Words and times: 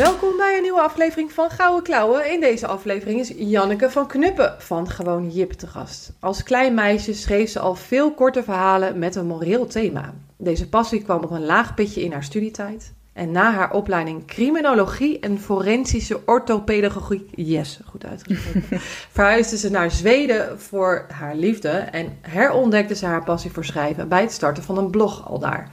Welkom 0.00 0.36
bij 0.36 0.56
een 0.56 0.62
nieuwe 0.62 0.80
aflevering 0.80 1.32
van 1.32 1.50
Gouden 1.50 1.82
Klauwen. 1.82 2.32
In 2.32 2.40
deze 2.40 2.66
aflevering 2.66 3.20
is 3.20 3.32
Janneke 3.36 3.90
van 3.90 4.06
Knuppen 4.06 4.54
van 4.58 4.90
Gewoon 4.90 5.30
Jip 5.30 5.52
te 5.52 5.66
gast. 5.66 6.12
Als 6.20 6.42
klein 6.42 6.74
meisje 6.74 7.14
schreef 7.14 7.50
ze 7.50 7.58
al 7.58 7.74
veel 7.74 8.14
korte 8.14 8.42
verhalen 8.42 8.98
met 8.98 9.14
een 9.14 9.26
moreel 9.26 9.66
thema. 9.66 10.14
Deze 10.36 10.68
passie 10.68 11.02
kwam 11.02 11.22
op 11.22 11.30
een 11.30 11.44
laag 11.44 11.74
pitje 11.74 12.02
in 12.02 12.12
haar 12.12 12.24
studietijd. 12.24 12.92
En 13.12 13.30
na 13.30 13.52
haar 13.52 13.72
opleiding 13.72 14.26
criminologie 14.26 15.18
en 15.18 15.40
forensische 15.40 16.20
orthopedagogiek, 16.26 17.30
yes, 17.34 17.80
goed 17.86 18.06
uitgesproken, 18.06 18.80
verhuisde 19.16 19.56
ze 19.56 19.70
naar 19.70 19.90
Zweden 19.90 20.60
voor 20.60 21.06
haar 21.12 21.34
liefde 21.34 21.68
en 21.68 22.18
herontdekte 22.20 22.94
ze 22.94 23.06
haar 23.06 23.24
passie 23.24 23.50
voor 23.50 23.64
schrijven 23.64 24.08
bij 24.08 24.20
het 24.20 24.32
starten 24.32 24.62
van 24.62 24.78
een 24.78 24.90
blog 24.90 25.28
al 25.28 25.38
daar. 25.38 25.70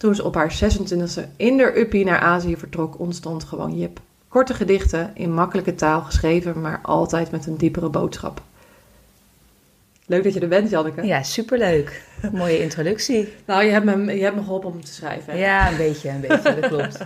Toen 0.00 0.14
ze 0.14 0.24
op 0.24 0.34
haar 0.34 0.52
26e 0.52 1.36
in 1.36 1.56
der 1.56 1.78
uppie 1.78 2.04
naar 2.04 2.18
Azië 2.18 2.56
vertrok, 2.56 2.98
ontstond 2.98 3.44
gewoon 3.44 3.78
Jip. 3.78 4.00
Korte 4.28 4.54
gedichten 4.54 5.10
in 5.14 5.34
makkelijke 5.34 5.74
taal 5.74 6.00
geschreven, 6.00 6.60
maar 6.60 6.80
altijd 6.82 7.30
met 7.30 7.46
een 7.46 7.56
diepere 7.56 7.88
boodschap. 7.88 8.42
Leuk 10.06 10.24
dat 10.24 10.34
je 10.34 10.40
er 10.40 10.48
bent, 10.48 10.70
Janneke. 10.70 11.06
Ja, 11.06 11.22
superleuk. 11.22 12.02
Mooie 12.32 12.62
introductie. 12.62 13.32
Nou, 13.46 13.64
je 13.64 13.70
hebt 13.70 13.84
me, 13.84 14.16
je 14.16 14.22
hebt 14.22 14.36
me 14.36 14.42
geholpen 14.42 14.70
om 14.70 14.84
te 14.84 14.92
schrijven. 14.92 15.32
Hè? 15.32 15.38
Ja, 15.38 15.70
een 15.70 15.76
beetje, 15.76 16.08
een 16.08 16.20
beetje, 16.20 16.60
dat 16.60 16.68
klopt. 16.68 16.98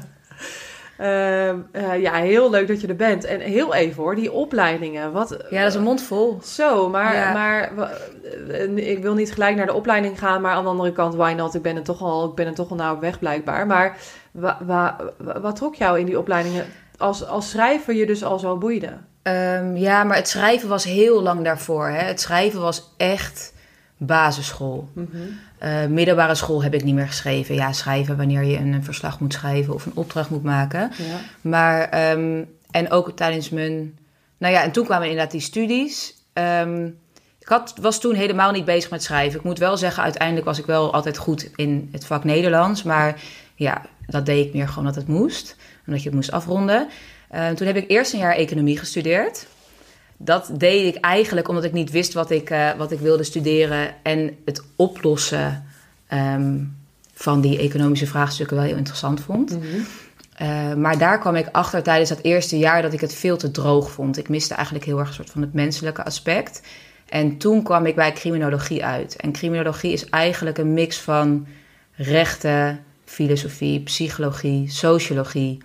Uh, 1.01 1.49
uh, 1.49 2.01
ja, 2.01 2.15
heel 2.15 2.51
leuk 2.51 2.69
dat 2.69 2.81
je 2.81 2.87
er 2.87 2.97
bent. 2.97 3.25
En 3.25 3.41
heel 3.41 3.75
even 3.75 4.03
hoor, 4.03 4.15
die 4.15 4.33
opleidingen. 4.33 5.13
Wat, 5.13 5.45
ja, 5.51 5.61
dat 5.61 5.69
is 5.69 5.75
een 5.75 5.83
mond 5.83 6.03
vol. 6.03 6.39
Zo, 6.43 6.89
maar, 6.89 7.15
ja. 7.15 7.33
maar 7.33 7.73
ik 8.75 9.03
wil 9.03 9.15
niet 9.15 9.33
gelijk 9.33 9.57
naar 9.57 9.67
de 9.67 9.73
opleiding 9.73 10.19
gaan, 10.19 10.41
maar 10.41 10.55
aan 10.55 10.63
de 10.63 10.69
andere 10.69 10.93
kant, 10.93 11.15
why 11.15 11.33
not? 11.37 11.55
Ik 11.55 11.63
ben 11.63 11.77
er 11.77 11.83
toch 11.83 12.03
al, 12.03 12.29
ik 12.29 12.35
ben 12.35 12.47
er 12.47 12.55
toch 12.55 12.71
al 12.71 12.77
nou 12.77 12.95
op 12.95 13.01
weg 13.01 13.19
blijkbaar. 13.19 13.67
Maar 13.67 13.97
wa, 14.31 14.59
wa, 14.67 14.97
wat 15.41 15.57
trok 15.57 15.75
jou 15.75 15.99
in 15.99 16.07
die 16.07 16.19
opleidingen 16.19 16.65
als, 16.97 17.27
als 17.27 17.51
schrijver 17.51 17.95
je 17.95 18.07
dus 18.07 18.25
al 18.25 18.39
zo 18.39 18.57
boeide? 18.57 18.93
Um, 19.23 19.77
ja, 19.77 20.05
maar 20.05 20.17
het 20.17 20.29
schrijven 20.29 20.69
was 20.69 20.85
heel 20.85 21.23
lang 21.23 21.45
daarvoor. 21.45 21.89
Hè. 21.89 22.03
Het 22.03 22.21
schrijven 22.21 22.61
was 22.61 22.95
echt 22.97 23.55
basisschool. 23.97 24.89
Mm 24.95 25.09
-hmm. 25.13 25.39
Uh, 25.63 25.87
middelbare 25.87 26.35
school 26.35 26.63
heb 26.63 26.75
ik 26.75 26.85
niet 26.85 26.95
meer 26.95 27.07
geschreven. 27.07 27.55
Ja, 27.55 27.73
schrijven 27.73 28.17
wanneer 28.17 28.45
je 28.45 28.57
een 28.57 28.85
verslag 28.85 29.21
moet 29.21 29.33
schrijven 29.33 29.75
of 29.75 29.87
een 29.87 29.97
opdracht 29.97 30.31
moet 30.31 30.43
maken. 30.43 30.81
Ja. 30.81 31.21
Maar, 31.41 32.11
um, 32.11 32.49
en 32.71 32.91
ook 32.91 33.17
tijdens 33.17 33.51
mijn... 33.51 33.99
Nou 34.39 34.55
ja, 34.55 34.63
en 34.63 34.73
toen 34.73 34.85
kwamen 34.85 35.09
inderdaad 35.09 35.31
die 35.31 35.41
studies. 35.41 36.15
Um, 36.33 36.99
ik 37.39 37.49
had, 37.49 37.75
was 37.81 38.01
toen 38.01 38.15
helemaal 38.15 38.51
niet 38.51 38.65
bezig 38.65 38.91
met 38.91 39.03
schrijven. 39.03 39.39
Ik 39.39 39.45
moet 39.45 39.59
wel 39.59 39.77
zeggen, 39.77 40.03
uiteindelijk 40.03 40.47
was 40.47 40.59
ik 40.59 40.67
wel 40.67 40.93
altijd 40.93 41.17
goed 41.17 41.51
in 41.57 41.89
het 41.93 42.07
vak 42.07 42.25
Nederlands. 42.25 42.83
Maar 42.83 43.21
ja, 43.55 43.83
dat 44.07 44.27
deed 44.27 44.47
ik 44.47 44.55
meer 44.55 44.69
gewoon 44.69 44.85
dat 44.85 44.95
het 44.95 45.09
moest. 45.09 45.57
Omdat 45.87 46.03
je 46.03 46.09
het 46.09 46.17
moest 46.17 46.33
afronden. 46.33 46.89
Uh, 47.35 47.49
toen 47.49 47.67
heb 47.67 47.77
ik 47.77 47.91
eerst 47.91 48.13
een 48.13 48.19
jaar 48.19 48.35
economie 48.35 48.79
gestudeerd 48.79 49.47
dat 50.25 50.51
deed 50.53 50.95
ik 50.95 51.01
eigenlijk 51.01 51.49
omdat 51.49 51.65
ik 51.65 51.73
niet 51.73 51.91
wist 51.91 52.13
wat 52.13 52.31
ik, 52.31 52.51
uh, 52.51 52.73
wat 52.77 52.93
ik 52.93 52.99
wilde 52.99 53.23
studeren. 53.23 53.95
En 54.03 54.37
het 54.45 54.63
oplossen 54.77 55.65
um, 56.13 56.77
van 57.13 57.41
die 57.41 57.59
economische 57.59 58.07
vraagstukken 58.07 58.57
wel 58.57 58.65
heel 58.65 58.77
interessant 58.77 59.21
vond. 59.21 59.51
Mm 59.51 59.63
-hmm. 59.63 59.87
uh, 60.43 60.75
maar 60.75 60.99
daar 60.99 61.19
kwam 61.19 61.35
ik 61.35 61.49
achter 61.53 61.83
tijdens 61.83 62.09
dat 62.09 62.21
eerste 62.23 62.59
jaar 62.59 62.83
dat 62.83 62.93
ik 62.93 63.01
het 63.01 63.15
veel 63.15 63.37
te 63.37 63.51
droog 63.51 63.91
vond. 63.91 64.19
Ik 64.19 64.29
miste 64.29 64.55
eigenlijk 64.55 64.85
heel 64.85 64.99
erg 64.99 65.09
een 65.09 65.15
soort 65.15 65.31
van 65.31 65.41
het 65.41 65.53
menselijke 65.53 66.05
aspect. 66.05 66.63
En 67.09 67.37
toen 67.39 67.63
kwam 67.63 67.87
ik 67.87 67.95
bij 67.95 68.13
criminologie 68.13 68.85
uit. 68.85 69.17
En 69.17 69.33
criminologie 69.33 69.93
is 69.93 70.09
eigenlijk 70.09 70.59
een 70.59 70.75
mix 70.75 70.99
van 70.99 71.47
rechten, 71.95 72.85
filosofie, 73.05 73.81
psychologie, 73.81 74.71
sociologie. 74.71 75.59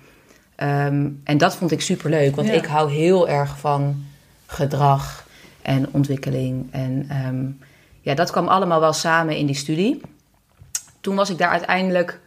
Um, 0.63 1.21
en 1.23 1.37
dat 1.37 1.55
vond 1.55 1.71
ik 1.71 1.81
superleuk, 1.81 2.35
want 2.35 2.47
ja. 2.47 2.53
ik 2.53 2.65
hou 2.65 2.91
heel 2.91 3.29
erg 3.29 3.57
van 3.59 4.03
gedrag 4.49 5.27
en 5.61 5.87
ontwikkeling. 5.91 6.67
En 6.71 7.09
um, 7.27 7.59
ja, 8.01 8.13
dat 8.13 8.31
kwam 8.31 8.47
allemaal 8.47 8.79
wel 8.79 8.93
samen 8.93 9.37
in 9.37 9.45
die 9.45 9.55
studie. 9.55 10.01
Toen 11.01 11.15
was 11.15 11.29
ik 11.29 11.37
daar 11.37 11.49
uiteindelijk 11.49 12.19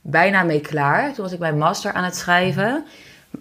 bijna 0.00 0.42
mee 0.42 0.60
klaar. 0.60 1.14
Toen 1.14 1.24
was 1.24 1.32
ik 1.32 1.38
mijn 1.38 1.58
master 1.58 1.92
aan 1.92 2.04
het 2.04 2.16
schrijven. 2.16 2.84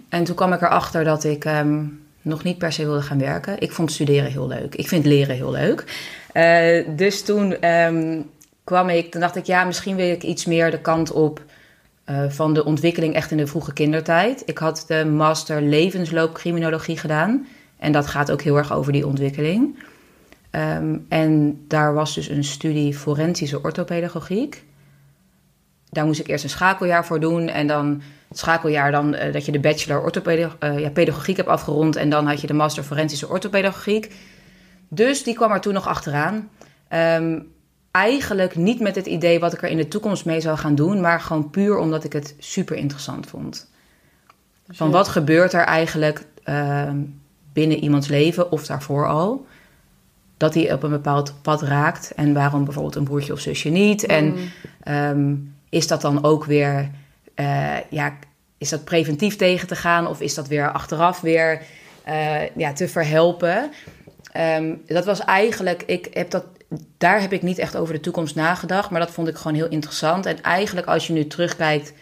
En 0.09 0.23
toen 0.23 0.35
kwam 0.35 0.53
ik 0.53 0.61
erachter 0.61 1.03
dat 1.03 1.23
ik 1.23 1.45
um, 1.45 2.05
nog 2.21 2.43
niet 2.43 2.57
per 2.57 2.71
se 2.71 2.85
wilde 2.85 3.01
gaan 3.01 3.19
werken. 3.19 3.59
Ik 3.59 3.71
vond 3.71 3.91
studeren 3.91 4.31
heel 4.31 4.47
leuk. 4.47 4.75
Ik 4.75 4.87
vind 4.87 5.05
leren 5.05 5.35
heel 5.35 5.51
leuk. 5.51 5.83
Uh, 6.33 6.97
dus 6.97 7.23
toen 7.23 7.69
um, 7.69 8.29
kwam 8.63 8.89
ik, 8.89 9.11
toen 9.11 9.21
dacht 9.21 9.35
ik, 9.35 9.45
ja, 9.45 9.63
misschien 9.63 9.95
wil 9.95 10.11
ik 10.11 10.23
iets 10.23 10.45
meer 10.45 10.71
de 10.71 10.79
kant 10.79 11.11
op 11.11 11.41
uh, 12.05 12.29
van 12.29 12.53
de 12.53 12.65
ontwikkeling 12.65 13.13
echt 13.13 13.31
in 13.31 13.37
de 13.37 13.47
vroege 13.47 13.73
kindertijd. 13.73 14.43
Ik 14.45 14.57
had 14.57 14.83
de 14.87 15.05
master 15.05 15.61
levensloop 15.61 16.33
criminologie 16.33 16.97
gedaan. 16.97 17.47
En 17.77 17.91
dat 17.91 18.07
gaat 18.07 18.31
ook 18.31 18.41
heel 18.41 18.57
erg 18.57 18.73
over 18.73 18.91
die 18.91 19.07
ontwikkeling. 19.07 19.79
Um, 20.51 21.05
en 21.09 21.63
daar 21.67 21.93
was 21.93 22.15
dus 22.15 22.29
een 22.29 22.43
studie 22.43 22.93
forensische 22.93 23.63
orthopedagogiek. 23.63 24.65
Daar 25.89 26.05
moest 26.05 26.19
ik 26.19 26.27
eerst 26.27 26.43
een 26.43 26.49
schakeljaar 26.49 27.05
voor 27.05 27.19
doen. 27.19 27.47
En 27.47 27.67
dan 27.67 28.01
het 28.27 28.37
schakeljaar 28.37 28.91
dan, 28.91 29.13
uh, 29.13 29.33
dat 29.33 29.45
je 29.45 29.51
de 29.51 29.59
bachelor 29.59 30.01
orthopedagogiek 30.01 30.63
uh, 30.63 30.79
ja, 30.79 30.89
pedagogiek 30.89 31.37
hebt 31.37 31.49
afgerond. 31.49 31.95
En 31.95 32.09
dan 32.09 32.27
had 32.27 32.41
je 32.41 32.47
de 32.47 32.53
master 32.53 32.83
forensische 32.83 33.29
orthopedagogiek. 33.29 34.15
Dus 34.87 35.23
die 35.23 35.35
kwam 35.35 35.51
er 35.51 35.61
toen 35.61 35.73
nog 35.73 35.87
achteraan. 35.87 36.49
Um, 36.93 37.47
eigenlijk 37.91 38.55
niet 38.55 38.79
met 38.79 38.95
het 38.95 39.05
idee 39.05 39.39
wat 39.39 39.53
ik 39.53 39.61
er 39.61 39.69
in 39.69 39.77
de 39.77 39.87
toekomst 39.87 40.25
mee 40.25 40.41
zou 40.41 40.57
gaan 40.57 40.75
doen. 40.75 41.01
Maar 41.01 41.21
gewoon 41.21 41.49
puur 41.49 41.77
omdat 41.77 42.03
ik 42.03 42.13
het 42.13 42.35
super 42.37 42.75
interessant 42.75 43.27
vond. 43.27 43.71
Dus 44.65 44.77
Van 44.77 44.91
wat 44.91 45.07
gebeurt 45.07 45.53
er 45.53 45.63
eigenlijk... 45.63 46.25
Uh, 46.45 46.91
binnen 47.57 47.83
iemands 47.83 48.07
leven 48.07 48.51
of 48.51 48.65
daarvoor 48.65 49.07
al. 49.07 49.45
Dat 50.37 50.53
hij 50.53 50.73
op 50.73 50.83
een 50.83 50.89
bepaald 50.89 51.33
pad 51.41 51.61
raakt. 51.61 52.11
En 52.15 52.33
waarom 52.33 52.63
bijvoorbeeld 52.63 52.95
een 52.95 53.03
broertje 53.03 53.33
of 53.33 53.39
zusje 53.39 53.69
niet. 53.69 54.07
Mm. 54.07 54.09
En 54.15 54.35
um, 55.17 55.53
is 55.69 55.87
dat 55.87 56.01
dan 56.01 56.23
ook 56.23 56.45
weer, 56.45 56.89
uh, 57.35 57.75
ja, 57.89 58.17
is 58.57 58.69
dat 58.69 58.83
preventief 58.83 59.35
tegen 59.35 59.67
te 59.67 59.75
gaan? 59.75 60.07
Of 60.07 60.21
is 60.21 60.33
dat 60.33 60.47
weer 60.47 60.71
achteraf 60.71 61.21
weer 61.21 61.61
uh, 62.07 62.55
ja, 62.55 62.73
te 62.73 62.87
verhelpen? 62.87 63.71
Um, 64.57 64.81
dat 64.85 65.05
was 65.05 65.19
eigenlijk, 65.19 65.83
ik 65.85 66.07
heb 66.13 66.29
dat, 66.29 66.45
daar 66.97 67.21
heb 67.21 67.33
ik 67.33 67.41
niet 67.41 67.57
echt 67.57 67.75
over 67.75 67.93
de 67.93 67.99
toekomst 67.99 68.35
nagedacht. 68.35 68.89
Maar 68.89 68.99
dat 68.99 69.11
vond 69.11 69.27
ik 69.27 69.35
gewoon 69.35 69.57
heel 69.57 69.69
interessant. 69.69 70.25
En 70.25 70.41
eigenlijk 70.41 70.87
als 70.87 71.07
je 71.07 71.13
nu 71.13 71.27
terugkijkt 71.27 71.93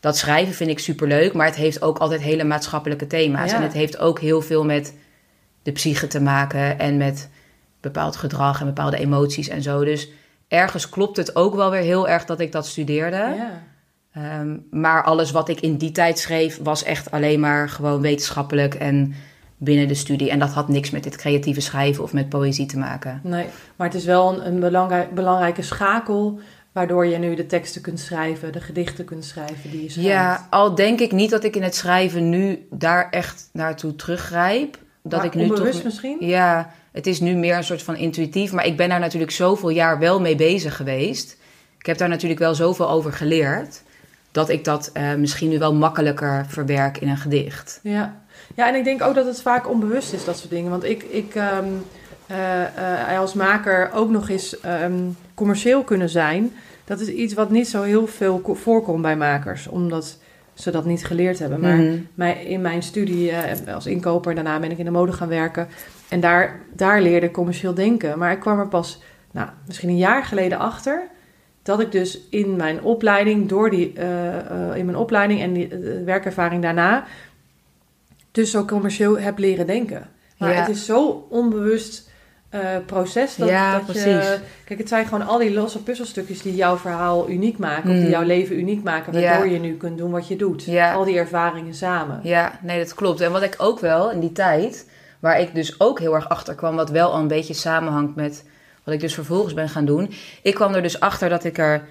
dat 0.00 0.16
schrijven 0.16 0.54
vind 0.54 0.70
ik 0.70 0.78
superleuk, 0.78 1.32
maar 1.32 1.46
het 1.46 1.56
heeft 1.56 1.82
ook 1.82 1.98
altijd 1.98 2.20
hele 2.20 2.44
maatschappelijke 2.44 3.06
thema's. 3.06 3.50
Ja. 3.50 3.56
En 3.56 3.62
het 3.62 3.72
heeft 3.72 3.98
ook 3.98 4.20
heel 4.20 4.42
veel 4.42 4.64
met 4.64 4.94
de 5.62 5.72
psyche 5.72 6.06
te 6.06 6.20
maken 6.20 6.78
en 6.78 6.96
met 6.96 7.30
bepaald 7.80 8.16
gedrag 8.16 8.60
en 8.60 8.66
bepaalde 8.66 8.98
emoties 8.98 9.48
en 9.48 9.62
zo. 9.62 9.84
Dus 9.84 10.08
ergens 10.48 10.88
klopt 10.88 11.16
het 11.16 11.36
ook 11.36 11.54
wel 11.54 11.70
weer 11.70 11.80
heel 11.80 12.08
erg 12.08 12.24
dat 12.24 12.40
ik 12.40 12.52
dat 12.52 12.66
studeerde. 12.66 13.16
Ja. 13.16 13.62
Um, 14.40 14.66
maar 14.70 15.04
alles 15.04 15.30
wat 15.30 15.48
ik 15.48 15.60
in 15.60 15.76
die 15.76 15.92
tijd 15.92 16.18
schreef 16.18 16.58
was 16.62 16.82
echt 16.82 17.10
alleen 17.10 17.40
maar 17.40 17.68
gewoon 17.68 18.00
wetenschappelijk 18.00 18.74
en 18.74 19.14
binnen 19.56 19.88
de 19.88 19.94
studie. 19.94 20.30
En 20.30 20.38
dat 20.38 20.52
had 20.52 20.68
niks 20.68 20.90
met 20.90 21.02
dit 21.02 21.16
creatieve 21.16 21.60
schrijven 21.60 22.02
of 22.02 22.12
met 22.12 22.28
poëzie 22.28 22.66
te 22.66 22.78
maken. 22.78 23.20
Nee, 23.22 23.46
maar 23.76 23.86
het 23.86 23.96
is 23.96 24.04
wel 24.04 24.32
een, 24.32 24.46
een 24.46 24.60
belangrijk, 24.60 25.14
belangrijke 25.14 25.62
schakel 25.62 26.40
Waardoor 26.72 27.06
je 27.06 27.18
nu 27.18 27.34
de 27.34 27.46
teksten 27.46 27.82
kunt 27.82 28.00
schrijven, 28.00 28.52
de 28.52 28.60
gedichten 28.60 29.04
kunt 29.04 29.24
schrijven 29.24 29.70
die 29.70 29.82
je 29.82 29.90
schrijft. 29.90 30.08
Ja, 30.08 30.46
al 30.50 30.74
denk 30.74 31.00
ik 31.00 31.12
niet 31.12 31.30
dat 31.30 31.44
ik 31.44 31.56
in 31.56 31.62
het 31.62 31.74
schrijven 31.74 32.28
nu 32.28 32.66
daar 32.70 33.10
echt 33.10 33.48
naartoe 33.52 33.96
teruggrijp. 33.96 34.78
Dat 35.02 35.18
maar 35.18 35.26
ik 35.26 35.34
nu 35.34 35.48
toch, 35.48 35.82
misschien? 35.84 36.16
Ja, 36.20 36.70
het 36.92 37.06
is 37.06 37.20
nu 37.20 37.34
meer 37.34 37.56
een 37.56 37.64
soort 37.64 37.82
van 37.82 37.96
intuïtief. 37.96 38.52
Maar 38.52 38.66
ik 38.66 38.76
ben 38.76 38.88
daar 38.88 39.00
natuurlijk 39.00 39.32
zoveel 39.32 39.68
jaar 39.68 39.98
wel 39.98 40.20
mee 40.20 40.36
bezig 40.36 40.76
geweest. 40.76 41.36
Ik 41.78 41.86
heb 41.86 41.98
daar 41.98 42.08
natuurlijk 42.08 42.40
wel 42.40 42.54
zoveel 42.54 42.90
over 42.90 43.12
geleerd. 43.12 43.82
Dat 44.32 44.48
ik 44.48 44.64
dat 44.64 44.90
uh, 44.96 45.14
misschien 45.14 45.48
nu 45.48 45.58
wel 45.58 45.74
makkelijker 45.74 46.44
verwerk 46.48 46.98
in 46.98 47.08
een 47.08 47.16
gedicht. 47.16 47.80
Ja. 47.82 48.16
ja, 48.54 48.68
en 48.68 48.74
ik 48.74 48.84
denk 48.84 49.02
ook 49.02 49.14
dat 49.14 49.26
het 49.26 49.42
vaak 49.42 49.68
onbewust 49.68 50.12
is, 50.12 50.24
dat 50.24 50.38
soort 50.38 50.50
dingen. 50.50 50.70
Want 50.70 50.84
ik, 50.84 51.02
ik 51.02 51.34
um, 51.34 51.84
uh, 52.30 52.60
uh, 53.10 53.18
als 53.18 53.34
maker 53.34 53.90
ook 53.92 54.10
nog 54.10 54.28
eens 54.28 54.56
um, 54.82 55.16
commercieel 55.34 55.82
kunnen 55.82 56.08
zijn. 56.08 56.52
Dat 56.84 57.00
is 57.00 57.08
iets 57.08 57.34
wat 57.34 57.50
niet 57.50 57.68
zo 57.68 57.82
heel 57.82 58.06
veel 58.06 58.40
voorkomt 58.44 59.02
bij 59.02 59.16
makers. 59.16 59.66
Omdat 59.66 60.18
ze 60.62 60.70
dat 60.70 60.84
niet 60.84 61.04
geleerd 61.04 61.38
hebben. 61.38 61.60
Maar 61.60 61.76
Mhm. 61.76 61.96
mij, 62.14 62.44
in 62.44 62.60
mijn 62.60 62.82
studie 62.82 63.30
eh, 63.30 63.74
als 63.74 63.86
inkoper, 63.86 64.34
daarna 64.34 64.58
ben 64.60 64.70
ik 64.70 64.78
in 64.78 64.84
de 64.84 64.90
mode 64.90 65.12
gaan 65.12 65.28
werken. 65.28 65.68
En 66.08 66.20
daar, 66.20 66.60
daar 66.72 67.02
leerde 67.02 67.26
ik 67.26 67.32
commercieel 67.32 67.74
denken. 67.74 68.18
Maar 68.18 68.32
ik 68.32 68.40
kwam 68.40 68.58
er 68.58 68.68
pas, 68.68 69.02
nou, 69.30 69.48
misschien 69.66 69.88
een 69.88 69.96
jaar 69.96 70.24
geleden 70.24 70.58
achter... 70.58 71.02
dat 71.62 71.80
ik 71.80 71.92
dus 71.92 72.20
in 72.30 72.56
mijn 72.56 72.82
opleiding, 72.82 73.48
door 73.48 73.70
die, 73.70 73.92
eh, 73.92 74.36
eh, 74.38 74.76
in 74.76 74.84
mijn 74.84 74.96
opleiding 74.96 75.40
en 75.40 75.52
die 75.52 75.68
werkervaring 76.04 76.62
daarna... 76.62 77.04
dus 78.32 78.50
zo 78.50 78.64
commercieel 78.64 79.18
heb 79.18 79.38
leren 79.38 79.66
denken. 79.66 80.08
Maar 80.38 80.52
Ja. 80.52 80.60
het 80.60 80.68
is 80.68 80.84
zo 80.84 81.26
onbewust 81.30 82.09
eh, 82.50 82.60
proces 82.86 83.36
dat, 83.36 83.48
Ja, 83.48 83.72
dat 83.72 83.84
precies. 83.84 84.04
je... 84.04 84.38
Kijk, 84.64 84.78
het 84.78 84.88
zijn 84.88 85.04
gewoon 85.06 85.26
al 85.26 85.38
die 85.38 85.52
losse 85.52 85.82
puzzelstukjes 85.82 86.42
die 86.42 86.54
jouw 86.54 86.76
verhaal 86.76 87.30
uniek 87.30 87.58
maken. 87.58 87.90
Of 87.90 87.96
Mm. 87.96 88.00
die 88.00 88.10
jouw 88.10 88.22
leven 88.22 88.58
uniek 88.58 88.82
maken. 88.82 89.20
Ja. 89.20 89.30
Waardoor 89.30 89.48
je 89.52 89.58
nu 89.58 89.76
kunt 89.76 89.98
doen 89.98 90.10
wat 90.10 90.28
je 90.28 90.36
doet. 90.36 90.64
Ja. 90.64 90.92
Al 90.92 91.04
die 91.04 91.18
ervaringen 91.18 91.74
samen. 91.74 92.20
Ja, 92.22 92.58
nee, 92.62 92.78
dat 92.78 92.94
klopt. 92.94 93.20
En 93.20 93.32
wat 93.32 93.42
ik 93.42 93.54
ook 93.58 93.80
wel 93.80 94.10
in 94.10 94.20
die 94.20 94.32
tijd, 94.32 94.88
waar 95.20 95.40
ik 95.40 95.54
dus 95.54 95.80
ook 95.80 95.98
heel 95.98 96.14
erg 96.14 96.28
achter 96.28 96.54
kwam, 96.54 96.76
wat 96.76 96.90
wel 96.90 97.12
al 97.12 97.18
een 97.18 97.28
beetje 97.28 97.54
samenhangt 97.54 98.14
met 98.14 98.44
wat 98.84 98.94
ik 98.94 99.00
dus 99.00 99.14
vervolgens 99.14 99.54
ben 99.54 99.68
gaan 99.68 99.84
doen. 99.84 100.10
Ik 100.42 100.54
kwam 100.54 100.74
er 100.74 100.82
dus 100.82 101.00
achter 101.00 101.28
dat 101.28 101.44
ik 101.44 101.58
er 101.58 101.82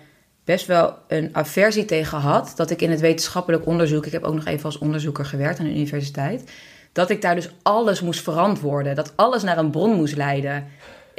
best 0.44 0.66
wel 0.66 0.94
een 1.08 1.30
aversie 1.32 1.86
tegen 1.86 2.18
had. 2.18 2.54
Dat 2.56 2.70
ik 2.70 2.82
in 2.82 2.90
het 2.92 3.00
wetenschappelijk 3.00 3.66
onderzoek, 3.66 4.06
ik 4.06 4.12
heb 4.12 4.24
ook 4.24 4.34
nog 4.34 4.46
even 4.46 4.66
als 4.66 4.78
onderzoeker 4.78 5.26
gewerkt 5.26 5.60
aan 5.60 5.66
de 5.66 5.72
universiteit, 5.76 6.52
dat 6.92 7.10
ik 7.10 7.22
daar 7.22 7.36
dus 7.36 7.50
alles 7.62 8.02
moest 8.02 8.22
verantwoorden. 8.22 8.96
Dat 8.96 9.14
alles 9.16 9.44
naar 9.44 9.58
een 9.58 9.72
bron 9.72 9.96
moest 9.96 10.16
leiden. 10.16 10.68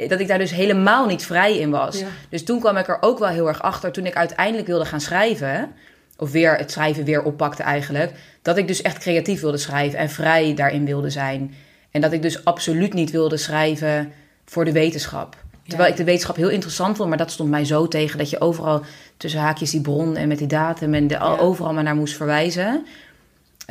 Dat 0.07 0.19
ik 0.19 0.27
daar 0.27 0.37
dus 0.37 0.51
helemaal 0.51 1.05
niet 1.05 1.25
vrij 1.25 1.57
in 1.57 1.69
was. 1.69 1.99
Ja. 1.99 2.07
Dus 2.29 2.43
toen 2.43 2.59
kwam 2.59 2.77
ik 2.77 2.87
er 2.87 2.97
ook 3.01 3.19
wel 3.19 3.27
heel 3.27 3.47
erg 3.47 3.61
achter 3.61 3.91
toen 3.91 4.05
ik 4.05 4.15
uiteindelijk 4.15 4.67
wilde 4.67 4.85
gaan 4.85 5.01
schrijven. 5.01 5.71
Of 6.17 6.31
weer 6.31 6.55
het 6.55 6.71
schrijven 6.71 7.03
weer 7.03 7.23
oppakte 7.23 7.63
eigenlijk. 7.63 8.11
Dat 8.41 8.57
ik 8.57 8.67
dus 8.67 8.81
echt 8.81 8.97
creatief 8.97 9.41
wilde 9.41 9.57
schrijven 9.57 9.99
en 9.99 10.09
vrij 10.09 10.53
daarin 10.53 10.85
wilde 10.85 11.09
zijn. 11.09 11.53
En 11.91 12.01
dat 12.01 12.11
ik 12.11 12.21
dus 12.21 12.45
absoluut 12.45 12.93
niet 12.93 13.11
wilde 13.11 13.37
schrijven 13.37 14.11
voor 14.45 14.65
de 14.65 14.71
wetenschap. 14.71 15.35
Terwijl 15.67 15.89
ik 15.91 15.97
de 15.97 16.03
wetenschap 16.03 16.35
heel 16.35 16.49
interessant 16.49 16.97
vond, 16.97 17.09
maar 17.09 17.17
dat 17.17 17.31
stond 17.31 17.49
mij 17.49 17.65
zo 17.65 17.87
tegen 17.87 18.17
dat 18.17 18.29
je 18.29 18.41
overal 18.41 18.81
tussen 19.17 19.39
haakjes 19.39 19.71
die 19.71 19.81
bron 19.81 20.15
en 20.15 20.27
met 20.27 20.37
die 20.37 20.47
datum 20.47 20.93
en 20.93 21.07
de, 21.07 21.13
Ja. 21.13 21.37
overal 21.37 21.73
maar 21.73 21.83
naar 21.83 21.95
moest 21.95 22.15
verwijzen. 22.15 22.85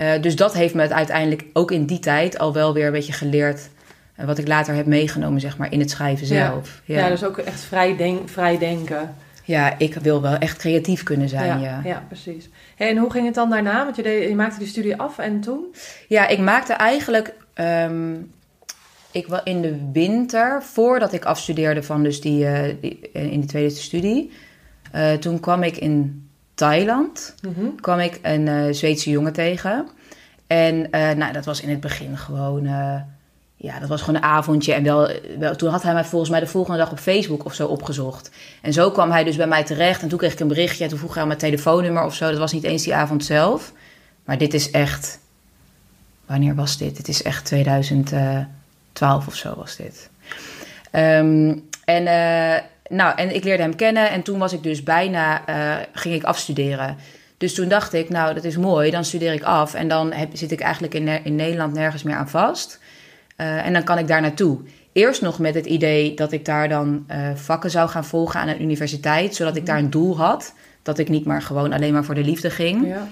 Eh, 0.01 0.23
dus 0.23 0.37
dat 0.37 0.55
heeft 0.55 0.75
me 0.75 0.83
het 0.83 0.93
uiteindelijk 0.93 1.45
ook 1.53 1.71
in 1.71 1.85
die 1.85 1.99
tijd 1.99 2.39
al 2.39 2.53
wel 2.53 2.75
weer 2.75 2.87
een 2.87 2.93
beetje 2.93 3.13
geleerd. 3.13 3.69
eh, 4.17 4.27
wat 4.27 4.39
ik 4.39 4.49
later 4.49 4.75
heb 4.75 4.87
meegenomen, 4.87 5.41
zeg 5.41 5.57
maar, 5.57 5.73
in 5.73 5.81
het 5.81 5.91
schrijven 5.91 6.27
Ja. 6.27 6.47
zelf. 6.47 6.81
Ja, 6.85 7.09
dus 7.09 7.25
ook 7.25 7.39
echt 7.39 7.61
vrij, 7.61 7.97
denk, 7.97 8.29
vrij 8.29 8.59
denken. 8.59 9.15
Ja, 9.45 9.79
ik 9.79 9.95
wil 9.95 10.23
wel 10.23 10.35
echt 10.35 10.59
creatief 10.59 11.03
kunnen 11.03 11.29
zijn, 11.29 11.47
ja. 11.47 11.55
ja, 11.57 11.81
Ja, 11.85 11.89
ja, 11.91 12.05
precies. 12.09 12.49
Hey, 12.77 12.89
en 12.89 12.97
hoe 12.97 13.11
ging 13.11 13.27
het 13.27 13.35
dan 13.35 13.51
daarna? 13.51 13.85
Want 13.85 13.97
je, 13.97 14.03
deed, 14.03 14.29
je 14.29 14.35
maakte 14.35 14.59
die 14.59 14.69
studie 14.69 14.97
af 14.97 15.19
en 15.19 15.41
toen? 15.41 15.65
ik 16.09 16.39
maakte 16.39 16.73
eigenlijk... 16.73 17.35
ehm, 17.55 18.15
ik 19.11 19.27
wel 19.27 19.43
in 19.45 19.63
de 19.63 19.91
winter, 19.93 20.63
voordat 20.63 21.13
ik 21.13 21.25
afstudeerde 21.25 21.83
van 21.83 22.03
dus 22.03 22.21
die, 22.21 22.47
eh, 22.47 22.75
die 22.81 23.11
in 23.13 23.41
de 23.41 23.47
tweede 23.47 23.71
studie... 23.71 24.31
toen 25.21 25.41
kwam 25.41 25.63
ik 25.63 25.77
in 25.77 26.29
Thailand, 26.61 27.35
kwam 27.81 27.99
ik 27.99 28.19
een 28.23 28.49
eh, 28.49 28.73
Zweedse 28.73 29.11
jongen 29.11 29.33
tegen. 29.33 29.89
En 30.47 30.91
eh, 30.91 31.11
nou, 31.11 31.33
dat 31.33 31.45
was 31.45 31.61
in 31.61 31.69
het 31.69 31.81
begin 31.81 32.17
gewoon... 32.19 32.67
eh, 32.67 33.01
ja, 33.57 33.79
dat 33.79 33.89
was 33.89 34.01
gewoon 34.01 34.15
een 34.15 34.29
avondje. 34.29 34.73
En 34.73 34.83
wel, 34.83 35.11
wel, 35.39 35.57
toen 35.57 35.71
had 35.71 35.83
hij 35.83 35.93
mij 35.93 36.05
volgens 36.05 36.31
mij 36.31 36.41
de 36.41 36.47
volgende 36.47 36.79
dag 36.79 36.91
op 36.91 36.99
Facebook 36.99 37.45
of 37.45 37.55
zo 37.55 37.67
opgezocht. 37.67 38.31
En 38.63 38.73
zo 38.73 38.91
kwam 38.91 39.11
hij 39.11 39.25
dus 39.25 39.37
bij 39.37 39.47
mij 39.47 39.65
terecht. 39.65 40.03
En 40.03 40.09
toen 40.09 40.19
kreeg 40.19 40.33
ik 40.33 40.41
een 40.41 40.49
berichtje. 40.49 40.85
En 40.85 40.91
toen 40.91 40.99
vroeg 40.99 41.15
hij 41.15 41.27
mijn 41.27 41.39
telefoonnummer 41.39 42.05
of 42.05 42.15
zo. 42.15 42.31
Dat 42.31 42.39
was 42.39 42.53
niet 42.53 42.65
eens 42.65 42.83
die 42.83 42.95
avond 42.95 43.25
zelf. 43.25 43.73
Maar 44.25 44.39
dit 44.39 44.55
is 44.55 44.71
echt... 44.71 45.19
Wanneer 46.27 46.55
was 46.55 46.79
dit? 46.79 46.97
Dit 46.97 47.09
is 47.09 47.23
echt 47.23 47.45
2012 47.45 49.27
of 49.27 49.35
zo 49.35 49.55
was 49.57 49.77
dit. 49.77 50.11
Ehm, 50.91 51.55
en, 51.85 52.07
nou, 52.91 53.17
en 53.17 53.35
ik 53.35 53.45
leerde 53.45 53.63
hem 53.63 53.77
kennen. 53.77 54.11
En 54.11 54.23
toen 54.23 54.39
was 54.39 54.53
ik 54.53 54.63
dus 54.63 54.83
bijna... 54.83 55.47
eh, 55.47 55.77
ging 55.93 56.15
ik 56.15 56.23
afstuderen. 56.23 56.97
Dus 57.37 57.55
toen 57.55 57.69
dacht 57.69 57.93
ik, 57.93 58.09
nou, 58.09 58.35
dat 58.35 58.45
is 58.45 58.57
mooi. 58.57 58.91
Dan 58.91 59.05
studeer 59.05 59.33
ik 59.33 59.43
af. 59.43 59.75
En 59.75 59.89
dan 59.89 60.13
heb, 60.13 60.29
zit 60.33 60.51
ik 60.51 60.61
eigenlijk 60.61 60.95
in, 60.95 61.09
in 61.25 61.35
Nederland 61.35 61.73
nergens 61.73 62.03
meer 62.03 62.17
aan 62.17 62.29
vast. 62.29 62.81
Eh, 63.37 63.67
en 63.67 63.73
dan 63.73 63.85
kan 63.85 63.99
ik 63.99 64.09
daar 64.09 64.21
naartoe. 64.21 64.59
Eerst 64.93 65.23
nog 65.23 65.39
met 65.39 65.55
het 65.55 65.67
idee 65.67 66.15
dat 66.15 66.33
ik 66.33 66.45
daar 66.45 66.69
dan 66.69 67.05
eh, 67.07 67.31
vakken 67.35 67.71
zou 67.71 67.89
gaan 67.89 68.05
volgen 68.05 68.41
aan 68.41 68.49
een 68.49 68.63
universiteit, 68.63 69.35
zodat 69.35 69.57
ik 69.57 69.67
daar 69.67 69.79
een 69.79 69.91
doel 69.91 70.17
had. 70.17 70.55
Dat 70.83 70.99
ik 70.99 71.09
niet 71.09 71.25
maar 71.25 71.43
gewoon 71.43 71.73
alleen 71.73 71.93
maar 71.93 72.05
voor 72.05 72.15
de 72.15 72.25
liefde 72.25 72.51
ging. 72.51 72.87
Ja. 72.87 73.07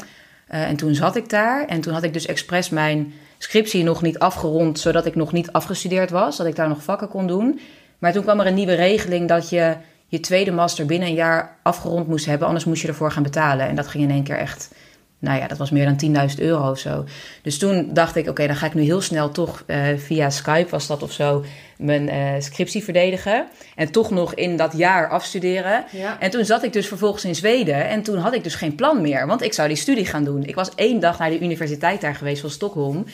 En 0.47 0.77
toen 0.77 0.95
zat 0.95 1.17
ik 1.17 1.29
daar 1.29 1.67
en 1.67 1.81
toen 1.81 1.93
had 1.93 2.03
ik 2.03 2.13
dus 2.13 2.27
expres 2.27 2.69
mijn 2.69 3.13
scriptie 3.39 3.85
nog 3.85 4.03
niet 4.03 4.19
afgerond, 4.19 4.79
zodat 4.79 5.07
ik 5.07 5.15
nog 5.15 5.33
niet 5.33 5.53
afgestudeerd 5.53 6.11
was, 6.11 6.37
dat 6.37 6.47
ik 6.47 6.57
daar 6.57 6.69
nog 6.69 6.83
vakken 6.83 7.09
kon 7.09 7.27
doen. 7.27 7.61
Maar 7.99 8.13
toen 8.13 8.23
kwam 8.23 8.41
er 8.41 8.47
een 8.47 8.55
nieuwe 8.55 8.75
regeling 8.75 9.29
dat 9.29 9.51
je 9.51 9.77
je 10.07 10.21
tweede 10.21 10.51
master 10.51 10.87
binnen 10.87 11.09
een 11.09 11.15
jaar 11.15 11.57
afgerond 11.63 12.07
moest 12.07 12.27
hebben, 12.27 12.47
anders 12.47 12.65
moest 12.65 12.83
je 12.83 12.89
ervoor 12.89 13.13
gaan 13.13 13.23
betalen. 13.23 13.69
En 13.69 13.77
dat 13.77 13.87
ging 13.87 14.05
in 14.05 14.11
één 14.11 14.23
keer 14.23 14.39
echt, 14.39 14.71
nou 15.19 15.39
ja, 15.39 15.47
dat 15.47 15.59
was 15.59 15.71
meer 15.71 15.97
dan 15.97 16.29
10.000 16.31 16.35
euro 16.39 16.71
of 16.71 16.79
zo. 16.79 17.05
Dus 17.43 17.59
toen 17.59 17.91
dacht 17.93 18.17
ik, 18.17 18.29
oké, 18.29 18.47
dan 18.47 18.57
ga 18.57 18.67
ik 18.67 18.75
nu 18.75 18.83
heel 18.83 19.01
snel 19.01 19.31
toch 19.31 19.63
eh, 19.67 19.87
via 19.97 20.31
Skype 20.31 20.71
was 20.71 20.87
dat 20.87 21.03
of 21.03 21.13
zo 21.13 21.45
mijn 21.79 22.09
eh, 22.09 22.33
scriptie 22.39 22.85
verdedigen. 22.85 23.47
En 23.75 23.91
toch 23.91 24.11
nog 24.11 24.35
in 24.35 24.57
dat 24.57 24.73
jaar 24.77 25.09
afstuderen. 25.09 25.85
Ja. 25.91 26.21
En 26.21 26.31
toen 26.31 26.45
zat 26.45 26.63
ik 26.63 26.73
dus 26.73 26.89
vervolgens 26.89 27.25
in 27.25 27.35
Zweden 27.35 27.89
en 27.89 28.03
toen 28.03 28.19
had 28.19 28.35
ik 28.35 28.43
dus 28.43 28.55
geen 28.55 28.75
plan 28.75 29.01
meer, 29.01 29.27
want 29.27 29.43
ik 29.43 29.53
zou 29.53 29.69
die 29.69 29.77
studie 29.77 30.07
gaan 30.07 30.25
doen. 30.25 30.45
Ik 30.45 30.55
was 30.55 30.75
één 30.75 31.01
dag 31.01 31.19
naar 31.19 31.31
de 31.31 31.41
universiteit 31.41 32.01
daar 32.01 32.15
geweest 32.15 32.41
van 32.41 32.51
Stockholm. 32.51 33.05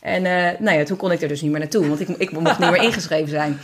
En 0.00 0.26
eh, 0.26 0.58
nou 0.58 0.78
ja, 0.78 0.84
toen 0.84 0.96
kon 0.96 1.12
ik 1.12 1.22
er 1.22 1.28
dus 1.28 1.40
niet 1.40 1.50
meer 1.50 1.60
naartoe, 1.60 1.88
want 1.88 2.00
ik, 2.00 2.08
ik 2.08 2.32
mocht 2.32 2.58
niet 2.58 2.70
meer 2.70 2.82
ingeschreven 2.88 3.28
zijn. 3.28 3.58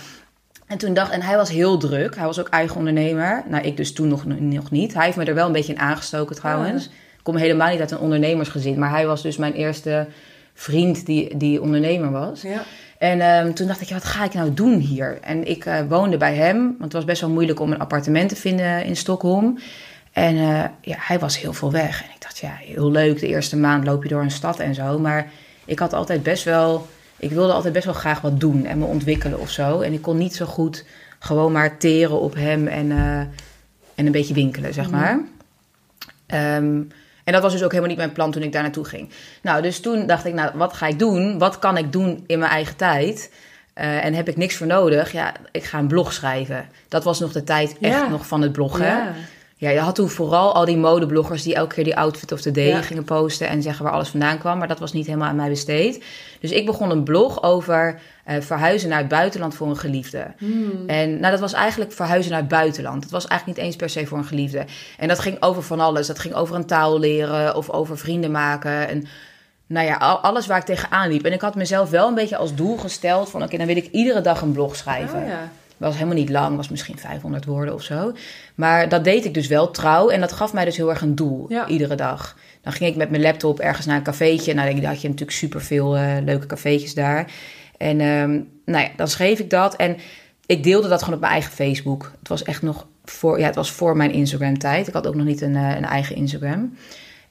En 0.69 0.79
toen 0.79 0.95
dacht, 0.95 1.11
en 1.11 1.23
hij 1.23 1.37
was 1.37 1.51
heel 1.51 1.79
druk. 1.79 2.17
Hij 2.17 2.27
was 2.27 2.41
ook 2.41 2.49
eigen 2.49 2.77
ondernemer. 2.77 3.43
Nou, 3.49 3.65
ik 3.65 3.77
dus 3.77 3.93
toen 3.93 4.09
nog, 4.09 4.25
nog 4.39 4.71
niet. 4.71 4.95
Hij 4.95 5.05
heeft 5.05 5.17
me 5.17 5.25
er 5.25 5.35
wel 5.35 5.47
een 5.47 5.53
beetje 5.53 5.73
in 5.73 5.79
aangestoken 5.79 6.37
trouwens. 6.37 6.87
Ik 6.87 6.93
kom 7.23 7.37
helemaal 7.37 7.71
niet 7.71 7.81
uit 7.81 7.91
een 7.91 7.99
ondernemersgezin, 7.99 8.79
maar 8.79 8.91
hij 8.91 9.07
was 9.07 9.23
dus 9.23 9.37
mijn 9.37 9.53
eerste 9.53 10.07
vriend 10.55 11.07
die, 11.07 11.37
die 11.37 11.63
ondernemer 11.63 12.11
was. 12.11 12.43
Ja. 12.43 12.63
En 12.99 13.21
ehm, 13.21 13.53
toen 13.53 13.67
dacht 13.67 13.81
ik, 13.81 13.89
ja, 13.89 13.95
wat 13.95 14.05
ga 14.05 14.25
ik 14.25 14.35
nou 14.35 14.55
doen 14.55 14.79
hier? 14.79 15.19
En 15.23 15.49
ik 15.49 15.65
eh, 15.65 15.81
woonde 15.89 16.17
bij 16.17 16.35
hem, 16.35 16.63
want 16.63 16.83
het 16.83 16.93
was 16.93 17.05
best 17.05 17.21
wel 17.21 17.31
moeilijk 17.31 17.61
om 17.61 17.73
een 17.73 17.79
appartement 17.79 18.29
te 18.29 18.37
vinden 18.37 18.85
in 18.85 18.97
Stockholm. 18.97 19.59
En 20.13 20.37
eh, 20.37 20.65
ja, 20.81 20.97
hij 20.99 21.19
was 21.19 21.41
heel 21.41 21.53
veel 21.53 21.73
weg. 21.73 22.03
En 22.03 22.09
ik 22.15 22.23
dacht, 22.23 22.39
ja, 22.39 22.53
heel 22.61 22.91
leuk, 22.91 23.21
de 23.21 23.27
eerste 23.27 23.57
maand 23.57 23.85
loop 23.85 24.03
je 24.03 24.09
door 24.09 24.23
een 24.23 24.31
stad 24.31 24.59
en 24.59 24.75
zo. 24.75 24.99
Maar 24.99 25.31
ik 25.65 25.79
had 25.79 25.93
altijd 25.93 26.23
best 26.23 26.45
wel, 26.45 26.87
ik 27.19 27.31
wilde 27.31 27.53
altijd 27.53 27.73
best 27.73 27.85
wel 27.85 27.95
graag 27.95 28.21
wat 28.21 28.41
doen 28.41 28.65
en 28.67 28.79
me 28.79 28.85
ontwikkelen 28.85 29.39
of 29.41 29.51
zo. 29.51 29.81
En 29.81 29.93
ik 29.93 30.03
kon 30.03 30.17
niet 30.19 30.35
zo 30.35 30.47
goed 30.47 30.85
gewoon 31.19 31.53
maar 31.53 31.79
teren 31.79 32.21
op 32.21 32.35
hem 32.35 32.67
en, 32.67 32.91
eh, 32.91 33.19
en 33.95 34.07
een 34.07 34.13
beetje 34.13 34.35
winkelen, 34.35 34.75
zeg 34.75 34.91
maar. 34.91 35.19
Ehm, 36.27 36.81
en 37.25 37.33
dat 37.33 37.43
was 37.43 37.53
dus 37.53 37.63
ook 37.63 37.69
helemaal 37.71 37.91
niet 37.91 37.99
mijn 37.99 38.13
plan 38.13 38.31
toen 38.31 38.43
ik 38.43 38.53
daar 38.53 38.63
naartoe 38.63 38.85
ging. 38.85 39.11
Nou, 39.43 39.63
dus 39.63 39.81
toen 39.81 40.07
dacht 40.07 40.25
ik, 40.25 40.35
nou, 40.35 40.51
wat 40.55 40.73
ga 40.73 40.87
ik 40.87 40.99
doen? 40.99 41.39
Wat 41.39 41.59
kan 41.59 41.77
ik 41.77 41.93
doen 41.93 42.25
in 42.27 42.39
mijn 42.39 42.51
eigen 42.51 42.77
tijd? 42.77 43.33
Eh, 43.73 44.05
en 44.05 44.15
heb 44.15 44.29
ik 44.29 44.37
niks 44.37 44.57
voor 44.57 44.67
nodig? 44.67 45.13
Ja, 45.13 45.33
ik 45.53 45.65
ga 45.65 45.79
een 45.79 45.87
blog 45.87 46.13
schrijven. 46.13 46.69
Dat 46.89 47.05
was 47.05 47.21
nog 47.21 47.33
de 47.33 47.45
tijd 47.45 47.77
echt 47.81 47.95
Ja. 47.95 48.09
nog 48.09 48.27
van 48.27 48.43
het 48.43 48.53
bloggen. 48.53 48.87
Ja. 48.87 49.13
Ja, 49.61 49.71
je 49.71 49.79
had 49.79 49.95
toen 49.95 50.09
vooral 50.09 50.55
al 50.55 50.65
die 50.65 50.77
modebloggers 50.77 51.43
die 51.43 51.55
elke 51.55 51.75
keer 51.75 51.85
die 51.85 51.97
outfit 51.97 52.33
of 52.33 52.41
the 52.41 52.51
day 52.51 52.67
Ja. 52.69 52.83
gingen 52.83 53.05
posten 53.05 53.49
en 53.49 53.63
zeggen 53.63 53.85
waar 53.85 53.93
alles 53.93 54.09
vandaan 54.09 54.39
kwam. 54.39 54.59
Maar 54.59 54.69
dat 54.69 54.79
was 54.79 54.93
niet 54.93 55.07
helemaal 55.07 55.29
aan 55.29 55.37
mij 55.37 55.49
besteed. 55.49 56.05
Dus 56.41 56.51
ik 56.51 56.67
begon 56.67 56.91
een 56.91 57.03
blog 57.03 57.43
over 57.43 58.01
eh, 58.25 58.41
verhuizen 58.41 58.89
naar 58.89 58.99
het 58.99 59.09
buitenland 59.09 59.55
voor 59.55 59.69
een 59.69 59.77
geliefde. 59.77 60.27
En 60.87 61.21
nou, 61.21 61.31
dat 61.31 61.41
was 61.41 61.53
eigenlijk 61.53 61.93
verhuizen 61.93 62.31
naar 62.33 62.41
het 62.41 62.49
buitenland. 62.49 63.03
Dat 63.03 63.11
was 63.11 63.27
eigenlijk 63.27 63.59
niet 63.59 63.67
eens 63.69 63.77
per 63.77 63.91
se 63.91 64.07
voor 64.07 64.19
een 64.19 64.25
geliefde. 64.25 64.65
En 64.99 65.09
dat 65.09 65.19
ging 65.19 65.43
over 65.43 65.63
van 65.63 65.81
alles. 65.81 66.07
Dat 66.07 66.19
ging 66.19 66.35
over 66.35 66.55
een 66.57 66.67
taal 66.67 66.99
leren 66.99 67.57
of 67.57 67.71
over 67.71 67.99
vrienden 67.99 68.31
maken. 68.31 68.89
En 68.89 69.07
nou 69.67 69.87
ja, 69.87 69.95
al- 69.97 70.19
alles 70.19 70.47
waar 70.47 70.59
ik 70.59 70.65
tegenaan 70.65 71.09
liep. 71.11 71.25
En 71.25 71.33
ik 71.33 71.41
had 71.41 71.55
mezelf 71.55 71.91
wel 71.91 72.09
een 72.09 72.15
beetje 72.15 72.37
als 72.37 72.55
doel 72.55 72.77
gesteld 72.77 73.31
van... 73.31 73.43
oké, 73.43 73.57
dan 73.57 73.67
wil 73.67 73.77
ik 73.77 73.89
iedere 73.93 74.21
dag 74.21 74.41
een 74.41 74.53
blog 74.53 74.77
schrijven. 74.77 75.23
Oh, 75.23 75.29
ja. 75.29 75.51
Was 75.79 75.95
helemaal 75.95 76.15
niet 76.15 76.29
lang, 76.31 76.57
was 76.57 76.69
misschien 76.69 76.99
500 76.99 77.45
woorden 77.45 77.75
of 77.75 77.83
zo. 77.83 78.13
Maar 78.55 78.89
dat 78.89 79.05
deed 79.05 79.25
ik 79.25 79.35
dus 79.35 79.47
wel 79.47 79.71
trouw 79.71 80.09
en 80.09 80.21
dat 80.21 80.33
gaf 80.33 80.53
mij 80.53 80.65
dus 80.65 80.77
heel 80.77 80.91
erg 80.91 81.01
een 81.01 81.15
doel, 81.15 81.47
Ja. 81.49 81.67
iedere 81.67 81.95
dag. 81.95 82.37
Dan 82.63 82.73
ging 82.73 82.91
ik 82.91 82.97
met 82.97 83.11
mijn 83.11 83.23
laptop 83.23 83.61
ergens 83.61 83.87
naar 83.87 83.97
een 83.97 84.03
cafeetje. 84.03 84.55
Nou, 84.55 84.75
dan 84.75 84.85
had 84.85 85.01
je 85.01 85.09
natuurlijk 85.09 85.37
superveel 85.37 85.97
eh 85.97 86.17
leuke 86.25 86.47
cafeetjes 86.47 86.95
daar. 86.95 87.31
En 87.77 88.01
ehm, 88.01 88.31
nou 88.65 88.85
ja, 88.85 88.89
dan 88.97 89.09
schreef 89.09 89.39
ik 89.39 89.51
dat 89.51 89.77
en 89.77 89.97
ik 90.47 90.63
deelde 90.63 90.89
dat 90.89 90.99
gewoon 90.99 91.15
op 91.15 91.21
mijn 91.21 91.33
eigen 91.33 91.53
Facebook. 91.53 92.13
Het 92.19 92.29
was 92.29 92.43
echt 92.43 92.63
nog 92.63 92.87
voor, 93.05 93.39
ja, 93.39 93.47
het 93.47 93.55
was 93.55 93.71
voor 93.71 93.97
mijn 93.97 94.13
Instagram-tijd. 94.13 94.89
Ik 94.89 94.95
had 94.95 95.07
ook 95.07 95.15
nog 95.15 95.27
niet 95.27 95.41
een, 95.41 95.57
eh, 95.57 95.77
een 95.77 95.85
eigen 95.85 96.17
Instagram. 96.17 96.77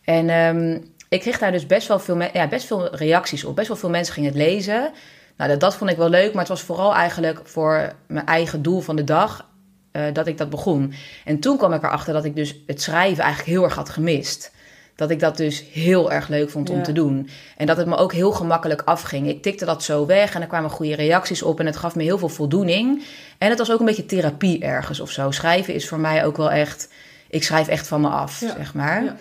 En 0.03 0.29
ehm, 0.29 0.77
ik 1.09 1.19
kreeg 1.19 1.39
daar 1.39 1.51
dus 1.51 1.65
best 1.65 1.87
wel, 1.87 1.99
veel 1.99 2.21
ja, 2.33 2.47
best 2.47 2.65
veel 2.67 2.95
reacties 2.95 3.43
op. 3.43 3.55
Best 3.55 3.67
wel 3.67 3.77
veel 3.77 3.89
mensen 3.89 4.13
gingen 4.13 4.29
het 4.29 4.37
lezen. 4.37 4.91
Nou, 5.37 5.49
dat, 5.49 5.59
dat 5.59 5.75
vond 5.75 5.89
ik 5.89 5.97
wel 5.97 6.09
leuk, 6.09 6.31
maar 6.31 6.39
het 6.41 6.51
was 6.51 6.61
vooral 6.61 6.93
eigenlijk 6.95 7.39
voor 7.43 7.93
mijn 8.07 8.25
eigen 8.25 8.61
doel 8.61 8.79
van 8.81 8.95
de 8.95 9.03
dag 9.03 9.45
eh, 9.91 10.03
dat 10.13 10.27
ik 10.27 10.37
dat 10.37 10.49
begon. 10.49 10.93
En 11.25 11.39
toen 11.39 11.57
kwam 11.57 11.73
ik 11.73 11.83
erachter 11.83 12.13
dat 12.13 12.25
ik 12.25 12.35
dus 12.35 12.55
het 12.67 12.81
schrijven 12.81 13.23
eigenlijk 13.23 13.53
heel 13.53 13.63
erg 13.63 13.75
had 13.75 13.89
gemist. 13.89 14.55
dat 14.95 15.09
ik 15.09 15.19
dat 15.19 15.37
dus 15.37 15.63
heel 15.71 16.11
erg 16.11 16.27
leuk 16.27 16.49
vond 16.49 16.69
om 16.69 16.83
te 16.83 16.91
doen. 16.91 17.29
En 17.57 17.65
dat 17.65 17.77
het 17.77 17.87
me 17.87 17.95
ook 17.95 18.13
heel 18.13 18.31
gemakkelijk 18.31 18.81
afging. 18.85 19.27
Ik 19.27 19.41
tikte 19.41 19.65
dat 19.65 19.83
zo 19.83 20.05
weg 20.05 20.35
en 20.35 20.41
er 20.41 20.47
kwamen 20.47 20.69
goede 20.69 20.95
reacties 20.95 21.41
op 21.41 21.59
en 21.59 21.65
het 21.65 21.77
gaf 21.77 21.95
me 21.95 22.03
heel 22.03 22.17
veel 22.17 22.29
voldoening. 22.29 23.03
En 23.37 23.49
het 23.49 23.57
was 23.57 23.71
ook 23.71 23.79
een 23.79 23.85
beetje 23.85 24.05
therapie 24.05 24.59
ergens 24.63 24.99
of 24.99 25.11
zo. 25.11 25.31
Schrijven 25.31 25.73
is 25.73 25.87
voor 25.87 25.99
mij 25.99 26.25
ook 26.25 26.37
wel 26.37 26.51
echt, 26.51 26.89
ik 27.29 27.43
schrijf 27.43 27.67
echt 27.67 27.87
van 27.87 28.01
me 28.01 28.07
af, 28.07 28.39
Ja. 28.39 28.53
zeg 28.57 28.73
maar. 28.73 29.03
Ja. 29.03 29.15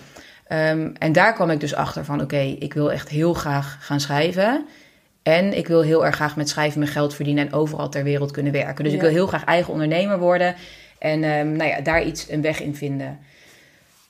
Ehm, 0.47 0.91
en 0.99 1.13
daar 1.13 1.35
kwam 1.35 1.51
ik 1.51 1.61
dus 1.61 1.75
achter 1.75 2.05
van, 2.05 2.21
oké, 2.21 2.57
ik 2.59 2.75
wil 2.75 2.93
echt 2.93 3.09
heel 3.09 3.35
graag 3.35 3.77
gaan 3.81 4.01
schrijven. 4.01 4.67
En 5.27 5.57
ik 5.57 5.67
wil 5.67 5.83
heel 5.83 6.07
erg 6.07 6.15
graag 6.15 6.37
met 6.37 6.49
schrijven 6.49 6.79
mijn 6.79 6.91
geld 6.91 7.15
verdienen 7.15 7.47
en 7.47 7.53
overal 7.53 7.89
ter 7.89 8.05
wereld 8.05 8.31
kunnen 8.31 8.53
werken. 8.53 8.85
Dus 8.85 8.93
ik 8.93 9.01
wil 9.01 9.11
heel 9.11 9.27
graag 9.27 9.45
eigen 9.45 9.73
ondernemer 9.73 10.19
worden 10.19 10.55
en 10.99 11.25
ehm, 11.25 11.53
nou 11.53 11.71
ja, 11.71 11.81
daar 11.81 12.03
iets 12.05 12.31
een 12.31 12.43
weg 12.43 12.61
in 12.61 12.75
vinden. 12.75 13.19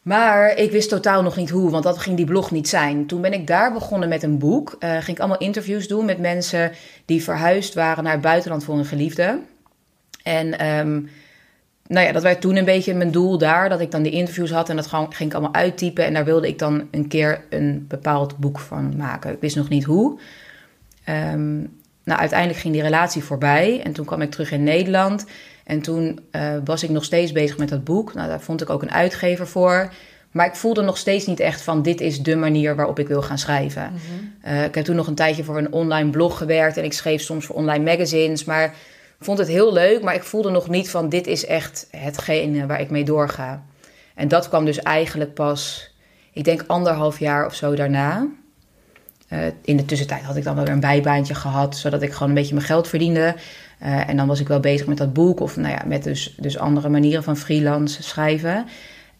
Maar 0.03 0.57
ik 0.57 0.71
wist 0.71 0.89
totaal 0.89 1.23
nog 1.23 1.37
niet 1.37 1.51
hoe, 1.51 1.71
want 1.71 1.85
dat 1.85 1.99
ging 1.99 2.17
die 2.17 2.27
blog 2.27 2.51
niet 2.51 2.69
zijn. 2.69 3.07
Toen 3.07 3.21
ben 3.21 3.33
ik 3.33 3.47
daar 3.47 3.73
begonnen 3.73 4.09
met 4.09 4.23
een 4.23 4.39
boek. 4.39 4.77
Eh, 4.79 4.91
ging 4.91 5.07
ik 5.09 5.19
allemaal 5.19 5.39
interviews 5.39 5.89
doen 5.89 6.05
met 6.05 6.19
mensen 6.19 6.73
die 7.05 7.23
verhuisd 7.23 7.75
waren 7.75 8.05
naar 8.05 8.13
het 8.13 8.21
buitenland 8.21 8.65
voor 8.65 8.79
een 8.79 8.85
geliefde. 8.85 9.39
En 10.23 10.59
ehm, 10.59 11.01
nou 11.87 12.07
ja, 12.07 12.13
dat 12.13 12.23
werd 12.23 12.41
toen 12.41 12.57
een 12.57 12.65
beetje 12.65 12.95
mijn 12.95 13.11
doel 13.11 13.39
daar. 13.39 13.69
Dat 13.69 13.81
ik 13.81 13.91
dan 13.91 14.03
die 14.03 14.13
interviews 14.13 14.51
had 14.51 14.69
en 14.69 14.77
dat 14.77 14.87
gewoon- 14.87 15.15
ging 15.15 15.29
ik 15.31 15.37
allemaal 15.37 15.55
uittypen. 15.63 16.05
En 16.05 16.15
daar 16.15 16.25
wilde 16.25 16.49
ik 16.49 16.59
dan 16.59 16.89
een 16.91 17.09
keer 17.09 17.45
een 17.51 17.85
bepaald 17.89 18.37
boek 18.37 18.59
van 18.59 18.97
maken. 18.97 19.33
Ik 19.33 19.41
wist 19.41 19.57
nog 19.57 19.69
niet 19.69 19.85
hoe. 19.85 20.19
Ehm, 21.07 21.57
nou, 22.05 22.21
uiteindelijk 22.21 22.59
ging 22.59 22.75
die 22.75 22.83
relatie 22.83 23.25
voorbij. 23.25 23.81
En 23.85 23.93
toen 23.93 24.05
kwam 24.05 24.21
ik 24.21 24.31
terug 24.31 24.51
in 24.51 24.63
Nederland. 24.63 25.27
En 25.65 25.81
toen 25.81 26.21
eh, 26.31 26.57
was 26.65 26.83
ik 26.83 26.91
nog 26.91 27.05
steeds 27.05 27.33
bezig 27.33 27.59
met 27.59 27.69
dat 27.69 27.85
boek. 27.85 28.15
Nou, 28.15 28.29
daar 28.29 28.41
vond 28.41 28.63
ik 28.63 28.71
ook 28.71 28.83
een 28.83 28.91
uitgever 28.91 29.47
voor. 29.47 29.93
Maar 30.31 30.47
ik 30.47 30.55
voelde 30.55 30.83
nog 30.83 30.97
steeds 30.97 31.27
niet 31.27 31.41
echt 31.41 31.63
van... 31.63 31.83
dit 31.83 32.01
is 32.01 32.23
de 32.23 32.37
manier 32.37 32.77
waarop 32.77 32.99
ik 32.99 33.09
wil 33.09 33.23
gaan 33.23 33.39
schrijven. 33.39 33.93
Eh, 34.41 34.65
ik 34.65 34.75
heb 34.75 34.85
toen 34.85 34.97
nog 34.97 35.07
een 35.07 35.15
tijdje 35.15 35.45
voor 35.45 35.59
een 35.59 35.73
online 35.73 36.11
blog 36.11 36.39
gewerkt... 36.39 36.77
en 36.77 36.85
ik 36.85 36.93
schreef 36.93 37.23
soms 37.23 37.47
voor 37.47 37.57
online 37.57 37.85
magazines. 37.85 38.45
Maar 38.45 38.65
ik 39.19 39.25
vond 39.25 39.39
het 39.39 39.49
heel 39.49 39.73
leuk, 39.73 40.03
maar 40.03 40.15
ik 40.15 40.23
voelde 40.23 40.51
nog 40.51 40.69
niet 40.69 40.91
van... 40.91 41.09
dit 41.09 41.27
is 41.27 41.47
echt 41.47 41.89
hetgene 41.91 42.67
waar 42.67 42.81
ik 42.81 42.91
mee 42.91 43.05
doorga. 43.05 43.65
En 44.15 44.29
dat 44.29 44.49
kwam 44.49 44.65
dus 44.65 44.79
eigenlijk 44.79 45.35
pas... 45.35 45.91
ik 46.33 46.45
denk 46.45 46.65
anderhalf 46.67 47.19
jaar 47.19 47.47
of 47.47 47.55
zo 47.55 47.75
daarna... 47.75 48.29
Eh, 49.29 49.47
in 49.63 49.77
de 49.77 49.85
tussentijd 49.85 50.23
had 50.23 50.37
ik 50.37 50.45
dan 50.45 50.55
wel 50.55 50.65
weer 50.65 50.73
een 50.73 50.81
bijbaantje 50.81 51.35
gehad, 51.35 51.77
zodat 51.77 52.03
ik 52.03 52.13
gewoon 52.13 52.29
een 52.29 52.35
beetje 52.35 52.55
mijn 52.55 52.67
geld 52.67 52.89
verdiende. 52.89 53.35
Eh, 53.79 54.09
en 54.09 54.17
dan 54.17 54.27
was 54.27 54.41
ik 54.41 54.49
wel 54.49 54.61
bezig 54.61 54.87
met 54.87 54.97
dat 54.97 55.13
boek 55.13 55.41
of 55.41 55.57
nou 55.57 55.75
ja, 55.75 55.83
met 55.87 56.05
dus, 56.05 56.35
dus 56.41 56.59
andere 56.59 56.89
manieren 56.89 57.23
van 57.23 57.37
freelance 57.37 58.03
schrijven. 58.03 58.67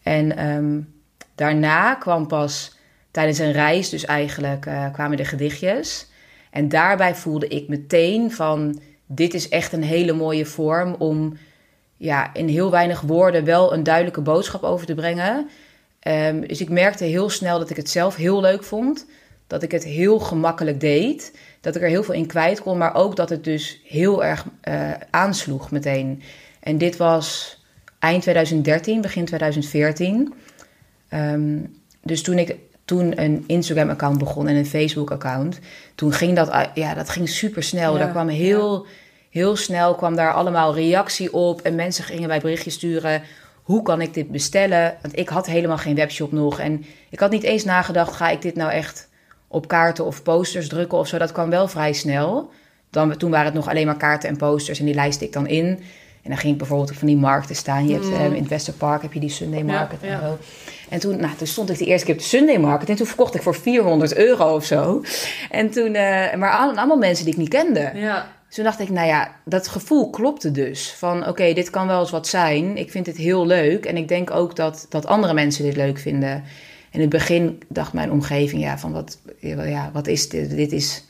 En 0.03 0.37
ehm, 0.37 0.79
daarna 1.35 1.95
kwam 1.95 2.27
pas 2.27 2.75
tijdens 3.11 3.37
een 3.37 3.51
reis, 3.51 3.89
dus 3.89 4.05
eigenlijk 4.05 4.65
eh, 4.65 4.91
kwamen 4.93 5.17
de 5.17 5.25
gedichtjes. 5.25 6.07
En 6.51 6.69
daarbij 6.69 7.15
voelde 7.15 7.47
ik 7.47 7.67
meteen 7.67 8.31
van, 8.31 8.79
dit 9.05 9.33
is 9.33 9.49
echt 9.49 9.73
een 9.73 9.83
hele 9.83 10.13
mooie 10.13 10.45
vorm 10.45 10.95
om 10.99 11.37
ja, 11.97 12.33
in 12.33 12.47
heel 12.47 12.71
weinig 12.71 13.01
woorden 13.01 13.43
wel 13.43 13.73
een 13.73 13.83
duidelijke 13.83 14.21
boodschap 14.21 14.63
over 14.63 14.85
te 14.85 14.95
brengen. 14.95 15.49
Ehm, 15.99 16.39
dus 16.39 16.61
ik 16.61 16.69
merkte 16.69 17.03
heel 17.03 17.29
snel 17.29 17.59
dat 17.59 17.69
ik 17.69 17.75
het 17.75 17.89
zelf 17.89 18.15
heel 18.15 18.41
leuk 18.41 18.63
vond. 18.63 19.05
Dat 19.47 19.63
ik 19.63 19.71
het 19.71 19.83
heel 19.83 20.19
gemakkelijk 20.19 20.79
deed. 20.79 21.37
Dat 21.61 21.75
ik 21.75 21.81
er 21.81 21.89
heel 21.89 22.03
veel 22.03 22.13
in 22.13 22.27
kwijt 22.27 22.61
kon. 22.61 22.77
Maar 22.77 22.95
ook 22.95 23.15
dat 23.15 23.29
het 23.29 23.43
dus 23.43 23.81
heel 23.83 24.23
erg 24.23 24.45
eh, 24.61 24.91
aansloeg 25.09 25.71
meteen. 25.71 26.21
En 26.59 26.77
dit 26.77 26.97
was 26.97 27.57
eind 27.99 28.21
2013, 28.21 29.01
begin 29.01 29.25
2014. 29.25 30.33
Ehm, 31.09 31.59
dus 32.01 32.23
toen 32.23 32.37
ik 32.37 32.55
toen 32.85 33.21
een 33.21 33.43
Instagram-account 33.47 34.17
begon 34.17 34.47
en 34.47 34.55
een 34.55 34.65
Facebook-account, 34.65 35.59
toen 35.95 36.13
ging 36.13 36.35
dat, 36.35 36.49
ah, 36.49 36.65
ja, 36.73 36.93
dat 36.93 37.09
ging 37.09 37.29
super 37.29 37.63
snel. 37.63 37.93
Ja, 37.93 37.99
Daar 37.99 38.09
kwam 38.11 38.27
heel, 38.27 38.85
heel 39.29 39.55
snel 39.55 39.95
kwam 39.95 40.15
daar 40.15 40.33
allemaal 40.33 40.75
reactie 40.75 41.33
op 41.33 41.61
en 41.61 41.75
mensen 41.75 42.03
gingen 42.03 42.27
mij 42.27 42.39
berichtjes 42.39 42.73
sturen. 42.73 43.21
Hoe 43.63 43.81
kan 43.81 44.01
ik 44.01 44.13
dit 44.13 44.31
bestellen? 44.31 44.97
Want 45.01 45.17
ik 45.17 45.29
had 45.29 45.45
helemaal 45.45 45.77
geen 45.77 45.95
webshop 45.95 46.31
nog 46.31 46.59
en 46.59 46.85
ik 47.09 47.19
had 47.19 47.31
niet 47.31 47.43
eens 47.43 47.63
nagedacht, 47.63 48.15
ga 48.15 48.29
ik 48.29 48.41
dit 48.41 48.55
nou 48.55 48.71
echt 48.71 49.09
op 49.47 49.67
kaarten 49.67 50.05
of 50.05 50.23
posters 50.23 50.67
drukken 50.67 50.97
of 50.97 51.07
zo? 51.07 51.17
Dat 51.17 51.31
kwam 51.31 51.49
wel 51.49 51.67
vrij 51.67 51.93
snel. 51.93 52.49
Dan, 52.89 53.17
toen 53.17 53.31
waren 53.31 53.45
het 53.45 53.53
nog 53.55 53.69
alleen 53.69 53.85
maar 53.85 53.97
kaarten 53.97 54.29
en 54.29 54.37
posters 54.37 54.79
en 54.79 54.85
die 54.85 54.93
lijst 54.93 55.21
ik 55.21 55.33
dan 55.33 55.47
in. 55.47 55.65
En 56.23 56.33
dan 56.33 56.37
ging 56.37 56.51
ik 56.53 56.57
bijvoorbeeld 56.59 56.89
op 56.91 56.97
van 56.97 57.07
die 57.07 57.17
markten 57.17 57.55
staan. 57.55 57.87
Je 57.87 57.93
hebt 57.93 58.05
Mm. 58.05 58.13
eh, 58.13 58.25
in 58.25 58.33
het 58.41 58.47
Westerpark 58.47 59.01
heb 59.01 59.13
je 59.13 59.19
die 59.19 59.29
Sunday 59.29 59.63
Market 59.63 59.97
Ja, 60.01 60.07
en 60.07 60.13
ja. 60.13 60.19
zo. 60.27 60.37
En 60.89 60.99
toen, 60.99 61.19
nou, 61.19 61.35
toen 61.35 61.47
stond 61.47 61.69
ik 61.69 61.77
de 61.77 61.85
eerste 61.85 62.05
keer 62.05 62.15
op 62.15 62.21
de 62.21 62.27
Sunday 62.27 62.57
Market 62.57 62.89
en 62.89 62.95
toen 62.95 63.05
verkocht 63.05 63.35
ik 63.35 63.41
voor 63.41 63.55
400 63.55 64.15
euro 64.15 64.55
of 64.55 64.65
zo. 64.65 65.01
En 65.51 65.69
toen, 65.69 65.93
eh, 65.95 66.33
maar 66.35 66.51
al- 66.57 66.75
allemaal 66.75 66.97
mensen 66.97 67.25
die 67.25 67.33
ik 67.33 67.39
niet 67.39 67.49
kende. 67.49 67.91
Ja, 67.93 68.27
Dus 68.47 68.55
toen 68.55 68.63
dacht 68.65 68.79
ik, 68.79 68.89
nou 68.89 69.07
ja, 69.07 69.31
dat 69.45 69.67
gevoel 69.67 70.09
klopte 70.09 70.51
dus. 70.51 70.93
Van 70.97 71.27
oké, 71.27 71.53
dit 71.53 71.69
kan 71.69 71.87
wel 71.87 71.99
eens 71.99 72.11
wat 72.11 72.27
zijn. 72.27 72.77
Ik 72.77 72.91
vind 72.91 73.05
dit 73.05 73.17
heel 73.17 73.45
leuk. 73.45 73.85
En 73.85 73.97
ik 73.97 74.07
denk 74.07 74.31
ook 74.31 74.55
dat, 74.55 74.85
dat 74.89 75.05
andere 75.05 75.33
mensen 75.33 75.63
dit 75.63 75.75
leuk 75.75 75.97
vinden. 75.99 76.43
In 76.91 77.01
het 77.01 77.09
begin 77.09 77.59
dacht 77.67 77.93
mijn 77.93 78.11
omgeving, 78.11 78.61
ja, 78.61 78.77
van 78.77 78.91
wat, 78.91 79.19
ja, 79.39 79.89
wat 79.93 80.07
is 80.07 80.29
dit? 80.29 80.49
Dit 80.49 80.71
is 80.71 81.03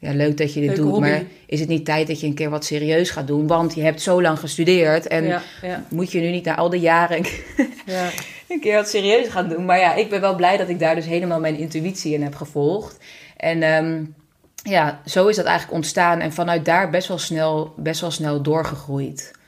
ja, 0.00 0.12
leuk 0.12 0.36
dat 0.36 0.54
je 0.54 0.60
dit 0.60 0.68
Leuke 0.68 0.82
doet. 0.82 0.90
hobby. 0.90 1.08
Maar 1.08 1.22
is 1.46 1.60
het 1.60 1.68
niet 1.68 1.84
tijd 1.84 2.06
dat 2.06 2.20
je 2.20 2.26
een 2.26 2.34
keer 2.34 2.50
wat 2.50 2.64
serieus 2.64 3.10
gaat 3.10 3.26
doen? 3.26 3.46
Want 3.46 3.74
je 3.74 3.82
hebt 3.82 4.02
zo 4.02 4.22
lang 4.22 4.38
gestudeerd. 4.38 5.06
En 5.06 5.24
ja, 5.24 5.42
ja, 5.62 5.84
moet 5.88 6.12
je 6.12 6.20
nu 6.20 6.30
niet 6.30 6.44
na 6.44 6.56
al 6.56 6.70
die 6.70 6.80
jaren 6.80 7.24
ja. 7.86 8.10
een 8.48 8.60
keer 8.60 8.74
wat 8.74 8.88
serieus 8.88 9.28
gaan 9.28 9.48
doen. 9.48 9.64
Maar 9.64 9.78
ja, 9.78 9.94
ik 9.94 10.10
ben 10.10 10.20
wel 10.20 10.34
blij 10.34 10.56
dat 10.56 10.68
ik 10.68 10.78
daar 10.78 10.94
dus 10.94 11.06
helemaal 11.06 11.40
mijn 11.40 11.58
intuïtie 11.58 12.14
in 12.14 12.22
heb 12.22 12.34
gevolgd. 12.34 12.96
En 13.36 13.62
ehm, 13.62 14.04
ja, 14.62 15.00
zo 15.06 15.26
is 15.26 15.36
dat 15.36 15.44
eigenlijk 15.44 15.76
ontstaan. 15.76 16.20
En 16.20 16.32
vanuit 16.32 16.64
daar 16.64 16.90
best 16.90 17.08
wel 17.08 17.18
snel, 17.18 17.74
best 17.76 18.00
wel 18.00 18.10
snel 18.10 18.42
doorgegroeid. 18.42 19.38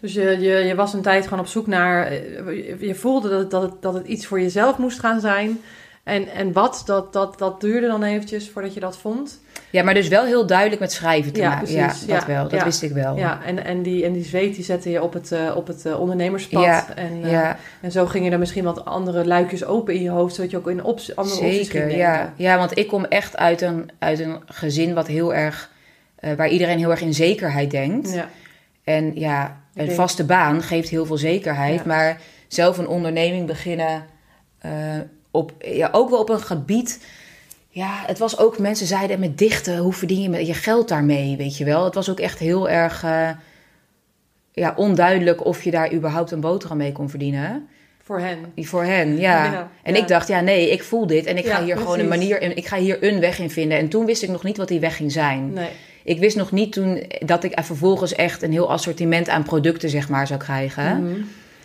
Dus 0.00 0.12
je, 0.12 0.22
je, 0.40 0.54
je 0.56 0.74
was 0.74 0.92
een 0.92 1.02
tijd 1.02 1.24
gewoon 1.24 1.40
op 1.40 1.46
zoek 1.46 1.66
naar. 1.66 2.06
eh, 2.06 2.80
Je, 2.80 2.94
voelde 2.94 3.28
dat, 3.28 3.38
het- 3.40 3.50
dat, 3.50 3.62
het, 3.62 3.72
dat 3.82 3.94
het 3.94 4.06
iets 4.06 4.26
voor 4.26 4.40
jezelf 4.40 4.78
moest 4.78 5.00
gaan 5.00 5.20
zijn. 5.20 5.60
En, 6.04 6.28
en 6.28 6.52
wat, 6.52 6.82
dat, 6.86 7.12
dat, 7.12 7.38
dat 7.38 7.60
duurde 7.60 7.86
dan 7.86 8.02
eventjes 8.02 8.50
voordat 8.50 8.74
je 8.74 8.80
dat 8.80 8.96
vond. 8.98 9.40
Ja, 9.70 9.82
maar 9.82 9.94
dus 9.94 10.08
wel 10.08 10.24
heel 10.24 10.46
duidelijk 10.46 10.80
met 10.80 10.92
schrijven 10.92 11.32
te 11.32 11.40
Ja, 11.40 11.48
maken. 11.48 11.64
precies. 11.64 12.04
Ja, 12.06 12.14
dat 12.14 12.26
Ja, 12.26 12.26
wel. 12.26 12.42
Dat 12.42 12.58
ja. 12.58 12.64
wist 12.64 12.82
ik 12.82 12.92
wel. 12.92 13.16
Ja, 13.16 13.40
en, 13.44 13.64
en, 13.64 13.82
die, 13.82 14.04
en 14.04 14.12
die 14.12 14.24
zweet 14.24 14.54
die 14.54 14.64
zette 14.64 14.90
je 14.90 15.02
op 15.02 15.12
het, 15.12 15.32
eh, 15.32 15.56
op 15.56 15.66
het 15.66 15.86
eh, 15.86 16.00
ondernemerspad. 16.00 16.62
Ja, 16.62 16.86
en, 16.94 17.22
en 17.80 17.90
zo 17.92 18.06
gingen 18.06 18.32
er 18.32 18.38
misschien 18.38 18.64
wat 18.64 18.84
andere 18.84 19.26
luikjes 19.26 19.64
open 19.64 19.94
in 19.94 20.02
je 20.02 20.10
hoofd. 20.10 20.34
Zodat 20.34 20.50
je 20.50 20.56
ook 20.56 20.68
in 20.68 20.84
op, 20.84 21.00
andere 21.14 21.36
opties 21.36 21.38
ging 21.38 21.54
zeker. 21.54 21.80
denken. 21.80 21.96
Ja. 21.98 22.32
ja, 22.36 22.58
want 22.58 22.78
ik 22.78 22.88
kom 22.88 23.04
echt 23.04 23.36
uit 23.36 23.60
een, 23.60 23.90
uit 23.98 24.20
een 24.20 24.42
gezin 24.46 24.94
wat 24.94 25.06
heel 25.06 25.34
erg, 25.34 25.70
waar 26.36 26.48
iedereen 26.48 26.78
heel 26.78 26.90
erg 26.90 27.00
in 27.00 27.14
zekerheid 27.14 27.70
denkt. 27.70 28.12
Ja, 28.14 28.28
En 28.86 29.12
ja, 29.14 29.60
een 29.74 29.90
vaste 29.90 30.24
baan 30.24 30.62
geeft 30.62 30.88
heel 30.88 31.06
veel 31.06 31.16
zekerheid. 31.16 31.78
Ja. 31.78 31.86
Maar 31.86 32.20
zelf 32.48 32.78
een 32.78 32.88
onderneming 32.88 33.46
beginnen, 33.46 34.06
eh, 34.58 34.70
op, 35.30 35.52
ja, 35.58 35.88
ook 35.92 36.10
wel 36.10 36.18
op 36.18 36.28
een 36.28 36.40
gebied. 36.40 37.04
Ja, 37.68 38.02
het 38.06 38.18
was 38.18 38.38
ook, 38.38 38.58
mensen 38.58 38.86
zeiden 38.86 39.20
met 39.20 39.38
dichten, 39.38 39.78
hoe 39.78 39.92
verdien 39.92 40.32
je 40.32 40.46
je 40.46 40.54
geld 40.54 40.88
daarmee, 40.88 41.36
weet 41.36 41.56
je 41.56 41.64
wel. 41.64 41.84
Het 41.84 41.94
was 41.94 42.10
ook 42.10 42.20
echt 42.20 42.38
heel 42.38 42.68
erg 42.68 43.04
eh, 43.04 43.30
ja, 44.52 44.74
onduidelijk 44.76 45.44
of 45.44 45.62
je 45.62 45.70
daar 45.70 45.92
überhaupt 45.92 46.30
een 46.30 46.40
boterham 46.40 46.76
mee 46.76 46.92
kon 46.92 47.10
verdienen. 47.10 47.68
voor 48.02 48.20
hen. 48.20 48.38
Voor 48.56 48.84
hen, 48.84 49.16
ja. 49.18 49.44
Ja, 49.44 49.70
en 49.82 49.94
ja. 49.94 50.00
ik 50.00 50.08
dacht, 50.08 50.28
ja, 50.28 50.40
nee, 50.40 50.70
ik 50.70 50.82
voel 50.82 51.06
dit 51.06 51.26
en 51.26 51.36
ik 51.36 51.46
ga 51.46 51.58
Ja, 51.58 51.64
hier 51.64 51.76
gewoon 51.76 51.98
een 51.98 52.08
manier 52.08 52.40
in, 52.40 52.56
ik 52.56 52.66
ga 52.66 52.76
hier 52.76 53.02
een 53.02 53.20
weg 53.20 53.38
in 53.38 53.50
vinden. 53.50 53.78
En 53.78 53.88
toen 53.88 54.06
wist 54.06 54.22
ik 54.22 54.28
nog 54.28 54.42
niet 54.42 54.56
wat 54.56 54.68
die 54.68 54.80
weg 54.80 54.96
ging 54.96 55.12
zijn. 55.12 55.52
Nee. 55.52 55.68
Ik 56.06 56.18
wist 56.18 56.36
nog 56.36 56.52
niet 56.52 56.72
toen 56.72 57.02
dat 57.18 57.44
ik 57.44 57.58
vervolgens 57.62 58.14
echt 58.14 58.42
een 58.42 58.52
heel 58.52 58.70
assortiment 58.70 59.28
aan 59.28 59.42
producten 59.42 59.88
zeg 59.90 60.08
maar 60.08 60.26
zou 60.26 60.40
krijgen. 60.40 61.02
Mhm. 61.02 61.20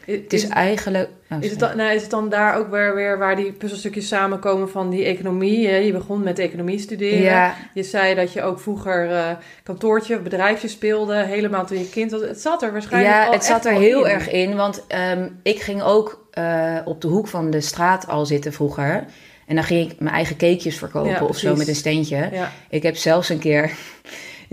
Het 0.06 0.34
is 0.34 0.48
eigenlijk. 0.48 1.10
oh, 1.32 1.38
Is 1.42 1.50
het, 1.50 1.60
dan, 1.60 1.78
nou, 1.78 1.96
is 1.96 2.02
het 2.02 2.12
dan 2.12 2.30
daar 2.30 2.58
ook 2.58 2.70
weer, 2.72 2.96
weer 2.96 3.18
waar 3.18 3.36
die 3.36 3.52
puzzelstukjes 3.52 4.08
samenkomen 4.08 4.70
van 4.70 4.90
die 4.90 5.04
economie? 5.06 5.68
Hè? 5.68 5.76
Je 5.76 5.92
begon 5.92 6.24
met 6.24 6.40
economie 6.40 6.80
studeren. 6.80 7.22
Ja, 7.22 7.56
Je 7.74 7.84
zei 7.84 8.16
dat 8.16 8.34
je 8.34 8.42
ook 8.42 8.60
vroeger 8.60 9.12
eh, 9.12 9.30
kantoortje, 9.64 10.20
bedrijfje 10.20 10.68
speelde, 10.68 11.16
helemaal 11.16 11.66
toen 11.66 11.78
je 11.78 11.90
kind 11.90 12.12
was. 12.12 12.22
Het 12.22 12.42
zat 12.42 12.64
er 12.64 12.72
waarschijnlijk 12.72 13.14
ja 13.14 13.26
al 13.26 13.34
het 13.34 13.44
zat 13.44 13.66
echt 13.66 13.76
er 13.76 13.82
heel 13.82 14.06
in. 14.06 14.12
erg 14.12 14.32
in. 14.32 14.56
Want 14.56 14.84
ehm, 14.88 15.28
ik 15.44 15.62
ging 15.62 15.82
ook 15.82 16.28
eh, 16.32 16.76
op 16.86 17.02
de 17.02 17.08
hoek 17.08 17.28
van 17.28 17.50
de 17.50 17.62
straat 17.62 18.08
al 18.08 18.26
zitten 18.26 18.54
vroeger. 18.54 19.06
En 19.48 19.56
dan 19.56 19.64
ging 19.66 19.92
ik 19.92 20.00
mijn 20.00 20.16
eigen 20.16 20.38
cakejes 20.38 20.78
verkopen 20.78 21.12
Ja, 21.12 21.24
of 21.26 21.38
zo 21.38 21.56
met 21.56 21.68
een 21.68 21.76
steentje. 21.76 22.30
Ja, 22.32 22.52
Ik 22.70 22.84
heb 22.84 22.96
zelfs 22.96 23.30
een 23.30 23.40
keer, 23.40 23.72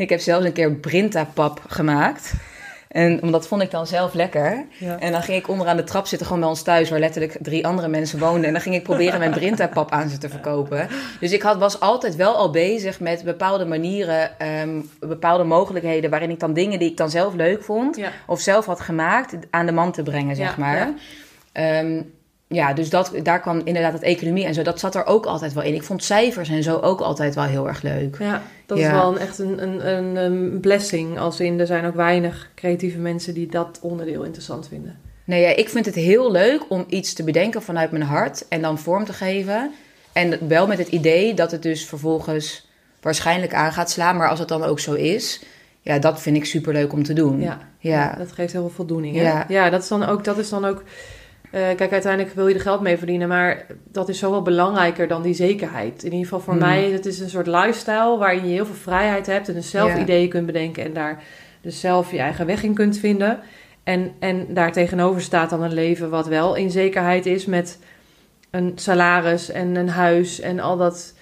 ik 0.02 0.08
heb 0.08 0.20
zelfs 0.20 0.44
een 0.44 0.52
keer 0.52 0.72
Brinta-pap 0.72 1.60
gemaakt. 1.68 2.32
En 2.88 3.22
omdat 3.22 3.48
vond 3.48 3.62
ik 3.62 3.70
dan 3.70 3.86
zelf 3.86 4.14
lekker. 4.14 4.64
ja. 4.78 4.98
En 4.98 5.12
dan 5.12 5.22
ging 5.22 5.38
ik 5.38 5.48
onderaan 5.48 5.76
de 5.76 5.84
trap 5.84 6.06
zitten, 6.06 6.26
gewoon 6.26 6.42
bij 6.42 6.50
ons 6.50 6.62
thuis, 6.62 6.90
waar 6.90 6.98
letterlijk 6.98 7.36
drie 7.42 7.66
andere 7.66 7.88
mensen 7.88 8.18
woonden. 8.18 8.44
En 8.44 8.52
dan 8.52 8.60
ging 8.60 8.74
ik 8.74 8.82
proberen 8.82 9.18
mijn 9.18 9.30
Brinta-pap 9.30 9.90
aan 9.90 10.08
ze 10.08 10.18
te 10.18 10.28
verkopen. 10.28 10.88
Dus 11.20 11.32
ik 11.32 11.42
had, 11.42 11.58
was 11.58 11.80
altijd 11.80 12.16
wel 12.16 12.36
al 12.36 12.50
bezig 12.50 13.00
met 13.00 13.24
bepaalde 13.24 13.64
manieren, 13.64 14.38
ehm, 14.38 14.80
bepaalde 15.00 15.44
mogelijkheden, 15.44 16.10
waarin 16.10 16.30
ik 16.30 16.40
dan 16.40 16.52
dingen 16.52 16.78
die 16.78 16.90
ik 16.90 16.96
dan 16.96 17.10
zelf 17.10 17.34
leuk 17.34 17.62
vond, 17.62 17.96
ja. 17.96 18.10
of 18.26 18.40
zelf 18.40 18.66
had 18.66 18.80
gemaakt, 18.80 19.36
aan 19.50 19.66
de 19.66 19.72
man 19.72 19.92
te 19.92 20.02
brengen, 20.02 20.36
zeg 20.36 20.48
Ja, 20.48 20.54
maar. 20.58 20.76
ja. 21.52 21.92
Ja, 22.48 22.72
dus 22.72 22.90
dat, 22.90 23.12
daar 23.22 23.40
kwam 23.40 23.60
inderdaad 23.64 23.92
het 23.92 24.02
economie 24.02 24.44
en 24.44 24.54
zo. 24.54 24.62
Dat 24.62 24.80
zat 24.80 24.94
er 24.94 25.06
ook 25.06 25.26
altijd 25.26 25.52
wel 25.52 25.62
in. 25.62 25.74
Ik 25.74 25.82
vond 25.82 26.04
cijfers 26.04 26.48
en 26.48 26.62
zo 26.62 26.78
ook 26.78 27.00
altijd 27.00 27.34
wel 27.34 27.44
heel 27.44 27.68
erg 27.68 27.82
leuk. 27.82 28.16
Ja, 28.18 28.42
dat 28.66 28.78
is 28.78 28.86
wel 28.86 29.12
een, 29.12 29.18
echt 29.18 29.38
een, 29.38 29.62
een, 29.62 29.88
een, 29.88 30.16
een 30.16 30.60
blessing. 30.60 31.18
Als 31.18 31.40
in, 31.40 31.60
er 31.60 31.66
zijn 31.66 31.84
ook 31.86 31.94
weinig 31.94 32.50
creatieve 32.54 32.98
mensen 32.98 33.34
die 33.34 33.46
dat 33.46 33.78
onderdeel 33.82 34.22
interessant 34.22 34.68
vinden. 34.68 34.98
Nee, 35.24 35.42
ja, 35.42 35.48
ik 35.56 35.68
vind 35.68 35.86
het 35.86 35.94
heel 35.94 36.30
leuk 36.30 36.62
om 36.68 36.84
iets 36.88 37.12
te 37.12 37.24
bedenken 37.24 37.62
vanuit 37.62 37.90
mijn 37.90 38.02
hart 38.02 38.48
en 38.48 38.62
dan 38.62 38.78
vorm 38.78 39.04
te 39.04 39.12
geven. 39.12 39.70
En 40.12 40.48
wel 40.48 40.66
met 40.66 40.78
het 40.78 40.88
idee 40.88 41.34
dat 41.34 41.50
het 41.50 41.62
dus 41.62 41.84
vervolgens 41.84 42.68
waarschijnlijk 43.00 43.54
aan 43.54 43.72
gaat 43.72 43.90
slaan. 43.90 44.16
Maar 44.16 44.28
als 44.28 44.38
het 44.38 44.48
dan 44.48 44.64
ook 44.64 44.80
zo 44.80 44.94
is, 44.94 45.42
ja, 45.80 45.98
dat 45.98 46.20
vind 46.22 46.36
ik 46.36 46.44
superleuk 46.44 46.92
om 46.92 47.02
te 47.02 47.12
doen. 47.12 47.40
Ja, 47.40 47.58
Ja. 47.78 48.14
dat 48.18 48.32
geeft 48.32 48.52
heel 48.52 48.60
veel 48.60 48.70
voldoening. 48.70 49.16
Hè? 49.16 49.22
Ja. 49.22 49.44
Ja. 49.48 49.70
dat 49.70 49.82
is 49.82 49.88
dan 49.88 50.04
ook. 50.04 50.24
Dat 50.24 50.38
is 50.38 50.48
dan 50.48 50.64
ook 50.64 50.82
eh, 51.50 51.60
kijk, 51.76 51.92
uiteindelijk 51.92 52.34
wil 52.34 52.48
je 52.48 52.54
er 52.54 52.60
geld 52.60 52.80
mee 52.80 52.96
verdienen, 52.98 53.28
maar 53.28 53.66
dat 53.84 54.08
is 54.08 54.18
zoveel 54.18 54.42
belangrijker 54.42 55.08
dan 55.08 55.22
die 55.22 55.34
zekerheid. 55.34 55.98
In 56.04 56.10
ieder 56.10 56.24
geval 56.24 56.40
voor 56.40 56.54
Mhm. 56.54 56.64
mij, 56.64 56.90
het 56.90 57.06
is 57.06 57.20
een 57.20 57.28
soort 57.30 57.46
lifestyle 57.46 58.16
waarin 58.18 58.44
je 58.46 58.52
heel 58.52 58.66
veel 58.66 58.74
vrijheid 58.74 59.26
hebt 59.26 59.48
en 59.48 59.54
dus 59.54 59.70
zelf 59.70 59.96
ideeën 59.98 60.28
kunt 60.28 60.46
bedenken 60.46 60.84
en 60.84 60.92
daar 60.92 61.22
dus 61.60 61.80
zelf 61.80 62.10
je 62.12 62.18
eigen 62.18 62.46
weg 62.46 62.62
in 62.62 62.74
kunt 62.74 62.98
vinden. 62.98 63.38
En, 63.84 64.12
en 64.18 64.46
daar 64.54 64.72
tegenover 64.72 65.20
staat 65.22 65.50
dan 65.50 65.62
een 65.62 65.74
leven 65.74 66.10
wat 66.10 66.26
wel 66.26 66.54
in 66.54 66.70
zekerheid 66.70 67.26
is 67.26 67.46
met 67.46 67.78
een 68.50 68.72
salaris 68.74 69.50
en 69.50 69.76
een 69.76 69.88
huis 69.88 70.40
en 70.40 70.60
al 70.60 70.76
dat, 70.76 71.14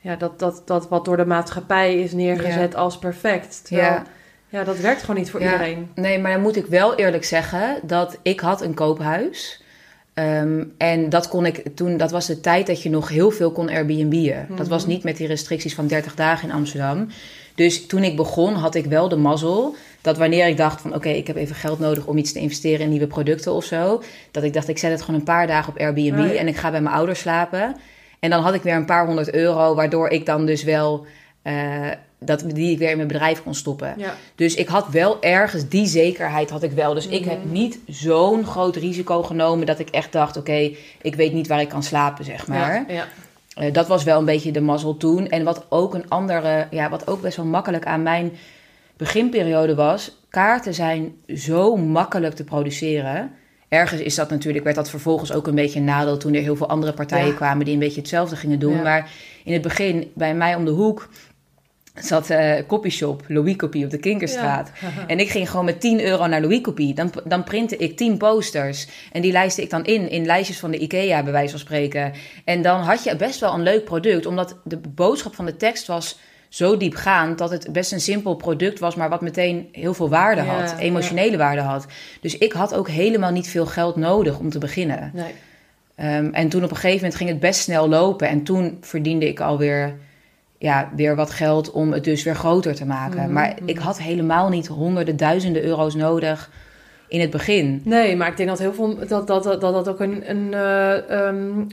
ja, 0.00 0.16
dat, 0.16 0.38
dat, 0.38 0.62
dat 0.64 0.88
wat 0.88 1.04
door 1.04 1.16
de 1.16 1.24
maatschappij 1.26 1.98
is 2.00 2.12
neergezet 2.12 2.74
als 2.74 2.98
perfect. 2.98 3.64
Terwijl, 3.66 3.90
Ja. 3.90 4.02
ja. 4.48 4.64
dat 4.64 4.78
werkt 4.78 5.00
gewoon 5.00 5.16
niet 5.16 5.30
voor 5.30 5.40
Ja. 5.40 5.52
iedereen. 5.52 5.90
Nee, 5.94 6.18
maar 6.18 6.32
dan 6.32 6.40
moet 6.42 6.56
ik 6.56 6.66
wel 6.66 6.94
eerlijk 6.94 7.24
zeggen 7.24 7.80
dat 7.82 8.18
ik 8.22 8.40
had 8.40 8.62
een 8.62 8.74
koophuis. 8.74 9.62
Ehm, 10.14 10.64
en 10.78 11.08
dat 11.08 11.28
kon 11.28 11.46
ik 11.46 11.62
toen, 11.74 11.96
dat 11.96 12.10
was 12.10 12.26
de 12.26 12.40
tijd 12.40 12.66
dat 12.66 12.82
je 12.82 12.90
nog 12.90 13.08
heel 13.08 13.30
veel 13.30 13.50
kon 13.52 13.68
Airbnb'en. 13.68 14.46
Dat 14.56 14.68
was 14.68 14.82
Mhm. 14.82 14.90
niet 14.90 15.02
met 15.04 15.16
die 15.16 15.26
restricties 15.26 15.74
van 15.74 15.86
30 15.86 16.14
dagen 16.14 16.48
in 16.48 16.54
Amsterdam. 16.54 17.06
Dus 17.54 17.86
toen 17.86 18.02
ik 18.04 18.16
begon, 18.16 18.54
had 18.54 18.74
ik 18.74 18.84
wel 18.84 19.08
de 19.08 19.16
mazzel 19.16 19.74
dat 20.00 20.18
wanneer 20.18 20.46
ik 20.46 20.56
dacht 20.56 20.80
van 20.80 20.94
oké, 20.94 21.08
ik 21.08 21.26
heb 21.26 21.36
even 21.36 21.54
geld 21.56 21.78
nodig 21.78 22.06
om 22.06 22.16
iets 22.18 22.32
te 22.32 22.38
investeren 22.38 22.80
in 22.80 22.88
nieuwe 22.90 23.06
producten 23.06 23.52
of 23.52 23.64
zo, 23.64 24.02
dat 24.30 24.42
ik 24.42 24.52
dacht 24.52 24.68
ik 24.68 24.78
zet 24.78 24.90
het 24.90 25.02
gewoon 25.02 25.20
een 25.20 25.26
paar 25.26 25.46
dagen 25.46 25.72
op 25.72 25.78
Airbnb 25.80 26.18
Oh 26.18 26.26
ja. 26.26 26.32
en 26.38 26.48
ik 26.48 26.56
ga 26.56 26.70
bij 26.70 26.80
mijn 26.80 26.94
ouders 26.94 27.20
slapen. 27.20 27.76
En 28.20 28.30
dan 28.30 28.42
had 28.42 28.54
ik 28.54 28.62
weer 28.62 28.74
een 28.74 28.84
paar 28.84 29.06
honderd 29.06 29.34
euro, 29.34 29.74
waardoor 29.74 30.08
ik 30.08 30.26
dan 30.26 30.46
dus 30.46 30.62
wel 30.62 31.06
eh, 31.42 31.54
dat 32.24 32.44
die 32.48 32.70
ik 32.72 32.78
weer 32.78 32.90
in 32.90 32.96
mijn 32.96 33.08
bedrijf 33.08 33.42
kon 33.42 33.54
stoppen. 33.54 33.94
Ja. 33.96 34.14
Dus 34.34 34.54
ik 34.54 34.68
had 34.68 34.88
wel 34.88 35.22
ergens 35.22 35.68
die 35.68 35.86
zekerheid 35.86 36.50
had 36.50 36.62
ik 36.62 36.72
wel. 36.72 36.94
Dus 36.94 37.06
ik 37.06 37.24
heb 37.24 37.44
Mhm. 37.44 37.52
niet 37.52 37.78
zo'n 37.86 38.44
groot 38.46 38.76
risico 38.76 39.22
genomen 39.22 39.66
dat 39.66 39.78
ik 39.78 39.88
echt 39.88 40.12
dacht: 40.12 40.36
oké, 40.36 40.70
ik 41.02 41.14
weet 41.14 41.32
niet 41.32 41.46
waar 41.46 41.60
ik 41.60 41.68
kan 41.68 41.82
slapen, 41.82 42.24
zeg 42.24 42.46
maar. 42.46 42.84
Ja, 42.88 42.94
ja. 42.94 43.04
Eh, 43.54 43.72
dat 43.72 43.88
was 43.88 44.04
wel 44.04 44.18
een 44.18 44.24
beetje 44.24 44.52
de 44.52 44.60
mazzel 44.60 44.96
toen. 44.96 45.28
En 45.28 45.44
wat 45.44 45.64
ook 45.68 45.94
een 45.94 46.08
andere, 46.10 46.66
ja, 46.70 46.88
wat 46.90 47.06
ook 47.08 47.20
best 47.20 47.36
wel 47.36 47.46
makkelijk 47.46 47.84
aan 47.84 48.02
mijn 48.02 48.32
beginperiode 48.96 49.74
was, 49.74 50.16
kaarten 50.28 50.74
zijn 50.74 51.12
zo 51.36 51.76
makkelijk 51.76 52.34
te 52.34 52.44
produceren. 52.44 53.30
Ergens 53.68 54.00
is 54.00 54.14
dat 54.14 54.30
natuurlijk, 54.30 54.64
werd 54.64 54.76
dat 54.76 54.90
vervolgens 54.90 55.32
ook 55.32 55.46
een 55.46 55.54
beetje 55.54 55.78
een 55.78 55.84
nadeel 55.84 56.16
toen 56.16 56.34
er 56.34 56.40
heel 56.42 56.56
veel 56.56 56.68
andere 56.68 56.92
partijen 56.92 57.34
kwamen 57.34 57.64
die 57.64 57.74
een 57.74 57.80
beetje 57.80 58.00
hetzelfde 58.00 58.36
gingen 58.36 58.58
doen. 58.58 58.82
Maar 58.82 59.10
in 59.44 59.52
het 59.52 59.62
begin, 59.62 60.10
bij 60.14 60.34
mij 60.34 60.54
om 60.54 60.64
de 60.64 60.70
hoek, 60.70 61.08
zat 61.94 62.30
eh 62.30 62.66
copyshop, 62.66 63.24
Louis 63.28 63.56
Copy 63.56 63.84
op 63.84 63.90
de 63.90 63.98
Kinkerstraat. 63.98 64.70
Ja. 64.80 64.88
En 65.06 65.18
ik 65.18 65.30
ging 65.30 65.50
gewoon 65.50 65.64
met 65.64 65.80
10 65.80 66.04
euro 66.04 66.26
naar 66.26 66.40
Louis 66.40 66.60
Copy. 66.60 66.94
Dan, 66.94 67.12
dan 67.24 67.44
printte 67.44 67.76
ik 67.76 67.96
10 67.96 68.16
posters. 68.16 68.88
En 69.12 69.22
die 69.22 69.32
lijstte 69.32 69.62
ik 69.62 69.70
dan 69.70 69.84
in, 69.84 70.10
in 70.10 70.26
lijstjes 70.26 70.58
van 70.58 70.70
de 70.70 70.78
IKEA, 70.78 71.22
bij 71.22 71.32
wijze 71.32 71.50
van 71.50 71.58
spreken. 71.58 72.12
En 72.44 72.62
dan 72.62 72.80
had 72.80 73.04
je 73.04 73.16
best 73.16 73.40
wel 73.40 73.54
een 73.54 73.62
leuk 73.62 73.84
product, 73.84 74.26
omdat 74.26 74.56
de 74.64 74.80
boodschap 74.94 75.34
van 75.34 75.44
de 75.44 75.56
tekst 75.56 75.86
was 75.86 76.18
zo 76.48 76.76
diepgaand 76.76 77.38
dat 77.38 77.50
het 77.50 77.72
best 77.72 77.92
een 77.92 78.00
simpel 78.00 78.34
product 78.34 78.78
was, 78.78 78.94
maar 78.94 79.08
wat 79.08 79.20
meteen 79.20 79.68
heel 79.72 79.94
veel 79.94 80.08
waarde 80.08 80.42
Ja, 80.42 80.60
had, 80.60 80.78
emotionele 80.78 81.36
waarde 81.36 81.60
had. 81.60 81.86
Dus 82.20 82.38
ik 82.38 82.52
had 82.52 82.74
ook 82.74 82.88
helemaal 82.88 83.30
niet 83.30 83.48
veel 83.48 83.66
geld 83.66 83.96
nodig 83.96 84.38
om 84.38 84.50
te 84.50 84.58
beginnen. 84.58 85.10
Nee. 85.14 85.34
Ehm, 85.94 86.28
en 86.32 86.48
toen 86.48 86.64
op 86.64 86.70
een 86.70 86.76
gegeven 86.76 86.96
moment 86.96 87.14
ging 87.14 87.30
het 87.30 87.40
best 87.40 87.60
snel 87.60 87.88
lopen. 87.88 88.28
En 88.28 88.42
toen 88.42 88.78
verdiende 88.80 89.28
ik 89.28 89.40
alweer 89.40 89.96
ja, 90.64 90.90
weer 90.96 91.16
wat 91.16 91.30
geld 91.30 91.70
om 91.70 91.92
het 91.92 92.04
dus 92.04 92.22
weer 92.22 92.34
groter 92.34 92.74
te 92.74 92.84
maken. 92.86 93.22
Mhm, 93.22 93.32
Maar 93.32 93.52
mhm. 93.58 93.68
ik 93.68 93.78
had 93.78 93.98
helemaal 93.98 94.48
niet 94.48 94.66
honderden, 94.66 95.16
duizenden 95.16 95.64
euro's 95.64 95.94
nodig 95.94 96.50
in 97.08 97.20
het 97.20 97.30
begin. 97.30 97.80
Nee, 97.84 98.16
maar 98.16 98.28
ik 98.28 98.36
denk 98.36 98.48
dat 98.48 98.58
heel 98.58 98.74
veel 98.74 98.98
dat 99.08 99.26
dat, 99.26 99.42
dat, 99.44 99.60
dat 99.60 99.88
ook 99.88 100.00
een, 100.00 100.30
een 100.30 100.54
eh, 100.54 101.10
ehm, 101.26 101.64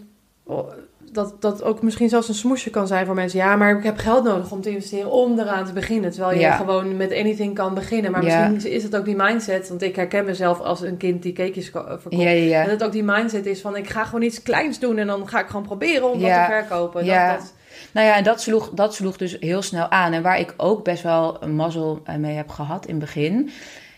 oh, 0.44 0.72
dat, 1.12 1.42
dat 1.42 1.64
ook 1.64 1.82
misschien 1.82 2.10
zelfs 2.10 2.28
een 2.28 2.34
smoesje 2.34 2.70
kan 2.70 2.88
zijn 2.88 3.06
voor 3.06 3.16
mensen. 3.16 3.40
Ja, 3.40 3.56
maar 3.56 3.78
ik 3.78 3.84
heb 3.84 3.98
geld 3.98 4.24
nodig 4.24 4.52
om 4.52 4.62
te 4.62 4.70
investeren 4.70 5.12
om 5.12 5.40
eraan 5.40 5.66
te 5.66 5.74
beginnen. 5.74 6.12
Terwijl 6.12 6.34
je 6.34 6.40
Ja. 6.40 6.56
gewoon 6.56 6.98
met 6.98 7.12
anything 7.14 7.56
kan 7.56 7.74
beginnen. 7.74 8.12
Maar 8.12 8.26
Ja. 8.26 8.48
misschien 8.48 8.72
is 8.72 8.84
het 8.84 8.96
ook 8.96 9.06
die 9.06 9.16
mindset. 9.16 9.70
Want 9.70 9.82
ik 9.82 9.96
herken 9.96 10.26
mezelf 10.26 10.60
als 10.60 10.82
een 10.82 10.98
kind 10.98 11.24
die 11.24 11.34
cakejes 11.34 11.72
ko- 11.72 11.98
verkoopt. 12.00 12.24
Ja. 12.24 12.62
Dat 12.62 12.72
het 12.72 12.84
ook 12.84 12.92
die 12.92 13.04
mindset 13.04 13.46
is 13.46 13.62
van 13.62 13.76
ik 13.76 13.90
ga 13.90 14.04
gewoon 14.04 14.22
iets 14.22 14.42
kleins 14.44 14.80
doen 14.80 14.98
en 14.98 15.08
dan 15.08 15.28
ga 15.28 15.40
ik 15.40 15.48
gewoon 15.48 15.64
proberen 15.66 16.12
om 16.12 16.20
Ja. 16.20 16.38
dat 16.38 16.46
te 16.58 16.66
verkopen. 16.68 17.06
Ja. 17.06 17.32
Dat, 17.32 17.40
dat, 17.40 17.54
Nou 17.94 18.08
ja, 18.08 18.16
en 18.16 18.24
dat 18.24 18.42
sloeg, 18.42 18.70
dat 18.74 18.96
sloeg 18.96 19.18
dus 19.18 19.38
heel 19.40 19.62
snel 19.62 19.90
aan. 19.90 20.14
En 20.14 20.22
waar 20.22 20.40
ik 20.40 20.54
ook 20.58 20.84
best 20.84 21.04
wel 21.04 21.44
een 21.44 21.56
mazzel 21.56 22.02
eh, 22.04 22.16
mee 22.16 22.36
heb 22.36 22.50
gehad 22.50 22.86
in 22.86 22.96
het 22.96 23.04
begin. 23.04 23.50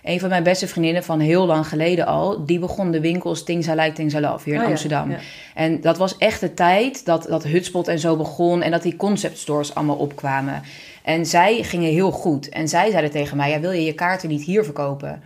Een 0.03 0.19
van 0.19 0.29
mijn 0.29 0.43
beste 0.43 0.67
vriendinnen 0.67 1.03
van 1.03 1.19
heel 1.19 1.45
lang 1.45 1.67
geleden 1.67 2.05
al, 2.05 2.45
die 2.45 2.59
begon 2.59 2.91
de 2.91 2.99
winkels 2.99 3.43
Things 3.43 3.67
I 3.67 3.73
Like, 3.73 3.91
Things 3.91 4.13
I 4.13 4.19
Love 4.19 4.43
hier 4.43 4.53
in 4.53 4.59
Oh 4.59 4.65
ja, 4.65 4.71
Amsterdam. 4.71 5.11
ja. 5.11 5.17
En 5.55 5.81
dat 5.81 5.97
was 5.97 6.17
echt 6.17 6.39
de 6.39 6.53
tijd 6.53 7.05
dat, 7.05 7.25
dat 7.29 7.43
Hutspot 7.43 7.87
en 7.87 7.99
zo 7.99 8.15
begon 8.15 8.61
en 8.61 8.71
dat 8.71 8.81
die 8.81 8.95
concept 8.95 9.37
stores 9.37 9.75
allemaal 9.75 9.95
opkwamen. 9.95 10.61
En 11.03 11.25
zij 11.25 11.63
gingen 11.63 11.91
heel 11.91 12.11
goed. 12.11 12.49
En 12.49 12.67
zij 12.67 12.89
zeiden 12.89 13.11
tegen 13.11 13.37
mij, 13.37 13.49
ja, 13.49 13.59
wil 13.59 13.71
je 13.71 13.83
je 13.83 13.93
kaarten 13.93 14.29
niet 14.29 14.43
hier 14.43 14.63
verkopen? 14.63 15.23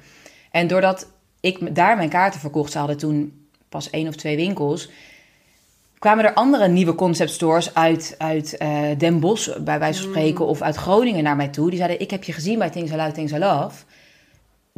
En 0.51 0.67
doordat 0.67 1.07
ik 1.39 1.75
daar 1.75 1.97
mijn 1.97 2.09
kaarten 2.09 2.39
verkocht, 2.39 2.71
ze 2.71 2.77
hadden 2.77 2.97
toen 2.97 3.47
pas 3.69 3.89
één 3.89 4.07
of 4.07 4.15
twee 4.15 4.35
winkels, 4.35 4.89
kwamen 5.99 6.25
er 6.25 6.33
andere 6.33 6.67
nieuwe 6.67 6.95
concept 6.95 7.29
stores 7.31 7.73
uit, 7.73 8.15
uit 8.17 8.57
eh, 8.57 8.69
Den 8.97 9.19
Bosch, 9.19 9.57
bij 9.59 9.79
wijze 9.79 10.01
van 10.01 10.09
spreken, 10.09 10.45
of 10.45 10.61
uit 10.61 10.75
Groningen 10.75 11.23
naar 11.23 11.35
mij 11.35 11.47
toe. 11.47 11.69
Die 11.69 11.77
zeiden, 11.77 11.99
ik 11.99 12.11
heb 12.11 12.23
je 12.23 12.33
gezien 12.33 12.59
bij 12.59 12.69
Things 12.69 12.91
I 12.91 12.95
Like, 12.95 13.11
Things 13.11 13.31
I 13.31 13.37
Love. 13.37 13.83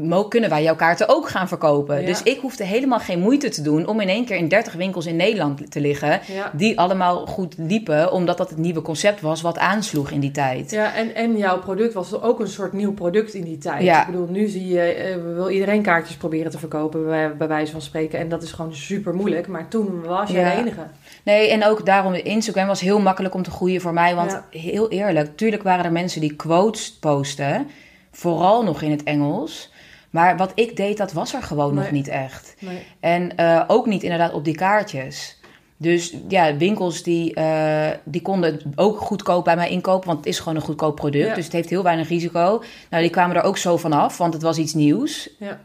Mo, 0.01 0.23
kunnen 0.23 0.49
wij 0.49 0.63
jouw 0.63 0.75
kaarten 0.75 1.09
ook 1.09 1.29
gaan 1.29 1.47
verkopen? 1.47 1.99
Ja. 1.99 2.05
Dus 2.05 2.23
ik 2.23 2.39
hoefde 2.39 2.63
helemaal 2.63 2.99
geen 2.99 3.19
moeite 3.19 3.49
te 3.49 3.62
doen 3.62 3.88
om 3.88 3.99
in 3.99 4.09
één 4.09 4.25
keer 4.25 4.38
in 4.38 4.47
30 4.47 4.73
winkels 4.73 5.05
in 5.05 5.15
Nederland 5.15 5.71
te 5.71 5.79
liggen. 5.81 6.19
Ja. 6.27 6.51
Die 6.53 6.79
allemaal 6.79 7.25
goed 7.25 7.55
liepen, 7.57 8.12
omdat 8.12 8.38
dat 8.38 8.49
het 8.49 8.57
nieuwe 8.57 8.81
concept 8.81 9.21
was 9.21 9.41
wat 9.41 9.57
aansloeg 9.57 10.12
in 10.12 10.19
die 10.19 10.31
tijd. 10.31 10.71
Ja, 10.71 10.93
en, 10.95 11.15
en 11.15 11.38
jouw 11.38 11.59
product 11.59 11.93
was 11.93 12.21
ook 12.21 12.39
een 12.39 12.47
soort 12.47 12.73
nieuw 12.73 12.93
product 12.93 13.33
in 13.33 13.43
die 13.43 13.57
tijd. 13.57 13.83
Ja. 13.83 13.99
Ik 13.99 14.05
bedoel, 14.05 14.27
nu 14.27 14.47
zie 14.47 14.67
je, 14.67 14.81
eh, 14.81 15.15
wil 15.35 15.49
iedereen 15.49 15.81
kaartjes 15.81 16.17
proberen 16.17 16.51
te 16.51 16.59
verkopen, 16.59 17.05
bij, 17.05 17.38
bij 17.38 17.47
wijze 17.47 17.71
van 17.71 17.81
spreken. 17.81 18.19
En 18.19 18.29
dat 18.29 18.43
is 18.43 18.51
gewoon 18.51 18.75
super 18.75 19.13
moeilijk. 19.13 19.47
Maar 19.47 19.67
toen 19.67 20.03
was 20.03 20.29
jij 20.31 20.41
Ja. 20.41 20.55
de 20.55 20.62
enige. 20.62 20.88
Nee, 21.23 21.49
en 21.49 21.65
ook 21.65 21.85
daarom, 21.85 22.13
Instagram 22.13 22.67
was 22.67 22.81
heel 22.81 22.99
makkelijk 22.99 23.33
om 23.33 23.43
te 23.43 23.51
groeien 23.51 23.81
voor 23.81 23.93
mij. 23.93 24.15
Want 24.15 24.41
heel 24.51 24.89
eerlijk, 24.89 25.38
tuurlijk 25.38 25.63
waren 25.63 25.85
er 25.85 25.91
mensen 25.91 26.21
die 26.21 26.35
quotes 26.35 26.91
posten. 26.99 27.67
Vooral 28.12 28.63
nog 28.63 28.81
in 28.81 28.91
het 28.91 29.03
Engels. 29.03 29.71
Maar 30.09 30.37
wat 30.37 30.51
ik 30.55 30.75
deed, 30.75 30.97
dat 30.97 31.13
was 31.13 31.33
er 31.33 31.43
gewoon 31.43 31.73
nog 31.73 31.91
niet 31.91 32.07
echt. 32.07 32.55
Nee. 32.59 32.85
En 32.99 33.35
eh, 33.37 33.63
ook 33.67 33.85
niet 33.85 34.03
inderdaad 34.03 34.33
op 34.33 34.43
die 34.45 34.55
kaartjes. 34.55 35.37
Dus 35.77 36.13
ja, 36.27 36.55
winkels 36.57 37.03
die, 37.03 37.33
eh, 37.33 37.87
die 38.03 38.21
konden 38.21 38.51
het 38.53 38.63
ook 38.75 38.97
goedkoop 38.99 39.43
bij 39.43 39.55
mij 39.55 39.69
inkopen. 39.69 40.07
Want 40.07 40.17
het 40.19 40.27
is 40.27 40.39
gewoon 40.39 40.55
een 40.55 40.61
goedkoop 40.61 40.95
product. 40.95 41.27
Ja. 41.27 41.33
Dus 41.35 41.43
het 41.43 41.53
heeft 41.53 41.69
heel 41.69 41.83
weinig 41.83 42.07
risico. 42.09 42.63
Nou, 42.89 43.01
die 43.03 43.11
kwamen 43.11 43.35
er 43.35 43.41
ook 43.43 43.57
zo 43.57 43.77
vanaf, 43.77 44.17
want 44.17 44.33
het 44.33 44.41
was 44.41 44.57
iets 44.57 44.73
nieuws. 44.73 45.29
Ja. 45.39 45.59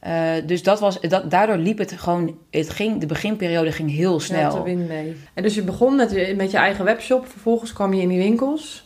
Eh, 0.00 0.46
dus 0.46 0.62
dat 0.62 0.80
was, 0.80 1.00
dat, 1.00 1.30
daardoor 1.30 1.56
liep 1.56 1.78
het 1.78 1.92
gewoon... 1.92 2.36
Het 2.50 2.70
ging, 2.70 3.00
de 3.00 3.06
beginperiode 3.06 3.72
ging 3.72 3.90
heel 3.90 4.12
Ja, 4.12 4.18
snel. 4.18 4.62
win 4.62 4.86
mee. 4.86 5.16
En 5.34 5.42
dus 5.42 5.54
je 5.54 5.62
begon 5.62 5.96
met, 5.96 6.10
je- 6.10 6.34
met 6.36 6.50
je 6.50 6.56
eigen 6.56 6.84
webshop. 6.84 7.26
Vervolgens 7.26 7.72
kwam 7.72 7.94
je 7.94 8.02
in 8.02 8.08
die 8.08 8.18
winkels. 8.18 8.83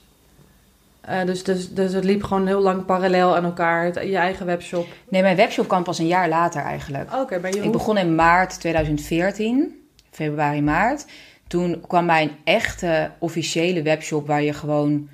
Eh, 1.08 1.24
dus, 1.24 1.44
dus, 1.44 1.74
dus 1.74 1.92
het 1.92 2.04
liep 2.04 2.22
gewoon 2.22 2.46
heel 2.46 2.60
lang 2.60 2.84
parallel 2.84 3.36
aan 3.36 3.44
elkaar. 3.44 3.84
Het- 3.84 3.94
je 3.94 4.16
eigen 4.16 4.46
webshop. 4.46 4.86
Nee, 5.08 5.22
mijn 5.22 5.36
webshop 5.36 5.68
kwam 5.68 5.82
pas 5.82 5.98
een 5.98 6.06
jaar 6.06 6.28
later 6.28 6.62
eigenlijk. 6.62 7.14
Oké, 7.14 7.38
bij 7.40 7.52
je 7.52 7.62
Ik 7.62 7.72
begon 7.72 7.98
in 7.98 8.14
maart 8.14 8.60
2014, 8.60 9.74
februari, 10.10 10.62
maart. 10.62 11.06
Toen 11.46 11.80
kwam 11.86 12.04
mijn 12.04 12.30
echte 12.44 13.10
officiële 13.18 13.82
webshop 13.82 14.26
waar 14.26 14.42
je 14.42 14.52
gewoon... 14.52 15.08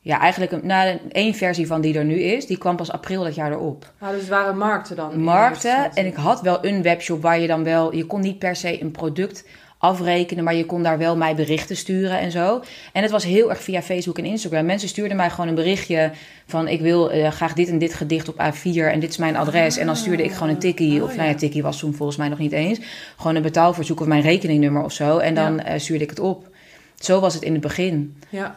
Ja, 0.00 0.20
eigenlijk 0.20 0.52
een, 0.52 0.66
nou, 0.66 0.98
één 1.08 1.34
versie 1.34 1.66
van 1.66 1.80
die 1.80 1.98
er 1.98 2.04
nu 2.04 2.14
is. 2.14 2.46
Die 2.46 2.58
kwam 2.58 2.76
pas 2.76 2.92
april 2.92 3.24
dat 3.24 3.34
jaar 3.34 3.52
erop. 3.52 3.92
Ah, 3.98 4.08
dus 4.10 4.20
het 4.20 4.28
waren 4.28 4.56
markten 4.58 4.96
dan? 4.96 5.20
Markten. 5.20 5.92
En 5.94 6.06
ik 6.06 6.14
had 6.14 6.40
wel 6.40 6.64
een 6.64 6.82
webshop 6.82 7.22
waar 7.22 7.38
je 7.38 7.46
dan 7.46 7.64
wel... 7.64 7.94
Je 7.94 8.06
kon 8.06 8.20
niet 8.20 8.38
per 8.38 8.56
se 8.56 8.80
een 8.82 8.90
product 8.90 9.44
afrekenen, 9.82 10.44
maar 10.44 10.54
je 10.54 10.66
kon 10.66 10.82
daar 10.82 10.98
wel 10.98 11.16
mij 11.16 11.34
berichten 11.34 11.76
sturen 11.76 12.18
en 12.18 12.30
zo. 12.30 12.62
En 12.92 13.02
het 13.02 13.10
was 13.10 13.24
heel 13.24 13.50
erg 13.50 13.62
via 13.62 13.82
Facebook 13.82 14.18
en 14.18 14.24
Instagram. 14.24 14.64
Mensen 14.66 14.88
stuurden 14.88 15.16
mij 15.16 15.30
gewoon 15.30 15.48
een 15.48 15.54
berichtje 15.54 16.10
van 16.46 16.68
ik 16.68 16.80
wil 16.80 17.10
eh, 17.10 17.30
graag 17.30 17.52
dit 17.52 17.68
en 17.68 17.78
dit 17.78 17.94
gedicht 17.94 18.28
op 18.28 18.34
A4 18.34 18.62
en 18.76 19.00
dit 19.00 19.10
is 19.10 19.16
mijn 19.16 19.36
adres. 19.36 19.76
En 19.76 19.86
dan 19.86 19.96
stuurde 19.96 20.22
ik 20.22 20.32
gewoon 20.32 20.48
een 20.48 20.58
tikkie, 20.58 20.96
Oh, 20.98 21.02
of 21.04 21.10
ja. 21.10 21.16
nou 21.16 21.28
ja, 21.28 21.34
tikkie 21.34 21.62
was 21.62 21.78
toen 21.78 21.94
volgens 21.94 22.18
mij 22.18 22.28
nog 22.28 22.38
niet 22.38 22.52
eens. 22.52 22.78
Gewoon 23.16 23.34
een 23.36 23.42
betaalverzoek 23.42 24.00
of 24.00 24.06
mijn 24.06 24.22
rekeningnummer 24.22 24.82
of 24.82 24.92
zo. 24.92 25.18
En 25.18 25.34
dan 25.34 25.60
eh, 25.60 25.78
stuurde 25.78 26.04
ik 26.04 26.10
het 26.10 26.20
op. 26.20 26.48
Zo 26.98 27.20
was 27.20 27.34
het 27.34 27.42
in 27.42 27.52
het 27.52 27.60
begin. 27.60 28.16
Ja. 28.28 28.56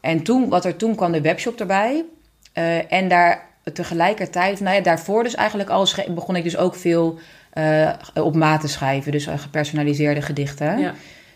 En 0.00 0.22
toen, 0.22 0.48
wat 0.48 0.64
er 0.64 0.76
toen 0.76 0.94
kwam 0.94 1.12
de 1.12 1.20
webshop 1.20 1.60
erbij. 1.60 2.04
Eh, 2.52 2.92
en 2.92 3.08
daar 3.08 3.48
tegelijkertijd, 3.72 4.60
nou 4.60 4.76
ja, 4.76 4.82
daarvoor 4.82 5.22
dus 5.22 5.34
eigenlijk 5.34 5.70
al 5.70 5.86
schre- 5.86 6.12
begon 6.12 6.36
ik 6.36 6.44
dus 6.44 6.56
ook 6.56 6.74
veel 6.74 7.18
eh, 7.50 7.90
op 8.14 8.34
maat 8.34 8.60
te 8.60 8.68
schrijven. 8.68 9.12
Dus 9.12 9.26
gepersonaliseerde 9.36 10.22
gedichten. 10.22 10.78
Ja. 10.78 10.94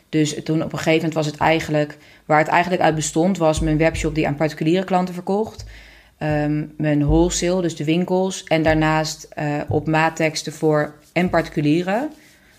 Dus 0.08 0.42
toen 0.44 0.62
op 0.62 0.72
een 0.72 0.78
gegeven 0.78 0.94
moment 0.96 1.14
was 1.14 1.26
het 1.26 1.36
eigenlijk, 1.36 1.96
waar 2.24 2.38
het 2.38 2.48
eigenlijk 2.48 2.82
uit 2.82 2.94
bestond, 2.94 3.38
was 3.38 3.60
mijn 3.60 3.78
webshop 3.78 4.14
die 4.14 4.26
aan 4.26 4.34
particuliere 4.34 4.84
klanten 4.84 5.14
verkocht. 5.14 5.64
Ehm, 6.18 6.64
mijn 6.76 7.04
wholesale, 7.04 7.62
dus 7.62 7.76
de 7.76 7.84
winkels. 7.84 8.44
En 8.44 8.62
daarnaast 8.62 9.26
eh, 9.30 9.46
op 9.68 9.86
maatteksten 9.86 10.52
voor 10.52 10.94
en 11.12 11.30
particulieren. 11.30 12.10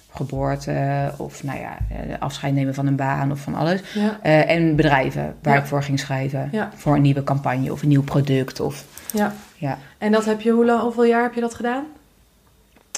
Geboorte 0.09 1.11
of 1.17 1.43
nou 1.43 1.59
ja, 1.59 1.77
eh, 1.89 1.97
afscheid 2.19 2.53
nemen 2.53 2.73
van 2.73 2.87
een 2.87 2.95
baan 2.95 3.31
of 3.31 3.39
van 3.39 3.55
alles. 3.55 3.81
Ja. 3.93 4.19
En 4.45 4.75
bedrijven 4.75 5.35
waar 5.41 5.53
Ja. 5.55 5.59
ik 5.59 5.65
voor 5.65 5.83
ging 5.83 5.99
schrijven. 5.99 6.49
Ja. 6.51 6.71
Voor 6.75 6.95
een 6.95 7.01
nieuwe 7.01 7.23
campagne 7.23 7.71
of 7.71 7.81
een 7.81 7.87
nieuw 7.87 8.03
product. 8.03 8.59
Of, 8.59 8.85
ja. 9.13 9.33
ja. 9.57 9.77
En 9.97 10.11
dat 10.11 10.25
heb 10.25 10.41
je, 10.41 10.51
hoe 10.51 10.65
lang, 10.65 10.81
hoeveel 10.81 11.05
jaar 11.05 11.23
heb 11.23 11.33
je 11.33 11.41
dat 11.41 11.53
gedaan? 11.55 11.83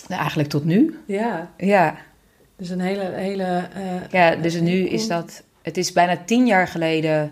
Nou, 0.08 0.20
eigenlijk 0.20 0.50
tot 0.50 0.66
nu. 0.66 1.00
Ja. 1.06 1.50
Ja, 1.58 1.96
Dus 2.56 2.70
een 2.70 2.80
hele, 2.80 3.12
hele... 3.16 3.44
eh, 3.74 4.10
ja 4.12 4.36
dus 4.36 4.60
nu 4.60 4.88
is 4.88 5.08
dat... 5.08 5.44
Het 5.62 5.78
is 5.78 5.92
bijna 5.92 6.18
tien 6.26 6.46
jaar 6.46 6.68
geleden... 6.68 7.32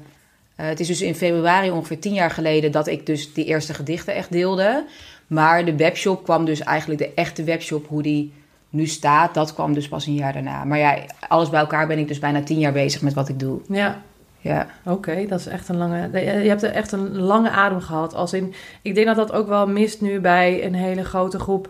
eh, 0.55 0.65
het 0.67 0.79
is 0.79 0.87
dus 0.87 1.01
in 1.01 1.15
februari 1.15 1.71
ongeveer 1.71 1.99
tien 1.99 2.13
jaar 2.13 2.31
geleden... 2.31 2.71
dat 2.71 2.87
ik 2.87 3.05
dus 3.05 3.33
die 3.33 3.45
eerste 3.45 3.73
gedichten 3.73 4.13
echt 4.15 4.31
deelde. 4.31 4.85
Maar 5.27 5.65
de 5.65 5.75
webshop 5.75 6.23
kwam 6.23 6.45
dus 6.45 6.59
eigenlijk... 6.59 6.99
De 6.99 7.13
echte 7.15 7.43
webshop, 7.43 7.87
hoe 7.87 8.01
die 8.01 8.33
nu 8.69 8.85
staat... 8.87 9.33
dat 9.33 9.53
kwam 9.53 9.73
dus 9.73 9.87
pas 9.87 10.05
een 10.05 10.13
jaar 10.15 10.33
daarna. 10.33 10.63
Maar 10.63 10.77
ja, 10.77 10.97
alles 11.27 11.49
bij 11.49 11.59
elkaar 11.59 11.87
ben 11.87 11.97
ik 11.99 12.07
dus 12.07 12.19
bijna 12.19 12.41
tien 12.43 12.59
jaar 12.59 12.73
bezig 12.73 13.01
met 13.01 13.13
wat 13.13 13.29
ik 13.29 13.39
doe. 13.39 13.59
Ja, 13.69 14.01
Ja, 14.41 14.67
Oké, 14.85 15.25
dat 15.27 15.39
is 15.39 15.47
echt 15.47 15.69
een 15.69 15.77
lange. 15.77 16.09
Je 16.11 16.49
hebt 16.49 16.63
echt 16.63 16.91
een 16.91 17.17
lange 17.17 17.49
adem 17.49 17.81
gehad. 17.81 18.13
Als 18.13 18.33
in, 18.33 18.53
ik 18.81 18.95
denk 18.95 19.07
dat 19.07 19.15
dat 19.15 19.31
ook 19.31 19.47
wel 19.47 19.67
mist 19.67 20.01
nu 20.01 20.19
bij 20.19 20.65
een 20.65 20.75
hele 20.75 21.03
grote 21.03 21.39
groep. 21.39 21.69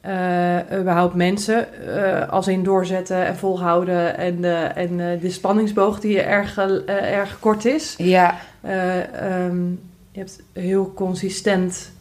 Eh 0.00 0.78
überhaupt 0.80 1.14
mensen. 1.14 1.66
eh, 1.96 2.28
als 2.28 2.48
in 2.48 2.62
doorzetten 2.62 3.26
en 3.26 3.36
volhouden. 3.36 4.16
En, 4.18 4.40
de 4.40 4.54
en 4.74 5.00
eh, 5.00 5.20
de 5.20 5.30
spanningsboog 5.30 6.00
die 6.00 6.20
erg, 6.20 6.58
erg 6.86 7.38
kort 7.40 7.64
is. 7.64 7.94
ja 7.98 8.38
Eh, 8.60 8.96
ehm, 9.44 9.66
je 10.12 10.18
hebt 10.18 10.42
heel 10.52 10.92
consistent 10.94 11.92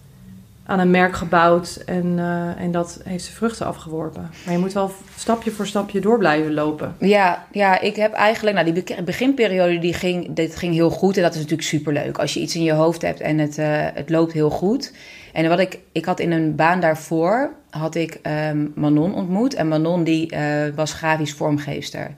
aan 0.66 0.80
een 0.80 0.92
merk 0.92 1.16
gebouwd. 1.16 1.76
En, 1.86 2.20
en 2.58 2.72
dat 2.72 3.00
heeft 3.04 3.24
zijn 3.24 3.36
vruchten 3.36 3.66
afgeworpen. 3.66 4.30
Maar 4.46 4.54
je 4.54 4.60
moet 4.60 4.74
wel 4.74 4.92
stapje 5.18 5.52
voor 5.52 5.68
stapje 5.68 6.00
door 6.00 6.18
blijven 6.18 6.54
lopen. 6.54 6.96
Ja, 7.00 7.46
ja, 7.52 7.80
ik 7.80 7.96
heb 7.96 8.14
eigenlijk, 8.14 8.56
nou, 8.56 8.74
die 8.74 8.84
be- 8.84 9.04
beginperiode 9.04 9.80
die 9.80 9.94
ging, 9.94 10.34
dit 10.34 10.56
ging 10.56 10.74
heel 10.74 10.90
goed 10.90 11.16
en 11.18 11.22
dat 11.24 11.32
is 11.34 11.38
natuurlijk 11.42 11.68
superleuk. 11.68 12.18
Als 12.18 12.34
je 12.34 12.40
iets 12.40 12.56
in 12.56 12.64
je 12.64 12.74
hoofd 12.74 13.02
hebt 13.02 13.20
en 13.20 13.38
het, 13.38 13.58
het 13.94 14.10
loopt 14.10 14.32
heel 14.34 14.50
goed. 14.50 14.94
En 15.34 15.50
wat 15.50 15.60
ik, 15.60 15.80
ik 15.92 16.06
had 16.06 16.20
in 16.20 16.32
een 16.32 16.56
baan 16.56 16.80
daarvoor, 16.80 17.52
had 17.78 17.96
ik 17.96 18.20
ehm, 18.22 18.68
Manon 18.76 19.14
ontmoet. 19.14 19.54
En 19.54 19.68
Manon 19.68 20.04
die 20.04 20.30
eh, 20.30 20.76
was 20.76 20.94
grafisch 20.94 21.34
vormgeefster. 21.34 22.16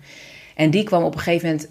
En 0.55 0.69
die 0.69 0.83
kwam 0.83 1.03
op 1.03 1.13
een 1.13 1.19
gegeven 1.19 1.47
moment 1.49 1.69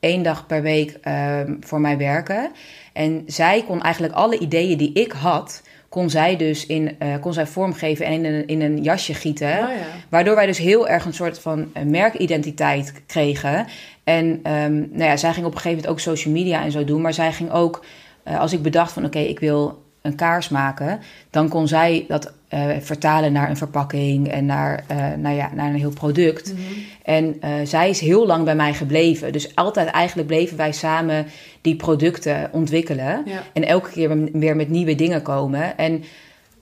één 0.00 0.22
dag 0.22 0.46
per 0.46 0.62
week 0.62 0.98
ehm, 1.02 1.54
voor 1.60 1.80
mij 1.80 1.98
werken. 1.98 2.50
En 2.92 3.22
zij 3.26 3.64
kon 3.66 3.82
eigenlijk 3.82 4.14
alle 4.14 4.38
ideeën 4.38 4.78
die 4.78 4.92
ik 4.92 5.12
had, 5.12 5.62
kon 5.88 6.10
zij 6.10 6.36
dus 6.36 6.66
in, 6.66 6.98
eh, 6.98 7.14
kon 7.20 7.32
zij 7.32 7.46
vormgeven 7.46 8.06
en 8.06 8.12
in 8.12 8.24
een, 8.24 8.46
in 8.46 8.60
een 8.60 8.82
jasje 8.82 9.14
gieten. 9.14 9.52
Oh 9.52 9.52
ja. 9.52 9.86
Waardoor 10.08 10.34
wij 10.34 10.46
dus 10.46 10.58
heel 10.58 10.88
erg 10.88 11.04
een 11.04 11.14
soort 11.14 11.38
van 11.38 11.70
eh, 11.72 11.82
merkidentiteit 11.82 12.92
kregen. 13.06 13.66
En 14.04 14.40
ehm, 14.42 14.74
nou 14.74 15.04
ja, 15.04 15.16
zij 15.16 15.32
ging 15.32 15.46
op 15.46 15.52
een 15.52 15.58
gegeven 15.58 15.82
moment 15.82 15.88
ook 15.88 16.00
social 16.00 16.34
media 16.34 16.62
en 16.62 16.70
zo 16.70 16.84
doen. 16.84 17.00
Maar 17.00 17.14
zij 17.14 17.32
ging 17.32 17.50
ook, 17.50 17.84
als 18.24 18.52
ik 18.52 18.62
bedacht 18.62 18.92
van 18.92 19.04
oké, 19.04 19.18
ik 19.18 19.40
wil 19.40 19.84
een 20.06 20.14
kaars 20.14 20.48
maken, 20.48 21.00
dan 21.30 21.48
kon 21.48 21.68
zij 21.68 22.04
dat 22.08 22.32
eh, 22.48 22.76
vertalen 22.80 23.32
naar 23.32 23.50
een 23.50 23.56
verpakking 23.56 24.28
en 24.28 24.46
naar, 24.46 24.84
eh, 24.86 25.12
nou 25.12 25.36
ja, 25.36 25.50
naar 25.54 25.68
een 25.68 25.78
heel 25.78 25.92
product. 25.92 26.52
Mhm. 26.52 26.62
En 27.02 27.36
eh, 27.40 27.50
zij 27.64 27.88
is 27.88 28.00
heel 28.00 28.26
lang 28.26 28.44
bij 28.44 28.54
mij 28.54 28.74
gebleven. 28.74 29.32
Dus 29.32 29.54
altijd 29.54 29.88
eigenlijk 29.88 30.28
bleven 30.28 30.56
wij 30.56 30.72
samen 30.72 31.26
die 31.60 31.76
producten 31.76 32.48
ontwikkelen. 32.52 33.22
Ja. 33.24 33.42
En 33.52 33.64
elke 33.66 33.90
keer 33.90 34.30
weer 34.32 34.56
met 34.56 34.68
nieuwe 34.68 34.94
dingen 34.94 35.22
komen. 35.22 35.76
En 35.78 36.04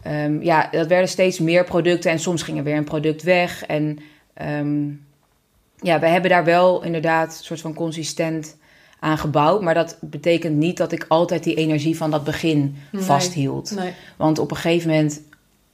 ehm, 0.03 0.43
ja, 0.43 0.69
dat 0.71 0.87
werden 0.87 1.09
steeds 1.09 1.39
meer 1.39 1.65
producten. 1.65 2.11
En 2.11 2.19
soms 2.19 2.43
ging 2.43 2.59
er 2.59 2.65
weer 2.65 2.77
een 2.77 2.85
product 2.85 3.23
weg. 3.23 3.65
En 3.67 3.99
ehm, 4.35 4.85
ja, 5.77 5.99
we 6.01 6.07
hebben 6.07 6.31
daar 6.31 6.45
wel 6.45 6.83
inderdaad 6.83 7.29
een 7.39 7.45
soort 7.45 7.61
van 7.61 7.75
consistent 7.75 8.57
aan 9.01 9.19
gebouwd. 9.19 9.63
Maar 9.63 9.75
dat 9.75 9.97
betekent 10.01 10.57
niet 10.57 10.77
dat 10.77 10.93
ik 10.93 11.05
altijd 11.09 11.45
die 11.45 11.55
energie 11.55 11.97
van 11.97 12.11
dat 12.11 12.25
begin 12.25 12.77
Nee. 12.93 13.03
vasthield. 13.03 13.75
Nee. 13.77 13.93
Want 14.17 14.39
op 14.39 14.51
een 14.51 14.57
gegeven 14.57 14.91
moment, 14.91 15.21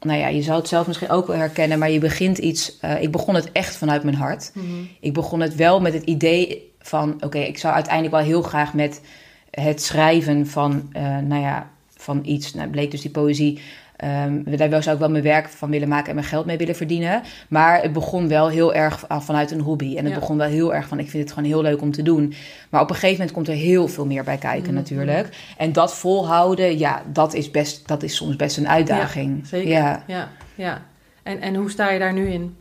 nou 0.01 0.19
ja, 0.19 0.29
je 0.29 0.43
zou 0.43 0.59
het 0.59 0.69
zelf 0.69 0.87
misschien 0.87 1.11
ook 1.11 1.27
wel 1.27 1.37
herkennen, 1.37 1.79
maar 1.79 1.91
je 1.91 1.99
begint 1.99 2.39
iets. 2.39 2.79
eh, 2.81 3.03
ik 3.03 3.11
begon 3.11 3.35
het 3.35 3.53
echt 3.53 3.77
vanuit 3.77 4.03
mijn 4.03 4.17
hart. 4.17 4.51
Mhm. 4.55 4.67
Ik 5.01 5.13
begon 5.13 5.41
het 5.41 5.55
wel 5.55 5.81
met 5.81 5.93
het 5.93 6.03
idee 6.05 6.73
van: 6.81 7.17
oké, 7.21 7.39
ik 7.39 7.59
zou 7.59 7.75
uiteindelijk 7.75 8.15
wel 8.15 8.25
heel 8.25 8.43
graag 8.43 8.75
met 8.75 9.01
het 9.51 9.83
schrijven 9.83 10.47
van, 10.47 10.89
eh, 10.93 11.19
nou 11.19 11.43
ja, 11.43 11.71
van 11.97 12.21
iets. 12.25 12.55
Nou, 12.55 12.69
bleek 12.69 12.91
dus 12.91 13.01
die 13.01 13.11
poëzie. 13.11 13.61
Ehm, 14.01 14.57
daar 14.71 14.83
zou 14.83 14.95
ik 14.95 15.01
wel 15.01 15.11
mijn 15.11 15.23
werk 15.23 15.49
van 15.49 15.71
willen 15.71 15.89
maken 15.89 16.09
en 16.09 16.15
mijn 16.15 16.27
geld 16.27 16.47
mee 16.47 16.57
willen 16.57 16.77
verdienen. 16.77 17.23
Maar 17.49 17.83
het 17.83 17.93
begon 17.93 18.29
wel 18.29 18.49
heel 18.49 18.75
erg 18.75 18.99
van- 19.09 19.23
vanuit 19.23 19.51
een 19.51 19.61
hobby. 19.61 19.97
En 19.97 20.05
het 20.05 20.13
Ja. 20.15 20.19
begon 20.19 20.37
wel 20.37 20.49
heel 20.49 20.75
erg 20.75 20.89
van: 20.89 20.99
ik 20.99 21.11
vind 21.11 21.23
het 21.23 21.33
gewoon 21.33 21.49
heel 21.49 21.63
leuk 21.63 21.81
om 21.83 21.93
te 21.93 22.03
doen. 22.03 22.35
Maar 22.71 22.81
op 22.81 22.89
een 22.89 22.95
gegeven 22.95 23.17
moment 23.17 23.33
komt 23.35 23.49
er 23.49 23.55
heel 23.55 23.89
veel 23.89 24.07
meer 24.07 24.25
bij 24.25 24.37
kijken, 24.37 24.65
Mhm. 24.73 24.75
natuurlijk. 24.75 25.29
En 25.57 25.73
dat 25.73 25.95
volhouden, 25.95 26.79
ja, 26.79 27.03
dat 27.13 27.35
is, 27.35 27.51
best, 27.51 27.89
dat 27.89 28.03
is 28.03 28.17
soms 28.17 28.37
best 28.37 28.57
een 28.57 28.69
uitdaging. 28.69 29.47
Zeker. 29.47 29.71
Ja. 29.71 30.03
Ja, 30.07 30.29
ja. 30.55 30.83
En, 31.23 31.41
en 31.41 31.55
hoe 31.55 31.71
sta 31.71 31.91
je 31.91 31.99
daar 31.99 32.13
nu 32.13 32.29
in? 32.29 32.57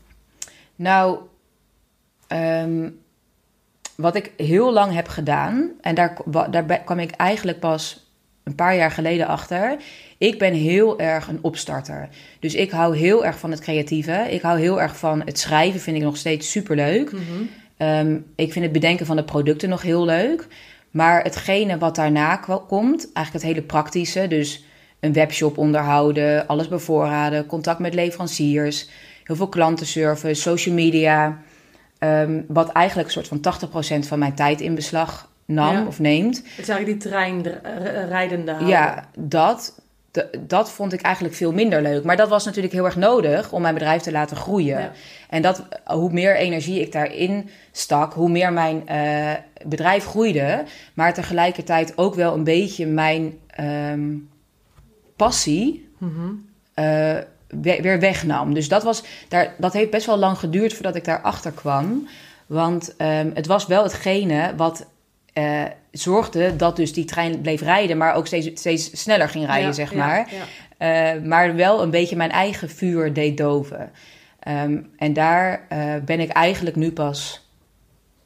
Nou, 0.75 1.17
ehm, 2.27 2.89
wat 3.95 4.15
ik 4.15 4.31
heel 4.37 4.73
lang 4.73 4.93
heb 4.93 5.07
gedaan, 5.07 5.69
en 5.81 5.95
daar, 5.95 6.17
daar 6.49 6.79
kwam 6.79 6.99
ik 6.99 7.11
eigenlijk 7.11 7.59
pas 7.59 8.08
een 8.49 8.55
paar 8.55 8.75
jaar 8.75 8.91
geleden 8.91 9.27
achter. 9.27 9.77
Ik 10.17 10.39
ben 10.39 10.53
heel 10.53 10.99
erg 10.99 11.27
een 11.27 11.39
opstarter. 11.41 12.09
Dus 12.39 12.55
ik 12.55 12.71
hou 12.71 12.97
heel 12.97 13.25
erg 13.25 13.39
van 13.39 13.51
het 13.51 13.59
creatieve. 13.59 14.27
Ik 14.29 14.41
hou 14.41 14.59
heel 14.59 14.81
erg 14.81 14.97
van 14.97 15.21
het 15.25 15.39
schrijven, 15.39 15.79
vind 15.79 15.97
ik 15.97 16.03
nog 16.03 16.17
steeds 16.17 16.51
superleuk. 16.51 17.11
Ehm, 17.77 18.17
ik 18.35 18.51
vind 18.51 18.65
het 18.65 18.73
bedenken 18.73 19.05
van 19.05 19.15
de 19.15 19.23
producten 19.23 19.69
nog 19.69 19.81
heel 19.81 20.05
leuk. 20.05 20.47
Maar 20.91 21.23
hetgene 21.23 21.77
wat 21.77 21.95
daarna 21.95 22.35
komt, 22.67 23.09
eigenlijk 23.13 23.45
het 23.45 23.53
hele 23.53 23.61
praktische, 23.65 24.27
dus 24.27 24.63
een 24.99 25.13
webshop 25.13 25.57
onderhouden, 25.57 26.47
alles 26.47 26.67
bevoorraden, 26.67 27.45
contact 27.45 27.79
met 27.79 27.93
leveranciers, 27.93 28.89
heel 29.23 29.35
veel 29.35 29.47
klantenservice, 29.49 30.41
social 30.41 30.75
media. 30.75 31.41
ehm, 31.99 32.41
wat 32.47 32.71
eigenlijk 32.71 33.07
een 33.07 33.13
soort 33.13 33.27
van 33.27 33.39
80% 33.39 34.07
van 34.07 34.19
mijn 34.19 34.35
tijd 34.35 34.61
in 34.61 34.75
beslag 34.75 35.28
nam 35.49 35.73
Ja. 35.75 35.85
of 35.85 35.99
neemt. 35.99 36.37
Het 36.37 36.45
is 36.59 36.69
eigenlijk 36.69 37.01
die 37.01 37.09
trein 37.11 37.45
r- 37.45 37.49
r- 37.49 38.07
rijdende 38.07 38.51
houden. 38.51 38.69
Ja, 38.73 39.05
dat, 39.17 39.81
dat 40.39 40.71
vond 40.71 40.93
ik 40.93 41.01
eigenlijk 41.01 41.35
veel 41.35 41.51
minder 41.53 41.81
leuk. 41.81 42.03
Maar 42.03 42.17
dat 42.17 42.29
was 42.29 42.45
natuurlijk 42.45 42.73
heel 42.73 42.85
erg 42.85 42.95
nodig 42.95 43.51
om 43.51 43.61
mijn 43.61 43.73
bedrijf 43.73 44.01
te 44.01 44.11
laten 44.11 44.37
groeien. 44.37 44.79
Ja. 44.79 44.91
En 45.29 45.41
dat, 45.41 45.63
hoe 45.85 46.11
meer 46.11 46.35
energie 46.35 46.81
ik 46.81 46.91
daarin 46.91 47.49
stak, 47.71 48.13
hoe 48.13 48.29
meer 48.29 48.53
mijn 48.53 48.87
eh, 48.87 49.31
bedrijf 49.65 50.05
groeide. 50.05 50.63
Maar 50.93 51.13
tegelijkertijd 51.13 51.97
ook 51.97 52.15
wel 52.15 52.33
een 52.33 52.43
beetje 52.43 52.85
mijn 52.85 53.37
ehm, 53.47 54.09
passie 55.15 55.87
Mhm. 55.97 56.29
eh, 56.73 56.83
we- 57.47 57.79
weer 57.81 57.99
wegnam. 57.99 58.53
Dus 58.53 58.67
dat, 58.67 58.83
was, 58.83 59.03
daar, 59.27 59.53
dat 59.57 59.73
heeft 59.73 59.89
best 59.91 60.05
wel 60.05 60.17
lang 60.17 60.37
geduurd 60.37 60.73
voordat 60.73 60.95
ik 60.95 61.05
daarachter 61.05 61.51
kwam. 61.51 62.07
Want 62.45 62.95
ehm, 62.97 63.29
het 63.33 63.45
was 63.47 63.65
wel 63.67 63.83
hetgene 63.83 64.53
wat 64.55 64.85
eh, 65.39 65.71
zorgde 65.91 66.55
dat 66.55 66.75
dus 66.75 66.93
die 66.93 67.05
trein 67.05 67.41
bleef 67.41 67.61
rijden... 67.61 67.97
maar 67.97 68.15
ook 68.15 68.27
steeds, 68.27 68.47
steeds 68.59 69.01
sneller 69.01 69.29
ging 69.29 69.45
rijden, 69.45 69.67
Ja, 69.67 69.71
zeg 69.71 69.93
maar. 69.93 70.29
ja. 70.31 71.13
Eh, 71.13 71.21
maar 71.21 71.55
wel 71.55 71.81
een 71.81 71.89
beetje 71.89 72.15
mijn 72.15 72.31
eigen 72.31 72.69
vuur 72.69 73.13
deed 73.13 73.37
doven. 73.37 73.91
Ehm, 74.39 74.77
en 74.97 75.13
daar 75.13 75.65
eh, 75.69 75.95
ben 76.05 76.19
ik 76.19 76.29
eigenlijk 76.29 76.75
nu 76.75 76.91
pas... 76.91 77.47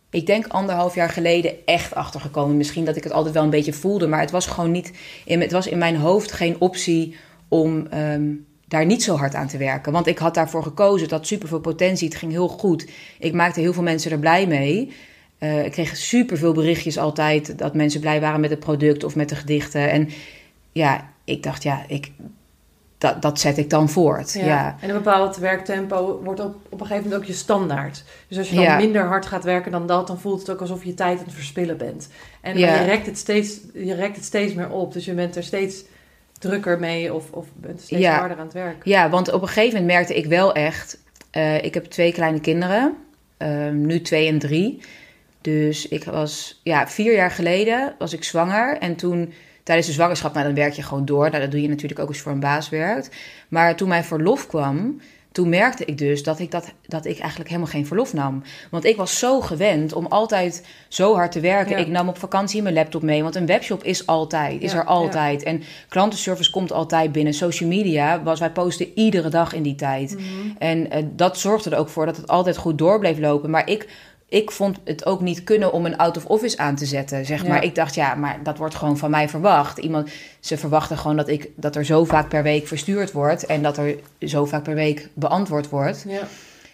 Ik 0.10 0.26
denk 0.26 0.47
anderhalf 0.47 0.95
jaar 0.95 1.10
geleden 1.10 1.54
echt 1.65 1.95
achtergekomen. 1.95 2.58
Misschien 2.58 2.86
dat 2.86 2.95
ik 2.95 3.04
het 3.04 3.13
altijd 3.13 3.34
wel 3.34 3.43
een 3.43 3.49
beetje 3.49 3.73
voelde, 3.73 4.08
maar 4.08 4.19
het 4.19 4.32
was 4.32 4.47
gewoon 4.47 4.71
niet. 4.71 4.91
In, 5.26 5.41
het 5.41 5.52
was 5.52 5.67
in 5.67 5.78
mijn 5.78 5.95
hoofd 5.95 6.32
geen 6.32 6.56
optie 6.60 7.15
om, 7.47 7.88
ehm, 7.88 8.23
daar 8.67 8.86
niet 8.86 9.04
zo 9.04 9.15
hard 9.15 9.36
aan 9.36 9.47
te 9.47 9.58
werken. 9.58 9.91
Want 9.91 10.08
ik 10.08 10.17
had 10.17 10.34
daarvoor 10.34 10.63
gekozen. 10.63 11.02
Het 11.02 11.12
had 11.12 11.28
superveel 11.28 11.60
potentie. 11.60 12.08
Het 12.08 12.17
ging 12.17 12.32
heel 12.32 12.47
goed. 12.47 12.88
Ik 13.19 13.34
maakte 13.34 13.60
heel 13.60 13.73
veel 13.73 13.84
mensen 13.84 14.12
er 14.12 14.19
blij 14.19 14.47
mee. 14.47 14.91
Eh, 15.43 15.65
ik 15.65 15.71
kreeg 15.71 15.97
superveel 15.97 16.53
berichtjes 16.53 16.97
altijd 16.97 17.58
dat 17.58 17.73
mensen 17.73 17.99
blij 17.99 18.21
waren 18.21 18.39
met 18.39 18.49
het 18.49 18.60
product 18.60 19.03
of 19.03 19.15
met 19.15 19.29
de 19.29 19.36
gedichten. 19.36 19.91
En 19.91 20.10
ja, 20.71 21.10
ik 21.23 21.43
dacht, 21.43 21.63
ja, 21.63 21.84
ik, 21.88 22.12
dat, 22.97 23.21
dat 23.21 23.39
zet 23.39 23.58
ik 23.58 23.69
dan 23.69 23.89
voort. 23.89 24.34
Ja. 24.34 24.77
En 24.79 24.89
een 24.89 24.95
bepaald 24.95 25.38
werktempo 25.38 26.21
wordt 26.23 26.39
op, 26.39 26.56
op 26.69 26.82
een 26.82 26.88
gegeven 26.88 27.03
moment 27.03 27.21
ook 27.21 27.27
je 27.27 27.34
standaard. 27.34 28.03
Dus 28.27 28.38
als 28.38 28.49
je 28.49 28.56
dan 28.56 28.77
minder 28.77 29.03
hard 29.03 29.25
gaat 29.25 29.43
werken 29.43 29.71
dan 29.71 29.88
dat, 29.88 30.08
dan 30.08 30.19
voelt 30.19 30.39
het 30.39 30.49
ook 30.49 30.62
alsof 30.62 30.84
je 30.84 30.93
tijd 30.93 31.19
aan 31.19 31.25
het 31.25 31.34
verspillen 31.34 31.77
bent. 31.77 32.10
En 32.41 32.58
je, 32.58 32.84
rekt 32.84 33.06
het 33.06 33.17
steeds, 33.17 33.60
je 33.73 33.95
rekt 33.95 34.15
het 34.15 34.25
steeds 34.25 34.53
meer 34.53 34.69
op. 34.69 34.93
Dus 34.93 35.06
je 35.06 35.13
bent 35.13 35.36
er 35.36 35.43
steeds 35.43 35.84
drukker 36.39 36.79
mee 36.79 37.13
of, 37.13 37.32
of 37.32 37.47
bent 37.56 37.82
steeds 37.82 38.08
harder 38.08 38.38
aan 38.38 38.45
het 38.45 38.53
werk. 38.53 38.86
Ja, 38.86 39.10
want 39.10 39.32
op 39.32 39.41
een 39.41 39.47
gegeven 39.47 39.79
moment 39.79 39.93
merkte 39.93 40.15
ik 40.15 40.25
wel 40.25 40.53
echt... 40.53 40.97
Uh, 41.32 41.63
ik 41.63 41.73
heb 41.73 41.86
twee 41.86 42.13
kleine 42.13 42.39
kinderen, 42.39 42.95
uh, 43.38 43.69
nu 43.69 44.01
twee 44.01 44.27
en 44.27 44.39
drie. 44.39 44.82
Dus 45.43 45.88
ik 45.88 46.03
was, 46.03 46.60
ja, 46.63 46.88
vier 46.88 47.13
jaar 47.13 47.32
geleden 47.32 47.95
was 47.97 48.13
ik 48.13 48.23
zwanger. 48.23 48.77
En 48.77 48.95
toen, 48.95 49.34
tijdens 49.63 49.88
de 49.88 49.93
zwangerschap, 49.93 50.34
nou 50.34 50.45
dan 50.45 50.56
werk 50.56 50.73
je 50.73 50.84
gewoon 50.84 51.06
door. 51.06 51.29
Nou, 51.29 51.41
dat 51.41 51.51
doe 51.51 51.62
je 51.62 51.69
natuurlijk 51.69 51.99
ook 51.99 52.08
als 52.08 52.17
je 52.17 52.23
voor 52.23 52.32
een 52.32 52.39
baas 52.39 52.69
werkt. 52.69 53.10
Maar 53.47 53.75
toen 53.75 53.88
mijn 53.88 54.03
verlof 54.03 54.47
kwam, 54.47 54.99
toen 55.34 55.49
merkte 55.49 55.86
ik 55.86 55.97
dus 55.97 56.23
dat 56.23 56.39
ik, 56.39 56.51
dat, 56.51 56.73
dat 56.88 57.06
ik 57.06 57.19
eigenlijk 57.19 57.49
helemaal 57.49 57.71
geen 57.71 57.88
verlof 57.88 58.13
nam. 58.13 58.43
Want 58.71 58.86
ik 58.86 58.95
was 58.95 59.19
zo 59.19 59.41
gewend 59.41 59.93
om 59.93 60.06
altijd 60.06 60.65
zo 60.88 61.15
hard 61.15 61.32
te 61.32 61.39
werken. 61.39 61.77
Ik 61.77 61.88
nam 61.88 62.10
op 62.10 62.17
vakantie 62.17 62.62
mijn 62.62 62.75
laptop 62.75 63.01
mee, 63.01 63.23
want 63.23 63.36
een 63.36 63.45
webshop 63.45 63.84
is 63.84 64.08
altijd, 64.08 64.62
is 64.62 64.73
er 64.73 64.86
altijd. 64.86 65.43
En 65.43 65.63
klantenservice 65.89 66.51
komt 66.51 66.71
altijd 66.71 67.12
binnen. 67.12 67.34
Social 67.34 67.69
media, 67.69 68.23
was, 68.23 68.39
wij 68.39 68.51
posten 68.51 68.91
iedere 68.95 69.29
dag 69.29 69.53
in 69.53 69.63
die 69.63 69.75
tijd. 69.75 70.15
Mhm. 70.15 70.23
En 70.58 70.97
uh, 70.97 71.03
dat 71.12 71.39
zorgde 71.39 71.69
er 71.69 71.77
ook 71.77 71.89
voor 71.89 72.06
dat 72.06 72.17
het 72.17 72.27
altijd 72.27 72.58
goed 72.58 72.77
door 72.77 72.99
bleef 72.99 73.19
lopen. 73.19 73.49
Maar 73.49 73.69
ik 73.69 73.88
ik 74.34 74.52
vond 74.52 74.80
het 74.84 75.06
ook 75.06 75.22
niet 75.22 75.43
kunnen 75.43 75.74
om 75.74 75.86
een 75.86 75.98
out 75.98 76.17
of 76.17 76.26
office 76.26 76.58
aan 76.58 76.76
te 76.76 76.86
zetten. 76.86 77.26
Zeg 77.26 77.48
maar. 77.48 77.63
Ik 77.63 77.76
dacht, 77.76 77.96
ja, 77.96 78.15
maar 78.15 78.39
dat 78.43 78.58
wordt 78.58 78.76
gewoon 78.76 78.98
van 78.98 79.10
mij 79.10 79.30
verwacht. 79.30 79.78
Iemand, 79.78 80.10
ze 80.39 80.58
verwachten 80.58 80.98
gewoon 80.98 81.15
dat, 81.15 81.28
ik, 81.28 81.50
dat 81.56 81.76
er 81.76 81.86
zo 81.86 82.04
vaak 82.04 82.30
per 82.30 82.43
week 82.43 82.67
verstuurd 82.67 83.12
wordt 83.12 83.46
en 83.46 83.62
dat 83.62 83.78
er 83.78 83.96
zo 84.19 84.46
vaak 84.46 84.63
per 84.63 84.76
week 84.76 85.10
beantwoord 85.13 85.69
wordt. 85.69 86.06
Ja. 86.08 86.22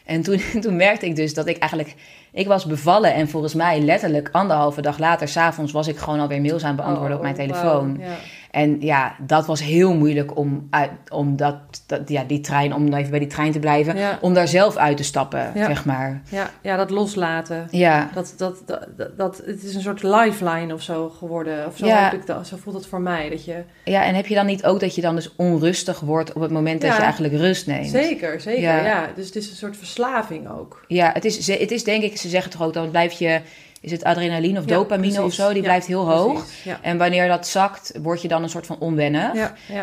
En 0.06 0.22
toen, 0.22 0.42
toen 0.62 0.76
merkte 0.76 1.06
ik 1.06 1.16
dus 1.16 1.34
dat 1.34 1.48
ik 1.48 1.58
eigenlijk 1.58 1.96
ik 2.32 2.48
was 2.48 2.66
bevallen 2.66 3.14
en 3.14 3.30
volgens 3.30 3.54
mij 3.54 3.80
letterlijk 3.80 4.30
anderhalve 4.32 4.82
dag 4.82 4.98
later, 4.98 5.28
s'avonds, 5.28 5.72
was 5.72 5.88
ik 5.88 5.98
gewoon 5.98 6.20
alweer 6.20 6.42
mails 6.42 6.64
aan 6.64 6.76
beantwoorden 6.76 7.18
op 7.18 7.24
mijn 7.24 7.36
oh, 7.36 7.42
telefoon. 7.42 7.98
ja. 8.00 8.16
En 8.52 8.82
ja, 8.82 9.16
dat 9.20 9.46
was 9.46 9.64
heel 9.64 9.94
moeilijk 9.94 10.38
om, 10.38 10.68
uit, 10.70 10.92
om 11.10 11.36
dat, 11.36 11.58
dat, 11.86 12.10
ja, 12.10 12.24
die 12.24 12.40
trein, 12.40 12.74
om 12.74 12.94
even 12.94 13.10
bij 13.10 13.20
die 13.20 13.28
trein 13.28 13.52
te 13.52 13.60
blijven, 13.60 14.18
om 14.22 14.34
daar 14.34 14.48
zelf 14.48 14.76
uit 14.76 14.98
te 14.98 15.04
stappen, 15.04 15.52
zeg 15.56 15.86
maar. 15.86 16.22
Ja, 16.30 16.50
ja, 16.62 16.78
dat 16.78 16.90
loslaten. 16.90 17.68
Ja. 17.72 18.10
Dat, 18.14 18.34
dat, 18.38 18.64
dat, 18.66 18.88
dat, 19.18 19.42
het 19.46 19.64
is 19.64 19.76
een 19.76 19.82
soort 19.82 20.04
lifeline 20.04 20.74
of 20.74 20.82
zo 20.82 21.10
geworden. 21.10 21.68
Of 21.68 21.78
zo, 21.78 21.86
heb 21.86 22.14
ik 22.14 22.26
dat, 22.26 22.48
zo 22.48 22.58
voelt 22.58 22.76
het 22.76 22.88
voor 22.88 23.02
mij. 23.02 23.30
Dat 23.30 23.46
je... 23.46 23.64
Ja, 23.84 24.04
en 24.04 24.16
heb 24.16 24.28
je 24.28 24.36
dan 24.36 24.46
niet 24.46 24.66
ook 24.66 24.80
dat 24.80 24.96
je 24.96 25.02
dan 25.02 25.16
dus 25.16 25.36
onrustig 25.36 26.00
wordt 26.00 26.34
op 26.34 26.42
het 26.42 26.52
moment 26.52 26.82
dat 26.82 26.96
je 26.96 27.02
eigenlijk 27.02 27.34
rust 27.34 27.68
neemt? 27.68 27.90
Zeker, 27.90 28.42
zeker, 28.42 28.62
ja. 28.62 29.10
Dus 29.16 29.26
het 29.26 29.36
is 29.36 29.50
een 29.50 29.56
soort 29.56 29.78
verslaving 29.78 30.50
ook. 30.50 30.84
Ja, 30.88 31.12
het 31.14 31.26
is, 31.26 31.48
het 31.48 31.72
is 31.72 31.84
denk 31.84 32.04
ik, 32.04 32.18
ze 32.18 32.30
zeggen 32.30 32.52
toch 32.52 32.62
ook, 32.62 32.74
dan 32.74 32.90
blijf 32.90 33.12
je 33.12 33.42
is 33.82 33.92
het 33.92 34.04
adrenaline 34.04 34.60
of 34.60 34.66
dopamine 34.66 35.24
of 35.24 35.34
zo, 35.34 35.54
die 35.54 35.62
blijft 35.62 35.88
heel 35.88 36.10
hoog. 36.10 36.46
En 36.82 36.98
wanneer 36.98 37.28
dat 37.28 37.48
zakt, 37.48 37.94
word 38.02 38.22
je 38.22 38.28
dan 38.28 38.44
een 38.44 38.50
soort 38.50 38.66
van 38.66 38.80
onwennig. 38.80 39.34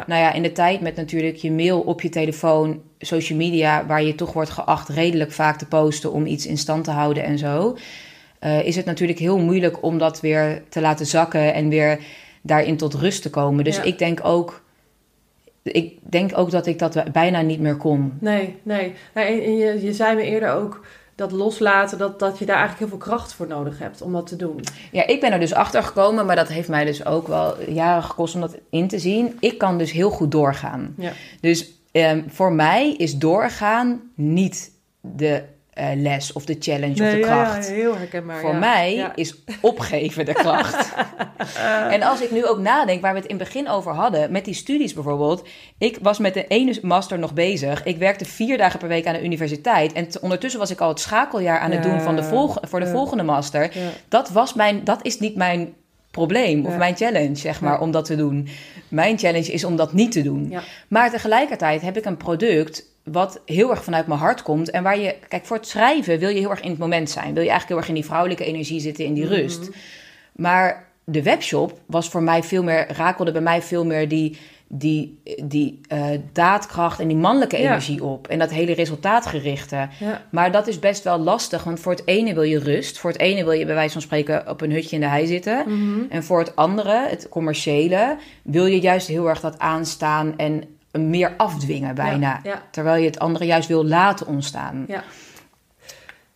Nou 0.06 0.20
ja, 0.20 0.32
in 0.32 0.42
de 0.42 0.52
tijd 0.52 0.80
met 0.80 0.96
natuurlijk 0.96 1.36
je 1.36 1.52
mail 1.52 1.80
op 1.80 2.00
je 2.00 2.08
telefoon, 2.08 2.82
social 2.98 3.38
media, 3.38 3.86
waar 3.86 4.02
je 4.02 4.14
toch 4.14 4.32
wordt 4.32 4.50
geacht 4.50 4.88
redelijk 4.88 5.32
vaak 5.32 5.58
te 5.58 5.66
posten 5.66 6.12
om 6.12 6.26
iets 6.26 6.46
in 6.46 6.58
stand 6.58 6.84
te 6.84 6.90
houden 6.90 7.24
en 7.24 7.38
zo, 7.38 7.76
uh, 8.40 8.66
is 8.66 8.76
het 8.76 8.84
natuurlijk 8.84 9.18
heel 9.18 9.38
moeilijk 9.38 9.82
om 9.82 9.98
dat 9.98 10.20
weer 10.20 10.62
te 10.68 10.80
laten 10.80 11.06
zakken 11.06 11.54
en 11.54 11.68
weer 11.68 11.98
daarin 12.42 12.76
tot 12.76 12.94
rust 12.94 13.22
te 13.22 13.30
komen. 13.30 13.64
Dus 13.64 13.80
ik 13.80 13.98
denk 13.98 14.20
ook. 14.22 14.64
Ik 15.62 15.98
denk 16.02 16.38
ook 16.38 16.50
dat 16.50 16.66
ik 16.66 16.78
dat 16.78 17.12
bijna 17.12 17.40
niet 17.40 17.60
meer 17.60 17.76
kon. 17.76 18.12
Nee, 18.20 18.56
nee. 18.62 18.94
en 19.12 19.56
je, 19.56 19.82
je 19.82 19.92
zei 19.92 20.16
me 20.16 20.22
eerder 20.22 20.50
ook 20.52 20.84
dat 21.16 21.32
loslaten, 21.32 21.98
dat, 21.98 22.18
dat 22.18 22.38
je 22.38 22.46
daar 22.46 22.56
eigenlijk 22.56 22.90
heel 22.90 22.98
veel 22.98 23.08
kracht 23.08 23.34
voor 23.34 23.46
nodig 23.46 23.78
hebt 23.78 24.02
om 24.02 24.12
dat 24.12 24.26
te 24.26 24.36
doen. 24.36 24.60
Ja, 24.92 25.06
ik 25.06 25.20
ben 25.20 25.32
er 25.32 25.40
dus 25.40 25.54
achter 25.54 25.82
gekomen, 25.82 26.26
maar 26.26 26.36
dat 26.36 26.48
heeft 26.48 26.68
mij 26.68 26.84
dus 26.84 27.06
ook 27.06 27.26
wel 27.26 27.70
jaren 27.70 28.02
gekost 28.02 28.34
om 28.34 28.40
dat 28.40 28.56
in 28.70 28.88
te 28.88 28.98
zien. 28.98 29.36
Ik 29.40 29.58
kan 29.58 29.78
dus 29.78 29.92
heel 29.92 30.10
goed 30.10 30.30
doorgaan. 30.30 30.94
Ja. 30.96 31.12
Dus 31.40 31.70
um, 31.92 32.24
voor 32.28 32.52
mij 32.52 32.92
is 32.92 33.16
doorgaan 33.16 34.00
niet 34.14 34.72
de 35.00 35.42
uh, 35.80 35.88
les 35.94 36.32
of 36.32 36.44
de 36.44 36.56
challenge 36.58 37.04
of 37.04 37.10
de 37.10 37.20
kracht. 37.20 37.68
Ja, 37.68 37.74
heel 37.74 37.96
herkenbaar. 37.96 38.40
Voor 38.40 38.54
mij 38.54 39.10
is 39.14 39.34
opgeven 39.60 40.24
de 40.24 40.32
kracht. 40.32 40.92
en 41.94 42.02
als 42.02 42.20
ik 42.20 42.30
nu 42.30 42.46
ook 42.46 42.58
nadenk 42.58 43.00
waar 43.00 43.12
we 43.12 43.18
het 43.18 43.28
in 43.28 43.36
het 43.36 43.44
begin 43.44 43.68
over 43.68 43.92
hadden, 43.92 44.32
met 44.32 44.44
die 44.44 44.54
studies 44.54 44.94
bijvoorbeeld. 44.94 45.48
Ik 45.78 45.98
was 46.02 46.18
met 46.18 46.34
de 46.34 46.46
ene 46.46 46.78
master 46.82 47.18
nog 47.18 47.34
bezig. 47.34 47.84
Ik 47.84 47.96
werkte 47.96 48.24
vier 48.24 48.58
dagen 48.58 48.78
per 48.78 48.88
week 48.88 49.06
aan 49.06 49.14
de 49.14 49.24
universiteit. 49.24 49.92
En 49.92 50.08
ondertussen 50.20 50.60
was 50.60 50.70
ik 50.70 50.80
al 50.80 50.88
het 50.88 51.00
schakeljaar 51.00 51.58
aan 51.58 51.70
het 51.70 51.82
doen 51.82 52.00
van 52.00 52.16
de 52.16 52.24
volg 52.24 52.58
voor 52.62 52.80
de 52.80 52.86
volgende 52.86 53.22
master. 53.22 53.72
Dat, 54.08 54.30
was 54.30 54.54
mijn, 54.54 54.84
dat 54.84 54.98
is 55.02 55.18
niet 55.18 55.36
mijn 55.36 55.74
probleem 56.10 56.66
of 56.66 56.76
mijn 56.76 56.96
challenge, 56.96 57.34
zeg 57.34 57.60
maar, 57.60 57.80
om 57.80 57.90
dat 57.90 58.04
te 58.04 58.16
doen. 58.16 58.48
Mijn 58.88 59.18
challenge 59.18 59.52
is 59.52 59.64
om 59.64 59.76
dat 59.76 59.92
niet 59.92 60.12
te 60.12 60.22
doen. 60.22 60.54
Maar 60.88 61.10
tegelijkertijd 61.10 61.82
heb 61.82 61.96
ik 61.96 62.04
een 62.04 62.16
product 62.16 62.94
wat 63.12 63.40
heel 63.44 63.70
erg 63.70 63.84
vanuit 63.84 64.06
mijn 64.06 64.20
hart 64.20 64.42
komt. 64.42 64.70
En 64.70 64.82
waar 64.82 64.98
je, 64.98 65.14
kijk, 65.28 65.46
voor 65.46 65.56
het 65.56 65.68
schrijven 65.68 66.18
wil 66.18 66.28
je 66.28 66.38
heel 66.38 66.50
erg 66.50 66.60
in 66.60 66.70
het 66.70 66.78
moment 66.78 67.10
zijn. 67.10 67.34
Wil 67.34 67.42
je 67.42 67.50
eigenlijk 67.50 67.68
heel 67.68 67.76
erg 67.76 67.88
in 67.88 67.94
die 67.94 68.04
vrouwelijke 68.04 68.44
energie 68.44 68.80
zitten, 68.80 69.04
in 69.04 69.14
die 69.14 69.24
mhm. 69.24 69.32
rust. 69.32 69.70
Maar 70.32 70.86
de 71.04 71.22
webshop 71.22 71.80
was 71.86 72.08
voor 72.08 72.22
mij 72.22 72.42
veel 72.42 72.62
meer, 72.62 72.92
rakelde 72.92 73.32
bij 73.32 73.40
mij 73.40 73.62
veel 73.62 73.84
meer 73.84 74.08
die, 74.08 74.38
die, 74.68 75.20
die 75.44 75.80
uh, 75.92 76.06
daadkracht 76.32 77.00
en 77.00 77.08
die 77.08 77.16
mannelijke 77.16 77.56
energie 77.56 78.04
op. 78.04 78.28
En 78.28 78.38
dat 78.38 78.50
hele 78.50 78.72
resultaatgerichte. 78.72 79.88
Maar 80.30 80.52
dat 80.52 80.66
is 80.66 80.78
best 80.78 81.04
wel 81.04 81.18
lastig, 81.18 81.64
want 81.64 81.80
voor 81.80 81.92
het 81.92 82.06
ene 82.06 82.34
wil 82.34 82.42
je 82.42 82.58
rust. 82.58 82.98
Voor 82.98 83.10
het 83.10 83.20
ene 83.20 83.44
wil 83.44 83.52
je 83.52 83.66
bij 83.66 83.74
wijze 83.74 83.92
van 83.92 84.02
spreken 84.02 84.48
op 84.48 84.60
een 84.60 84.72
hutje 84.72 84.94
in 84.94 85.02
de 85.02 85.08
hei 85.08 85.26
zitten. 85.26 85.64
Mhm. 85.66 86.00
En 86.08 86.24
voor 86.24 86.38
het 86.38 86.56
andere, 86.56 87.06
het 87.08 87.28
commerciële, 87.28 88.16
wil 88.42 88.66
je 88.66 88.80
juist 88.80 89.06
heel 89.06 89.28
erg 89.28 89.40
dat 89.40 89.58
aanstaan 89.58 90.34
en 90.36 90.75
meer 90.98 91.32
afdwingen 91.36 91.94
bijna. 91.94 92.40
Terwijl 92.70 93.02
je 93.02 93.06
het 93.06 93.18
andere 93.18 93.44
juist 93.44 93.68
wil 93.68 93.84
laten 93.84 94.26
ontstaan. 94.26 94.84
Ja. 94.88 95.02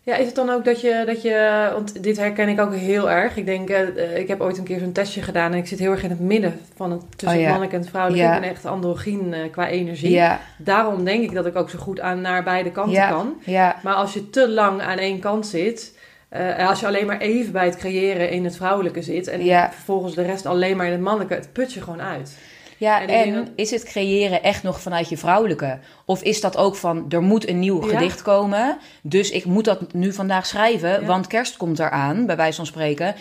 Ja, 0.03 0.16
is 0.16 0.27
het 0.27 0.35
dan 0.35 0.51
ook 0.51 0.64
dat 0.64 0.81
je, 0.81 1.03
dat 1.07 1.23
je, 1.23 1.68
want 1.73 2.03
dit 2.03 2.16
herken 2.16 2.49
ik 2.49 2.61
ook 2.61 2.75
heel 2.75 3.11
erg. 3.11 3.37
Ik 3.37 3.46
denk, 3.46 3.70
uh, 3.70 4.16
ik 4.16 4.29
heb 4.29 4.40
ooit 4.40 4.59
een 4.59 4.64
keer 4.64 4.79
zo'n 4.79 4.92
testje 4.92 5.23
gedaan 5.23 5.53
en 5.53 5.59
ik 5.59 5.66
zit 5.66 5.79
heel 5.79 5.90
erg 5.90 6.03
in 6.03 6.11
het 6.11 6.20
midden 6.20 6.61
van 6.75 6.90
het 6.90 7.03
tussen 7.16 7.38
oh, 7.38 7.44
ja. 7.44 7.49
mannelijk 7.49 7.73
en 7.77 7.85
vrouwelijk. 7.85 8.23
Ja. 8.23 8.35
Ik 8.35 8.40
ben 8.40 8.51
echt 8.51 8.66
androgyn 8.66 9.33
uh, 9.33 9.38
qua 9.51 9.68
energie. 9.68 10.11
Ja. 10.11 10.40
Daarom 10.59 11.05
denk 11.05 11.23
ik 11.23 11.35
dat 11.35 11.46
ik 11.46 11.57
ook 11.57 11.70
zo 11.70 11.79
goed 11.79 12.01
aan 12.01 12.20
naar 12.20 12.42
beide 12.42 12.70
kanten 12.70 13.09
kan. 13.09 13.35
Maar 13.83 13.94
als 13.94 14.14
je 14.14 14.31
te 14.31 14.49
lang 14.49 14.81
aan 14.81 14.99
één 14.99 15.18
kant 15.18 15.46
zit, 15.46 15.99
uh, 16.33 16.68
als 16.68 16.81
je 16.81 16.87
alleen 16.87 17.07
maar 17.07 17.18
even 17.18 17.53
bij 17.53 17.64
het 17.64 17.77
creëren 17.77 18.31
in 18.31 18.44
het 18.44 18.57
vrouwelijke 18.57 19.03
zit 19.03 19.27
en 19.27 19.70
vervolgens 19.73 20.14
de 20.14 20.23
rest 20.23 20.46
alleen 20.46 20.77
maar 20.77 20.87
in 20.87 20.92
het 20.92 21.01
mannelijke, 21.01 21.35
het 21.35 21.53
put 21.53 21.73
je 21.73 21.83
gewoon 21.83 22.03
uit. 22.03 22.37
Ja, 22.80 23.06
en, 23.06 23.48
is 23.54 23.70
het 23.70 23.84
creëren 23.84 24.42
echt 24.42 24.62
nog 24.62 24.80
vanuit 24.80 25.08
je 25.08 25.16
vrouwelijke? 25.16 25.78
Of 26.04 26.22
is 26.22 26.40
dat 26.40 26.56
ook 26.56 26.76
van, 26.76 27.06
er 27.08 27.22
moet 27.22 27.48
een 27.48 27.58
nieuw 27.58 27.80
gedicht 27.80 28.22
komen, 28.22 28.78
dus 29.02 29.30
ik 29.30 29.44
moet 29.44 29.64
dat 29.64 29.92
nu 29.92 30.12
vandaag 30.12 30.46
schrijven, 30.46 31.06
want 31.06 31.26
kerst 31.26 31.56
komt 31.56 31.78
eraan, 31.78 32.26
bij 32.26 32.36
wijze 32.36 32.56
van 32.56 32.66
spreken. 32.66 33.14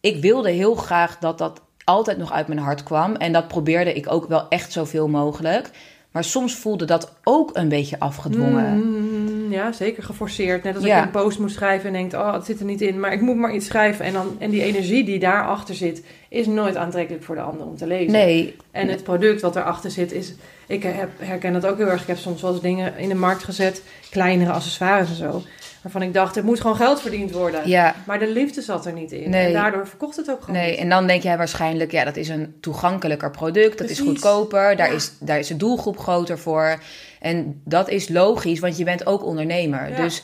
Ik 0.00 0.20
wilde 0.20 0.50
heel 0.50 0.74
graag 0.74 1.18
dat 1.18 1.38
dat 1.38 1.60
altijd 1.84 2.18
nog 2.18 2.32
uit 2.32 2.48
mijn 2.48 2.60
hart 2.60 2.82
kwam. 2.82 3.14
En 3.14 3.32
dat 3.32 3.48
probeerde 3.48 3.92
ik 3.92 4.12
ook 4.12 4.28
wel 4.28 4.48
echt 4.48 4.72
zoveel 4.72 5.08
mogelijk. 5.08 5.70
Maar 6.10 6.24
soms 6.24 6.54
voelde 6.54 6.84
dat 6.84 7.12
ook 7.24 7.50
een 7.52 7.68
beetje 7.68 7.98
afgedwongen. 7.98 8.76
Mm, 8.76 9.31
ja, 9.52 9.72
zeker 9.72 10.02
geforceerd. 10.02 10.62
Net 10.62 10.74
als 10.74 10.84
ik 10.84 10.92
een 10.92 11.10
post 11.10 11.38
moet 11.38 11.50
schrijven 11.50 11.86
en 11.86 11.92
denkt, 11.92 12.14
oh, 12.14 12.32
het 12.32 12.44
zit 12.44 12.60
er 12.60 12.66
niet 12.66 12.80
in. 12.80 13.00
Maar 13.00 13.12
ik 13.12 13.20
moet 13.20 13.36
maar 13.36 13.54
iets 13.54 13.66
schrijven. 13.66 14.04
En, 14.04 14.12
dan, 14.12 14.36
en 14.38 14.50
die 14.50 14.62
energie 14.62 15.04
die 15.04 15.18
daarachter 15.18 15.74
zit, 15.74 16.04
is 16.28 16.46
nooit 16.46 16.76
aantrekkelijk 16.76 17.24
voor 17.24 17.34
de 17.34 17.40
ander 17.40 17.66
om 17.66 17.76
te 17.76 17.86
lezen. 17.86 18.12
Nee. 18.12 18.56
En 18.70 18.88
het 18.88 19.02
product 19.02 19.40
wat 19.40 19.56
erachter 19.56 19.90
zit, 19.90 20.12
is... 20.12 20.34
Ik 20.66 20.82
heb, 20.82 21.10
herken 21.18 21.52
dat 21.52 21.66
ook 21.66 21.76
heel 21.76 21.90
erg. 21.90 22.00
Ik 22.00 22.06
heb 22.06 22.16
soms 22.16 22.42
wel 22.42 22.52
eens 22.52 22.60
dingen 22.60 22.98
in 22.98 23.08
de 23.08 23.14
markt 23.14 23.44
gezet. 23.44 23.82
Kleinere 24.10 24.52
accessoires 24.52 25.08
en 25.08 25.16
zo. 25.16 25.42
Waarvan 25.82 26.02
ik 26.02 26.14
dacht, 26.14 26.36
er 26.36 26.44
moet 26.44 26.60
gewoon 26.60 26.76
geld 26.76 27.00
verdiend 27.00 27.32
worden. 27.32 27.68
Ja. 27.68 27.94
Maar 28.06 28.18
de 28.18 28.28
liefde 28.28 28.62
zat 28.62 28.86
er 28.86 28.92
niet 28.92 29.12
in. 29.12 29.30
Nee. 29.30 29.46
En 29.46 29.52
daardoor 29.52 29.88
verkocht 29.88 30.16
het 30.16 30.30
ook 30.30 30.40
gewoon 30.40 30.60
Nee, 30.60 30.76
en 30.76 30.88
dan 30.88 31.06
denk 31.06 31.22
jij 31.22 31.36
waarschijnlijk, 31.36 31.90
ja, 31.90 32.04
dat 32.04 32.16
is 32.16 32.28
een 32.28 32.54
toegankelijker 32.60 33.30
product. 33.30 33.78
Dat 33.78 33.90
is 33.90 34.00
goedkoper. 34.00 34.76
Daar, 34.76 34.92
is, 34.92 35.12
daar 35.20 35.38
is 35.38 35.46
de 35.46 35.56
doelgroep 35.56 35.98
groter 35.98 36.38
voor. 36.38 36.82
En 37.20 37.60
dat 37.64 37.88
is 37.88 38.08
logisch, 38.08 38.58
want 38.58 38.76
je 38.76 38.84
bent 38.84 39.06
ook 39.06 39.24
ondernemer. 39.24 39.96
Dus 39.96 40.22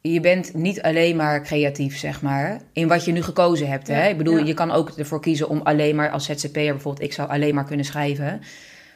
je 0.00 0.20
bent 0.20 0.54
niet 0.54 0.82
alleen 0.82 1.16
maar 1.16 1.42
creatief, 1.42 1.98
zeg 1.98 2.22
maar, 2.22 2.60
in 2.72 2.88
wat 2.88 3.04
je 3.04 3.12
nu 3.12 3.22
gekozen 3.22 3.68
hebt. 3.68 3.88
Hè? 3.88 4.08
Ik 4.08 4.18
bedoel, 4.18 4.38
je 4.38 4.54
kan 4.54 4.70
ook 4.70 4.90
ervoor 4.90 5.20
kiezen 5.20 5.48
om 5.48 5.60
alleen 5.62 5.96
maar 5.96 6.10
als 6.10 6.24
ZZP'er 6.24 6.72
bijvoorbeeld, 6.72 7.04
ik 7.04 7.12
zou 7.12 7.28
alleen 7.28 7.54
maar 7.54 7.64
kunnen 7.64 7.84
schrijven. 7.84 8.40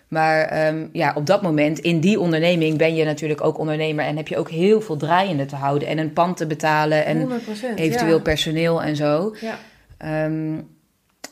Maar 0.08 0.44
ehm, 0.44 0.86
ja, 0.92 1.12
op 1.14 1.26
dat 1.26 1.42
moment, 1.42 1.78
in 1.78 2.00
die 2.00 2.20
onderneming, 2.20 2.78
ben 2.78 2.94
je 2.94 3.04
natuurlijk 3.04 3.44
ook 3.44 3.58
ondernemer 3.58 4.04
en 4.04 4.16
heb 4.16 4.28
je 4.28 4.36
ook 4.36 4.50
heel 4.50 4.80
veel 4.80 4.96
draaiende 4.96 5.46
te 5.46 5.56
houden 5.56 5.88
en 5.88 5.98
een 5.98 6.12
pand 6.12 6.36
te 6.36 6.46
betalen 6.46 7.04
en 7.04 7.28
100%, 7.28 7.32
eventueel 7.74 8.16
ja. 8.16 8.22
personeel 8.22 8.82
en 8.82 8.96
zo. 8.96 9.36
Ja. 9.40 9.58
Ehm, 9.98 10.60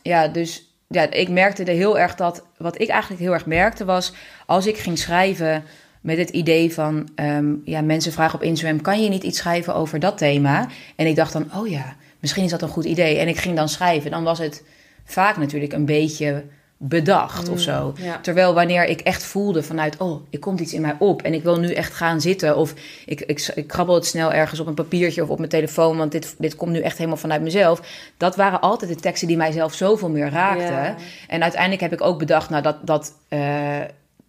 ja, 0.03 0.29
dus 0.29 0.75
ja, 0.89 1.11
ik 1.11 1.29
merkte 1.29 1.65
er 1.65 1.75
heel 1.75 1.99
erg 1.99 2.15
dat. 2.15 2.47
Wat 2.57 2.81
ik 2.81 2.89
eigenlijk 2.89 3.21
heel 3.23 3.33
erg 3.33 3.47
merkte 3.47 3.85
was. 3.85 4.13
Als 4.47 4.67
ik 4.67 4.79
ging 4.79 4.99
schrijven 4.99 5.65
met 6.01 6.19
het 6.19 6.31
idee 6.31 6.73
van. 6.73 7.09
ehm, 7.15 7.55
ja, 7.65 7.81
mensen 7.81 8.13
vragen 8.13 8.35
op 8.35 8.45
Instagram: 8.45 8.81
kan 8.81 9.03
je 9.03 9.09
niet 9.09 9.23
iets 9.23 9.39
schrijven 9.39 9.75
over 9.75 10.01
dat 10.01 10.19
thema? 10.19 10.69
En 10.97 11.07
ik 11.07 11.17
dacht 11.17 11.33
dan: 11.33 11.51
oh 11.57 11.69
ja, 11.69 11.97
misschien 12.21 12.45
is 12.45 12.51
dat 12.51 12.63
een 12.63 12.69
goed 12.69 12.85
idee. 12.85 13.19
En 13.19 13.29
ik 13.29 13.37
ging 13.37 13.57
dan 13.57 13.69
schrijven. 13.69 14.11
Dan 14.11 14.25
was 14.25 14.39
het 14.39 14.65
vaak 15.05 15.37
natuurlijk 15.37 15.73
een 15.73 15.85
beetje 15.85 16.45
bedacht 16.77 17.49
of 17.49 17.61
zo. 17.61 17.95
ja. 17.97 18.19
Terwijl 18.21 18.55
wanneer 18.55 18.85
ik 18.85 19.01
echt 19.01 19.25
voelde 19.25 19.63
vanuit, 19.63 19.97
oh, 19.97 20.23
er 20.31 20.39
komt 20.39 20.61
iets 20.61 20.73
in 20.73 20.81
mij 20.81 20.97
op 20.99 21.23
en 21.23 21.35
ik 21.35 21.43
wil 21.43 21.59
nu 21.59 21.73
echt 21.73 21.95
gaan 21.95 22.21
zitten. 22.21 22.57
Of 22.57 22.75
ik, 23.07 23.21
ik, 23.21 23.53
ik 23.55 23.67
krabbel 23.67 23.95
het 23.95 24.07
snel 24.07 24.33
ergens 24.33 24.61
op 24.61 24.67
een 24.67 24.75
papiertje 24.75 25.23
of 25.23 25.29
op 25.29 25.39
mijn 25.39 25.51
telefoon, 25.51 25.97
want 25.97 26.13
dit, 26.13 26.35
dit 26.39 26.57
komt 26.57 26.73
nu 26.73 26.81
echt 26.81 26.97
helemaal 26.97 27.19
vanuit 27.19 27.43
mezelf. 27.43 27.81
Dat 28.17 28.37
waren 28.37 28.61
altijd 28.61 28.91
de 28.91 29.01
teksten 29.01 29.29
die 29.29 29.37
mijzelf 29.37 29.75
zoveel 29.75 30.09
meer 30.09 30.31
raakten. 30.31 30.67
Ja. 30.67 30.97
En 31.29 31.43
uiteindelijk 31.43 31.83
heb 31.83 31.93
ik 31.93 32.01
ook 32.01 32.19
bedacht, 32.19 32.51
nou, 32.51 32.63
dat, 32.63 32.77
dat, 32.87 33.13
eh, 33.29 33.81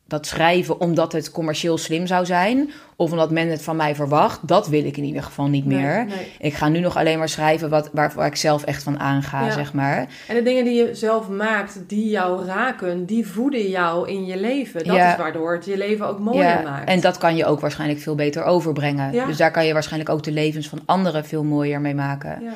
dat 0.08 0.26
schrijven 0.28 0.80
omdat 0.80 1.12
het 1.12 1.32
commercieel 1.32 1.78
slim 1.78 2.08
zou 2.08 2.26
zijn, 2.26 2.72
of 2.96 3.12
omdat 3.12 3.32
men 3.32 3.50
het 3.50 3.62
van 3.62 3.76
mij 3.76 3.96
verwacht, 3.96 4.48
dat 4.48 4.68
wil 4.68 4.86
ik 4.86 4.98
in 4.98 5.04
ieder 5.04 5.24
geval 5.24 5.48
niet 5.48 5.66
Nee, 5.66 5.78
meer. 5.78 6.06
nee. 6.06 6.32
Ik 6.40 6.54
ga 6.54 6.68
nu 6.70 6.80
nog 6.80 6.98
alleen 6.98 7.18
maar 7.18 7.30
schrijven 7.30 7.70
wat, 7.70 7.90
waar, 7.94 8.12
waar 8.16 8.28
ik 8.28 8.36
zelf 8.36 8.64
echt 8.64 8.84
van 8.84 9.00
aanga, 9.00 9.46
Ja. 9.46 9.52
zeg 9.52 9.74
maar. 9.74 10.08
En 10.28 10.36
de 10.36 10.44
dingen 10.44 10.64
die 10.64 10.74
je 10.74 10.96
zelf 10.96 11.30
maakt, 11.30 11.80
die 11.88 12.10
jou 12.10 12.46
raken, 12.46 13.06
die 13.06 13.28
voeden 13.28 13.70
jou 13.70 14.10
in 14.10 14.26
je 14.26 14.38
leven. 14.40 14.84
Dat 14.84 14.96
Ja. 14.96 15.12
is 15.12 15.18
waardoor 15.18 15.54
het 15.54 15.66
je 15.66 15.78
leven 15.78 16.08
ook 16.08 16.20
mooier 16.20 16.62
maakt. 16.64 16.90
En 16.90 17.00
dat 17.02 17.18
kan 17.18 17.36
je 17.36 17.46
ook 17.46 17.60
waarschijnlijk 17.60 18.00
veel 18.00 18.16
beter 18.16 18.44
overbrengen. 18.44 19.14
Ja. 19.14 19.26
Dus 19.26 19.38
daar 19.38 19.52
kan 19.52 19.66
je 19.66 19.74
waarschijnlijk 19.74 20.10
ook 20.12 20.24
de 20.24 20.32
levens 20.32 20.68
van 20.70 20.82
anderen 20.86 21.26
veel 21.26 21.44
mooier 21.44 21.82
mee 21.82 21.96
maken. 21.96 22.42
Ja. 22.42 22.52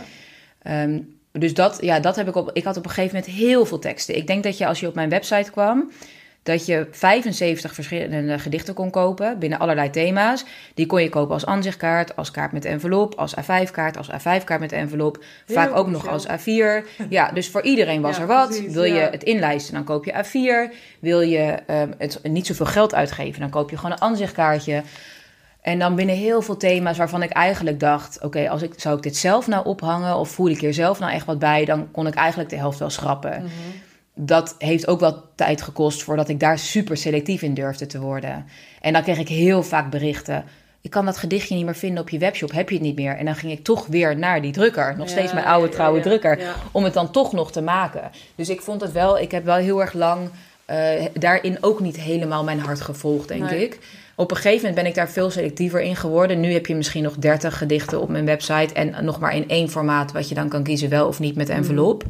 Ehm, 0.61 0.99
dus 1.31 1.53
dat, 1.53 1.77
ja, 1.81 1.99
dat 1.99 2.15
heb 2.15 2.27
ik 2.27 2.35
op. 2.35 2.49
Ik 2.53 2.63
had 2.63 2.77
op 2.77 2.83
een 2.85 2.91
gegeven 2.91 3.15
moment 3.17 3.33
heel 3.35 3.65
veel 3.65 3.79
teksten. 3.79 4.15
Ik 4.17 4.27
denk 4.27 4.43
dat 4.43 4.57
je 4.57 4.67
als 4.67 4.79
je 4.79 4.87
op 4.87 4.95
mijn 4.95 5.09
website 5.09 5.51
kwam, 5.51 5.91
dat 6.43 6.65
je 6.65 6.87
75 6.91 7.73
verschillende 7.73 8.39
gedichten 8.39 8.73
kon 8.73 8.89
kopen 8.89 9.39
binnen 9.39 9.59
allerlei 9.59 9.89
thema's. 9.89 10.45
Die 10.73 10.85
kon 10.85 11.01
je 11.01 11.09
kopen 11.09 11.33
als 11.33 11.45
aanzichtkaart, 11.45 12.15
als 12.15 12.31
kaart 12.31 12.51
met 12.51 12.65
envelop, 12.65 13.15
als 13.15 13.35
A5-kaart, 13.35 13.97
als 13.97 14.09
A5-kaart 14.11 14.59
met 14.59 14.71
envelop. 14.71 15.23
Vaak 15.45 15.67
Heel 15.67 15.75
ook 15.75 15.87
nog 15.87 16.07
als 16.07 16.27
A4. 16.27 16.85
Ja, 17.09 17.31
dus 17.31 17.49
voor 17.49 17.61
iedereen 17.61 18.01
was 18.01 18.15
Ja, 18.15 18.21
er 18.21 18.27
wat. 18.27 18.47
precies, 18.47 18.73
Wil 18.73 18.83
je 18.83 18.99
het 19.11 19.23
inlijsten, 19.23 19.73
dan 19.73 19.83
koop 19.83 20.05
je 20.05 20.11
A4. 20.13 20.73
Wil 20.99 21.21
je 21.21 21.57
ehm, 21.67 21.91
het 21.97 22.19
niet 22.23 22.47
zoveel 22.47 22.65
geld 22.65 22.95
uitgeven, 22.95 23.39
dan 23.39 23.49
koop 23.49 23.69
je 23.69 23.77
gewoon 23.77 23.91
een 23.91 24.01
aanzichtkaartje. 24.01 24.83
En 25.61 25.79
dan 25.79 25.95
binnen 25.95 26.15
heel 26.15 26.41
veel 26.41 26.57
thema's 26.57 26.97
waarvan 26.97 27.23
ik 27.23 27.31
eigenlijk 27.31 27.79
dacht: 27.79 28.23
oké, 28.23 28.49
als 28.49 28.61
ik 28.61 28.73
zou 28.77 28.97
ik 28.97 29.03
dit 29.03 29.17
zelf 29.17 29.47
nou 29.47 29.65
ophangen 29.65 30.15
of 30.15 30.29
voel 30.29 30.49
ik 30.49 30.59
hier 30.59 30.73
zelf 30.73 30.99
nou 30.99 31.11
echt 31.11 31.25
wat 31.25 31.39
bij, 31.39 31.65
dan 31.65 31.91
kon 31.91 32.07
ik 32.07 32.13
eigenlijk 32.13 32.49
de 32.49 32.55
helft 32.55 32.79
wel 32.79 32.89
schrappen. 32.89 33.31
Mhm. 33.41 33.49
Dat 34.15 34.55
heeft 34.57 34.87
ook 34.87 34.99
wel 34.99 35.23
tijd 35.35 35.61
gekost 35.61 36.03
voordat 36.03 36.29
ik 36.29 36.39
daar 36.39 36.59
super 36.59 36.97
selectief 36.97 37.41
in 37.41 37.53
durfde 37.53 37.85
te 37.85 37.99
worden. 37.99 38.45
En 38.81 38.93
dan 38.93 39.03
kreeg 39.03 39.17
ik 39.17 39.27
heel 39.27 39.63
vaak 39.63 39.89
berichten. 39.89 40.43
Ik 40.81 40.89
kan 40.89 41.05
dat 41.05 41.17
gedichtje 41.17 41.55
niet 41.55 41.65
meer 41.65 41.75
vinden 41.75 42.01
op 42.01 42.09
je 42.09 42.17
webshop, 42.17 42.51
heb 42.51 42.69
je 42.69 42.75
het 42.75 42.83
niet 42.83 42.95
meer? 42.95 43.15
En 43.15 43.25
dan 43.25 43.35
ging 43.35 43.51
ik 43.51 43.63
toch 43.63 43.85
weer 43.87 44.17
naar 44.17 44.41
die 44.41 44.51
drukker, 44.51 44.97
nog 44.97 45.07
Ja, 45.07 45.11
steeds 45.11 45.33
mijn 45.33 45.45
oude 45.45 45.69
trouwe 45.69 45.97
ja, 45.97 46.03
drukker, 46.03 46.39
om 46.71 46.83
het 46.83 46.93
dan 46.93 47.11
toch 47.11 47.33
nog 47.33 47.51
te 47.51 47.61
maken. 47.61 48.11
Dus 48.35 48.49
ik 48.49 48.61
vond 48.61 48.81
het 48.81 48.91
wel, 48.91 49.19
ik 49.19 49.31
heb 49.31 49.45
wel 49.45 49.55
heel 49.55 49.81
erg 49.81 49.93
lang 49.93 50.29
eh, 50.65 51.05
daarin 51.13 51.57
ook 51.61 51.79
niet 51.79 51.99
helemaal 51.99 52.43
mijn 52.43 52.59
hart 52.59 52.81
gevolgd, 52.81 53.27
denk 53.27 53.49
Nee. 53.49 53.63
ik. 53.63 53.79
Op 54.15 54.31
een 54.31 54.37
gegeven 54.37 54.57
moment 54.57 54.75
ben 54.75 54.85
ik 54.85 54.95
daar 54.95 55.09
veel 55.09 55.29
selectiever 55.31 55.81
in 55.81 55.95
geworden. 55.95 56.39
Nu 56.39 56.53
heb 56.53 56.65
je 56.65 56.75
misschien 56.75 57.03
nog 57.03 57.15
30 57.15 57.57
gedichten 57.57 58.01
op 58.01 58.09
mijn 58.09 58.25
website 58.25 58.73
en 58.73 59.05
nog 59.05 59.19
maar 59.19 59.35
in 59.35 59.49
één 59.49 59.69
formaat 59.69 60.11
wat 60.11 60.29
je 60.29 60.35
dan 60.35 60.49
kan 60.49 60.63
kiezen, 60.63 60.89
wel 60.89 61.07
of 61.07 61.19
niet 61.19 61.35
met 61.35 61.49
envelop. 61.49 62.03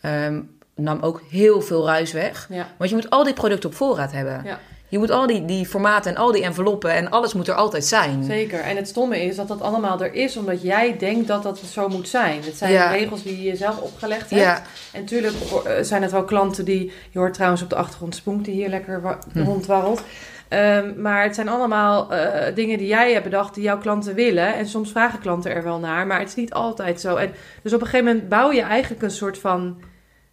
Ehm, 0.00 0.40
nam 0.80 0.98
ook 1.00 1.22
heel 1.30 1.60
veel 1.60 1.86
ruis 1.86 2.12
weg. 2.12 2.46
Ja. 2.50 2.66
Want 2.76 2.90
je 2.90 2.96
moet 2.96 3.10
al 3.10 3.24
die 3.24 3.34
producten 3.34 3.68
op 3.70 3.74
voorraad 3.76 4.12
hebben. 4.12 4.42
Ja. 4.44 4.58
Je 4.88 4.98
moet 4.98 5.10
al 5.10 5.26
die, 5.26 5.44
die 5.44 5.66
formaten 5.66 6.10
en 6.10 6.16
al 6.16 6.32
die 6.32 6.42
enveloppen 6.44 6.90
en 6.92 7.10
alles 7.10 7.32
moet 7.34 7.48
er 7.48 7.54
altijd 7.54 7.84
zijn. 7.84 8.24
Zeker. 8.24 8.60
En 8.60 8.76
het 8.76 8.88
stomme 8.88 9.22
is 9.24 9.36
dat 9.36 9.48
dat 9.48 9.60
allemaal 9.60 10.02
er 10.02 10.14
is 10.14 10.36
omdat 10.36 10.62
jij 10.62 10.96
denkt 10.98 11.26
dat 11.28 11.42
dat 11.42 11.58
zo 11.58 11.88
moet 11.88 12.08
zijn. 12.08 12.40
Het 12.44 12.56
zijn 12.56 12.72
Ja. 12.72 12.90
regels 12.90 13.22
die 13.22 13.42
je 13.42 13.56
zelf 13.56 13.80
opgelegd 13.80 14.30
hebt. 14.30 14.42
Ja, 14.42 14.62
En 14.92 15.00
natuurlijk 15.00 15.34
eh, 15.64 15.72
zijn 15.82 16.02
het 16.02 16.10
wel 16.10 16.24
klanten 16.24 16.64
die... 16.64 16.92
Je 17.10 17.18
hoort 17.18 17.34
trouwens 17.34 17.62
op 17.62 17.68
de 17.70 17.76
achtergrond 17.76 18.14
Spoenk 18.14 18.44
die 18.44 18.54
hier 18.54 18.68
lekker 18.68 19.18
Hm. 19.32 19.42
rondwarrelt. 19.42 20.02
Ehm, 20.48 21.00
maar 21.00 21.22
het 21.22 21.34
zijn 21.34 21.48
allemaal 21.48 22.12
eh, 22.14 22.54
dingen 22.54 22.78
die 22.78 22.86
jij 22.86 23.12
hebt 23.12 23.24
bedacht 23.24 23.54
die 23.54 23.62
jouw 23.64 23.78
klanten 23.78 24.14
willen. 24.14 24.54
En 24.54 24.66
soms 24.68 24.90
vragen 24.90 25.18
klanten 25.20 25.50
er 25.54 25.62
wel 25.62 25.78
naar, 25.78 26.06
maar 26.06 26.18
het 26.18 26.28
is 26.28 26.34
niet 26.34 26.52
altijd 26.52 27.00
zo. 27.00 27.16
En 27.16 27.32
dus 27.62 27.72
op 27.74 27.80
een 27.80 27.86
gegeven 27.86 28.06
moment 28.12 28.28
bouw 28.28 28.52
je 28.52 28.62
eigenlijk 28.62 29.02
een 29.02 29.10
soort 29.10 29.38
van... 29.38 29.80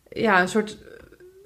Ja, 0.09 0.41
een 0.41 0.47
soort 0.47 0.77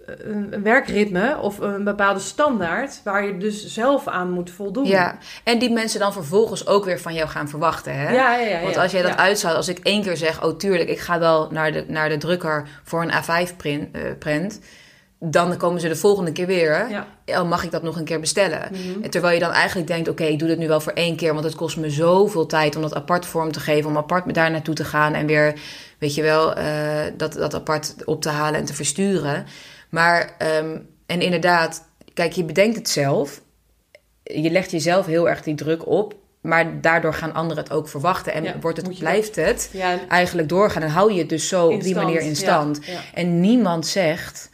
eh, 0.08 0.16
een 0.20 0.64
werkritme 0.64 1.38
of 1.42 1.60
een 1.60 1.84
bepaalde 1.84 2.20
standaard... 2.20 3.02
waar 3.04 3.26
je 3.26 3.38
dus 3.38 3.68
zelf 3.74 4.08
aan 4.08 4.32
moet 4.32 4.52
voldoen. 4.52 4.86
ja. 4.86 5.18
En 5.44 5.60
die 5.60 5.72
mensen 5.72 6.00
dan 6.00 6.14
vervolgens 6.14 6.68
ook 6.68 6.86
weer 6.86 7.00
van 7.00 7.14
jou 7.14 7.30
gaan 7.30 7.50
verwachten. 7.50 7.96
Hè? 7.96 8.12
Ja, 8.14 8.36
ja, 8.38 8.48
ja. 8.48 8.62
Want 8.62 8.78
als 8.78 8.92
jij 8.92 9.02
dat 9.02 9.12
Ja. 9.12 9.18
uitzoudt, 9.18 9.58
als 9.58 9.68
ik 9.68 9.80
één 9.80 10.04
keer 10.04 10.18
zeg, 10.18 10.44
oh 10.44 10.58
tuurlijk, 10.58 10.90
ik 10.90 11.00
ga 11.00 11.20
wel 11.20 11.48
naar 11.52 11.72
de, 11.72 11.86
naar 11.88 12.10
de 12.10 12.18
drukker 12.18 12.68
voor 12.84 13.02
een 13.02 13.12
A5 13.12 13.56
print, 13.58 13.96
eh, 13.96 14.02
print, 14.20 14.60
dan 15.24 15.58
komen 15.58 15.82
ze 15.82 15.88
de 15.88 15.96
volgende 15.96 16.32
keer 16.32 16.46
weer. 16.46 16.90
Ja. 16.90 17.08
Oh, 17.26 17.50
mag 17.50 17.64
ik 17.64 17.72
dat 17.72 17.84
nog 17.84 17.96
een 17.98 18.04
keer 18.04 18.20
bestellen? 18.20 18.70
Mhm. 18.72 19.10
Terwijl 19.10 19.34
je 19.34 19.40
dan 19.40 19.52
eigenlijk 19.52 19.88
denkt, 19.88 20.10
oké, 20.10 20.24
ik 20.24 20.40
doe 20.40 20.48
dit 20.48 20.58
nu 20.58 20.68
wel 20.68 20.82
voor 20.82 20.92
één 20.92 21.16
keer, 21.16 21.34
want 21.34 21.46
het 21.46 21.56
kost 21.56 21.78
me 21.78 21.90
zoveel 21.90 22.46
tijd 22.46 22.76
om 22.76 22.82
dat 22.82 22.94
apart 22.94 23.26
vorm 23.26 23.52
te 23.52 23.60
geven, 23.60 23.90
om 23.90 23.98
apart 23.98 24.34
daar 24.34 24.52
naartoe 24.52 24.76
te 24.76 24.86
gaan 24.86 25.14
en 25.14 25.26
weer, 25.26 25.60
weet 25.98 26.16
je 26.16 26.22
wel, 26.22 26.54
eh, 26.54 26.66
dat, 27.18 27.34
dat 27.34 27.54
apart 27.54 27.96
op 28.06 28.22
te 28.22 28.30
halen 28.30 28.60
en 28.60 28.66
te 28.66 28.74
versturen. 28.74 29.46
Maar, 29.90 30.36
ehm, 30.38 30.78
en 31.06 31.22
inderdaad, 31.22 31.84
kijk, 32.14 32.32
je 32.32 32.44
bedenkt 32.44 32.76
het 32.76 32.90
zelf, 32.90 33.42
je 34.24 34.52
legt 34.52 34.72
jezelf 34.72 35.06
heel 35.06 35.30
erg 35.30 35.42
die 35.42 35.56
druk 35.56 35.88
op, 35.88 36.16
maar 36.42 36.82
daardoor 36.82 37.14
gaan 37.14 37.34
anderen 37.34 37.64
het 37.64 37.74
ook 37.74 37.88
verwachten 37.88 38.34
en 38.34 38.44
Ja, 38.44 38.60
wordt 38.62 38.78
het, 38.78 39.00
blijft 39.00 39.36
het 39.36 39.70
Ja, 39.74 40.00
eigenlijk 40.08 40.50
doorgaan 40.50 40.82
en 40.82 40.90
hou 40.90 41.14
je 41.14 41.20
het 41.20 41.30
dus 41.30 41.48
zo 41.48 41.68
op 41.68 41.82
die 41.82 41.96
manier 41.96 42.22
in 42.22 42.36
stand. 42.36 42.80
En 43.14 43.40
niemand 43.40 43.88
zegt, 43.88 44.50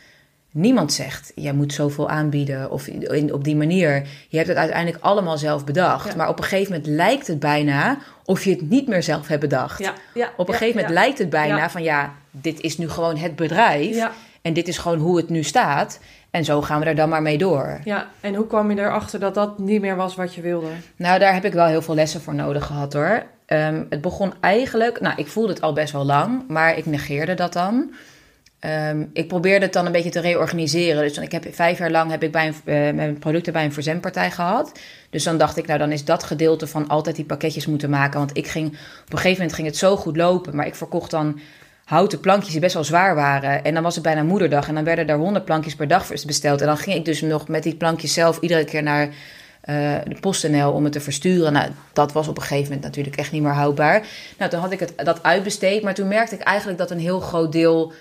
niemand 0.57 0.93
zegt, 0.93 1.31
jij 1.35 1.53
moet 1.53 1.73
zoveel 1.73 2.09
aanbieden 2.09 2.71
of 2.71 2.87
in, 2.87 3.33
op 3.33 3.43
die 3.43 3.55
manier. 3.55 4.07
Je 4.27 4.37
hebt 4.37 4.49
het 4.49 4.57
uiteindelijk 4.57 5.03
allemaal 5.03 5.37
zelf 5.37 5.65
bedacht. 5.65 6.07
Ja. 6.07 6.15
Maar 6.15 6.29
op 6.29 6.37
een 6.37 6.43
gegeven 6.43 6.73
moment 6.73 6.89
lijkt 6.91 7.27
het 7.27 7.39
bijna 7.39 7.97
of 8.25 8.43
je 8.43 8.49
het 8.49 8.69
niet 8.69 8.87
meer 8.87 9.03
zelf 9.03 9.27
hebt 9.27 9.41
bedacht. 9.41 9.79
Ja, 9.79 9.93
ja, 10.13 10.31
Op 10.37 10.47
een 10.47 10.53
gegeven 10.53 10.75
moment 10.75 10.93
lijkt 10.93 11.17
het 11.17 11.29
bijna 11.29 11.69
van 11.69 11.83
ja, 11.83 12.13
dit 12.31 12.61
is 12.61 12.77
nu 12.77 12.89
gewoon 12.89 13.17
het 13.17 13.35
bedrijf. 13.35 14.09
En 14.41 14.53
dit 14.53 14.67
is 14.67 14.77
gewoon 14.77 14.99
hoe 14.99 15.17
het 15.17 15.29
nu 15.29 15.43
staat. 15.43 15.99
En 16.31 16.45
zo 16.45 16.61
gaan 16.61 16.79
we 16.79 16.85
er 16.85 16.95
dan 16.95 17.09
maar 17.09 17.21
mee 17.21 17.37
door. 17.37 17.79
ja, 17.83 18.07
en 18.21 18.35
hoe 18.35 18.47
kwam 18.47 18.71
je 18.71 18.79
erachter 18.79 19.19
dat 19.19 19.33
dat 19.33 19.59
niet 19.59 19.81
meer 19.81 19.95
was 19.95 20.15
wat 20.15 20.35
je 20.35 20.41
wilde? 20.41 20.67
Nou, 20.95 21.19
daar 21.19 21.33
heb 21.33 21.45
ik 21.45 21.53
wel 21.53 21.65
heel 21.65 21.81
veel 21.81 21.95
lessen 21.95 22.21
voor 22.21 22.35
nodig 22.35 22.65
gehad 22.65 22.93
hoor. 22.93 23.23
Ehm, 23.45 23.83
het 23.89 24.01
begon 24.01 24.33
eigenlijk, 24.39 25.01
nou, 25.01 25.13
ik 25.17 25.27
voelde 25.27 25.53
het 25.53 25.61
al 25.61 25.73
best 25.73 25.93
wel 25.93 26.05
lang, 26.05 26.43
maar 26.47 26.77
ik 26.77 26.85
negeerde 26.85 27.33
dat 27.33 27.53
dan. 27.53 27.93
Ehm, 28.59 29.05
ik 29.13 29.27
probeerde 29.27 29.65
het 29.65 29.73
dan 29.73 29.85
een 29.85 29.91
beetje 29.91 30.09
te 30.09 30.19
reorganiseren. 30.19 31.01
Dus 31.01 31.17
ik 31.17 31.31
heb 31.31 31.45
vijf 31.51 31.77
jaar 31.77 31.91
lang 31.91 32.11
heb 32.11 32.23
ik 32.23 32.31
bij 32.31 32.47
eh, 32.47 32.93
mijn 32.93 33.19
producten 33.19 33.53
bij 33.53 33.63
een 33.63 33.73
verzendpartij 33.73 34.31
gehad. 34.31 34.71
Dus 35.09 35.23
dan 35.23 35.37
dacht 35.37 35.57
ik, 35.57 35.67
nou 35.67 35.79
dan 35.79 35.91
is 35.91 36.05
dat 36.05 36.23
gedeelte 36.23 36.67
van 36.67 36.87
altijd 36.87 37.15
die 37.15 37.25
pakketjes 37.25 37.65
moeten 37.65 37.89
maken. 37.89 38.19
Want 38.19 38.37
ik 38.37 38.47
ging, 38.47 38.67
op 38.67 38.73
een 39.11 39.17
gegeven 39.17 39.37
moment 39.37 39.53
ging 39.53 39.67
het 39.67 39.77
zo 39.77 39.97
goed 39.97 40.17
lopen, 40.17 40.55
maar 40.55 40.65
ik 40.65 40.75
verkocht 40.75 41.11
dan 41.11 41.39
houten 41.83 42.19
plankjes 42.19 42.51
die 42.51 42.61
best 42.61 42.73
wel 42.73 42.83
zwaar 42.83 43.15
waren. 43.15 43.63
En 43.63 43.73
dan 43.73 43.83
was 43.83 43.95
het 43.95 44.03
bijna 44.03 44.23
moederdag 44.23 44.67
en 44.67 44.75
dan 44.75 44.83
werden 44.83 45.07
er 45.07 45.17
honderd 45.17 45.45
plankjes 45.45 45.75
per 45.75 45.87
dag 45.87 46.07
besteld. 46.25 46.61
En 46.61 46.67
dan 46.67 46.77
ging 46.77 46.95
ik 46.95 47.05
dus 47.05 47.21
nog 47.21 47.47
met 47.47 47.63
die 47.63 47.75
plankjes 47.75 48.13
zelf 48.13 48.39
iedere 48.39 48.65
keer 48.65 48.83
naar 48.83 49.09
eh, 49.61 49.95
de 50.07 50.17
PostNL 50.19 50.71
om 50.71 50.83
het 50.83 50.93
te 50.93 50.99
versturen. 50.99 51.53
Nou, 51.53 51.69
dat 51.93 52.11
was 52.11 52.27
op 52.27 52.37
een 52.37 52.43
gegeven 52.43 52.63
moment 52.63 52.83
natuurlijk 52.83 53.15
echt 53.15 53.31
niet 53.31 53.41
meer 53.41 53.53
houdbaar. 53.53 54.05
Nou, 54.37 54.51
toen 54.51 54.59
had 54.59 54.71
ik 54.71 54.79
het, 54.79 54.93
dat 55.03 55.23
uitbesteed, 55.23 55.83
maar 55.83 55.93
toen 55.93 56.07
merkte 56.07 56.35
ik 56.35 56.41
eigenlijk 56.41 56.77
dat 56.77 56.91
een 56.91 56.99
heel 56.99 57.19
groot 57.19 57.51
deel 57.51 57.93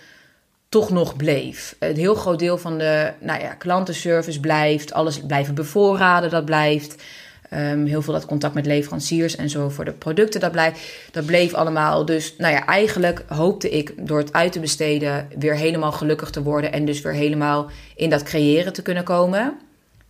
toch 0.69 0.91
nog 0.91 1.17
bleef. 1.17 1.77
Een 1.79 1.97
heel 1.97 2.15
groot 2.15 2.39
deel 2.39 2.59
van 2.59 2.79
de 2.79 3.13
nou 3.21 3.41
ja, 3.41 3.55
klantenservice 3.55 4.41
blijft, 4.41 4.93
alles 4.93 5.21
blijven 5.21 5.55
bevoorraden, 5.55 6.31
dat 6.31 6.45
blijft. 6.45 7.03
Ehm, 7.51 7.85
heel 7.85 8.03
veel 8.03 8.13
dat 8.13 8.27
contact 8.27 8.55
met 8.55 8.67
leveranciers 8.67 9.37
en 9.37 9.51
zo 9.51 9.69
voor 9.69 9.85
de 9.85 9.93
producten, 9.93 10.41
dat, 10.41 10.53
blijft, 10.53 10.81
dat 11.13 11.27
bleef 11.27 11.55
allemaal. 11.55 12.05
Dus 12.05 12.35
nou 12.39 12.55
ja, 12.55 12.67
eigenlijk 12.67 13.25
hoopte 13.29 13.71
ik 13.71 13.95
door 14.07 14.19
het 14.19 14.33
uit 14.33 14.53
te 14.53 14.61
besteden 14.61 15.29
weer 15.39 15.55
helemaal 15.55 15.93
gelukkig 15.93 16.31
te 16.31 16.43
worden 16.43 16.73
en 16.73 16.85
dus 16.85 17.01
weer 17.01 17.13
helemaal 17.13 17.71
in 17.97 18.11
dat 18.11 18.23
creëren 18.23 18.73
te 18.73 18.83
kunnen 18.83 19.05
komen. 19.05 19.59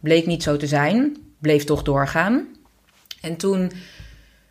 Bleek 0.00 0.26
niet 0.26 0.42
zo 0.42 0.57
te 0.57 0.66
zijn, 0.66 1.16
bleef 1.38 1.64
toch 1.64 1.82
doorgaan. 1.82 2.46
En 3.20 3.36
toen 3.36 3.72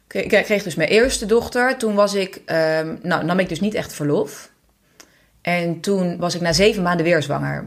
ik 0.08 0.30
kreeg 0.30 0.64
dus 0.64 0.76
mijn 0.76 0.89
eerste 0.89 1.26
dochter. 1.26 1.78
Toen 1.78 1.95
was 1.95 2.14
ik, 2.14 2.41
ehm, 2.45 2.95
nou, 3.01 3.26
nam 3.26 3.39
ik 3.39 3.49
dus 3.49 3.60
niet 3.60 3.74
echt 3.74 3.93
verlof. 3.93 4.49
En 5.46 5.80
toen 5.80 6.18
was 6.18 6.36
ik 6.36 6.41
na 6.41 6.54
zeven 6.54 6.84
maanden 6.84 7.06
weer 7.06 7.22
zwanger. 7.24 7.66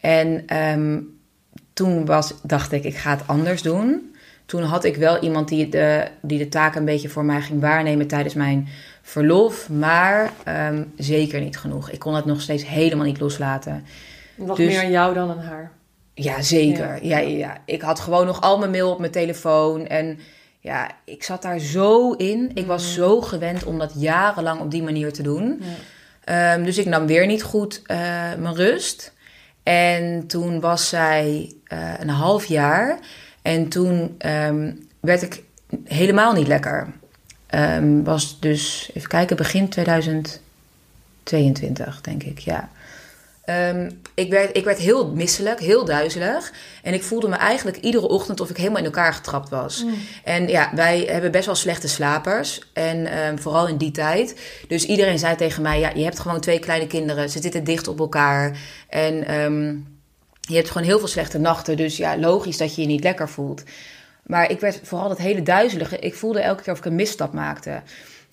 En 0.00 0.42
ehm, 0.46 1.00
toen 1.72 2.04
was, 2.04 2.34
dacht 2.42 2.72
ik, 2.72 2.84
ik 2.84 2.96
ga 2.96 3.10
het 3.10 3.26
anders 3.26 3.62
doen. 3.62 4.14
Toen 4.46 4.62
had 4.62 4.84
ik 4.84 4.96
wel 4.96 5.18
iemand 5.18 5.48
die 5.48 5.68
de, 5.68 6.08
die 6.20 6.38
de 6.38 6.48
taak 6.48 6.74
een 6.74 6.84
beetje 6.84 7.08
voor 7.08 7.24
mij 7.24 7.40
ging 7.40 7.60
waarnemen 7.60 8.06
tijdens 8.06 8.34
mijn 8.34 8.68
verlof. 9.02 9.68
Maar 9.68 10.32
ehm, 10.44 10.82
zeker 10.96 11.40
niet 11.40 11.58
genoeg. 11.58 11.90
Ik 11.90 11.98
kon 11.98 12.14
het 12.14 12.24
nog 12.24 12.40
steeds 12.40 12.66
helemaal 12.66 13.06
niet 13.06 13.20
loslaten. 13.20 13.84
Nog 14.34 14.56
Dus- 14.56 14.66
meer 14.66 14.82
aan 14.82 14.90
jou 14.90 15.14
dan 15.14 15.30
aan 15.30 15.38
haar. 15.38 15.70
Ja, 16.14 16.42
zeker. 16.42 17.04
Ja. 17.04 17.18
Ja, 17.18 17.28
ja, 17.28 17.56
Ik 17.64 17.82
had 17.82 18.00
gewoon 18.00 18.26
nog 18.26 18.40
al 18.40 18.58
mijn 18.58 18.70
mail 18.70 18.90
op 18.90 18.98
mijn 18.98 19.12
telefoon. 19.12 19.86
En 19.86 20.18
ja, 20.60 20.90
ik 21.04 21.24
zat 21.24 21.42
daar 21.42 21.58
zo 21.58 22.12
in. 22.12 22.50
Ik 22.54 22.66
was 22.66 22.94
zo 22.94 23.20
gewend 23.20 23.64
om 23.64 23.78
dat 23.78 23.92
jarenlang 23.96 24.60
op 24.60 24.70
die 24.70 24.82
manier 24.82 25.12
te 25.12 25.22
doen. 25.22 25.62
Ehm, 26.24 26.64
dus 26.64 26.78
ik 26.78 26.86
nam 26.86 27.06
weer 27.06 27.26
niet 27.26 27.42
goed 27.42 27.82
eh, 27.86 27.96
mijn 28.38 28.54
rust. 28.54 29.12
En 29.62 30.26
toen 30.26 30.60
was 30.60 30.88
zij 30.88 31.54
eh, 31.64 31.92
een 31.98 32.08
half 32.08 32.44
jaar. 32.44 32.98
En 33.42 33.68
toen 33.68 34.14
ehm, 34.18 34.72
werd 35.00 35.22
ik 35.22 35.42
helemaal 35.84 36.32
niet 36.32 36.46
lekker. 36.46 36.92
Ehm, 37.46 38.02
was 38.02 38.40
dus, 38.40 38.90
even 38.94 39.08
kijken, 39.08 39.36
begin 39.36 39.68
2022, 39.68 42.00
denk 42.00 42.22
ik, 42.22 42.38
ja. 42.38 42.68
Ehm, 43.44 43.90
ik, 44.14 44.30
werd, 44.30 44.56
ik 44.56 44.64
werd 44.64 44.78
heel 44.78 45.06
misselijk, 45.10 45.60
heel 45.60 45.84
duizelig. 45.84 46.52
En 46.82 46.94
ik 46.94 47.02
voelde 47.02 47.28
me 47.28 47.36
eigenlijk 47.36 47.76
iedere 47.76 48.08
ochtend 48.08 48.40
of 48.40 48.50
ik 48.50 48.56
helemaal 48.56 48.78
in 48.78 48.84
elkaar 48.84 49.14
getrapt 49.14 49.48
was. 49.48 49.84
En 50.24 50.48
ja, 50.48 50.70
wij 50.74 51.00
hebben 51.10 51.30
best 51.30 51.46
wel 51.46 51.54
slechte 51.54 51.88
slapers. 51.88 52.60
En 52.72 53.06
ehm, 53.06 53.36
vooral 53.36 53.68
in 53.68 53.76
die 53.76 53.90
tijd. 53.90 54.40
Dus 54.68 54.86
iedereen 54.86 55.18
zei 55.18 55.36
tegen 55.36 55.62
mij: 55.62 55.80
ja, 55.80 55.90
je 55.94 56.04
hebt 56.04 56.18
gewoon 56.18 56.40
twee 56.40 56.58
kleine 56.58 56.86
kinderen. 56.86 57.30
Ze 57.30 57.40
zitten 57.40 57.64
dicht 57.64 57.88
op 57.88 57.98
elkaar. 57.98 58.58
En 58.88 59.26
ehm, 59.26 59.76
je 60.40 60.54
hebt 60.54 60.70
gewoon 60.70 60.86
heel 60.86 60.98
veel 60.98 61.08
slechte 61.08 61.38
nachten. 61.38 61.76
Dus 61.76 61.96
ja, 61.96 62.18
logisch 62.18 62.56
dat 62.56 62.74
je 62.74 62.80
je 62.80 62.86
niet 62.86 63.02
lekker 63.02 63.28
voelt. 63.28 63.62
Maar 64.22 64.50
ik 64.50 64.60
werd 64.60 64.80
vooral 64.82 65.08
dat 65.08 65.18
hele 65.18 65.42
duizelige. 65.42 65.98
Ik 65.98 66.14
voelde 66.14 66.40
elke 66.40 66.62
keer 66.62 66.72
of 66.72 66.78
ik 66.78 66.84
een 66.84 66.94
misstap 66.94 67.32
maakte. 67.32 67.82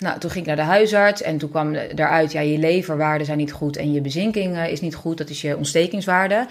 Nou, 0.01 0.19
toen 0.19 0.29
ging 0.29 0.47
ik 0.47 0.55
naar 0.55 0.65
de 0.65 0.71
huisarts 0.71 1.21
en 1.21 1.37
toen 1.37 1.49
kwam 1.49 1.75
daaruit, 1.95 2.31
ja, 2.31 2.39
je 2.39 2.57
leverwaarden 2.57 3.25
zijn 3.25 3.37
niet 3.37 3.51
goed 3.51 3.77
en 3.77 3.93
je 3.93 4.01
bezinking 4.01 4.55
eh, 4.55 4.71
is 4.71 4.81
niet 4.81 4.95
goed. 4.95 5.17
Dat 5.17 5.29
is 5.29 5.41
je 5.41 5.57
ontstekingswaarde. 5.57 6.47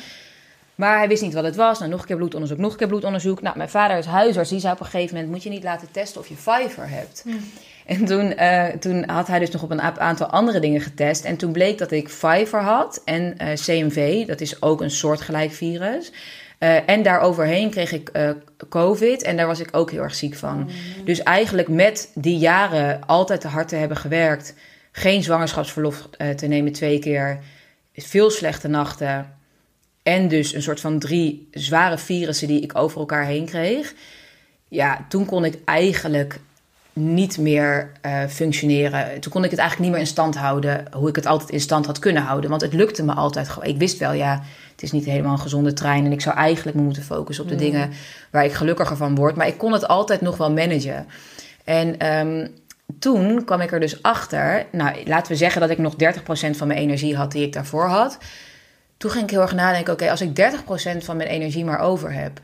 Maar 0.75 0.99
hij 0.99 1.09
wist 1.09 1.23
niet 1.23 1.35
wat 1.35 1.45
het 1.45 1.57
was. 1.57 1.79
Nou, 1.79 1.91
nog 1.91 2.01
een 2.01 2.07
keer 2.07 2.17
bloedonderzoek, 2.17 2.59
nog 2.59 2.73
een 2.73 2.79
keer 2.79 2.87
bloedonderzoek. 2.87 3.43
Nou, 3.43 3.57
mijn 3.57 3.69
vader 3.69 3.99
is 3.99 4.07
huisarts. 4.07 4.51
Die 4.51 4.61
zei 4.61 4.73
op 4.73 4.81
een 4.81 4.87
gegeven 4.87 5.15
moment, 5.15 5.33
moet 5.33 5.43
je 5.43 5.51
niet 5.51 5.63
laten 5.63 5.89
testen 5.91 6.21
of 6.21 6.29
je 6.29 6.35
Pfeiffer 6.35 6.89
hebt. 6.89 7.25
En 7.87 8.05
toen, 8.05 8.35
eh, 8.37 8.67
toen 8.67 9.09
had 9.09 9.27
hij 9.27 9.39
dus 9.39 9.51
nog 9.51 9.63
op 9.63 9.71
een 9.71 9.81
aantal 9.81 10.27
andere 10.27 10.61
dingen 10.61 10.81
getest. 10.81 11.25
En 11.25 11.37
toen 11.37 11.53
bleek 11.53 11.79
dat 11.79 11.91
ik 11.91 12.05
Pfeiffer 12.05 12.63
had 12.63 13.03
en 13.05 13.39
eh, 13.39 13.55
CMV. 13.55 14.27
Dat 14.27 14.41
is 14.41 14.63
ook 14.63 14.81
een 14.81 14.91
soortgelijk 14.91 15.53
virus. 15.53 16.13
Eh, 16.61 16.89
en 16.89 17.03
daaroverheen 17.03 17.71
kreeg 17.71 17.93
ik 17.93 18.09
eh, 18.09 18.31
COVID 18.69 19.23
en 19.23 19.37
daar 19.37 19.47
was 19.47 19.61
ik 19.61 19.69
ook 19.73 19.91
heel 19.91 20.03
erg 20.03 20.15
ziek 20.15 20.35
van. 20.35 20.71
Dus 21.05 21.23
eigenlijk 21.23 21.69
met 21.69 22.11
die 22.15 22.39
jaren 22.39 23.07
altijd 23.07 23.41
te 23.41 23.49
hard 23.49 23.69
te 23.69 23.77
hebben 23.77 23.97
gewerkt, 23.97 24.55
geen 24.93 25.23
zwangerschapsverlof 25.23 26.09
eh, 26.17 26.31
te 26.31 26.47
nemen 26.47 26.73
twee 26.73 26.99
keer, 26.99 27.39
veel 27.95 28.31
slechte 28.31 28.69
nachten 28.69 29.37
en 30.03 30.29
dus 30.29 30.55
een 30.55 30.63
soort 30.63 30.81
van 30.81 30.99
drie 30.99 31.49
zware 31.53 31.99
virussen 31.99 32.49
die 32.49 32.61
ik 32.61 32.77
over 32.77 33.01
elkaar 33.01 33.25
heen 33.25 33.47
kreeg. 33.47 33.95
Ja, 34.69 35.07
toen 35.09 35.27
kon 35.27 35.45
ik 35.45 35.59
eigenlijk 35.65 36.41
niet 36.93 37.39
meer 37.39 37.91
functioneren. 38.29 39.21
Toen 39.21 39.33
kon 39.33 39.45
ik 39.45 39.51
het 39.51 39.61
eigenlijk 39.61 39.91
niet 39.91 39.99
meer 39.99 40.07
in 40.09 40.13
stand 40.13 40.37
houden 40.37 40.85
hoe 40.93 41.09
ik 41.09 41.17
het 41.17 41.27
altijd 41.27 41.51
in 41.51 41.61
stand 41.61 41.87
had 41.87 41.99
kunnen 41.99 42.23
houden. 42.23 42.51
Want 42.51 42.63
het 42.63 42.73
lukte 42.73 43.03
me 43.03 43.13
altijd 43.13 43.49
gewoon. 43.49 43.69
Ik 43.69 43.79
wist 43.79 43.99
wel, 43.99 44.13
ja, 44.13 44.43
het 44.81 44.93
is 44.93 45.01
niet 45.01 45.05
helemaal 45.05 45.33
een 45.33 45.39
gezonde 45.39 45.73
trein. 45.73 46.05
En 46.05 46.13
ik 46.13 46.21
zou 46.21 46.37
eigenlijk 46.37 46.77
me 46.77 46.83
moeten 46.83 47.03
focussen 47.03 47.45
op 47.45 47.51
de 47.51 47.57
dingen 47.57 47.91
waar 48.31 48.45
ik 48.45 48.53
gelukkiger 48.53 48.97
van 48.97 49.15
word. 49.15 49.37
Maar 49.37 49.47
ik 49.47 49.59
kon 49.59 49.73
het 49.73 49.89
altijd 49.89 50.21
nog 50.21 50.37
wel 50.37 50.53
managen. 50.53 51.07
En 51.65 51.99
ehm, 51.99 52.49
toen 52.99 53.45
kwam 53.45 53.61
ik 53.61 53.73
er 53.73 53.81
dus 53.81 54.03
achter. 54.03 54.67
Nou, 54.73 54.97
laten 55.05 55.33
we 55.33 55.39
zeggen 55.39 55.61
dat 55.61 55.71
ik 55.71 55.79
nog 55.79 55.95
30% 55.95 56.57
van 56.57 56.67
mijn 56.67 56.81
energie 56.81 57.17
had 57.17 57.33
die 57.33 57.47
ik 57.47 57.53
daarvoor 57.53 57.87
had. 57.87 58.19
Toen 58.97 59.11
ging 59.11 59.25
ik 59.25 59.31
heel 59.31 59.41
erg 59.41 59.55
nadenken: 59.55 59.93
oké, 59.93 60.11
als 60.11 60.21
ik 60.21 60.53
30% 60.97 61.05
van 61.05 61.17
mijn 61.17 61.29
energie 61.29 61.65
maar 61.65 61.81
over 61.81 62.13
heb 62.13 62.41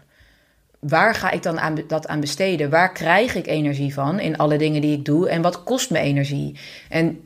waar 0.78 1.14
ga 1.14 1.30
ik 1.30 1.42
dan 1.42 1.60
aan, 1.60 1.78
dat 1.88 2.06
aan 2.06 2.20
besteden? 2.20 2.70
Waar 2.70 2.92
krijg 2.92 3.34
ik 3.34 3.46
energie 3.46 3.94
van 3.94 4.20
in 4.20 4.36
alle 4.36 4.58
dingen 4.58 4.80
die 4.80 4.96
ik 4.96 5.04
doe? 5.04 5.28
En 5.28 5.42
wat 5.42 5.62
kost 5.62 5.90
me 5.90 5.98
energie? 5.98 6.58
En 6.88 7.20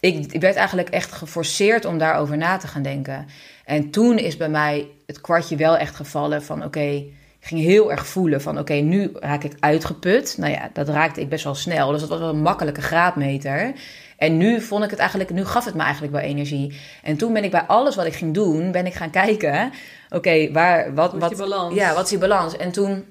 ik, 0.00 0.32
ik 0.32 0.40
werd 0.40 0.56
eigenlijk 0.56 0.88
echt 0.88 1.12
geforceerd 1.12 1.84
om 1.84 1.98
daarover 1.98 2.36
na 2.36 2.56
te 2.56 2.66
gaan 2.66 2.82
denken. 2.82 3.26
En 3.64 3.90
toen 3.90 4.18
is 4.18 4.36
bij 4.36 4.48
mij 4.48 4.88
het 5.06 5.20
kwartje 5.20 5.56
wel 5.56 5.76
echt 5.76 5.94
gevallen 5.94 6.42
van 6.42 6.64
oké, 6.64 7.04
ik 7.44 7.50
ging 7.50 7.60
heel 7.60 7.90
erg 7.90 8.06
voelen 8.06 8.40
van 8.42 8.58
oké, 8.58 8.74
nu 8.74 9.10
raak 9.14 9.44
ik 9.44 9.56
uitgeput. 9.60 10.34
Nou 10.38 10.52
ja, 10.52 10.70
dat 10.72 10.88
raakte 10.88 11.20
ik 11.20 11.28
best 11.28 11.44
wel 11.44 11.54
snel. 11.54 11.90
Dus 11.90 12.00
dat 12.00 12.08
was 12.08 12.18
wel 12.18 12.28
een 12.28 12.42
makkelijke 12.42 12.82
graadmeter. 12.82 13.72
En 14.16 14.36
nu 14.36 14.60
vond 14.60 14.84
ik 14.84 14.90
het 14.90 14.98
eigenlijk, 14.98 15.30
nu 15.30 15.44
gaf 15.44 15.64
het 15.64 15.74
me 15.74 15.82
eigenlijk 15.82 16.12
wel 16.12 16.22
energie. 16.22 16.80
En 17.02 17.16
toen 17.16 17.32
ben 17.32 17.44
ik 17.44 17.50
bij 17.50 17.62
alles 17.62 17.94
wat 17.94 18.06
ik 18.06 18.14
ging 18.14 18.34
doen, 18.34 18.72
ben 18.72 18.86
ik 18.86 18.94
gaan 18.94 19.10
kijken. 19.10 19.72
Oké, 20.10 20.52
waar, 20.52 20.94
wat, 20.94 21.12
wat, 21.12 21.28
die 21.28 21.38
balans? 21.38 21.74
ja, 21.74 21.94
wat 21.94 22.04
is 22.04 22.10
die 22.10 22.18
balans? 22.18 22.56
En 22.56 22.72
toen 22.72 23.04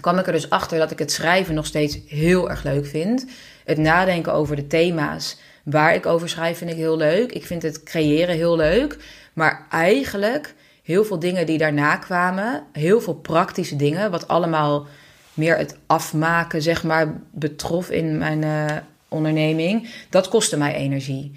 kwam 0.00 0.18
ik 0.18 0.26
er 0.26 0.32
dus 0.32 0.50
achter 0.50 0.78
dat 0.78 0.90
ik 0.90 0.98
het 0.98 1.12
schrijven 1.12 1.54
nog 1.54 1.66
steeds 1.66 1.98
heel 2.08 2.50
erg 2.50 2.62
leuk 2.62 2.86
vind. 2.86 3.26
Het 3.64 3.78
nadenken 3.78 4.32
over 4.32 4.56
de 4.56 4.66
thema's 4.66 5.38
waar 5.70 5.94
ik 5.94 6.06
over 6.06 6.28
schrijf 6.28 6.58
vind 6.58 6.70
ik 6.70 6.76
heel 6.76 6.96
leuk. 6.96 7.32
Ik 7.32 7.46
vind 7.46 7.62
het 7.62 7.82
creëren 7.82 8.34
heel 8.34 8.56
leuk. 8.56 8.96
Maar 9.32 9.66
eigenlijk 9.70 10.54
heel 10.82 11.04
veel 11.04 11.18
dingen 11.18 11.46
die 11.46 11.58
daarna 11.58 11.96
kwamen, 11.96 12.62
heel 12.72 13.00
veel 13.00 13.14
praktische 13.14 13.76
dingen, 13.76 14.10
wat 14.10 14.28
allemaal 14.28 14.86
meer 15.34 15.56
het 15.56 15.76
afmaken, 15.86 16.62
zeg 16.62 16.84
maar, 16.84 17.20
betrof 17.30 17.90
in 17.90 18.18
mijn 18.18 18.44
eh, 18.44 18.76
onderneming, 19.08 19.88
dat 20.10 20.28
kostte 20.28 20.56
mij 20.56 20.74
energie. 20.74 21.32